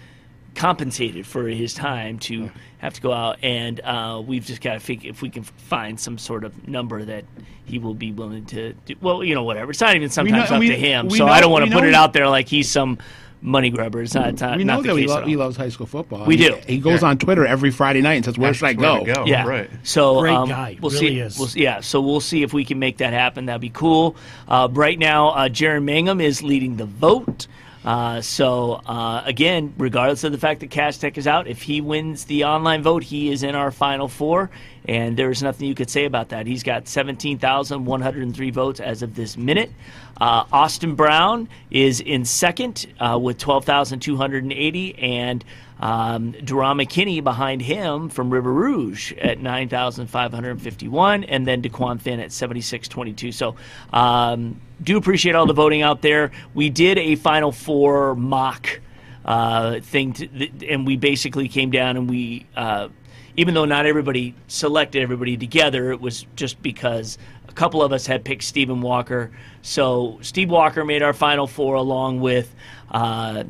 compensated 0.57 1.25
for 1.25 1.47
his 1.47 1.73
time 1.73 2.19
to 2.19 2.51
have 2.79 2.93
to 2.93 3.01
go 3.01 3.13
out, 3.13 3.37
and 3.41 3.79
uh, 3.79 4.21
we've 4.25 4.45
just 4.45 4.61
got 4.61 4.73
to 4.73 4.79
figure 4.79 5.09
if 5.09 5.21
we 5.21 5.29
can 5.29 5.43
find 5.43 5.97
some 5.99 6.17
sort 6.17 6.43
of 6.43 6.67
number 6.67 7.05
that 7.05 7.23
he 7.65 7.79
will 7.79 7.93
be 7.93 8.11
willing 8.11 8.45
to 8.47 8.73
do. 8.85 8.95
Well, 9.01 9.23
you 9.23 9.35
know, 9.35 9.43
whatever. 9.43 9.71
It's 9.71 9.79
not 9.81 9.95
even 9.95 10.09
sometimes 10.09 10.49
know- 10.49 10.55
up 10.57 10.59
we- 10.59 10.69
to 10.69 10.75
him, 10.75 11.09
so 11.09 11.25
know- 11.25 11.31
I 11.31 11.39
don't 11.39 11.51
want 11.51 11.65
to 11.65 11.71
put 11.71 11.85
it 11.85 11.93
out 11.93 12.11
there 12.13 12.27
like 12.27 12.47
he's 12.49 12.69
some 12.69 12.97
money 13.41 13.69
grubber. 13.69 14.01
It's 14.01 14.15
not. 14.15 14.29
It's 14.29 14.41
not, 14.41 14.57
we 14.57 14.63
not 14.63 14.77
know 14.77 14.81
the 14.81 14.87
that 14.89 14.95
he, 14.95 15.01
case 15.03 15.09
lo- 15.09 15.17
at 15.17 15.21
all. 15.23 15.29
he 15.29 15.35
loves 15.35 15.57
high 15.57 15.69
school 15.69 15.85
football. 15.85 16.25
We 16.25 16.37
do. 16.37 16.57
He, 16.65 16.79
goes 16.79 17.01
Yeah. 17.03 17.09
on 17.09 17.17
Twitter 17.19 17.45
every 17.45 17.69
Friday 17.71 18.01
night 18.01 18.13
and 18.15 18.25
says, 18.25 18.37
"Where 18.37 18.53
should 18.53 18.65
I 18.65 18.73
go?" 18.73 19.05
Yeah. 19.25 19.65
So 19.83 20.19
Great 20.21 20.33
um, 20.35 20.49
guy. 20.49 20.77
We'll 20.81 20.91
Really 20.91 21.07
see. 21.07 21.19
is. 21.19 21.37
We'll, 21.37 21.49
yeah. 21.53 21.81
So 21.81 22.01
we'll 22.01 22.19
see 22.19 22.41
if 22.43 22.51
we 22.53 22.65
can 22.65 22.79
make 22.79 22.97
that 22.97 23.13
happen. 23.13 23.45
That'd 23.45 23.61
be 23.61 23.69
cool. 23.69 24.15
Uh, 24.47 24.67
right 24.71 24.97
now, 24.97 25.29
uh, 25.29 25.49
Jaron 25.49 25.83
Mangum 25.83 26.19
is 26.19 26.41
leading 26.41 26.77
the 26.77 26.85
vote. 26.85 27.45
Uh, 27.87 28.19
so 28.19 28.73
uh, 28.85 29.21
again, 29.23 29.73
regardless 29.77 30.25
of 30.25 30.33
the 30.33 30.37
fact 30.37 30.59
that 30.59 30.69
Cass 30.69 30.97
Tech 30.97 31.17
is 31.17 31.25
out, 31.25 31.47
if 31.47 31.61
he 31.61 31.79
wins 31.79 32.25
the 32.25 32.43
online 32.43 32.83
vote, 32.83 33.01
he 33.01 33.31
is 33.31 33.43
in 33.43 33.55
our 33.55 33.71
final 33.71 34.09
four, 34.09 34.49
and 34.89 35.15
there 35.15 35.29
is 35.29 35.41
nothing 35.41 35.69
you 35.69 35.73
could 35.73 35.89
say 35.89 36.03
about 36.03 36.27
that. 36.29 36.47
He's 36.47 36.63
got 36.63 36.89
seventeen 36.89 37.37
thousand 37.39 37.85
one 37.85 38.01
hundred 38.01 38.23
and 38.23 38.35
three 38.35 38.51
votes 38.51 38.81
as 38.81 39.03
of 39.03 39.15
this 39.15 39.37
minute. 39.37 39.71
Uh, 40.19 40.43
Austin 40.51 40.95
Brown 40.95 41.47
is 41.71 42.01
in 42.01 42.25
second 42.25 42.87
uh, 42.99 43.17
with 43.17 43.37
twelve 43.37 43.63
thousand 43.63 44.01
two 44.01 44.17
hundred 44.17 44.43
and 44.43 44.51
eighty, 44.51 44.93
and 44.99 45.45
um, 45.79 46.33
McKinney 46.33 47.23
behind 47.23 47.61
him 47.61 48.09
from 48.09 48.31
River 48.31 48.51
Rouge 48.51 49.13
at 49.13 49.39
9,551, 49.39 51.23
and 51.23 51.45
then 51.45 51.61
Dequan 51.61 52.01
Finn 52.01 52.19
at 52.19 52.31
7,622. 52.31 53.31
So, 53.31 53.55
um, 53.93 54.59
do 54.81 54.97
appreciate 54.97 55.35
all 55.35 55.45
the 55.45 55.53
voting 55.53 55.81
out 55.81 56.01
there. 56.01 56.31
We 56.53 56.69
did 56.69 56.97
a 56.97 57.15
Final 57.15 57.51
Four 57.51 58.15
mock 58.15 58.79
uh, 59.25 59.79
thing, 59.81 60.13
to, 60.13 60.49
and 60.67 60.85
we 60.85 60.97
basically 60.97 61.47
came 61.47 61.69
down 61.69 61.97
and 61.97 62.09
we, 62.09 62.45
uh, 62.55 62.89
even 63.35 63.53
though 63.53 63.65
not 63.65 63.85
everybody 63.85 64.33
selected 64.47 65.01
everybody 65.01 65.37
together, 65.37 65.91
it 65.91 66.01
was 66.01 66.25
just 66.35 66.61
because 66.61 67.17
a 67.47 67.53
couple 67.53 67.83
of 67.83 67.91
us 67.91 68.07
had 68.07 68.23
picked 68.23 68.43
Stephen 68.43 68.81
Walker. 68.81 69.31
So, 69.61 70.17
Steve 70.21 70.49
Walker 70.49 70.83
made 70.85 71.03
our 71.03 71.13
Final 71.13 71.45
Four 71.45 71.75
along 71.75 72.21
with. 72.21 72.53
Uh, 72.89 73.43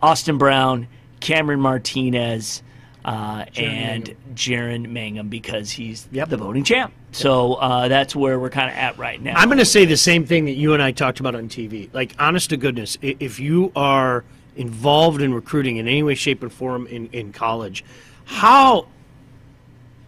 Austin 0.00 0.38
Brown, 0.38 0.86
Cameron 1.20 1.60
Martinez, 1.60 2.62
uh, 3.04 3.44
and 3.56 4.14
Jaron 4.34 4.90
Mangum 4.90 5.28
because 5.28 5.70
he's 5.70 6.04
the 6.06 6.36
voting 6.36 6.64
champ. 6.64 6.92
So 7.12 7.54
uh, 7.54 7.88
that's 7.88 8.14
where 8.14 8.38
we're 8.38 8.50
kind 8.50 8.68
of 8.70 8.76
at 8.76 8.98
right 8.98 9.20
now. 9.22 9.34
I'm 9.36 9.48
going 9.48 9.58
to 9.58 9.64
say 9.64 9.86
the 9.86 9.96
same 9.96 10.26
thing 10.26 10.44
that 10.44 10.52
you 10.56 10.74
and 10.74 10.82
I 10.82 10.92
talked 10.92 11.20
about 11.20 11.34
on 11.34 11.48
TV. 11.48 11.88
Like, 11.94 12.14
honest 12.18 12.50
to 12.50 12.58
goodness, 12.58 12.98
if 13.00 13.40
you 13.40 13.72
are 13.74 14.24
involved 14.56 15.22
in 15.22 15.32
recruiting 15.32 15.78
in 15.78 15.88
any 15.88 16.02
way, 16.02 16.14
shape, 16.14 16.42
or 16.42 16.50
form 16.50 16.86
in, 16.88 17.06
in 17.12 17.32
college, 17.32 17.82
how 18.26 18.88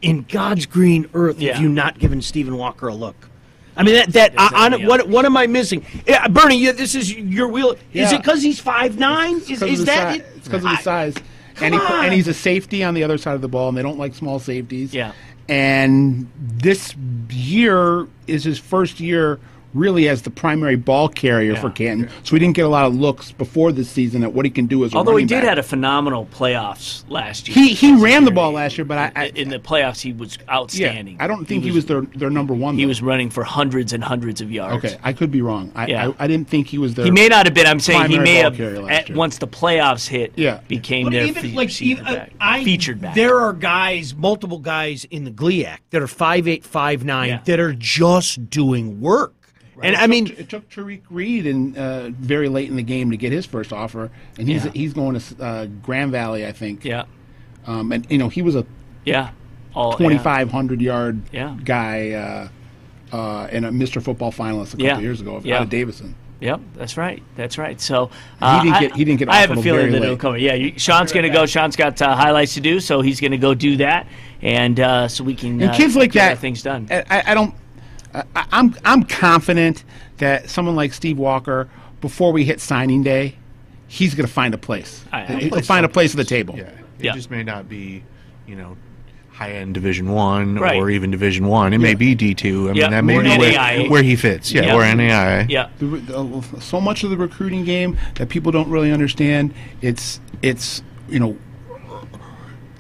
in 0.03 0.27
God's 0.29 0.67
green 0.67 1.09
earth 1.15 1.41
Yeah. 1.41 1.55
have 1.55 1.63
you 1.63 1.71
not 1.71 1.99
given 1.99 2.21
Stephen 2.21 2.57
Walker 2.59 2.89
a 2.89 2.95
look? 2.95 3.30
I 3.81 3.83
mean, 3.83 3.95
that, 3.95 4.13
that 4.13 4.35
I, 4.39 4.47
uh, 4.47 4.51
definitely 4.51 4.85
I, 4.85 4.89
what 4.89 5.09
what 5.09 5.25
am 5.25 5.37
I 5.37 5.47
missing? 5.47 5.85
Yeah, 6.07 6.29
Bernie, 6.29 6.57
you, 6.57 6.73
this 6.73 6.95
is 6.95 7.13
your 7.15 7.49
wheel. 7.49 7.73
Is 7.73 7.79
Yeah. 7.93 8.15
it 8.15 8.19
because 8.19 8.43
he's 8.43 8.61
five 8.61 8.99
nine? 8.99 9.39
Is, 9.49 9.63
is 9.63 9.81
of 9.81 9.87
that 9.87 10.13
si- 10.15 10.21
it? 10.21 10.27
It's 10.37 10.47
because 10.49 10.65
of 10.65 10.71
the 10.71 10.77
size. 10.77 11.15
and, 11.61 11.75
he, 11.75 11.81
and 11.81 12.13
he's 12.13 12.29
a 12.29 12.35
safety 12.35 12.85
on 12.85 12.95
the 12.95 13.05
other 13.05 13.19
side 13.19 13.35
of 13.35 13.41
the 13.41 13.49
ball, 13.49 13.69
and 13.69 13.77
they 13.79 13.83
don't 13.83 13.99
like 13.99 14.15
small 14.15 14.39
safeties. 14.39 14.93
Yeah. 14.95 15.13
And 15.49 16.31
this 16.39 16.95
year 17.31 18.07
is 18.27 18.45
his 18.45 18.59
first 18.59 19.01
year 19.01 19.41
really 19.75 20.09
as 20.09 20.23
the 20.23 20.31
primary 20.31 20.77
ball 20.77 21.09
carrier 21.09 21.55
for 21.57 21.71
Canton. 21.71 22.09
So 22.25 22.33
we 22.33 22.39
didn't 22.39 22.57
get 22.57 22.65
a 22.65 22.69
lot 22.69 22.87
of 22.87 22.95
looks 22.95 23.33
before 23.33 23.73
this 23.73 23.89
season 23.89 24.23
at 24.23 24.33
what 24.33 24.45
he 24.45 24.51
can 24.51 24.67
do 24.67 24.85
as 24.85 24.93
a 24.93 24.97
Although 24.97 25.17
he 25.17 25.25
did 25.25 25.37
back. 25.41 25.45
had 25.45 25.59
a 25.59 25.63
phenomenal 25.63 26.27
playoffs 26.27 27.05
last 27.09 27.49
year. 27.49 27.55
he 27.55 27.73
he 27.75 27.95
ran 27.95 28.25
the 28.25 28.31
ball 28.31 28.53
last 28.53 28.77
year, 28.79 28.85
but 28.85 28.99
I, 28.99 29.13
I 29.15 29.27
in 29.29 29.49
the 29.49 29.59
playoffs 29.59 30.01
he 30.01 30.13
was 30.13 30.39
outstanding. 30.49 31.17
I 31.21 31.27
don't 31.27 31.45
think 31.45 31.63
he 31.65 31.71
was, 31.71 31.87
their 31.87 32.03
their 32.03 32.31
number 32.31 32.55
one. 32.55 32.77
He 32.77 32.87
was 32.87 33.01
running 33.03 33.31
for 33.31 33.45
hundreds 33.45 33.93
and 33.93 34.03
hundreds 34.03 34.41
of 34.41 34.51
yards. 34.51 34.85
okay. 34.85 34.99
I 35.03 35.13
could 35.13 35.31
be 35.31 35.43
wrong. 35.43 35.73
I, 35.75 35.87
Yeah. 35.87 36.09
I, 36.19 36.25
I 36.25 36.27
didn't 36.27 36.49
think 36.49 36.67
he 36.67 36.79
was 36.79 36.95
their. 36.95 37.05
He 37.05 37.11
may 37.11 37.29
not 37.29 37.47
have 37.47 37.55
been. 37.55 37.67
I'm 37.67 37.81
saying 37.81 38.11
he 38.11 38.19
may 38.19 38.37
have 38.37 38.57
carrier 38.57 38.89
at, 38.91 39.11
once 39.11 39.39
the 39.39 39.49
playoffs 39.49 40.09
hit. 40.09 40.33
Yeah. 40.37 40.61
became 40.69 41.07
But 41.07 41.13
their 41.13 41.27
even 41.27 41.43
fe- 41.43 41.53
like 41.55 41.83
even, 41.83 42.07
uh, 42.07 42.15
back, 42.15 42.33
I, 42.41 42.65
featured 42.65 43.01
back. 43.01 43.15
There 43.15 43.39
are 43.41 43.53
guys, 43.53 44.15
multiple 44.15 44.59
guys 44.59 45.05
in 45.05 45.25
the 45.25 45.31
GLIAC 45.31 45.79
that 45.91 46.03
are 46.03 46.07
five 46.09 46.49
eight, 46.49 46.65
five 46.65 47.05
nine 47.05 47.29
Yeah. 47.29 47.41
that 47.45 47.61
are 47.61 47.73
just 47.73 48.51
doing 48.51 49.01
work. 49.01 49.35
And 49.83 49.97
I 49.97 50.07
mean, 50.07 50.27
it 50.39 50.49
took 50.49 50.69
Tariq 50.71 51.01
Reed 51.11 51.47
in 51.47 51.77
uh, 51.77 52.11
very 52.13 52.49
late 52.49 52.69
in 52.69 52.77
the 52.77 52.83
game 52.83 53.11
to 53.11 53.17
get 53.17 53.33
his 53.33 53.47
first 53.47 53.73
offer, 53.73 54.11
and 54.39 54.49
he's 54.49 54.65
Yeah. 54.67 54.71
he's 54.73 54.93
going 54.93 55.19
to 55.19 55.43
uh, 55.45 55.67
Grand 55.83 56.13
Valley, 56.13 56.47
I 56.47 56.53
think. 56.53 56.85
Yeah. 56.85 57.05
Um, 57.67 57.93
and 57.93 58.07
you 58.11 58.19
know 58.19 58.29
he 58.29 58.43
was 58.43 58.57
a 58.57 58.65
yeah, 59.05 59.31
all 59.75 59.95
twenty 59.95 60.19
five 60.19 60.51
hundred 60.51 60.81
yard 60.81 61.21
Yeah. 61.33 61.57
guy 61.65 62.11
uh, 62.13 62.49
uh, 63.17 63.49
and 63.51 63.65
a 63.67 63.71
Mr. 63.71 64.03
Football 64.03 64.33
finalist 64.33 64.69
a 64.69 64.71
couple 64.73 64.87
Yeah. 64.87 64.99
years 64.99 65.21
ago 65.21 65.41
Yeah. 65.45 65.57
out 65.57 65.63
of 65.63 65.69
Davison. 65.71 66.15
Yep, 66.41 66.61
that's 66.75 66.97
right. 66.97 67.23
That's 67.37 67.59
right. 67.59 67.79
So 67.79 68.07
He 68.07 68.13
uh, 68.41 68.63
didn't 68.63 68.75
I- 68.77 68.81
get- 68.81 68.97
he 68.97 69.05
didn't 69.05 69.19
get 69.19 69.29
I 69.29 69.37
have 69.37 69.51
a 69.51 69.61
feeling 69.63 69.93
that 69.93 70.03
it'll 70.03 70.17
come. 70.17 70.39
Yeah, 70.39 70.55
you, 70.55 70.73
Sean's 70.79 71.13
going 71.13 71.25
to 71.25 71.29
go. 71.31 71.45
Sean's 71.45 71.77
got 71.77 72.01
uh, 72.01 72.17
highlights 72.17 72.55
to 72.55 72.61
do, 72.63 72.81
so 72.81 73.03
he's 73.03 73.21
going 73.21 73.33
to 73.33 73.37
go 73.39 73.53
do 73.53 73.77
that, 73.77 74.07
and 74.41 74.81
uh, 74.81 75.07
so 75.09 75.23
we 75.23 75.35
can 75.35 75.61
And 75.61 75.71
uh, 75.71 75.75
kids 75.75 75.97
like 75.97 76.13
get 76.13 76.29
that, 76.31 76.39
things 76.39 76.63
done. 76.63 76.87
I- 76.91 77.25
I 77.27 77.35
don't. 77.35 77.55
I, 78.15 78.25
I'm 78.53 78.75
I'm 78.85 79.03
confident 79.05 79.85
that 80.19 80.51
someone 80.51 80.77
like 80.77 80.93
Steve 80.93 81.19
Walker, 81.19 81.69
before 82.01 82.33
we 82.33 82.45
hit 82.45 82.61
signing 82.61 83.03
day, 83.03 83.37
he's 83.89 84.15
going 84.15 84.27
to 84.27 84.33
find 84.33 84.53
a 84.55 84.59
place. 84.59 85.05
I- 85.13 85.21
I- 85.23 85.25
He'll 85.41 85.63
find 85.63 85.85
a 85.87 85.89
place 85.89 86.13
at 86.13 86.17
the 86.17 86.25
table. 86.25 86.57
Yeah, 86.57 86.65
it 86.65 86.75
Yeah. 87.01 87.13
just 87.13 87.31
may 87.31 87.43
not 87.43 87.69
be, 87.69 88.03
you 88.47 88.57
know, 88.57 88.77
high 89.31 89.53
end 89.53 89.75
Division 89.75 90.11
One 90.11 90.57
Right. 90.57 90.77
or 90.77 90.91
even 90.91 91.11
Division 91.11 91.47
One. 91.47 91.73
It 91.73 91.79
may 91.79 91.95
be 91.95 92.15
D 92.15 92.35
two. 92.35 92.65
I 92.69 92.73
mean, 92.73 92.77
Yeah, 92.77 92.89
that 92.91 93.05
may 93.05 93.17
or 93.17 93.23
be 93.23 93.39
where, 93.39 93.89
where 93.91 94.03
he 94.03 94.17
fits. 94.17 94.53
Yeah, 94.53 94.67
Yeah. 94.67 94.75
or 94.75 94.83
NAIA. 94.83 95.47
Yeah, 95.49 95.69
The, 95.79 95.87
the, 95.87 96.61
so 96.61 96.81
much 96.81 97.05
of 97.05 97.11
the 97.11 97.17
recruiting 97.17 97.65
game 97.65 97.97
that 98.17 98.29
people 98.29 98.53
don't 98.53 98.69
really 98.69 98.93
understand. 98.93 99.55
It's 99.83 100.21
it's 100.43 100.83
you 101.09 101.19
know 101.21 101.37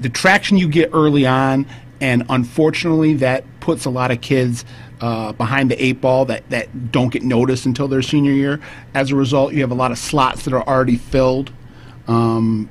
the 0.00 0.08
traction 0.08 0.56
you 0.56 0.68
get 0.68 0.90
early 0.92 1.26
on, 1.26 1.66
and 2.00 2.24
unfortunately, 2.28 3.14
that 3.14 3.44
puts 3.60 3.84
a 3.84 3.90
lot 3.90 4.10
of 4.10 4.20
kids 4.20 4.64
uh, 5.00 5.32
behind 5.32 5.70
the 5.70 5.82
eight 5.82 6.00
ball 6.00 6.24
that, 6.26 6.48
that 6.50 6.92
don't 6.92 7.10
get 7.10 7.22
noticed 7.22 7.66
until 7.66 7.88
their 7.88 8.02
senior 8.02 8.32
year. 8.32 8.60
As 8.94 9.10
a 9.10 9.16
result, 9.16 9.52
you 9.52 9.60
have 9.60 9.70
a 9.70 9.74
lot 9.74 9.90
of 9.90 9.98
slots 9.98 10.44
that 10.44 10.52
are 10.52 10.66
already 10.66 10.96
filled. 10.96 11.52
Um, 12.06 12.68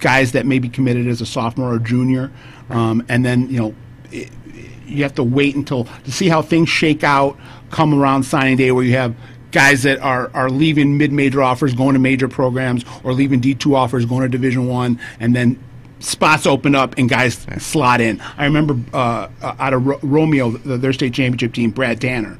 guys 0.00 0.32
that 0.32 0.46
may 0.46 0.58
be 0.58 0.68
committed 0.68 1.08
as 1.08 1.20
a 1.20 1.26
sophomore 1.26 1.74
or 1.74 1.78
junior, 1.78 2.30
um, 2.70 3.04
and 3.08 3.24
then 3.24 3.48
you 3.50 3.58
know 3.58 3.74
it, 4.10 4.30
you 4.86 5.02
have 5.02 5.14
to 5.14 5.24
wait 5.24 5.54
until 5.54 5.84
to 6.04 6.12
see 6.12 6.28
how 6.28 6.40
things 6.40 6.68
shake 6.68 7.04
out 7.04 7.38
come 7.70 7.92
around 7.92 8.22
signing 8.22 8.56
day, 8.56 8.72
where 8.72 8.84
you 8.84 8.94
have 8.94 9.14
guys 9.50 9.82
that 9.82 9.98
are, 10.00 10.30
are 10.34 10.50
leaving 10.50 10.98
mid-major 10.98 11.42
offers 11.42 11.74
going 11.74 11.94
to 11.94 11.98
major 11.98 12.28
programs 12.28 12.84
or 13.02 13.12
leaving 13.12 13.40
D2 13.40 13.74
offers 13.74 14.04
going 14.04 14.22
to 14.22 14.28
Division 14.28 14.66
One, 14.66 14.98
and 15.20 15.34
then 15.34 15.62
spots 16.00 16.46
open 16.46 16.74
up 16.74 16.96
and 16.98 17.08
guys 17.08 17.46
slot 17.58 18.00
in. 18.00 18.20
I 18.36 18.44
remember 18.44 18.78
uh, 18.92 19.28
uh, 19.42 19.54
out 19.58 19.72
of 19.74 19.86
Ro- 19.86 19.98
Romeo, 20.02 20.50
the, 20.50 20.76
their 20.78 20.92
state 20.92 21.14
championship 21.14 21.52
team, 21.54 21.70
Brad 21.70 22.00
Tanner. 22.00 22.38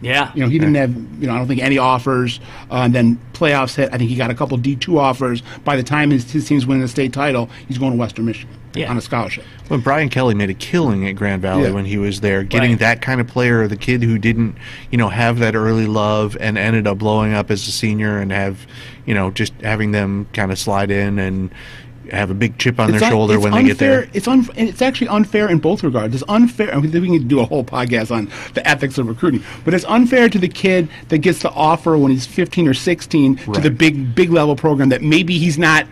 yeah. 0.00 0.32
You 0.34 0.40
know, 0.42 0.48
he 0.48 0.58
didn't 0.58 0.74
have, 0.74 0.90
you 1.20 1.26
know, 1.28 1.34
I 1.34 1.38
don't 1.38 1.46
think 1.46 1.60
any 1.62 1.78
offers. 1.78 2.40
Uh, 2.70 2.76
and 2.82 2.94
then 2.94 3.20
playoffs 3.34 3.76
hit. 3.76 3.90
I 3.92 3.98
think 3.98 4.10
he 4.10 4.16
got 4.16 4.30
a 4.30 4.34
couple 4.34 4.58
D2 4.58 4.98
offers. 4.98 5.42
By 5.64 5.76
the 5.76 5.82
time 5.82 6.10
his, 6.10 6.30
his 6.30 6.46
team's 6.46 6.66
winning 6.66 6.82
the 6.82 6.88
state 6.88 7.12
title, 7.12 7.48
he's 7.68 7.78
going 7.78 7.92
to 7.92 7.98
Western 7.98 8.24
Michigan 8.24 8.56
Yeah. 8.74 8.90
on 8.90 8.96
a 8.98 9.00
scholarship. 9.00 9.44
When 9.68 9.80
Brian 9.80 10.08
Kelly 10.08 10.34
made 10.34 10.50
a 10.50 10.54
killing 10.54 11.06
at 11.06 11.12
Grand 11.12 11.40
Valley 11.42 11.64
Yeah. 11.64 11.70
when 11.70 11.84
he 11.84 11.98
was 11.98 12.20
there, 12.20 12.42
getting 12.42 12.72
Right. 12.72 12.78
that 12.80 13.02
kind 13.02 13.20
of 13.20 13.26
player, 13.28 13.68
the 13.68 13.76
kid 13.76 14.02
who 14.02 14.18
didn't, 14.18 14.56
you 14.90 14.98
know, 14.98 15.08
have 15.08 15.38
that 15.38 15.54
early 15.54 15.86
love 15.86 16.36
and 16.40 16.58
ended 16.58 16.86
up 16.88 16.98
blowing 16.98 17.32
up 17.32 17.50
as 17.50 17.66
a 17.68 17.70
senior 17.72 18.18
and 18.18 18.32
have, 18.32 18.66
you 19.06 19.14
know, 19.14 19.30
just 19.30 19.52
having 19.62 19.92
them 19.92 20.26
kind 20.32 20.50
of 20.52 20.58
slide 20.58 20.90
in 20.90 21.18
and 21.20 21.50
have 22.10 22.30
a 22.30 22.34
big 22.34 22.58
chip 22.58 22.80
on 22.80 22.90
their 22.90 23.02
un- 23.04 23.10
shoulder 23.10 23.34
it's 23.34 23.42
when 23.44 23.52
they 23.52 23.62
get 23.64 23.78
there. 23.78 24.08
It's 24.12 24.26
un- 24.28 24.48
and 24.56 24.68
it's 24.68 24.82
actually 24.82 25.08
unfair 25.08 25.48
in 25.48 25.58
both 25.58 25.82
regards. 25.84 26.14
It's 26.14 26.24
unfair. 26.28 26.74
I 26.74 26.80
mean, 26.80 26.90
we 26.92 27.18
can 27.18 27.28
do 27.28 27.40
a 27.40 27.44
whole 27.44 27.64
podcast 27.64 28.10
on 28.10 28.30
the 28.54 28.66
ethics 28.68 28.98
of 28.98 29.06
recruiting, 29.06 29.42
but 29.64 29.72
it's 29.74 29.84
unfair 29.84 30.28
to 30.28 30.38
the 30.38 30.48
kid 30.48 30.88
that 31.08 31.18
gets 31.18 31.40
the 31.40 31.50
offer 31.50 31.96
when 31.96 32.10
he's 32.12 32.26
15 32.26 32.66
or 32.68 32.74
16 32.74 33.36
to 33.36 33.60
the 33.60 33.70
big 33.70 34.14
big 34.14 34.30
level 34.30 34.56
program 34.56 34.88
that 34.88 35.02
maybe 35.02 35.38
he's 35.38 35.58
not 35.58 35.86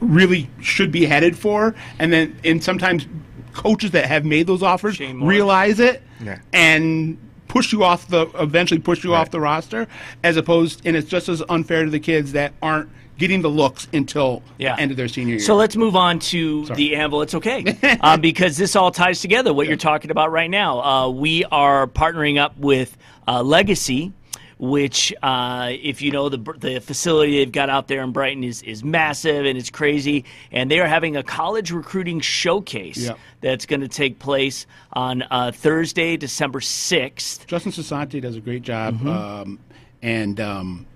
really 0.00 0.48
should 0.60 0.92
be 0.92 1.06
headed 1.06 1.36
for, 1.36 1.74
and 1.98 2.12
then 2.12 2.38
and 2.44 2.62
sometimes 2.62 3.06
coaches 3.52 3.90
that 3.92 4.06
have 4.06 4.24
made 4.24 4.46
those 4.46 4.62
offers 4.62 4.96
Shane 4.96 5.16
Morris. 5.16 5.34
realize 5.36 5.80
it 5.80 6.02
Yeah. 6.24 6.38
and 6.52 7.18
push 7.48 7.72
you 7.72 7.82
off 7.82 8.06
the 8.08 8.26
eventually 8.38 8.78
push 8.78 9.02
you 9.02 9.14
off 9.14 9.30
the 9.30 9.40
roster 9.40 9.88
as 10.22 10.36
opposed 10.36 10.82
and 10.84 10.94
it's 10.96 11.08
just 11.08 11.28
as 11.28 11.42
unfair 11.48 11.84
to 11.84 11.90
the 11.90 11.98
kids 11.98 12.32
that 12.32 12.52
aren't 12.62 12.88
getting 13.18 13.42
the 13.42 13.50
looks 13.50 13.86
until 13.92 14.42
Yeah. 14.58 14.76
the 14.76 14.82
end 14.82 14.90
of 14.92 14.96
their 14.96 15.08
senior 15.08 15.34
year. 15.36 15.44
So 15.44 15.56
let's 15.56 15.76
move 15.76 15.96
on 15.96 16.18
to 16.20 16.64
the 16.66 16.96
Anvil. 16.96 17.22
It's 17.22 17.34
okay 17.34 17.76
uh, 18.00 18.16
because 18.28 18.56
this 18.56 18.74
all 18.76 18.90
ties 18.90 19.20
together. 19.20 19.52
What 19.52 19.66
you're 19.66 19.76
talking 19.76 20.10
about 20.10 20.30
right 20.32 20.48
now. 20.50 20.80
Uh, 20.80 21.08
we 21.10 21.44
are 21.46 21.86
partnering 21.86 22.38
up 22.38 22.56
with 22.56 22.96
uh, 23.26 23.42
Legacy, 23.42 24.12
which, 24.58 25.12
uh, 25.22 25.68
if 25.70 26.02
you 26.02 26.10
know, 26.10 26.28
the 26.28 26.38
the 26.58 26.80
facility 26.80 27.38
they've 27.38 27.52
got 27.52 27.70
out 27.70 27.86
there 27.88 28.02
in 28.02 28.10
Brighton 28.12 28.42
is 28.42 28.62
is 28.62 28.82
massive 28.82 29.46
and 29.46 29.56
it's 29.58 29.70
crazy. 29.70 30.24
And 30.50 30.68
they 30.70 30.80
are 30.80 30.86
having 30.88 31.16
a 31.16 31.22
college 31.22 31.70
recruiting 31.70 32.18
showcase 32.20 32.98
Yeah. 32.98 33.14
that's 33.40 33.66
going 33.66 33.82
to 33.82 33.88
take 33.88 34.18
place 34.18 34.66
on 34.92 35.22
uh, 35.30 35.52
Thursday, 35.52 36.16
December 36.16 36.60
sixth. 36.60 37.46
Justin 37.46 37.70
Sasante 37.72 38.20
does 38.20 38.36
a 38.36 38.40
great 38.40 38.62
job, 38.62 38.94
Mm-hmm. 38.94 39.08
um, 39.08 39.58
and 40.02 40.40
um, 40.40 40.86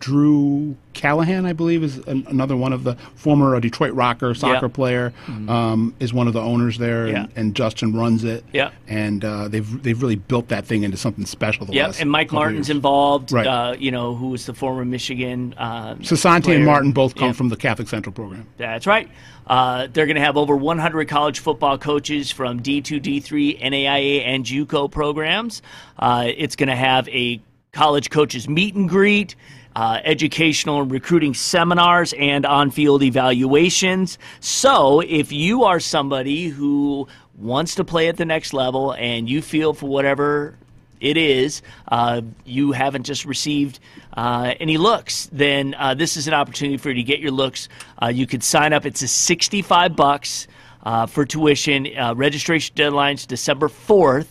Drew 0.00 0.76
Callahan, 0.94 1.46
I 1.46 1.52
believe, 1.52 1.82
is 1.84 1.98
an, 2.06 2.26
another 2.28 2.56
one 2.56 2.72
of 2.72 2.82
the 2.84 2.96
former 3.14 3.54
uh, 3.54 3.60
Detroit 3.60 3.92
Rocker 3.92 4.34
soccer 4.34 4.54
Yeah. 4.54 4.60
Mm-hmm. 4.60 4.68
player. 4.74 5.12
Um, 5.48 5.94
is 6.00 6.12
one 6.12 6.26
of 6.26 6.32
the 6.32 6.40
owners 6.40 6.78
there, 6.78 7.06
Yeah. 7.08 7.20
and, 7.20 7.32
and 7.36 7.54
Justin 7.56 7.94
runs 7.94 8.24
it. 8.24 8.44
Yeah. 8.52 8.70
and 8.88 9.24
uh, 9.24 9.48
they've 9.48 9.82
they've 9.82 10.00
really 10.00 10.16
built 10.16 10.48
that 10.48 10.66
thing 10.66 10.82
into 10.82 10.96
something 10.96 11.24
special. 11.26 11.66
Last 11.66 12.00
and 12.00 12.10
Mike 12.10 12.32
Martin's 12.32 12.68
years. 12.68 12.76
involved. 12.76 13.30
Right. 13.32 13.46
Uh, 13.46 13.76
you 13.78 13.90
know, 13.90 14.14
who 14.16 14.28
was 14.30 14.46
the 14.46 14.54
former 14.54 14.84
Michigan. 14.84 15.54
Uh, 15.56 15.94
Sasante 15.96 16.44
player. 16.44 16.56
and 16.56 16.66
Martin 16.66 16.92
both 16.92 17.14
come 17.14 17.28
Yeah. 17.28 17.32
from 17.32 17.48
the 17.48 17.56
Catholic 17.56 17.88
Central 17.88 18.12
program. 18.12 18.46
That's 18.56 18.86
right. 18.86 19.08
Uh, 19.46 19.86
they're 19.92 20.06
going 20.06 20.16
to 20.16 20.22
have 20.22 20.36
over 20.36 20.56
100 20.56 21.06
college 21.08 21.38
football 21.38 21.78
coaches 21.78 22.32
from 22.32 22.58
D2, 22.60 23.00
D3, 23.00 23.60
NAIA, 23.62 24.22
and 24.24 24.44
JUCO 24.44 24.90
programs. 24.90 25.62
Uh, 25.96 26.24
it's 26.36 26.56
going 26.56 26.68
to 26.68 26.74
have 26.74 27.08
a 27.10 27.40
college 27.72 28.10
coaches 28.10 28.48
meet 28.48 28.74
and 28.74 28.88
greet. 28.88 29.36
Uh, 29.76 30.00
educational 30.04 30.80
and 30.80 30.90
recruiting 30.90 31.34
seminars 31.34 32.14
and 32.14 32.46
on 32.46 32.70
field 32.70 33.02
evaluations. 33.02 34.18
So, 34.40 35.00
if 35.00 35.32
you 35.32 35.64
are 35.64 35.80
somebody 35.80 36.48
who 36.48 37.06
wants 37.36 37.74
to 37.74 37.84
play 37.84 38.08
at 38.08 38.16
the 38.16 38.24
next 38.24 38.54
level 38.54 38.92
and 38.92 39.28
you 39.28 39.42
feel 39.42 39.74
for 39.74 39.86
whatever 39.86 40.56
it 40.98 41.18
is, 41.18 41.60
uh, 41.88 42.22
you 42.46 42.72
haven't 42.72 43.02
just 43.02 43.26
received 43.26 43.78
uh, 44.16 44.54
any 44.58 44.78
looks, 44.78 45.28
then 45.30 45.74
uh, 45.78 45.92
this 45.92 46.16
is 46.16 46.26
an 46.26 46.32
opportunity 46.32 46.78
for 46.78 46.88
you 46.88 46.94
to 46.94 47.02
get 47.02 47.20
your 47.20 47.30
looks. 47.30 47.68
Uh, 48.02 48.06
you 48.06 48.26
could 48.26 48.42
sign 48.42 48.72
up. 48.72 48.86
It's 48.86 49.02
a 49.02 49.08
65 49.08 49.94
bucks 49.94 50.48
uh, 50.84 51.04
for 51.04 51.26
tuition. 51.26 51.86
Uh, 51.94 52.14
registration 52.14 52.74
deadline's 52.74 53.26
December 53.26 53.68
4th. 53.68 54.28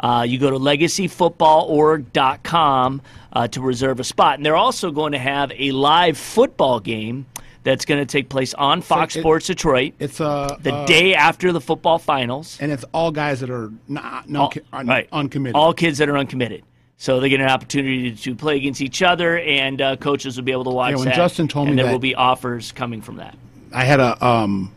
Uh, 0.00 0.24
you 0.28 0.38
go 0.38 0.50
to 0.50 0.58
legacyfootballorg.com 0.58 3.02
uh, 3.32 3.48
to 3.48 3.60
reserve 3.60 4.00
a 4.00 4.04
spot. 4.04 4.36
And 4.36 4.46
they're 4.46 4.56
also 4.56 4.90
going 4.90 5.12
to 5.12 5.18
have 5.18 5.52
a 5.56 5.70
live 5.72 6.16
football 6.18 6.80
game 6.80 7.26
that's 7.64 7.84
going 7.84 8.00
to 8.00 8.06
take 8.06 8.28
place 8.28 8.54
on 8.54 8.80
Fox 8.82 9.16
it- 9.16 9.20
Sports 9.20 9.46
Detroit 9.48 9.94
It's 9.98 10.20
uh, 10.20 10.56
the 10.60 10.72
uh, 10.74 10.86
day 10.86 11.14
after 11.14 11.52
the 11.52 11.60
football 11.60 11.98
finals. 11.98 12.56
and 12.60 12.70
it's 12.72 12.84
all 12.94 13.10
guys 13.10 13.40
that 13.40 13.50
are 13.50 13.70
not 13.88 14.28
no, 14.28 14.42
All- 14.42 14.52
are 14.72 14.84
right. 14.84 15.08
uncommitted. 15.12 15.56
All 15.56 15.74
kids 15.74 15.98
that 15.98 16.08
are 16.08 16.16
uncommitted. 16.16 16.62
So 17.00 17.20
they 17.20 17.28
get 17.28 17.40
an 17.40 17.48
opportunity 17.48 18.10
to 18.12 18.34
play 18.34 18.56
against 18.56 18.80
each 18.80 19.02
other, 19.02 19.38
and 19.38 19.80
uh, 19.80 19.94
coaches 19.96 20.36
will 20.36 20.42
be 20.44 20.50
able 20.50 20.64
to 20.64 20.70
watch 20.70 20.90
Yeah, 20.92 20.96
when 20.96 21.04
that. 21.06 21.14
Justin 21.14 21.46
told 21.46 21.68
and 21.68 21.76
me 21.76 21.82
there 21.82 21.86
that- 21.86 21.92
will 21.92 22.00
be 22.00 22.14
offers 22.16 22.72
coming 22.72 23.00
from 23.02 23.16
that. 23.16 23.36
I 23.72 23.84
had 23.84 24.00
a 24.00 24.24
um, 24.26 24.72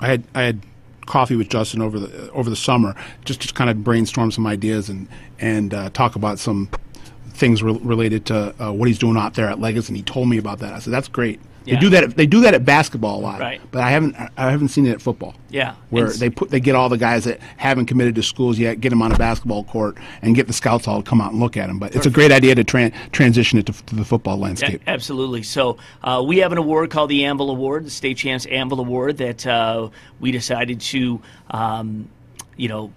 I 0.00 0.06
had 0.06 0.24
I 0.34 0.42
had 0.42 0.60
coffee 1.10 1.36
with 1.36 1.48
Justin 1.48 1.82
over 1.82 1.98
the 1.98 2.30
over 2.30 2.48
the 2.48 2.56
summer 2.56 2.94
just 3.24 3.42
to 3.42 3.52
kind 3.52 3.68
of 3.68 3.82
brainstorm 3.82 4.30
some 4.30 4.46
ideas 4.46 4.88
and 4.88 5.08
and 5.40 5.74
uh, 5.74 5.90
talk 5.90 6.14
about 6.14 6.38
some 6.38 6.70
things 7.30 7.62
re- 7.62 7.78
related 7.82 8.24
to 8.26 8.54
uh, 8.62 8.72
what 8.72 8.86
he's 8.86 8.98
doing 8.98 9.16
out 9.16 9.34
there 9.34 9.48
at 9.48 9.58
Legacy, 9.58 9.88
and 9.88 9.96
he 9.96 10.02
told 10.02 10.28
me 10.28 10.38
about 10.38 10.60
that. 10.60 10.72
I 10.72 10.78
said, 10.78 10.92
"That's 10.92 11.08
great." 11.08 11.40
Yeah. 11.70 11.76
They 11.76 11.80
do 11.80 11.90
that. 11.90 12.16
They 12.16 12.26
do 12.26 12.40
that 12.40 12.54
at 12.54 12.64
basketball 12.64 13.20
a 13.20 13.22
lot, 13.22 13.40
Right. 13.40 13.60
But 13.70 13.82
I 13.82 13.90
haven't. 13.90 14.16
I 14.36 14.50
haven't 14.50 14.68
seen 14.68 14.86
it 14.86 14.90
at 14.92 15.00
football. 15.02 15.34
Yeah. 15.48 15.74
where 15.90 16.08
they 16.10 16.30
put 16.30 16.50
they 16.50 16.60
get 16.60 16.74
all 16.74 16.88
the 16.88 16.98
guys 16.98 17.24
that 17.24 17.40
haven't 17.56 17.86
committed 17.86 18.14
to 18.16 18.22
schools 18.22 18.58
yet, 18.58 18.80
get 18.80 18.90
them 18.90 19.02
on 19.02 19.12
a 19.12 19.18
basketball 19.18 19.64
court, 19.64 19.96
and 20.22 20.34
get 20.34 20.46
the 20.46 20.52
scouts 20.52 20.86
all 20.86 21.02
to 21.02 21.08
come 21.08 21.20
out 21.20 21.32
and 21.32 21.40
look 21.40 21.56
at 21.56 21.66
them. 21.68 21.78
But 21.78 21.94
it's 21.96 22.06
a 22.06 22.10
great 22.10 22.32
idea 22.32 22.54
to 22.54 22.64
tran 22.64 22.92
transition 23.12 23.58
it 23.58 23.66
to, 23.66 23.72
to 23.86 23.94
the 23.96 24.04
football 24.04 24.36
landscape. 24.38 24.82
A- 24.86 24.90
absolutely. 24.90 25.42
So 25.42 25.76
uh, 26.02 26.22
we 26.26 26.38
have 26.38 26.52
an 26.52 26.58
award 26.58 26.90
called 26.90 27.10
the 27.10 27.24
Anvil 27.24 27.50
Award, 27.50 27.84
the 27.86 27.90
State 27.90 28.16
Champs 28.16 28.46
Anvil 28.46 28.80
Award, 28.80 29.16
that 29.18 29.46
uh, 29.46 29.88
we 30.20 30.30
decided 30.30 30.80
to, 30.82 31.20
um, 31.50 32.08
you 32.56 32.68
know, 32.68 32.92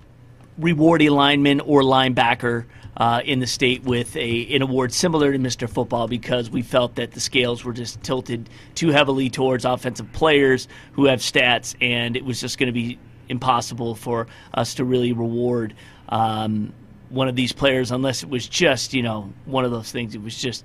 reward 0.57 1.01
a 1.01 1.09
lineman 1.09 1.59
or 1.61 1.82
linebacker. 1.82 2.65
Uh, 2.96 3.22
in 3.26 3.39
the 3.39 3.48
state 3.48 3.84
with 3.84 4.16
a 4.16 4.54
an 4.54 4.62
award 4.62 4.94
similar 4.94 5.32
to 5.32 5.39
Mr. 5.39 5.68
Football 5.68 6.08
because 6.08 6.52
we 6.52 6.62
felt 6.62 6.94
that 6.94 7.12
the 7.12 7.20
scales 7.20 7.64
were 7.64 7.74
just 7.74 8.02
tilted 8.04 8.48
too 8.76 8.89
heavily 8.89 9.32
towards 9.32 9.66
offensive 9.66 10.12
players 10.13 10.67
who 10.92 11.05
have 11.05 11.17
stats, 11.17 11.76
and 11.82 12.16
it 12.16 12.24
was 12.24 12.39
just 12.39 12.59
going 12.59 12.67
to 12.67 12.72
be 12.72 13.00
impossible 13.30 13.96
for 13.96 14.28
us 14.54 14.76
to 14.76 14.86
really 14.86 15.12
reward 15.12 15.74
um, 16.09 16.72
one 17.09 17.28
of 17.28 17.36
these 17.36 17.51
players 17.51 17.89
unless 17.89 18.22
it 18.22 18.30
was 18.30 18.47
just 18.47 18.93
you 18.93 19.01
know 19.01 19.34
one 19.46 19.66
of 19.66 19.72
those 19.72 19.92
things. 19.92 20.13
It 20.13 20.22
was 20.22 20.38
just 20.38 20.63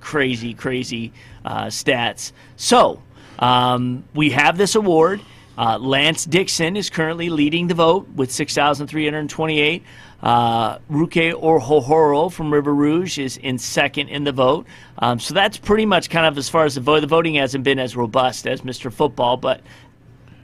crazy, 0.00 0.54
crazy 0.54 1.12
uh, 1.44 1.66
stats. 1.66 2.32
So 2.56 3.02
um, 3.38 4.04
we 4.14 4.30
have 4.30 4.58
this 4.58 4.74
award. 4.74 5.20
Uh, 5.56 5.76
Lance 5.76 6.24
Dixon 6.24 6.76
is 6.76 6.88
currently 6.88 7.30
leading 7.30 7.66
the 7.66 7.74
vote 7.74 8.08
with 8.10 8.30
6,328. 8.30 9.82
Uh, 10.22 10.78
Ruke 10.90 11.32
Orhorhoro 11.32 12.30
from 12.32 12.52
River 12.52 12.74
Rouge 12.74 13.18
is 13.18 13.36
in 13.36 13.58
second 13.58 14.08
in 14.08 14.24
the 14.24 14.32
vote. 14.32 14.66
Um, 14.98 15.20
so 15.20 15.32
that's 15.32 15.56
pretty 15.56 15.86
much 15.86 16.10
kind 16.10 16.26
of 16.26 16.36
as 16.36 16.48
far 16.48 16.64
as 16.64 16.74
the 16.74 16.80
vote. 16.80 17.00
The 17.00 17.06
voting 17.06 17.36
hasn't 17.36 17.62
been 17.64 17.78
as 17.78 17.94
robust 17.96 18.46
as 18.46 18.62
Mr. 18.62 18.92
Football, 18.92 19.36
but 19.36 19.60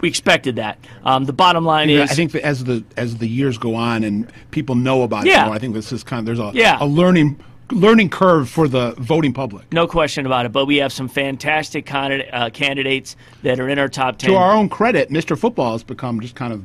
we 0.01 0.09
expected 0.09 0.57
that. 0.57 0.79
Um, 1.05 1.25
the 1.25 1.33
bottom 1.33 1.65
line 1.65 1.89
Yeah, 1.89 2.05
is 2.05 2.13
I 2.13 2.15
think 2.15 2.33
that 2.33 2.43
as 2.45 2.63
the 2.65 2.85
as 2.97 3.17
the 3.17 3.27
years 3.27 3.59
go 3.59 3.75
on 3.75 4.05
and 4.05 4.31
people 4.53 4.77
know 4.77 5.03
about 5.03 5.27
Yeah. 5.27 5.43
it 5.43 5.47
more, 5.47 5.55
I 5.57 5.59
think 5.59 5.75
this 5.75 5.91
is 5.93 6.05
kind 6.05 6.21
of 6.21 6.27
there's 6.27 6.39
a 6.39 6.53
Yeah. 6.57 6.79
a 6.81 6.87
learning 6.87 7.41
learning 7.73 8.11
curve 8.11 8.49
for 8.49 8.69
the 8.69 8.93
voting 8.99 9.33
public. 9.33 9.73
no 9.73 9.87
question 9.89 10.27
about 10.27 10.45
it. 10.47 10.53
But 10.53 10.67
we 10.67 10.77
have 10.77 10.93
some 10.93 11.09
fantastic 11.09 11.87
candidate, 11.87 12.29
uh, 12.33 12.51
candidates 12.51 13.17
that 13.43 13.59
are 13.59 13.69
in 13.71 13.79
our 13.79 13.89
top 13.89 14.19
10. 14.19 14.31
To 14.31 14.37
our 14.37 14.53
own 14.53 14.69
credit, 14.69 15.11
Mr. 15.11 15.37
Football 15.37 15.73
has 15.73 15.83
become 15.83 16.21
just 16.21 16.35
kind 16.37 16.53
of 16.53 16.65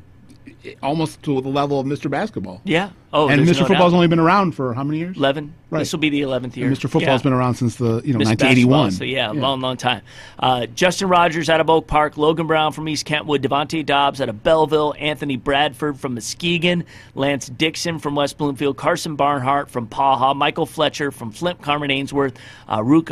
almost 0.84 1.24
to 1.24 1.40
the 1.40 1.48
level 1.48 1.80
of 1.80 1.88
Mr. 1.88 2.12
Basketball. 2.12 2.60
Yeah. 2.66 2.90
Oh, 3.12 3.28
and 3.28 3.42
Mr. 3.42 3.62
no 3.62 3.66
Football's 3.66 3.92
doubt. 3.92 3.98
only 3.98 4.08
been 4.08 4.20
around 4.20 4.52
for 4.52 4.74
how 4.74 4.84
many 4.84 5.00
years? 5.00 5.18
Eleven. 5.18 5.54
Right. 5.72 5.80
This 5.80 5.92
will 5.92 6.00
be 6.00 6.10
the 6.10 6.22
eleventh 6.22 6.58
year. 6.58 6.68
And 6.68 6.76
Mr. 6.76 6.82
Football's 6.90 7.22
Yeah. 7.22 7.24
been 7.24 7.34
around 7.34 7.56
since 7.56 7.76
the 7.76 8.02
you 8.04 8.14
know 8.14 8.20
1981. 8.20 8.88
Basketball, 8.88 8.92
So 8.92 9.04
yeah, 9.04 9.32
a 9.32 9.34
long, 9.34 9.62
long 9.62 9.78
time. 9.78 10.02
Uh, 10.40 10.66
Justin 10.68 11.10
Rogers 11.10 11.48
out 11.50 11.62
of 11.62 11.70
Oak 11.70 11.86
Park, 11.88 12.18
Logan 12.18 12.48
Brown 12.48 12.72
from 12.72 12.88
East 12.90 13.06
Kentwood, 13.06 13.42
Devontae 13.44 13.86
Dobbs 13.86 14.20
out 14.22 14.30
of 14.30 14.44
Belleville, 14.44 14.94
Anthony 15.00 15.38
Bradford 15.38 16.00
from 16.00 16.16
Muskegon, 16.16 16.84
Lance 17.16 17.50
Dixon 17.50 18.00
from 18.00 18.16
West 18.16 18.38
Bloomfield, 18.40 18.78
Carson 18.78 19.16
Barnhart 19.16 19.70
from 19.70 19.88
Paha, 19.88 20.36
Michael 20.36 20.66
Fletcher 20.66 21.12
from 21.12 21.32
Flint, 21.32 21.62
Carman-Ainsworth, 21.62 22.34
uh, 22.68 22.80
Ruke 22.80 23.10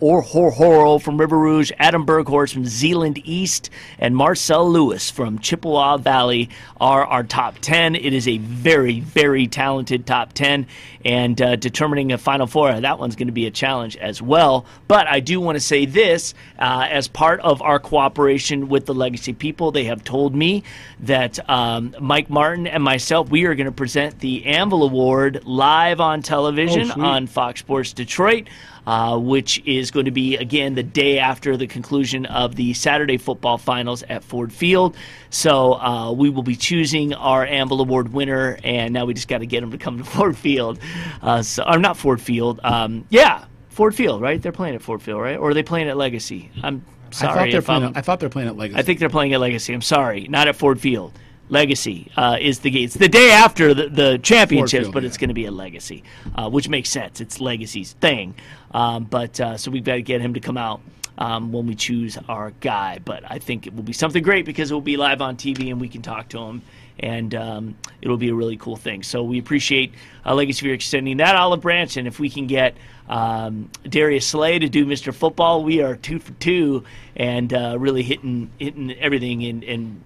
Orhorhoro 0.00 1.00
from 1.00 1.16
River 1.18 1.38
Rouge, 1.38 1.70
Adam 1.78 2.04
Berghorst 2.04 2.52
from 2.52 2.66
Zeeland 2.66 3.20
East, 3.24 3.70
and 3.98 4.16
Marcel 4.16 4.70
Lewis 4.70 5.10
from 5.10 5.38
Chippewa 5.38 5.96
Valley 5.96 6.50
are 6.80 7.04
our 7.06 7.22
top 7.22 7.56
10. 7.60 7.94
It 7.94 8.12
is 8.12 8.28
a 8.28 8.38
very, 8.38 9.01
very 9.02 9.46
talented 9.46 10.06
top 10.06 10.32
10, 10.32 10.66
and 11.04 11.40
uh, 11.40 11.56
determining 11.56 12.12
a 12.12 12.18
Final 12.18 12.46
Four, 12.46 12.80
that 12.80 12.98
one's 12.98 13.16
going 13.16 13.28
to 13.28 13.32
be 13.32 13.46
a 13.46 13.50
challenge 13.50 13.96
as 13.96 14.22
well. 14.22 14.64
But 14.88 15.06
I 15.06 15.20
do 15.20 15.40
want 15.40 15.56
to 15.56 15.60
say 15.60 15.84
this 15.86 16.34
uh, 16.58 16.86
as 16.90 17.08
part 17.08 17.40
of 17.40 17.60
our 17.62 17.78
cooperation 17.78 18.68
with 18.68 18.86
the 18.86 18.94
Legacy 18.94 19.32
people, 19.32 19.72
they 19.72 19.84
have 19.84 20.04
told 20.04 20.34
me 20.34 20.62
that 21.00 21.38
um, 21.50 21.94
Mike 22.00 22.30
Martin 22.30 22.66
and 22.66 22.82
myself, 22.82 23.28
we 23.30 23.44
are 23.44 23.54
going 23.54 23.66
to 23.66 23.72
present 23.72 24.20
the 24.20 24.46
Anvil 24.46 24.84
Award 24.84 25.44
live 25.44 26.00
on 26.00 26.22
television 26.22 26.90
Oh, 26.96 27.00
on 27.00 27.26
Fox 27.26 27.60
Sports 27.60 27.92
Detroit. 27.92 28.48
Uh, 28.84 29.16
which 29.16 29.62
is 29.64 29.92
going 29.92 30.06
to 30.06 30.10
be 30.10 30.36
again 30.36 30.74
the 30.74 30.82
day 30.82 31.20
after 31.20 31.56
the 31.56 31.68
conclusion 31.68 32.26
of 32.26 32.56
the 32.56 32.74
Saturday 32.74 33.16
football 33.16 33.56
finals 33.56 34.02
at 34.02 34.24
Ford 34.24 34.52
Field. 34.52 34.96
So 35.30 35.74
uh, 35.74 36.10
we 36.10 36.30
will 36.30 36.42
be 36.42 36.56
choosing 36.56 37.14
our 37.14 37.46
Anvil 37.46 37.80
Award 37.80 38.12
winner, 38.12 38.58
and 38.64 38.92
now 38.92 39.04
we 39.04 39.14
just 39.14 39.28
got 39.28 39.38
to 39.38 39.46
get 39.46 39.60
them 39.60 39.70
to 39.70 39.78
come 39.78 39.98
to 39.98 40.04
Ford 40.16 40.36
Field. 40.36 40.80
Uh, 41.22 41.42
so, 41.42 41.62
or 41.62 41.78
not 41.78 41.96
Ford 41.96 42.20
Field. 42.20 42.58
Um, 42.64 43.06
yeah, 43.08 43.44
Ford 43.68 43.94
Field, 43.94 44.20
right? 44.20 44.42
They're 44.42 44.50
playing 44.50 44.74
at 44.74 44.82
Ford 44.82 45.00
Field, 45.00 45.20
right? 45.20 45.38
Or 45.38 45.50
are 45.50 45.54
they 45.54 45.62
playing 45.62 45.88
at 45.88 45.96
Legacy? 45.96 46.50
I'm 46.62 46.84
sorry. 47.12 47.30
I 47.30 47.34
thought 47.34 47.50
they're 47.52 47.62
playing. 47.62 47.84
At, 47.84 47.96
I 47.96 48.00
thought 48.00 48.20
they're 48.20 48.28
playing 48.28 48.48
at 48.48 48.56
Legacy. 48.56 48.78
I 48.78 48.82
think 48.82 48.98
they're 48.98 49.08
playing 49.08 49.32
at 49.32 49.40
Legacy. 49.40 49.72
I'm 49.72 49.82
sorry, 49.82 50.26
not 50.28 50.48
at 50.48 50.56
Ford 50.56 50.80
Field. 50.80 51.12
Legacy 51.48 52.10
uh, 52.16 52.38
is 52.40 52.60
the 52.60 52.82
it's 52.82 52.94
the 52.94 53.08
day 53.08 53.30
after 53.30 53.74
the, 53.74 53.88
the 53.88 54.18
championships, 54.18 54.84
Field, 54.84 54.94
but 54.94 55.04
it's 55.04 55.18
going 55.18 55.28
to 55.28 55.34
be 55.34 55.44
a 55.44 55.50
Legacy, 55.50 56.02
uh, 56.34 56.48
which 56.48 56.68
makes 56.68 56.88
sense. 56.88 57.20
It's 57.20 57.40
Legacy's 57.40 57.92
thing, 57.94 58.34
um, 58.74 59.04
but 59.04 59.40
uh, 59.40 59.56
so 59.56 59.70
we've 59.70 59.84
got 59.84 59.94
to 59.94 60.02
get 60.02 60.20
him 60.20 60.34
to 60.34 60.40
come 60.40 60.56
out 60.56 60.80
um, 61.18 61.52
when 61.52 61.66
we 61.66 61.74
choose 61.74 62.18
our 62.28 62.52
guy. 62.60 62.98
But 63.04 63.24
I 63.30 63.38
think 63.38 63.66
it 63.66 63.74
will 63.74 63.82
be 63.82 63.92
something 63.92 64.22
great 64.22 64.44
because 64.44 64.70
it 64.70 64.74
will 64.74 64.80
be 64.80 64.96
live 64.96 65.20
on 65.20 65.36
TV 65.36 65.70
and 65.70 65.80
we 65.80 65.88
can 65.88 66.02
talk 66.02 66.28
to 66.30 66.38
him, 66.38 66.62
and 66.98 67.34
um, 67.34 67.76
it'll 68.00 68.16
be 68.16 68.28
a 68.28 68.34
really 68.34 68.56
cool 68.56 68.76
thing. 68.76 69.02
So 69.02 69.22
we 69.22 69.38
appreciate 69.38 69.92
uh, 70.24 70.34
Legacy 70.34 70.66
for 70.66 70.72
extending 70.72 71.18
that 71.18 71.36
olive 71.36 71.60
branch, 71.60 71.96
and 71.96 72.06
if 72.08 72.18
we 72.18 72.30
can 72.30 72.46
get 72.46 72.76
um, 73.08 73.70
Darius 73.88 74.26
Slay 74.26 74.58
to 74.58 74.68
do 74.68 74.86
Mr. 74.86 75.14
Football, 75.14 75.64
we 75.64 75.82
are 75.82 75.96
two 75.96 76.18
for 76.18 76.32
two, 76.32 76.84
and 77.16 77.52
uh, 77.52 77.76
really 77.78 78.02
hitting 78.02 78.50
hitting 78.58 78.92
everything 78.98 79.44
and 79.44 79.64
and 79.64 80.02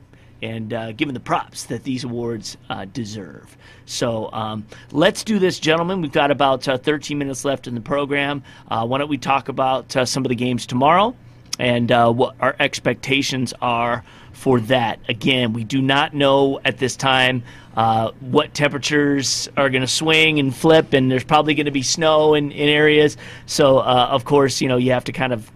and 0.46 0.72
uh, 0.72 0.92
given 0.92 1.12
the 1.12 1.20
props 1.20 1.64
that 1.64 1.82
these 1.82 2.04
awards 2.04 2.56
uh, 2.70 2.84
deserve. 2.84 3.56
So 3.84 4.30
um, 4.32 4.66
let's 4.92 5.24
do 5.24 5.38
this, 5.38 5.58
gentlemen. 5.58 6.00
We've 6.00 6.12
got 6.12 6.30
about 6.30 6.68
uh, 6.68 6.78
13 6.78 7.18
minutes 7.18 7.44
left 7.44 7.66
in 7.66 7.74
the 7.74 7.80
program. 7.80 8.42
Uh, 8.68 8.86
why 8.86 8.98
don't 8.98 9.08
we 9.08 9.18
talk 9.18 9.48
about 9.48 9.96
uh, 9.96 10.04
some 10.04 10.24
of 10.24 10.28
the 10.28 10.36
games 10.36 10.66
tomorrow 10.66 11.16
and 11.58 11.90
uh, 11.90 12.12
what 12.12 12.36
our 12.40 12.54
expectations 12.60 13.54
are 13.60 14.04
for 14.32 14.60
that? 14.60 15.00
Again, 15.08 15.52
we 15.52 15.64
do 15.64 15.82
not 15.82 16.14
know 16.14 16.60
at 16.64 16.78
this 16.78 16.96
time. 16.96 17.42
What 18.20 18.54
temperatures 18.54 19.48
are 19.56 19.68
going 19.68 19.82
to 19.82 19.88
swing 19.88 20.38
and 20.38 20.54
flip, 20.54 20.92
and 20.92 21.10
there's 21.10 21.24
probably 21.24 21.54
going 21.54 21.66
to 21.66 21.72
be 21.72 21.82
snow 21.82 22.34
in, 22.34 22.52
in 22.52 22.68
areas. 22.68 23.16
So, 23.46 23.80
of 23.80 24.24
course, 24.24 24.60
you 24.60 24.68
know 24.68 24.76
you 24.76 24.92
have 24.92 25.04
to 25.04 25.12
kind 25.12 25.32
of 25.32 25.50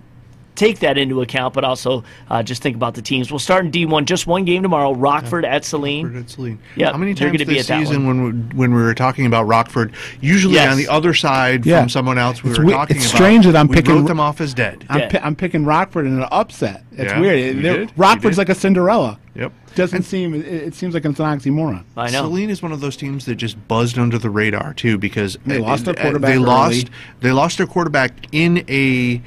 take 0.60 0.78
that 0.80 0.98
into 0.98 1.22
account, 1.22 1.54
but 1.54 1.64
also 1.64 2.04
uh, 2.28 2.42
just 2.42 2.62
think 2.62 2.76
about 2.76 2.94
the 2.94 3.00
teams. 3.02 3.32
We'll 3.32 3.38
start 3.38 3.64
in 3.64 3.72
D1, 3.72 4.04
just 4.04 4.26
one 4.26 4.44
game 4.44 4.62
tomorrow. 4.62 4.92
Rockford 4.92 5.44
at 5.46 5.64
Saline. 5.64 6.04
Rockford 6.06 6.22
at 6.24 6.30
Saline. 6.30 6.58
Yeah, 6.76 6.92
How 6.92 6.98
many 6.98 7.14
they're 7.14 7.28
times 7.30 7.38
gonna 7.38 7.48
be 7.48 7.54
this 7.56 7.70
at 7.70 7.78
season 7.80 8.06
when 8.06 8.22
we, 8.22 8.30
when 8.56 8.74
we 8.74 8.82
were 8.82 8.94
talking 8.94 9.24
about 9.26 9.44
Rockford, 9.46 9.92
usually 10.20 10.54
Yes. 10.54 10.70
on 10.72 10.76
the 10.78 10.88
other 10.88 11.14
side 11.14 11.64
Yeah. 11.64 11.80
from 11.80 11.88
someone 11.88 12.18
else 12.18 12.44
we 12.44 12.50
It's 12.50 12.58
were 12.58 12.66
we- 12.66 12.72
talking 12.72 12.96
it's 12.96 13.06
about, 13.06 13.16
strange 13.16 13.46
that 13.46 13.56
I'm 13.56 13.68
we 13.68 13.76
picking- 13.76 13.94
wrote 13.96 14.06
them 14.06 14.20
off 14.20 14.40
as 14.40 14.52
dead. 14.52 14.84
I'm, 14.90 15.08
pi- 15.08 15.20
I'm 15.22 15.34
picking 15.34 15.64
Rockford 15.64 16.06
in 16.06 16.20
an 16.22 16.28
upset. 16.30 16.84
It's 16.92 17.10
Yeah, 17.10 17.20
weird. 17.20 17.56
you 17.56 17.62
They're- 17.62 17.76
did. 17.78 17.88
You 17.88 17.94
Rockford's 17.96 18.36
like 18.38 18.50
a 18.50 18.54
Cinderella. 18.54 19.18
Yep. 19.34 19.52
Doesn't 19.76 20.02
seem. 20.02 20.34
It, 20.34 20.44
it 20.44 20.74
seems 20.74 20.92
like 20.92 21.04
it's 21.04 21.18
an 21.20 21.24
oxymoron. 21.26 21.84
I 21.96 22.06
know. 22.10 22.22
Saline 22.24 22.50
is 22.50 22.60
one 22.62 22.72
of 22.72 22.80
those 22.80 22.96
teams 22.96 23.24
that 23.26 23.36
just 23.36 23.56
buzzed 23.68 23.96
under 23.98 24.18
the 24.18 24.28
radar 24.28 24.74
too 24.74 24.98
because 24.98 25.38
They 25.46 25.58
uh, 25.58 25.62
lost 25.62 25.84
their 25.84 25.96
uh, 25.98 26.02
quarterback 26.02 26.28
They 26.30 26.36
early. 26.36 26.44
lost. 26.44 26.90
They 27.20 27.30
lost 27.32 27.56
their 27.58 27.66
quarterback 27.68 28.12
in 28.32 28.64
a 28.68 29.22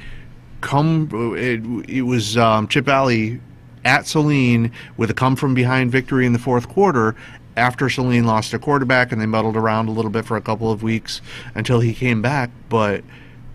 come. 0.64 1.08
It, 1.36 1.88
it 1.88 2.02
was 2.02 2.36
um, 2.36 2.66
Chip 2.68 2.84
Valley 2.86 3.40
at 3.84 4.06
Saline 4.06 4.72
with 4.96 5.10
a 5.10 5.14
come 5.14 5.36
from 5.36 5.54
behind 5.54 5.92
victory 5.92 6.26
in 6.26 6.32
the 6.32 6.38
fourth 6.38 6.68
quarter. 6.68 7.14
After 7.56 7.88
Saline 7.88 8.24
lost 8.24 8.50
their 8.50 8.58
quarterback 8.58 9.12
and 9.12 9.20
they 9.20 9.26
muddled 9.26 9.56
around 9.56 9.88
a 9.88 9.92
little 9.92 10.10
bit 10.10 10.24
for 10.24 10.36
a 10.36 10.40
couple 10.40 10.72
of 10.72 10.82
weeks 10.82 11.20
until 11.54 11.78
he 11.78 11.94
came 11.94 12.20
back, 12.20 12.50
but 12.68 13.04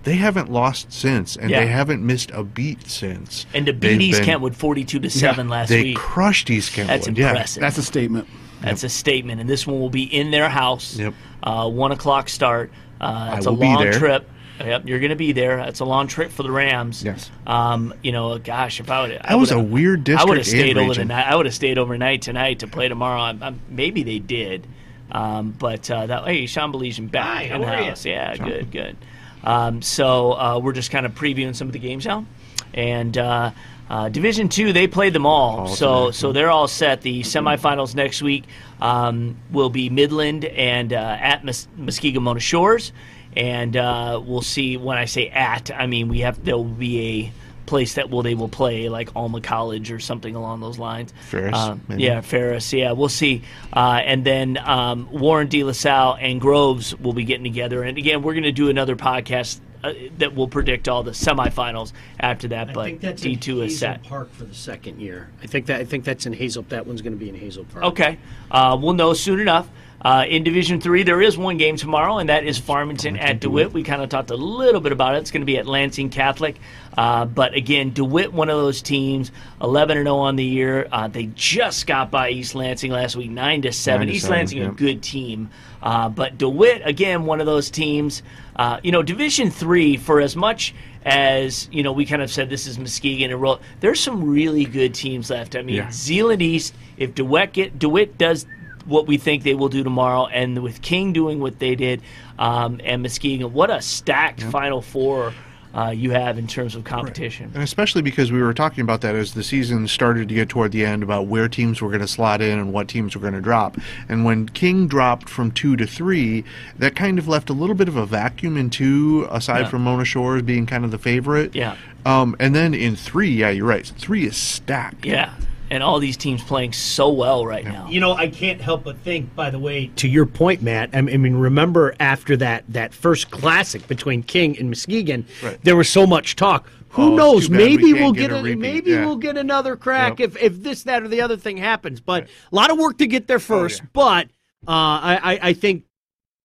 they 0.04 0.16
haven't 0.16 0.50
lost 0.50 0.94
since, 0.94 1.36
and 1.36 1.50
Yeah. 1.50 1.60
they 1.60 1.68
haven't 1.68 2.06
missed 2.06 2.32
a 2.32 2.44
beat 2.44 2.88
since. 2.90 3.46
And 3.54 3.66
to 3.66 3.74
beat 3.74 3.88
They've 3.90 4.02
East 4.02 4.20
been- 4.20 4.26
Kentwood 4.28 4.56
42 4.56 5.00
to 5.00 5.10
7 5.10 5.50
last 5.50 5.68
they 5.68 5.84
week. 5.84 5.98
crushed 5.98 6.50
East 6.50 6.72
Kentwood. 6.72 7.02
That's 7.02 7.08
yeah. 7.20 7.30
impressive. 7.32 7.60
That's 7.62 7.78
a 7.78 7.84
statement. 7.84 8.28
That's 8.62 8.84
a 8.84 8.90
statement, 8.90 9.42
and 9.42 9.50
this 9.50 9.66
one 9.68 9.80
will 9.80 9.90
be 9.90 10.04
in 10.04 10.32
their 10.32 10.48
house. 10.50 10.98
Yep. 10.98 11.14
Uh, 11.44 11.70
one 11.70 11.92
o'clock 11.92 12.30
start. 12.30 12.72
Uh, 13.02 13.36
it's 13.38 13.46
a 13.46 13.52
will 13.52 13.58
be 13.60 13.66
long 13.66 13.82
there. 13.84 13.94
trip. 13.94 14.30
Yep, 14.60 14.88
you're 14.88 15.00
going 15.00 15.10
to 15.12 15.16
be 15.16 15.32
there. 15.32 15.60
It's 15.60 15.80
a 15.80 15.86
long 15.86 16.08
trip 16.08 16.32
for 16.32 16.44
the 16.44 16.52
Rams. 16.52 17.04
Yes. 17.04 17.30
Um, 17.48 17.94
you 18.04 18.12
know, 18.12 18.38
gosh, 18.38 18.80
if 18.80 18.90
I 18.92 19.02
would, 19.02 19.18
I 19.24 19.36
was 19.36 19.54
would've- 19.54 19.66
a 19.70 19.74
weird 19.74 20.10
I 20.10 20.24
would 20.26 20.38
have 20.38 20.46
stayed 20.48 20.72
and 20.78 20.80
over 20.80 20.94
the 20.94 21.06
night. 21.06 21.28
I 21.28 21.36
would 21.36 21.46
have 21.46 21.56
stayed 21.56 21.78
overnight 21.78 22.22
tonight 22.22 22.60
to 22.60 22.68
play 22.68 22.88
tomorrow. 22.90 23.22
I'm, 23.22 23.42
I'm, 23.42 23.62
maybe 23.70 24.04
they 24.04 24.20
did, 24.20 24.68
um, 25.12 25.52
but 25.58 25.90
uh, 25.90 26.06
that. 26.08 26.26
Hey, 26.26 26.46
Sean 26.46 26.74
Belizean 26.74 27.10
back 27.10 27.48
Hi, 27.50 27.56
in 27.56 27.62
how 27.64 27.74
are 27.74 27.80
ya? 27.82 27.90
house. 27.90 28.06
Yeah, 28.06 28.36
good, 28.36 28.70
good. 28.72 28.98
Um, 29.44 29.82
so 29.82 30.34
uh, 30.34 30.60
we're 30.62 30.74
just 30.74 30.92
kind 30.92 31.06
of 31.06 31.14
previewing 31.16 31.56
some 31.56 31.68
of 31.68 31.74
the 31.74 31.80
games 31.80 32.06
now, 32.06 32.26
and. 32.74 33.18
Uh, 33.18 33.52
uh, 33.92 34.08
Division 34.08 34.50
two, 34.50 34.72
they 34.72 34.86
played 34.86 35.14
them 35.14 35.26
all, 35.26 35.62
All 35.62 35.68
so 35.68 36.00
tonight, 36.02 36.12
so 36.12 36.32
they're 36.32 36.52
all 36.52 36.68
set. 36.68 37.02
The 37.02 37.22
semifinals 37.22 37.96
next 37.96 38.22
week 38.22 38.44
um, 38.80 39.36
will 39.50 39.72
be 39.72 39.90
Midland 39.90 40.46
and 40.46 40.94
uh, 40.94 41.18
at 41.20 41.44
Mus- 41.44 41.68
Muskegon 41.76 42.22
Mona 42.22 42.40
Shores, 42.40 42.92
and 43.36 43.76
uh, 43.78 44.22
we'll 44.24 44.42
see. 44.42 44.78
When 44.78 44.98
I 44.98 45.06
say 45.06 45.30
at, 45.30 45.72
I 45.72 45.88
mean 45.88 46.08
we 46.10 46.20
have 46.22 46.44
there 46.44 46.56
will 46.58 46.64
be 46.66 47.00
a 47.28 47.32
place 47.66 47.94
that 47.94 48.10
will 48.10 48.24
they 48.24 48.34
will 48.34 48.50
play 48.50 48.90
like 48.90 49.16
Alma 49.16 49.42
College 49.42 49.92
or 49.92 50.00
something 50.00 50.34
along 50.36 50.60
those 50.60 50.80
lines. 50.80 51.14
Ferris, 51.30 51.56
Uh, 51.56 51.78
maybe? 51.88 52.02
yeah, 52.04 52.22
Ferris. 52.22 52.74
Yeah, 52.74 52.94
we'll 52.94 53.10
see. 53.10 53.44
Uh, 53.72 54.02
and 54.04 54.26
then 54.26 54.58
um, 54.58 55.08
Warren 55.12 55.48
De 55.48 55.64
La 55.64 55.72
Salle 55.74 56.18
and 56.20 56.42
Groves 56.42 56.96
will 56.98 57.14
be 57.14 57.24
getting 57.26 57.44
together. 57.44 57.84
And 57.84 57.98
again, 57.98 58.24
we're 58.24 58.34
going 58.34 58.44
to 58.44 58.52
do 58.52 58.70
another 58.70 58.96
podcast 58.96 59.60
uh, 59.84 59.94
that 60.18 60.34
will 60.36 60.48
predict 60.48 60.88
all 60.90 61.04
the 61.04 61.12
semifinals 61.12 61.94
after 62.20 62.48
that. 62.48 62.70
I 62.70 62.74
but 62.74 63.00
think 63.02 63.18
D 63.18 63.36
two 63.36 63.62
is 63.62 63.78
set. 63.78 64.02
Park 64.04 64.34
for 64.34 64.46
the 64.46 64.56
second 64.56 65.00
year. 65.00 65.30
I 65.44 65.46
think 65.46 65.68
that 65.68 65.80
I 65.80 65.86
think 65.86 66.04
that's 66.06 66.26
in 66.26 66.34
Hazel. 66.34 66.64
That 66.70 66.88
one's 66.88 67.04
going 67.04 67.14
to 67.14 67.20
be 67.20 67.30
in 67.30 67.36
Hazel 67.36 67.66
Park. 67.66 67.86
Okay, 67.86 68.18
uh, 68.50 68.78
we'll 68.82 68.94
know 68.94 69.14
soon 69.14 69.40
enough. 69.40 69.70
Uh, 70.02 70.26
in 70.30 70.44
Division 70.44 70.80
Three, 70.80 71.04
there 71.04 71.22
is 71.22 71.38
one 71.38 71.58
game 71.58 71.76
tomorrow, 71.76 72.20
and 72.20 72.30
that 72.30 72.46
is 72.46 72.58
Farmington 72.58 73.18
at 73.18 73.42
DeWitt. 73.42 73.74
We 73.74 73.84
kind 73.84 74.02
of 74.02 74.08
talked 74.10 74.32
a 74.32 74.36
little 74.36 74.80
bit 74.80 74.94
about 74.94 75.16
it. 75.16 75.20
It's 75.20 75.32
going 75.32 75.42
to 75.42 75.46
be 75.46 75.58
at 75.58 75.66
Lansing 75.66 76.10
Catholic, 76.10 76.58
uh, 76.98 77.26
but 77.26 77.54
again, 77.54 77.92
DeWitt, 77.92 78.32
one 78.32 78.50
of 78.50 78.58
those 78.58 78.82
teams, 78.82 79.32
eleven 79.62 79.98
and 79.98 80.06
zero 80.06 80.16
on 80.18 80.38
the 80.38 80.46
year. 80.46 80.88
Uh, 80.90 81.10
they 81.10 81.26
just 81.36 81.86
got 81.86 82.12
by 82.12 82.30
East 82.30 82.56
Lansing 82.56 82.92
last 82.92 83.18
week, 83.18 83.30
nine 83.30 83.62
to 83.64 83.74
seven. 83.74 84.08
East 84.08 84.30
Lansing, 84.30 84.62
a 84.64 84.72
good 84.72 85.04
team, 85.04 85.50
uh, 85.84 86.08
but 86.08 86.38
DeWitt 86.38 86.82
again, 86.86 87.26
one 87.26 87.42
of 87.42 87.46
those 87.46 87.70
teams. 87.70 88.24
Uh, 88.56 88.80
you 88.84 88.92
know, 88.94 89.04
Division 89.04 89.52
Three, 89.52 89.98
for 89.98 90.22
as 90.22 90.36
much 90.36 90.74
as 91.04 91.68
you 91.72 91.84
know, 91.84 91.92
we 91.92 92.06
kind 92.06 92.22
of 92.22 92.32
said 92.32 92.50
this 92.50 92.68
is 92.68 92.80
Muskegon 92.80 93.32
and 93.32 93.42
roll. 93.42 93.60
There's 93.82 94.00
some 94.00 94.30
really 94.30 94.64
good 94.66 94.94
teams 94.94 95.30
left. 95.30 95.56
I 95.58 95.62
mean, 95.62 95.76
Yeah. 95.76 95.92
Zeeland 95.92 96.42
East. 96.42 96.74
If 96.98 97.16
DeWitt 97.16 97.54
get, 97.54 97.80
DeWitt 97.80 98.18
does 98.18 98.46
what 98.90 99.08
we 99.08 99.18
think 99.18 99.44
they 99.44 99.56
will 99.56 99.70
do 99.70 99.84
tomorrow, 99.84 100.26
and 100.28 100.62
with 100.62 100.82
King 100.82 101.14
doing 101.14 101.40
what 101.40 101.60
they 101.60 101.76
did, 101.76 102.02
um, 102.38 102.82
and 102.84 103.02
Muskegon, 103.02 103.54
what 103.54 103.70
a 103.70 103.82
stacked 103.82 104.44
Final 104.44 104.82
Four 104.82 105.34
uh, 105.72 105.92
you 105.96 106.10
have 106.10 106.40
in 106.40 106.48
terms 106.48 106.74
of 106.74 106.84
competition. 106.84 107.52
And 107.54 107.62
especially 107.62 108.02
because 108.02 108.32
we 108.32 108.42
were 108.42 108.56
talking 108.56 108.82
about 108.82 109.02
that 109.02 109.14
as 109.14 109.36
the 109.36 109.44
season 109.44 109.88
started 109.88 110.28
to 110.30 110.34
get 110.34 110.50
toward 110.50 110.72
the 110.72 110.84
end 110.84 111.04
about 111.04 111.28
where 111.28 111.48
teams 111.48 111.80
were 111.80 111.90
going 111.90 112.02
to 112.02 112.08
slot 112.08 112.42
in 112.42 112.58
and 112.58 112.74
what 112.74 112.88
teams 112.88 113.14
were 113.16 113.22
going 113.22 113.36
to 113.36 113.40
drop. 113.42 113.78
And 114.10 114.26
when 114.26 114.50
King 114.50 114.88
dropped 114.88 115.30
from 115.30 115.52
two 115.52 115.76
to 115.76 115.86
three, 115.86 116.44
that 116.80 116.96
kind 116.96 117.20
of 117.20 117.28
left 117.28 117.52
a 117.52 117.54
little 117.54 117.76
bit 117.76 117.88
of 117.88 117.96
a 117.96 118.06
vacuum 118.08 118.58
in 118.58 118.72
two, 118.72 119.28
aside 119.30 119.60
Yeah. 119.62 119.70
from 119.70 119.84
Mona 119.84 120.06
Shores 120.06 120.42
being 120.42 120.66
kind 120.66 120.84
of 120.84 120.90
the 120.90 120.98
favorite. 120.98 121.54
Yeah. 121.54 121.76
Um, 122.04 122.36
and 122.40 122.56
then 122.56 122.74
in 122.74 122.96
three, 122.96 123.30
yeah, 123.30 123.52
you're 123.52 123.68
right. 123.68 123.86
Three 123.86 124.26
is 124.26 124.36
stacked. 124.38 125.06
Yeah, 125.06 125.34
and 125.72 125.84
all 125.84 126.00
these 126.00 126.18
teams 126.18 126.44
playing 126.44 126.74
so 126.74 127.10
well 127.10 127.46
right 127.46 127.64
now. 127.66 127.88
You 127.90 128.00
know, 128.00 128.14
I 128.14 128.28
can't 128.28 128.60
help 128.62 128.84
but 128.84 128.98
think. 129.00 129.36
By 129.36 129.50
the 129.50 129.60
way, 129.60 129.88
to 129.98 130.08
your 130.08 130.26
point, 130.26 130.62
Matt. 130.62 130.90
I 130.94 131.02
mean, 131.02 131.36
remember 131.36 131.94
after 132.00 132.36
that 132.38 132.64
that 132.70 132.94
first 132.94 133.32
classic 133.32 133.88
between 133.88 134.24
King 134.24 134.58
and 134.60 134.70
Muskegon, 134.70 135.26
Right. 135.44 135.60
there 135.64 135.76
was 135.76 135.90
so 135.90 136.08
much 136.08 136.36
talk. 136.36 136.68
Who 136.94 137.12
Oh, 137.14 137.16
knows? 137.16 137.46
too 137.48 137.52
we 137.52 137.58
Maybe 137.58 137.94
we'll 137.94 138.12
get 138.14 138.30
get, 138.30 138.32
a 138.32 138.38
a, 138.38 138.56
maybe 138.56 138.92
yeah. 138.92 139.06
we'll 139.06 139.18
get 139.18 139.38
another 139.38 139.76
crack 139.76 140.20
Yep. 140.20 140.30
if 140.38 140.42
if 140.44 140.64
this, 140.64 140.84
that, 140.84 141.04
or 141.04 141.08
the 141.08 141.22
other 141.22 141.38
thing 141.38 141.58
happens. 141.58 142.00
But 142.02 142.24
a 142.52 142.56
lot 142.56 142.72
of 142.72 142.80
work 142.80 142.98
to 142.98 143.06
get 143.08 143.28
there 143.28 143.38
Oh, 143.38 143.40
first. 143.40 143.84
But 143.94 144.26
uh, 144.68 144.72
I, 144.72 145.20
I 145.24 145.40
I 145.50 145.54
think 145.54 145.84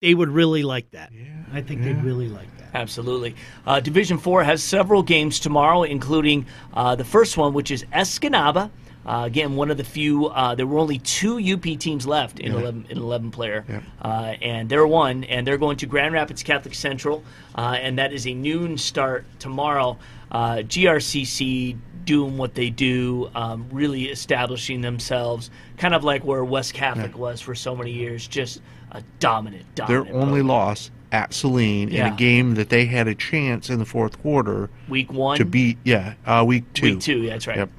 they 0.03 0.15
would 0.15 0.29
really 0.29 0.63
like 0.63 0.91
that. 0.91 1.13
Yeah, 1.13 1.23
I 1.53 1.63
think 1.63 1.83
they'd 1.83 2.03
really 2.05 2.29
like 2.29 2.49
that. 2.59 2.69
Absolutely. 2.75 3.35
Uh, 3.67 3.81
Division 3.81 4.19
Four 4.19 4.45
has 4.45 4.63
several 4.63 5.03
games 5.03 5.41
tomorrow, 5.41 5.83
including 5.85 6.45
uh, 6.75 6.95
the 6.95 7.05
first 7.05 7.39
one, 7.39 7.55
which 7.55 7.71
is 7.71 7.85
Escanaba. 7.93 8.71
Uh, 9.07 9.23
again, 9.27 9.55
one 9.57 9.71
of 9.71 9.77
the 9.77 9.85
few. 9.85 10.27
Uh, 10.27 10.55
there 10.55 10.67
were 10.67 10.79
only 10.79 10.99
two 10.99 11.39
UP 11.39 11.63
teams 11.79 12.07
left 12.07 12.41
in 12.41 12.53
Yeah. 12.53 12.59
eleven 12.61 12.87
in 12.89 12.99
eleven 12.99 13.31
player, 13.31 13.65
uh, 14.03 14.35
and 14.41 14.69
they're 14.69 14.87
one, 14.87 15.25
and 15.25 15.47
they're 15.47 15.59
going 15.59 15.77
to 15.79 15.87
Grand 15.87 16.15
Rapids 16.15 16.43
Catholic 16.43 16.75
Central, 16.75 17.23
uh, 17.55 17.77
and 17.81 17.99
that 17.99 18.13
is 18.13 18.27
a 18.27 18.35
noon 18.35 18.79
start 18.79 19.25
tomorrow. 19.39 19.99
Uh, 20.33 20.63
GRCC 20.99 21.77
doing 22.05 22.37
what 22.37 22.55
they 22.55 22.69
do, 22.71 23.31
um, 23.35 23.67
really 23.73 24.05
establishing 24.05 24.81
themselves, 24.83 25.51
kind 25.79 25.95
of 25.95 26.05
like 26.05 26.25
where 26.25 26.45
West 26.45 26.75
Catholic 26.75 27.17
was 27.17 27.41
for 27.41 27.55
so 27.55 27.75
many 27.75 27.91
years, 27.93 28.27
just 28.27 28.61
a 28.93 29.03
dominant, 29.21 29.65
dominant 29.75 30.07
Their 30.09 30.15
only 30.23 30.43
loss 30.43 30.91
at 31.13 31.33
Saline 31.33 31.89
in 31.89 32.07
a 32.07 32.11
game 32.11 32.55
that 32.57 32.69
they 32.69 32.87
had 32.87 33.07
a 33.09 33.15
chance 33.15 33.71
in 33.71 33.79
the 33.79 33.85
fourth 33.87 34.21
quarter 34.21 34.69
Week 34.89 35.13
one? 35.13 35.39
to 35.39 35.45
beat. 35.45 35.79
Yeah, 35.85 36.15
uh, 36.27 36.45
week 36.47 36.65
two. 36.75 36.87
Week 36.95 37.01
two, 37.01 37.19
yeah, 37.23 37.31
that's 37.31 37.47
right. 37.47 37.57
Yep. 37.59 37.71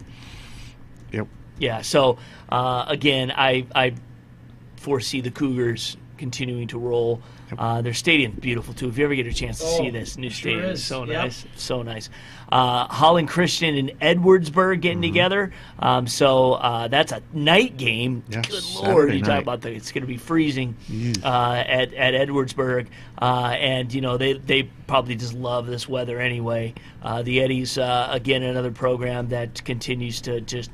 Yeah. 1.59 1.81
So 1.81 2.17
uh, 2.49 2.85
again, 2.87 3.31
I 3.31 3.65
I 3.75 3.93
foresee 4.77 5.21
the 5.21 5.31
Cougars 5.31 5.97
continuing 6.17 6.67
to 6.67 6.79
roll. 6.79 7.21
Uh, 7.57 7.79
their 7.81 7.93
stadium's 7.93 8.39
beautiful 8.39 8.73
too. 8.73 8.87
If 8.87 8.97
you 8.97 9.05
ever 9.05 9.13
get 9.13 9.27
a 9.27 9.33
chance 9.33 9.59
to 9.59 9.65
see 9.67 9.87
Oh, 9.89 9.91
this 9.91 10.17
new 10.17 10.29
sure 10.31 10.51
stadium, 10.51 10.71
is. 10.71 10.83
so 10.83 11.03
Yep. 11.03 11.09
nice, 11.25 11.45
so 11.55 11.81
nice. 11.83 12.09
Uh, 12.51 12.85
Holland 12.87 13.27
Christian 13.27 13.75
and 13.75 13.89
Edwardsburg 13.99 14.81
getting 14.81 15.01
together. 15.01 15.51
Um, 15.77 16.07
so 16.07 16.53
uh, 16.53 16.87
that's 16.87 17.11
a 17.11 17.21
night 17.33 17.77
game. 17.77 18.23
Yeah, 18.29 18.41
Good 18.41 18.63
Saturday 18.63 18.91
lord, 18.91 19.13
you 19.13 19.21
talk 19.21 19.43
about 19.43 19.61
the 19.61 19.71
it's 19.71 19.91
going 19.91 20.01
to 20.01 20.07
be 20.07 20.17
freezing 20.17 20.75
uh, 21.23 21.63
at 21.67 21.93
at 21.93 22.13
Edwardsburg, 22.15 22.87
uh, 23.21 23.55
and 23.59 23.93
you 23.93 24.01
know 24.01 24.17
they 24.17 24.33
they 24.33 24.63
probably 24.87 25.15
just 25.15 25.33
love 25.33 25.67
this 25.67 25.87
weather 25.87 26.19
anyway. 26.19 26.73
Uh, 27.03 27.21
the 27.21 27.41
Eddies 27.41 27.77
uh, 27.77 28.07
again 28.09 28.41
another 28.41 28.71
program 28.71 29.27
that 29.29 29.63
continues 29.65 30.19
to 30.21 30.41
just 30.41 30.71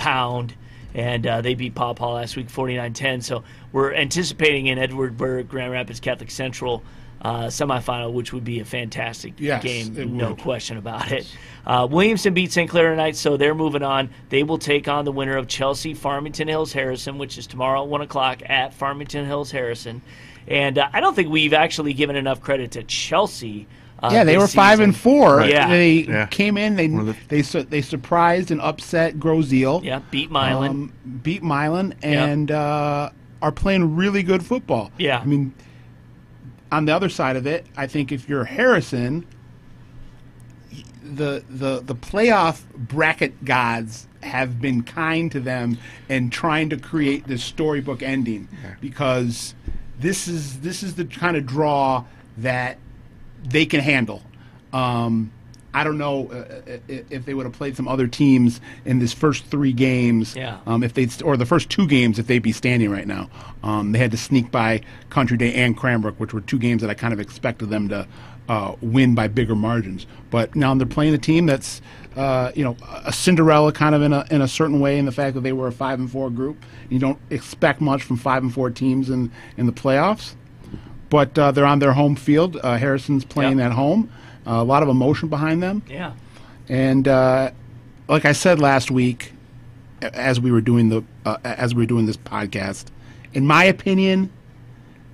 pound, 0.00 0.54
and 0.94 1.26
uh, 1.26 1.40
they 1.40 1.54
beat 1.54 1.74
Paw 1.74 1.94
Paw 1.94 2.14
last 2.14 2.36
week 2.36 2.48
49-10. 2.48 3.22
So 3.22 3.44
we're 3.72 3.92
anticipating 3.94 4.66
in 4.66 4.78
Edwardsburg 4.78 5.46
Grand 5.48 5.70
Rapids 5.70 6.00
Catholic 6.00 6.30
Central 6.30 6.82
uh, 7.22 7.44
semifinal, 7.44 8.12
which 8.14 8.32
would 8.32 8.44
be 8.44 8.60
a 8.60 8.64
fantastic 8.64 9.34
Yes, 9.38 9.62
game, 9.62 10.16
no 10.16 10.30
would. 10.30 10.38
question 10.38 10.78
about 10.78 11.12
it. 11.12 11.26
Uh, 11.66 11.86
Williamston 11.86 12.32
beat 12.32 12.50
St. 12.50 12.68
Clair 12.68 12.90
tonight, 12.90 13.14
so 13.14 13.36
they're 13.36 13.54
moving 13.54 13.82
on. 13.82 14.08
They 14.30 14.42
will 14.42 14.56
take 14.58 14.88
on 14.88 15.04
the 15.04 15.12
winner 15.12 15.36
of 15.36 15.46
Chelsea 15.46 15.92
Farmington 15.92 16.48
Hills 16.48 16.72
Harrison, 16.72 17.18
which 17.18 17.36
is 17.36 17.46
tomorrow 17.46 17.82
at 17.82 17.88
one 17.88 18.00
o'clock 18.00 18.40
at 18.48 18.72
Farmington 18.72 19.26
Hills 19.26 19.50
Harrison. 19.50 20.00
And 20.48 20.78
uh, 20.78 20.88
I 20.92 21.00
don't 21.00 21.14
think 21.14 21.28
we've 21.28 21.52
actually 21.52 21.92
given 21.92 22.16
enough 22.16 22.40
credit 22.40 22.70
to 22.72 22.82
Chelsea. 22.84 23.68
Uh, 24.02 24.08
yeah, 24.12 24.24
they 24.24 24.34
this 24.34 24.40
were 24.42 24.48
five 24.48 24.78
season. 24.78 24.84
and 24.84 24.96
four. 24.96 25.42
Yeah, 25.42 25.68
They 25.68 25.92
Yeah. 25.92 26.26
came 26.26 26.56
in. 26.56 26.76
They 26.76 26.86
they 27.28 27.42
su- 27.42 27.64
they 27.64 27.82
surprised 27.82 28.50
and 28.50 28.60
upset 28.60 29.20
Grosse 29.20 29.52
Ile. 29.52 29.82
yeah, 29.84 30.00
beat 30.10 30.30
Milan. 30.30 30.70
Um, 30.70 30.92
beat 31.22 31.42
Milan 31.42 31.94
and 32.02 32.50
uh, 32.50 33.10
are 33.42 33.52
playing 33.52 33.96
really 33.96 34.22
good 34.22 34.44
football. 34.44 34.90
Yeah. 34.98 35.18
I 35.20 35.24
mean, 35.26 35.52
on 36.72 36.86
the 36.86 36.94
other 36.94 37.08
side 37.10 37.36
of 37.36 37.46
it, 37.46 37.66
I 37.76 37.86
think 37.86 38.10
if 38.10 38.28
you're 38.28 38.44
Harrison, 38.44 39.26
the 41.02 41.42
the 41.48 41.80
the 41.80 41.94
playoff 41.94 42.62
bracket 42.74 43.44
gods 43.44 44.06
have 44.22 44.60
been 44.60 44.82
kind 44.82 45.32
to 45.32 45.40
them 45.40 45.78
and 46.08 46.30
trying 46.30 46.68
to 46.70 46.76
create 46.76 47.26
this 47.26 47.42
storybook 47.42 48.02
ending 48.02 48.46
because 48.80 49.54
this 49.98 50.28
is 50.28 50.60
this 50.60 50.82
is 50.82 50.94
the 50.94 51.04
kind 51.06 51.36
of 51.36 51.46
draw 51.46 52.04
that 52.36 52.78
they 53.44 53.66
can 53.66 53.80
handle. 53.80 54.22
Um, 54.72 55.32
I 55.72 55.84
don't 55.84 55.98
know 55.98 56.28
uh, 56.28 56.78
if 56.88 57.24
they 57.24 57.34
would 57.34 57.46
have 57.46 57.52
played 57.52 57.76
some 57.76 57.86
other 57.86 58.08
teams 58.08 58.60
in 58.84 58.98
this 58.98 59.12
first 59.12 59.44
three 59.46 59.72
games. 59.72 60.34
Yeah. 60.34 60.58
Um, 60.66 60.82
if 60.82 60.94
they 60.94 61.08
or 61.24 61.36
the 61.36 61.46
first 61.46 61.70
two 61.70 61.86
games, 61.86 62.18
if 62.18 62.26
they'd 62.26 62.40
be 62.40 62.52
standing 62.52 62.90
right 62.90 63.06
now. 63.06 63.30
Um, 63.62 63.92
they 63.92 63.98
had 63.98 64.10
to 64.10 64.16
sneak 64.16 64.50
by 64.50 64.80
Country 65.10 65.36
Day 65.36 65.54
and 65.54 65.76
Cranbrook, 65.76 66.18
which 66.18 66.32
were 66.32 66.40
two 66.40 66.58
games 66.58 66.82
that 66.82 66.90
I 66.90 66.94
kind 66.94 67.12
of 67.12 67.20
expected 67.20 67.70
them 67.70 67.88
to 67.90 68.08
uh, 68.48 68.74
win 68.80 69.14
by 69.14 69.28
bigger 69.28 69.54
margins. 69.54 70.06
But 70.30 70.56
now 70.56 70.74
they're 70.74 70.86
playing 70.86 71.14
a 71.14 71.18
team 71.18 71.46
that's 71.46 71.80
uh, 72.16 72.50
you 72.56 72.64
know 72.64 72.76
a 73.04 73.12
Cinderella 73.12 73.72
kind 73.72 73.94
of 73.94 74.02
in 74.02 74.12
a 74.12 74.26
in 74.30 74.42
a 74.42 74.48
certain 74.48 74.80
way 74.80 74.98
in 74.98 75.04
the 75.04 75.12
fact 75.12 75.34
that 75.34 75.42
they 75.42 75.52
were 75.52 75.68
a 75.68 75.72
five 75.72 76.00
and 76.00 76.10
four 76.10 76.30
group. 76.30 76.64
You 76.88 76.98
don't 76.98 77.18
expect 77.30 77.80
much 77.80 78.02
from 78.02 78.16
five 78.16 78.42
and 78.42 78.52
four 78.52 78.70
teams 78.70 79.08
in 79.08 79.30
in 79.56 79.66
the 79.66 79.72
playoffs 79.72 80.34
but 81.10 81.38
uh, 81.38 81.50
they're 81.52 81.66
on 81.66 81.78
their 81.80 81.92
home 81.92 82.16
field. 82.16 82.56
Uh, 82.62 82.76
Harrison's 82.78 83.24
playing 83.24 83.58
Yep. 83.58 83.66
at 83.66 83.72
home. 83.72 84.10
Uh, 84.46 84.52
a 84.52 84.64
lot 84.64 84.82
of 84.82 84.88
emotion 84.88 85.28
behind 85.28 85.62
them. 85.62 85.82
yeah. 85.88 86.12
And 86.68 87.06
uh, 87.08 87.50
like 88.08 88.24
I 88.24 88.32
said 88.32 88.58
last 88.60 88.90
week, 88.90 89.32
as 90.00 90.40
we 90.40 90.50
were 90.50 90.60
doing 90.60 90.88
the 90.88 91.02
uh, 91.26 91.36
as 91.44 91.74
we 91.74 91.82
were 91.82 91.86
doing 91.86 92.06
this 92.06 92.16
podcast, 92.16 92.86
in 93.34 93.46
my 93.46 93.64
opinion, 93.64 94.30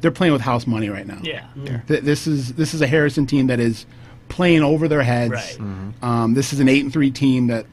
they're 0.00 0.10
playing 0.10 0.32
with 0.34 0.42
house 0.42 0.66
money 0.66 0.88
right 0.90 1.06
now. 1.06 1.18
Yeah. 1.22 1.46
Th- 1.88 2.02
this 2.02 2.26
is 2.26 2.52
this 2.54 2.74
is 2.74 2.82
a 2.82 2.86
Harrison 2.86 3.26
team 3.26 3.46
that 3.48 3.58
is 3.58 3.86
playing 4.28 4.62
over 4.62 4.86
their 4.86 5.02
heads. 5.02 5.32
Right. 5.32 5.58
Um, 6.02 6.34
this 6.34 6.52
is 6.52 6.60
an 6.60 6.68
eight 6.68 6.84
and 6.84 6.92
three 6.92 7.10
team 7.10 7.46
that 7.48 7.64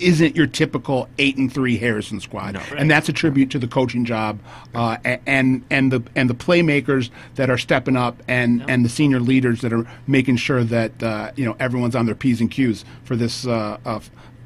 isn't 0.00 0.36
your 0.36 0.46
typical 0.46 1.08
eight 1.18 1.36
and 1.36 1.52
three 1.52 1.76
Harrison 1.76 2.20
squad, 2.20 2.56
and 2.76 2.90
that's 2.90 3.08
a 3.08 3.12
tribute 3.12 3.50
to 3.50 3.58
the 3.58 3.68
coaching 3.68 4.04
job 4.04 4.38
uh, 4.74 4.96
and 5.26 5.64
and 5.70 5.92
the 5.92 6.02
and 6.16 6.28
the 6.28 6.34
playmakers 6.34 7.10
that 7.36 7.50
are 7.50 7.58
stepping 7.58 7.96
up 7.96 8.22
and 8.28 8.64
and 8.68 8.84
the 8.84 8.88
senior 8.88 9.20
leaders 9.20 9.60
that 9.60 9.72
are 9.72 9.86
making 10.06 10.36
sure 10.36 10.64
that 10.64 11.02
uh, 11.02 11.30
you 11.36 11.44
know 11.44 11.56
everyone's 11.60 11.94
on 11.94 12.06
their 12.06 12.14
p's 12.14 12.40
and 12.40 12.50
q's 12.50 12.84
for 13.04 13.16
this 13.16 13.46
uh, 13.46 13.78
uh, 13.84 14.00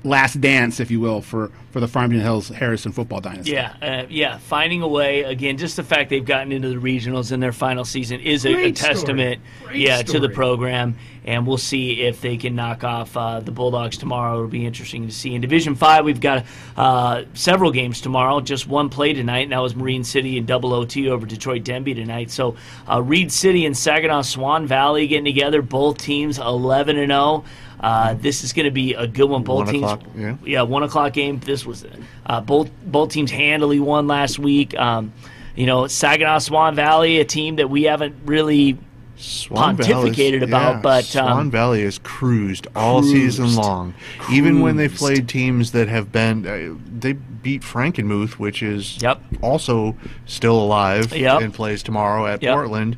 last 0.05 0.41
dance, 0.41 0.81
if 0.81 0.91
you 0.91 1.01
will, 1.01 1.21
for 1.21 1.51
for 1.71 1.81
the 1.81 1.89
Farmington 1.89 2.23
Hills 2.23 2.49
Harrison 2.49 2.93
football 2.93 3.21
dynasty. 3.21 3.53
Yeah, 3.53 3.75
uh, 3.83 4.07
yeah. 4.09 4.39
Finding 4.39 4.83
a 4.83 4.89
way 4.89 5.23
again. 5.23 5.59
Just 5.59 5.77
the 5.77 5.83
fact 5.83 6.11
they've 6.11 6.25
gotten 6.25 6.53
into 6.53 6.69
the 6.69 6.77
regionals 6.77 7.33
in 7.33 7.41
their 7.41 7.53
final 7.53 7.85
season 7.85 8.21
is 8.21 8.47
a, 8.47 8.55
a 8.55 8.73
testament, 8.73 9.41
Great 9.65 9.77
yeah, 9.77 10.03
to 10.03 10.19
the 10.19 10.29
program. 10.29 10.97
And 11.25 11.47
we'll 11.47 11.59
see 11.59 12.01
if 12.03 12.23
they 12.23 12.39
can 12.39 12.55
knock 12.55 12.85
off 12.85 13.15
uh, 13.15 13.41
the 13.41 13.51
Bulldogs 13.51 13.99
tomorrow. 13.99 14.37
It'll 14.37 14.49
be 14.49 14.65
interesting 14.65 15.07
to 15.07 15.13
see. 15.13 15.35
In 15.35 15.43
Division 15.43 15.75
Five, 15.75 16.07
we've 16.07 16.21
got 16.21 16.47
uh, 16.75 17.25
several 17.35 17.71
games 17.71 18.01
tomorrow. 18.01 18.41
Just 18.41 18.67
one 18.67 18.89
play 18.89 19.13
tonight, 19.13 19.41
and 19.41 19.53
that 19.53 19.59
was 19.59 19.77
Marine 19.77 20.05
City 20.05 20.39
and 20.39 20.47
double 20.47 20.73
OT 20.73 21.11
over 21.11 21.27
Detroit 21.27 21.65
Denby 21.65 21.95
tonight. 21.95 22.31
So 22.31 22.57
uh, 22.91 23.03
Reed 23.03 23.31
City 23.31 23.67
and 23.67 23.77
Saginaw 23.77 24.23
Swan 24.23 24.67
Valley 24.67 25.07
getting 25.07 25.27
together. 25.27 25.61
Both 25.61 25.99
teams 25.99 26.39
eleven 26.39 26.97
and 26.97 27.11
zero. 27.11 27.45
Uh, 27.81 28.15
this 28.15 28.43
is 28.43 28.53
going 28.53 28.65
to 28.65 28.71
be 28.73 28.95
a 28.95 29.07
good 29.07 29.29
one. 29.31 29.43
Both 29.45 29.67
One 29.67 29.75
teams, 29.75 29.85
o'clock, 29.85 30.03
yeah. 30.17 30.37
yeah, 30.45 30.63
one 30.63 30.83
o'clock 30.83 31.13
game. 31.13 31.39
This 31.41 31.65
was 31.65 31.87
uh, 32.27 32.41
both 32.41 32.71
both 32.85 33.11
teams 33.11 33.31
handily 33.31 33.79
won 33.81 34.07
last 34.09 34.39
week. 34.39 34.77
Um, 34.79 35.13
you 35.55 35.67
know, 35.67 35.87
Saginaw 35.87 36.39
Swan 36.39 36.75
Valley, 36.75 37.21
a 37.21 37.25
team 37.25 37.57
that 37.57 37.69
we 37.71 37.85
haven't 37.85 38.17
really 38.25 38.79
Swan 39.17 39.77
pontificated 39.77 40.41
Valley's- 40.41 40.43
about, 40.43 40.75
yeah, 40.77 40.81
but 40.83 41.05
Swan 41.05 41.31
um, 41.41 41.51
Valley 41.51 41.83
has 41.83 41.99
cruised 41.99 42.67
all 42.77 43.01
Cruised. 43.01 43.37
season 43.39 43.57
long. 43.57 43.95
Even 44.31 44.61
when 44.61 44.77
they've 44.77 44.95
played 44.95 45.29
teams 45.29 45.73
that 45.73 45.89
have 45.89 46.11
been, 46.13 46.47
uh, 46.47 46.77
they 47.01 47.13
beat 47.15 47.63
Frankenmuth, 47.63 48.33
which 48.35 48.63
is 48.63 49.01
Yep. 49.03 49.21
also 49.43 49.97
still 50.27 50.61
alive 50.61 51.13
Yep. 51.17 51.43
and 51.43 51.55
plays 51.55 51.83
tomorrow 51.83 52.27
at 52.27 52.43
Yep. 52.43 52.55
Portland. 52.55 52.97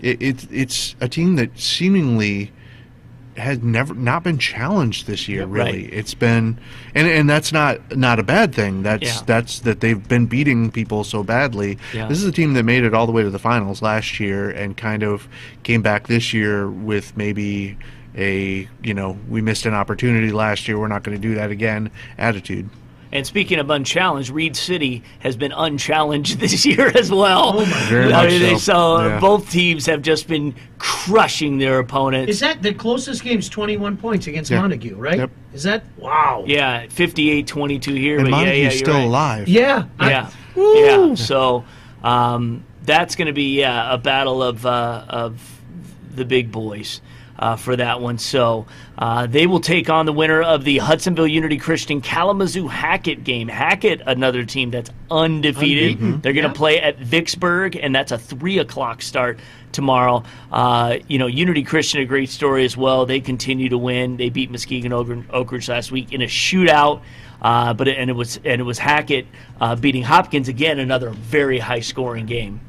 It, 0.00 0.20
it, 0.20 0.46
it's 0.52 0.94
a 1.00 1.08
team 1.08 1.36
that 1.36 1.58
seemingly 1.58 2.52
has 3.36 3.62
never 3.62 3.94
not 3.94 4.22
been 4.24 4.38
challenged 4.38 5.06
this 5.06 5.28
year. 5.28 5.46
Really, 5.46 5.84
Right. 5.84 5.92
it's 5.92 6.14
been, 6.14 6.58
and 6.94 7.06
and 7.06 7.28
that's 7.28 7.52
not 7.52 7.96
not 7.96 8.18
a 8.18 8.22
bad 8.22 8.54
thing. 8.54 8.82
That's 8.82 9.02
Yeah. 9.04 9.22
that's 9.26 9.60
that 9.60 9.80
they've 9.80 10.06
been 10.08 10.26
beating 10.26 10.70
people 10.70 11.04
so 11.04 11.22
badly. 11.22 11.78
Yeah. 11.92 12.08
This 12.08 12.18
is 12.18 12.24
a 12.24 12.32
team 12.32 12.54
that 12.54 12.64
made 12.64 12.84
it 12.84 12.94
all 12.94 13.06
the 13.06 13.12
way 13.12 13.22
to 13.22 13.30
the 13.30 13.38
finals 13.38 13.82
last 13.82 14.18
year 14.20 14.50
and 14.50 14.76
kind 14.76 15.02
of 15.02 15.28
came 15.62 15.82
back 15.82 16.06
this 16.08 16.32
year 16.32 16.68
with 16.70 17.16
maybe 17.16 17.76
a 18.16 18.66
you 18.82 18.94
know 18.94 19.18
we 19.28 19.40
missed 19.42 19.66
an 19.66 19.74
opportunity 19.74 20.32
last 20.32 20.66
year. 20.68 20.78
We're 20.78 20.88
not 20.88 21.02
going 21.02 21.16
to 21.16 21.22
do 21.28 21.34
that 21.34 21.50
again 21.50 21.90
attitude. 22.18 22.68
And 23.12 23.26
speaking 23.26 23.58
of 23.58 23.70
unchallenged, 23.70 24.30
Reed 24.30 24.56
City 24.56 25.02
has 25.20 25.36
been 25.36 25.52
unchallenged 25.52 26.38
this 26.40 26.66
year 26.66 26.88
as 26.88 27.10
well. 27.10 27.52
Oh 27.60 27.66
my 27.66 27.80
Very 27.88 28.10
much 28.12 28.30
so. 28.30 28.56
so 28.58 28.98
Yeah. 29.06 29.20
both 29.20 29.50
teams 29.50 29.86
have 29.86 30.02
just 30.02 30.26
been 30.28 30.54
crushing 30.78 31.58
their 31.58 31.78
opponents. 31.78 32.30
Is 32.30 32.40
that 32.40 32.62
the 32.62 32.74
closest 32.74 33.22
game's 33.22 33.48
21 33.48 33.96
points 33.96 34.26
against 34.26 34.50
Yeah. 34.50 34.60
Montague, 34.60 34.96
right? 34.96 35.18
Yep. 35.18 35.30
Is 35.54 35.62
that 35.62 35.84
wow? 35.96 36.44
yeah, 36.46 36.86
58-22 36.86 37.96
here. 37.96 38.16
And 38.18 38.24
but 38.26 38.30
Montague's 38.32 38.56
yeah, 38.56 38.62
you're 38.62 38.70
still 38.72 38.94
right. 38.94 39.04
alive. 39.04 39.48
Yeah. 39.48 39.84
I- 39.98 40.10
Yeah, 40.10 40.30
Woo! 40.54 40.74
yeah. 40.78 41.14
So 41.14 41.64
um, 42.02 42.64
that's 42.84 43.14
going 43.16 43.26
to 43.26 43.32
be 43.32 43.58
yeah, 43.60 43.92
a 43.94 43.98
battle 43.98 44.42
of 44.42 44.64
uh, 44.66 45.04
of 45.08 45.60
the 46.14 46.24
big 46.24 46.50
boys 46.50 47.00
uh, 47.38 47.56
for 47.56 47.76
that 47.76 48.00
one. 48.00 48.18
So 48.18 48.66
uh, 48.98 49.26
they 49.26 49.46
will 49.46 49.60
take 49.60 49.90
on 49.90 50.06
the 50.06 50.12
winner 50.12 50.42
of 50.42 50.64
the 50.64 50.78
Hudsonville 50.78 51.26
Unity 51.26 51.58
Christian 51.58 52.00
Kalamazoo 52.00 52.66
Hackett 52.68 53.24
game. 53.24 53.48
Hackett, 53.48 54.00
another 54.06 54.44
team 54.44 54.70
that's 54.70 54.90
undefeated. 55.10 55.92
Unbeaten. 55.98 56.20
They're 56.20 56.32
going 56.32 56.44
to 56.44 56.50
Yeah. 56.50 56.54
play 56.54 56.80
at 56.80 56.98
Vicksburg, 56.98 57.76
and 57.76 57.94
that's 57.94 58.12
a 58.12 58.18
three 58.18 58.58
o'clock 58.58 59.02
start 59.02 59.38
tomorrow. 59.72 60.22
Uh, 60.50 60.96
you 61.08 61.18
know, 61.18 61.26
Unity 61.26 61.62
Christian, 61.62 62.00
a 62.00 62.04
great 62.06 62.30
story 62.30 62.64
as 62.64 62.76
well. 62.76 63.04
They 63.06 63.20
continue 63.20 63.68
to 63.68 63.78
win. 63.78 64.16
They 64.16 64.30
beat 64.30 64.50
Muskegon 64.50 64.92
Oak- 64.92 65.24
Oak 65.30 65.52
Ridge 65.52 65.68
last 65.68 65.92
week 65.92 66.12
in 66.12 66.22
a 66.22 66.26
shootout. 66.26 67.02
Uh, 67.42 67.74
but 67.74 67.86
it, 67.86 67.98
and 67.98 68.08
it 68.08 68.14
was 68.14 68.40
and 68.46 68.60
it 68.62 68.64
was 68.64 68.78
Hackett 68.78 69.26
uh, 69.60 69.76
beating 69.76 70.02
Hopkins 70.02 70.48
again, 70.48 70.78
another 70.78 71.10
very 71.10 71.58
high 71.58 71.80
scoring 71.80 72.24
game. 72.24 72.60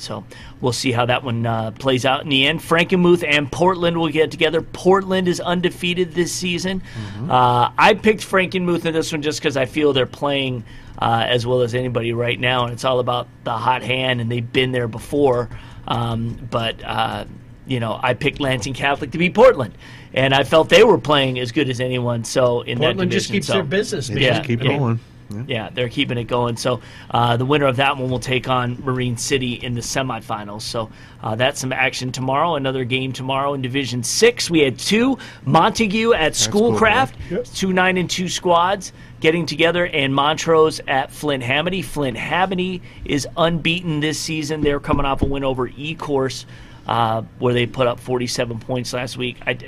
So 0.00 0.24
we'll 0.60 0.72
see 0.72 0.92
how 0.92 1.06
that 1.06 1.22
one 1.24 1.46
uh, 1.46 1.70
plays 1.72 2.04
out 2.04 2.22
in 2.22 2.28
the 2.28 2.46
end. 2.46 2.60
Frankenmuth 2.60 3.24
and 3.26 3.50
Portland 3.50 3.96
will 3.98 4.08
get 4.08 4.30
together. 4.30 4.62
Portland 4.62 5.28
is 5.28 5.40
undefeated 5.40 6.12
this 6.12 6.32
season. 6.32 6.82
Uh, 7.28 7.70
I 7.76 7.94
picked 7.94 8.22
Frankenmuth 8.22 8.84
in 8.84 8.94
this 8.94 9.12
one 9.12 9.22
just 9.22 9.40
because 9.40 9.56
I 9.56 9.66
feel 9.66 9.92
they're 9.92 10.06
playing 10.06 10.64
uh, 10.98 11.24
as 11.28 11.46
well 11.46 11.60
as 11.62 11.74
anybody 11.74 12.12
right 12.12 12.38
now, 12.38 12.64
and 12.64 12.72
it's 12.72 12.84
all 12.84 13.00
about 13.00 13.28
the 13.44 13.52
hot 13.52 13.82
hand, 13.82 14.20
and 14.20 14.30
they've 14.30 14.52
been 14.52 14.72
there 14.72 14.88
before. 14.88 15.48
Um, 15.88 16.48
but 16.50 16.82
uh, 16.84 17.24
you 17.66 17.80
know, 17.80 17.98
I 18.02 18.14
picked 18.14 18.40
Lansing 18.40 18.74
Catholic 18.74 19.10
to 19.12 19.18
beat 19.18 19.34
Portland, 19.34 19.74
and 20.14 20.32
I 20.34 20.44
felt 20.44 20.68
they 20.68 20.84
were 20.84 20.98
playing 20.98 21.38
as 21.38 21.52
good 21.52 21.68
as 21.68 21.80
anyone. 21.80 22.24
So 22.24 22.62
in 22.62 22.78
Portland 22.78 23.10
that 23.10 23.14
just 23.14 23.30
keeps 23.30 23.48
so- 23.48 23.54
their 23.54 23.64
business, 23.64 24.08
man. 24.08 24.18
Yeah, 24.18 24.34
Just 24.36 24.46
keep 24.46 24.62
yeah. 24.62 24.78
going. 24.78 25.00
Yeah, 25.46 25.70
they're 25.70 25.88
keeping 25.88 26.18
it 26.18 26.24
going. 26.24 26.56
So 26.56 26.80
uh, 27.10 27.36
the 27.36 27.44
winner 27.44 27.66
of 27.66 27.76
that 27.76 27.96
one 27.96 28.10
will 28.10 28.20
take 28.20 28.48
on 28.48 28.80
Marine 28.84 29.16
City 29.16 29.54
in 29.54 29.74
the 29.74 29.80
semifinals. 29.80 30.62
So 30.62 30.90
uh, 31.22 31.34
that's 31.34 31.60
some 31.60 31.72
action 31.72 32.12
tomorrow. 32.12 32.54
Another 32.54 32.84
game 32.84 33.12
tomorrow 33.12 33.54
in 33.54 33.62
Division 33.62 34.02
Six. 34.02 34.48
We 34.50 34.60
had 34.60 34.78
two 34.78 35.18
Montague 35.44 36.12
at 36.12 36.36
Schoolcraft, 36.36 37.14
two 37.54 37.72
nine 37.72 37.96
and 37.96 38.08
two 38.08 38.28
squads 38.28 38.92
getting 39.20 39.46
together, 39.46 39.86
and 39.86 40.14
Montrose 40.14 40.80
at 40.86 41.10
Flint 41.10 41.42
Hamady. 41.42 41.84
Flint 41.84 42.16
Hamady 42.16 42.80
is 43.04 43.26
unbeaten 43.36 44.00
this 44.00 44.18
season. 44.18 44.60
They're 44.60 44.80
coming 44.80 45.06
off 45.06 45.22
a 45.22 45.26
win 45.26 45.42
over 45.42 45.66
E 45.68 45.94
Course, 45.94 46.46
uh, 46.86 47.22
where 47.38 47.54
they 47.54 47.66
put 47.66 47.86
up 47.86 47.98
47 47.98 48.60
points 48.60 48.92
last 48.92 49.16
week. 49.16 49.38
I 49.46 49.58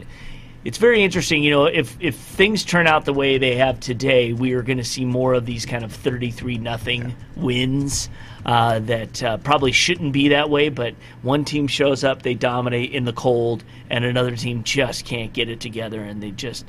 it's 0.64 0.78
very 0.78 1.02
interesting. 1.02 1.43
You 1.43 1.51
know, 1.51 1.64
if 1.66 1.97
if 2.01 2.16
things 2.16 2.64
turn 2.64 2.86
out 2.86 3.05
the 3.05 3.12
way 3.12 3.39
they 3.39 3.56
have 3.56 3.80
today, 3.80 4.32
we 4.32 4.52
are 4.55 4.62
going 4.62 4.78
to 4.78 4.85
see 4.85 5.05
more 5.05 5.35
of 5.35 5.47
these 5.47 5.66
kind 5.66 5.85
of 5.85 5.93
thirty-three 5.93 6.59
nothing 6.59 7.14
wins. 7.36 8.09
Uh, 8.47 8.78
that 8.78 9.22
uh, 9.22 9.36
probably 9.39 9.72
shouldn't 9.72 10.12
be 10.12 10.28
that 10.28 10.48
way, 10.48 10.70
but 10.70 10.94
one 11.20 11.44
team 11.44 11.66
shows 11.66 12.02
up, 12.02 12.22
they 12.22 12.32
dominate 12.32 12.93
in 12.93 13.05
the 13.05 13.12
cold, 13.12 13.62
and 13.90 14.06
another 14.06 14.35
team 14.36 14.62
just 14.62 15.05
can't 15.05 15.35
get 15.35 15.51
it 15.51 15.60
together, 15.60 16.01
and 16.01 16.22
they 16.22 16.30
just, 16.30 16.64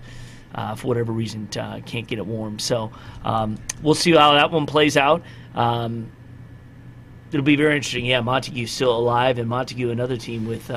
uh, 0.56 0.76
for 0.76 0.88
whatever 0.88 1.14
reason, 1.14 1.48
uh, 1.58 1.80
can't 1.86 2.06
get 2.06 2.18
it 2.18 2.26
warm. 2.26 2.60
So 2.60 2.92
um, 3.24 3.58
we'll 3.82 3.96
see 3.96 4.12
how 4.12 4.34
that 4.34 4.52
one 4.52 4.66
plays 4.66 4.98
out. 4.98 5.24
Um, 5.56 6.12
it'll 7.32 7.46
be 7.46 7.56
very 7.56 7.78
interesting. 7.78 8.06
Yeah, 8.06 8.20
Montague's 8.20 8.72
still 8.72 8.98
alive, 8.98 9.38
and 9.38 9.48
Montague, 9.48 9.90
another 9.90 10.18
team 10.18 10.48
with. 10.48 10.70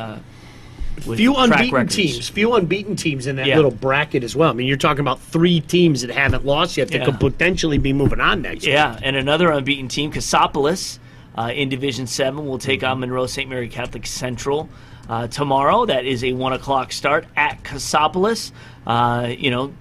Few 1.01 1.35
unbeaten 1.35 1.75
records. 1.75 1.97
teams, 1.97 2.29
few 2.29 2.55
unbeaten 2.55 2.95
teams 2.97 3.27
in 3.27 3.37
that 3.37 3.47
Yeah. 3.47 3.57
little 3.57 3.71
bracket 3.71 4.23
as 4.23 4.37
well. 4.37 4.51
I 4.51 4.53
mean, 4.53 4.67
you're 4.67 4.77
talking 4.77 5.01
about 5.01 5.21
three 5.21 5.61
teams 5.61 6.03
that 6.03 6.11
haven't 6.11 6.45
lost 6.45 6.77
yet 6.77 6.89
that 6.89 6.99
Yeah. 6.99 7.05
could 7.07 7.19
potentially 7.19 7.79
be 7.79 7.93
moving 7.93 8.21
on 8.21 8.43
next. 8.43 8.65
Year. 8.67 8.75
Yeah, 8.77 8.99
and 9.03 9.17
another 9.17 9.51
unbeaten 9.51 9.89
team, 9.89 10.13
Cassopolis, 10.13 10.99
uh, 11.37 11.51
in 11.55 11.69
Division 11.69 12.07
Seven, 12.07 12.47
will 12.47 12.59
take 12.59 12.85
on 12.85 13.01
Monroe 13.01 13.27
St. 13.27 13.49
Mary 13.49 13.69
Catholic 13.69 14.07
Central 14.07 14.69
uh, 15.09 15.27
tomorrow. 15.27 15.87
That 15.87 16.05
is 16.05 16.23
a 16.23 16.33
one 16.35 16.53
o'clock 16.53 16.93
start 16.93 17.25
at 17.37 17.65
Cassopolis. 17.65 18.53
Uh, 18.87 19.29
you 19.37 19.51
know, 19.51 19.73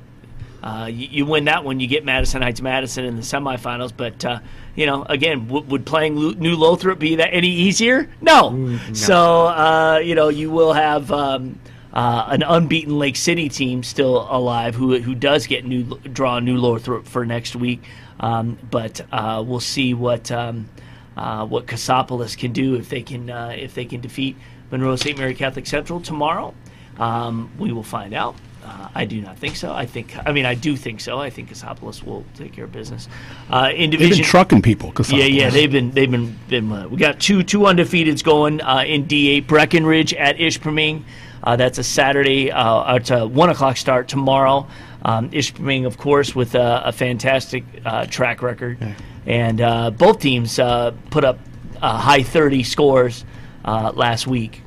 uh, 0.63 0.89
you, 0.91 1.07
you 1.11 1.25
win 1.25 1.45
that 1.45 1.63
one, 1.63 1.79
you 1.79 1.87
get 1.87 2.03
Madison 2.05 2.41
Heights 2.41 2.61
Madison 2.61 3.03
in 3.05 3.15
the 3.15 3.21
semifinals. 3.21 3.91
But 3.95 4.23
uh, 4.25 4.39
you 4.75 4.85
know, 4.85 5.03
again, 5.09 5.47
w- 5.47 5.65
would 5.67 5.85
playing 5.85 6.15
Lu- 6.17 6.35
New 6.35 6.55
Lothrop 6.55 6.99
be 6.99 7.15
that 7.15 7.33
any 7.33 7.49
easier? 7.49 8.09
No. 8.21 8.77
So 8.93 9.47
uh, 9.47 10.01
you 10.03 10.15
know, 10.15 10.29
you 10.29 10.49
will 10.51 10.73
have. 10.73 11.11
Um, 11.11 11.59
uh, 11.93 12.25
an 12.29 12.41
unbeaten 12.41 12.97
Lake 12.97 13.17
City 13.17 13.49
team 13.49 13.83
still 13.83 14.25
alive, 14.31 14.75
who 14.75 14.97
who 15.01 15.13
does 15.13 15.45
get 15.45 15.65
new 15.65 15.83
draw 15.99 16.39
New 16.39 16.55
Lothrop 16.55 17.05
for 17.05 17.25
next 17.25 17.53
week, 17.53 17.83
um, 18.21 18.57
but 18.71 19.01
uh, 19.11 19.43
we'll 19.45 19.59
see 19.59 19.93
what 19.93 20.31
um, 20.31 20.69
uh, 21.17 21.45
what 21.45 21.67
Cassopolis 21.67 22.37
can 22.37 22.53
do 22.53 22.75
if 22.75 22.87
they 22.87 23.01
can 23.01 23.29
uh, 23.29 23.53
if 23.57 23.75
they 23.75 23.83
can 23.83 23.99
defeat 23.99 24.37
Monroe 24.71 24.95
St. 24.95 25.17
Mary 25.17 25.33
Catholic 25.35 25.67
Central 25.67 25.99
tomorrow. 25.99 26.53
Um, 26.97 27.51
we 27.59 27.73
will 27.73 27.83
find 27.83 28.13
out. 28.13 28.35
Uh, 28.63 28.89
I 28.93 29.05
do 29.05 29.21
not 29.21 29.37
think 29.37 29.55
so. 29.55 29.73
I 29.73 29.85
think, 29.85 30.15
I 30.25 30.31
mean, 30.31 30.45
I 30.45 30.53
do 30.53 30.75
think 30.75 31.01
so. 31.01 31.17
I 31.19 31.29
think 31.29 31.49
Cassopolis 31.49 32.03
will 32.03 32.23
take 32.35 32.53
care 32.53 32.65
of 32.65 32.71
business. 32.71 33.07
Uh, 33.49 33.71
in 33.75 33.89
They've 33.89 33.99
been 34.11 34.23
trucking 34.23 34.61
people. 34.61 34.93
yeah, 35.09 35.25
yeah, 35.25 35.49
they've 35.49 35.71
been 35.71 35.91
they've 35.91 36.11
been, 36.11 36.37
been 36.47 36.71
uh, 36.71 36.87
we 36.87 36.97
got 36.97 37.19
two 37.19 37.43
two 37.43 37.61
undefeateds 37.61 38.23
going 38.23 38.61
uh, 38.61 38.83
in 38.85 39.05
D8 39.05 39.47
Breckenridge 39.47 40.13
at 40.13 40.37
Ishpeming. 40.37 41.03
Uh, 41.43 41.55
that's 41.55 41.79
a 41.79 41.83
Saturday. 41.83 42.51
Uh, 42.51 42.95
it's 42.95 43.09
a 43.09 43.25
one 43.27 43.49
o'clock 43.49 43.77
start 43.77 44.07
tomorrow. 44.07 44.67
Um, 45.03 45.31
Ishpeming, 45.31 45.87
of 45.87 45.97
course, 45.97 46.35
with 46.35 46.53
a, 46.53 46.83
a 46.85 46.91
fantastic 46.91 47.63
uh, 47.83 48.05
track 48.05 48.43
record, 48.43 48.77
and 49.25 49.59
uh, 49.59 49.89
both 49.89 50.19
teams 50.19 50.59
uh, 50.59 50.91
put 51.09 51.23
up 51.23 51.39
uh, 51.81 51.97
high 51.97 52.21
thirty 52.21 52.61
scores 52.61 53.25
uh, 53.65 53.91
last 53.95 54.27
week. 54.27 54.61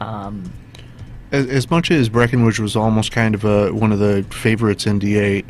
Um, 0.00 0.50
As, 1.32 1.46
as 1.46 1.70
much 1.70 1.90
as 1.90 2.08
Breckenridge 2.08 2.58
was 2.58 2.74
almost 2.76 3.12
kind 3.12 3.34
of 3.34 3.44
a, 3.44 3.72
one 3.72 3.92
of 3.92 3.98
the 3.98 4.24
favorites 4.30 4.86
in 4.86 4.98
D8, 5.00 5.44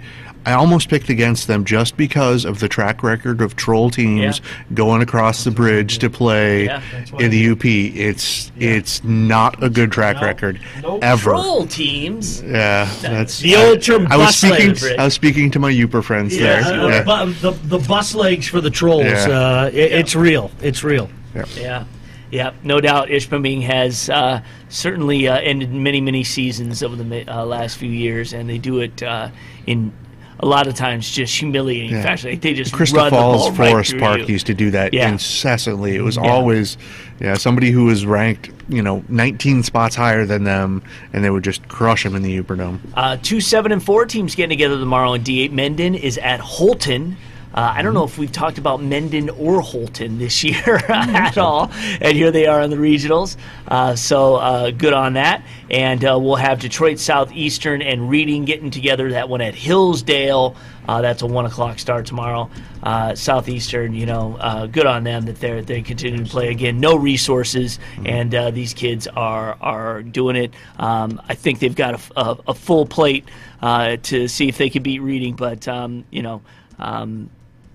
I 0.46 0.52
almost 0.52 0.88
picked 0.88 1.10
against 1.10 1.46
them 1.46 1.64
just 1.64 1.96
because 1.98 2.44
of 2.46 2.60
the 2.60 2.68
track 2.68 3.02
record 3.02 3.42
of 3.42 3.54
troll 3.56 3.90
teams 3.90 4.40
going 4.72 5.02
across 5.02 5.44
the 5.44 5.50
bridge 5.50 5.98
to 5.98 6.08
play 6.08 6.64
Yeah. 6.66 6.80
in 7.18 7.30
the 7.30 7.50
UP. 7.50 7.64
It's 7.66 8.50
it's 8.56 9.04
not 9.04 9.62
a 9.62 9.68
good 9.68 9.92
track 9.92 10.22
record 10.22 10.58
ever. 11.02 11.30
Troll 11.32 11.66
teams. 11.66 12.40
Yeah, 12.42 12.90
that's 13.02 13.40
The 13.40 13.56
old 13.56 13.82
term 13.82 14.06
I 14.10 14.16
was 14.16 14.36
speaking. 14.36 14.74
I 14.98 15.04
was 15.04 15.14
speaking 15.14 15.50
to 15.50 15.58
my 15.58 15.70
Yooper 15.72 16.02
friends 16.02 16.34
Yeah, 16.34 16.62
there. 16.62 16.80
uh, 16.82 16.88
Yeah. 16.88 17.24
the, 17.42 17.50
the 17.64 17.78
bus 17.80 18.14
legs 18.14 18.48
for 18.48 18.60
the 18.62 18.70
trolls. 18.70 19.04
Yeah. 19.04 19.28
Uh, 19.28 19.70
it, 19.72 19.92
It's 19.92 20.16
real. 20.16 20.50
It's 20.62 20.82
real. 20.82 21.10
Yeah, 21.56 21.84
yeah, 22.30 22.52
no 22.62 22.80
doubt. 22.80 23.08
Ishpeming 23.08 23.62
has 23.62 24.10
uh, 24.10 24.42
certainly 24.68 25.28
uh, 25.28 25.38
ended 25.38 25.72
many, 25.72 26.00
many 26.00 26.24
seasons 26.24 26.82
over 26.82 26.96
the 26.96 27.24
uh, 27.32 27.44
last 27.44 27.76
few 27.78 27.90
years, 27.90 28.32
and 28.32 28.48
they 28.48 28.58
do 28.58 28.80
it 28.80 29.02
uh, 29.02 29.30
in 29.66 29.92
a 30.40 30.46
lot 30.46 30.68
of 30.68 30.74
times 30.74 31.10
just 31.10 31.36
humiliating 31.36 31.90
Yeah. 31.90 32.02
fashion. 32.02 32.30
Like 32.30 32.40
they 32.42 32.54
just 32.54 32.72
Crystal 32.72 32.98
run 33.00 33.10
Falls 33.10 33.46
the 33.50 33.56
ball 33.58 33.70
Forest 33.70 33.90
through 33.90 34.00
Park 34.00 34.18
you. 34.20 34.26
used 34.26 34.46
to 34.46 34.54
do 34.54 34.70
that 34.70 34.94
Yeah. 34.94 35.10
incessantly. 35.10 35.96
It 35.96 36.02
was 36.02 36.14
Yeah. 36.16 36.30
always, 36.30 36.78
yeah, 37.20 37.34
somebody 37.34 37.72
who 37.72 37.86
was 37.86 38.06
ranked, 38.06 38.50
you 38.68 38.80
know, 38.80 39.02
19 39.08 39.64
spots 39.64 39.96
higher 39.96 40.24
than 40.24 40.44
them, 40.44 40.82
and 41.12 41.24
they 41.24 41.30
would 41.30 41.42
just 41.42 41.66
crush 41.66 42.04
them 42.04 42.14
in 42.14 42.22
the 42.22 42.40
Yooperdome. 42.40 42.78
Uh, 42.94 43.16
two 43.20 43.40
seven 43.40 43.72
and 43.72 43.82
four 43.82 44.06
teams 44.06 44.36
getting 44.36 44.50
together 44.50 44.78
tomorrow 44.78 45.14
in 45.14 45.22
D8. 45.24 45.50
Mendon 45.50 45.96
is 45.96 46.18
at 46.18 46.38
Holton. 46.38 47.16
Uh, 47.54 47.72
I 47.76 47.82
don't 47.82 47.94
know 47.94 48.04
if 48.04 48.18
we've 48.18 48.30
talked 48.30 48.58
about 48.58 48.82
Mendon 48.82 49.30
or 49.30 49.60
Holton 49.60 50.18
this 50.18 50.44
year 50.44 50.76
at 50.88 51.38
all, 51.38 51.70
and 52.00 52.16
here 52.16 52.30
they 52.30 52.46
are 52.46 52.60
in 52.60 52.70
the 52.70 52.76
regionals. 52.76 53.36
Uh, 53.66 53.96
so 53.96 54.36
uh, 54.36 54.70
good 54.70 54.92
on 54.92 55.14
that. 55.14 55.44
And 55.70 56.02
uh, 56.04 56.18
we'll 56.20 56.36
have 56.36 56.60
Detroit 56.60 56.98
Southeastern 56.98 57.82
and 57.82 58.08
Reading 58.08 58.44
getting 58.44 58.70
together. 58.70 59.10
That 59.12 59.28
one 59.28 59.40
at 59.40 59.54
Hillsdale. 59.54 60.56
Uh, 60.88 61.02
that's 61.02 61.20
a 61.20 61.26
one 61.26 61.44
o'clock 61.44 61.78
start 61.78 62.06
tomorrow. 62.06 62.48
Uh, 62.82 63.14
Southeastern, 63.14 63.92
you 63.92 64.06
know, 64.06 64.36
uh, 64.40 64.66
good 64.66 64.86
on 64.86 65.04
them 65.04 65.26
that 65.26 65.38
they're 65.38 65.60
they 65.60 65.82
continue 65.82 66.24
to 66.24 66.30
play 66.30 66.48
again. 66.48 66.80
No 66.80 66.96
resources, 66.96 67.78
and 68.06 68.34
uh, 68.34 68.50
these 68.50 68.72
kids 68.72 69.06
are 69.08 69.58
are 69.60 70.02
doing 70.02 70.36
it. 70.36 70.54
Um, 70.78 71.20
I 71.28 71.34
think 71.34 71.58
they've 71.58 71.74
got 71.74 71.94
a, 71.94 72.20
a, 72.20 72.38
a 72.48 72.54
full 72.54 72.86
plate 72.86 73.28
uh, 73.60 73.96
to 74.04 74.28
see 74.28 74.48
if 74.48 74.56
they 74.56 74.70
can 74.70 74.82
beat 74.82 75.00
Reading, 75.00 75.34
but 75.34 75.68
um, 75.68 76.04
you 76.10 76.22
know. 76.22 76.42
Um, 76.80 77.28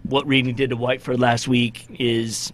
what 0.03 0.27
Reading 0.27 0.55
did 0.55 0.69
to 0.69 0.77
Whiteford 0.77 1.19
last 1.19 1.47
week 1.47 1.85
is, 1.99 2.53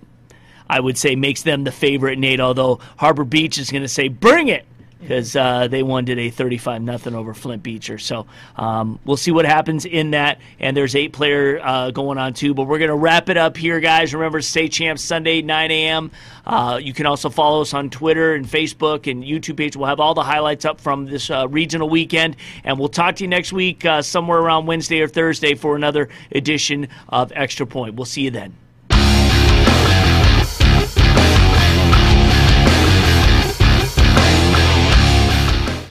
I 0.69 0.79
would 0.79 0.97
say, 0.97 1.15
makes 1.15 1.43
them 1.43 1.63
the 1.63 1.71
favorite, 1.71 2.19
Nate. 2.19 2.39
Although 2.39 2.79
Harbor 2.97 3.25
Beach 3.25 3.57
is 3.57 3.69
going 3.71 3.83
to 3.83 3.87
say, 3.89 4.07
"Bring 4.07 4.47
it," 4.47 4.65
because 4.99 5.35
uh, 5.35 5.67
they 5.67 5.83
won 5.83 6.05
today, 6.05 6.29
thirty-five 6.29 6.81
nothing 6.81 7.15
over 7.15 7.33
Flint 7.33 7.63
Beecher. 7.63 7.97
So 7.97 8.27
um, 8.55 8.99
we'll 9.05 9.17
see 9.17 9.31
what 9.31 9.45
happens 9.45 9.85
in 9.85 10.11
that. 10.11 10.39
And 10.59 10.75
there's 10.75 10.95
eight 10.95 11.13
player 11.13 11.59
uh, 11.63 11.91
going 11.91 12.17
on 12.17 12.33
too. 12.33 12.53
But 12.53 12.63
we're 12.63 12.79
going 12.79 12.89
to 12.89 12.95
wrap 12.95 13.29
it 13.29 13.37
up 13.37 13.57
here, 13.57 13.79
guys. 13.79 14.13
Remember, 14.13 14.41
State 14.41 14.71
Champs 14.71 15.03
Sunday, 15.03 15.41
nine 15.41 15.71
a.m. 15.71 16.11
Uh, 16.45 16.79
you 16.81 16.93
can 16.93 17.05
also 17.05 17.29
follow 17.29 17.61
us 17.61 17.73
on 17.73 17.89
Twitter 17.89 18.35
and 18.35 18.45
Facebook 18.45 19.09
and 19.09 19.23
YouTube 19.23 19.57
page. 19.57 19.75
We'll 19.75 19.87
have 19.87 19.99
all 19.99 20.13
the 20.13 20.23
highlights 20.23 20.65
up 20.65 20.81
from 20.81 21.05
this 21.05 21.29
uh, 21.29 21.47
regional 21.47 21.89
weekend, 21.89 22.35
and 22.63 22.77
we'll 22.77 22.89
talk 22.89 23.15
to 23.17 23.23
you 23.23 23.27
next 23.27 23.53
week, 23.53 23.85
uh, 23.85 24.01
somewhere 24.01 24.39
around 24.39 24.65
Wednesday 24.65 25.01
or 25.01 25.07
Thursday, 25.07 25.55
for 25.55 25.75
another 25.75 26.09
edition 26.31 26.87
of 27.07 27.31
Extra 27.35 27.65
Point. 27.65 27.95
We'll 27.95 28.05
see 28.05 28.23
you 28.23 28.31
then. 28.31 28.53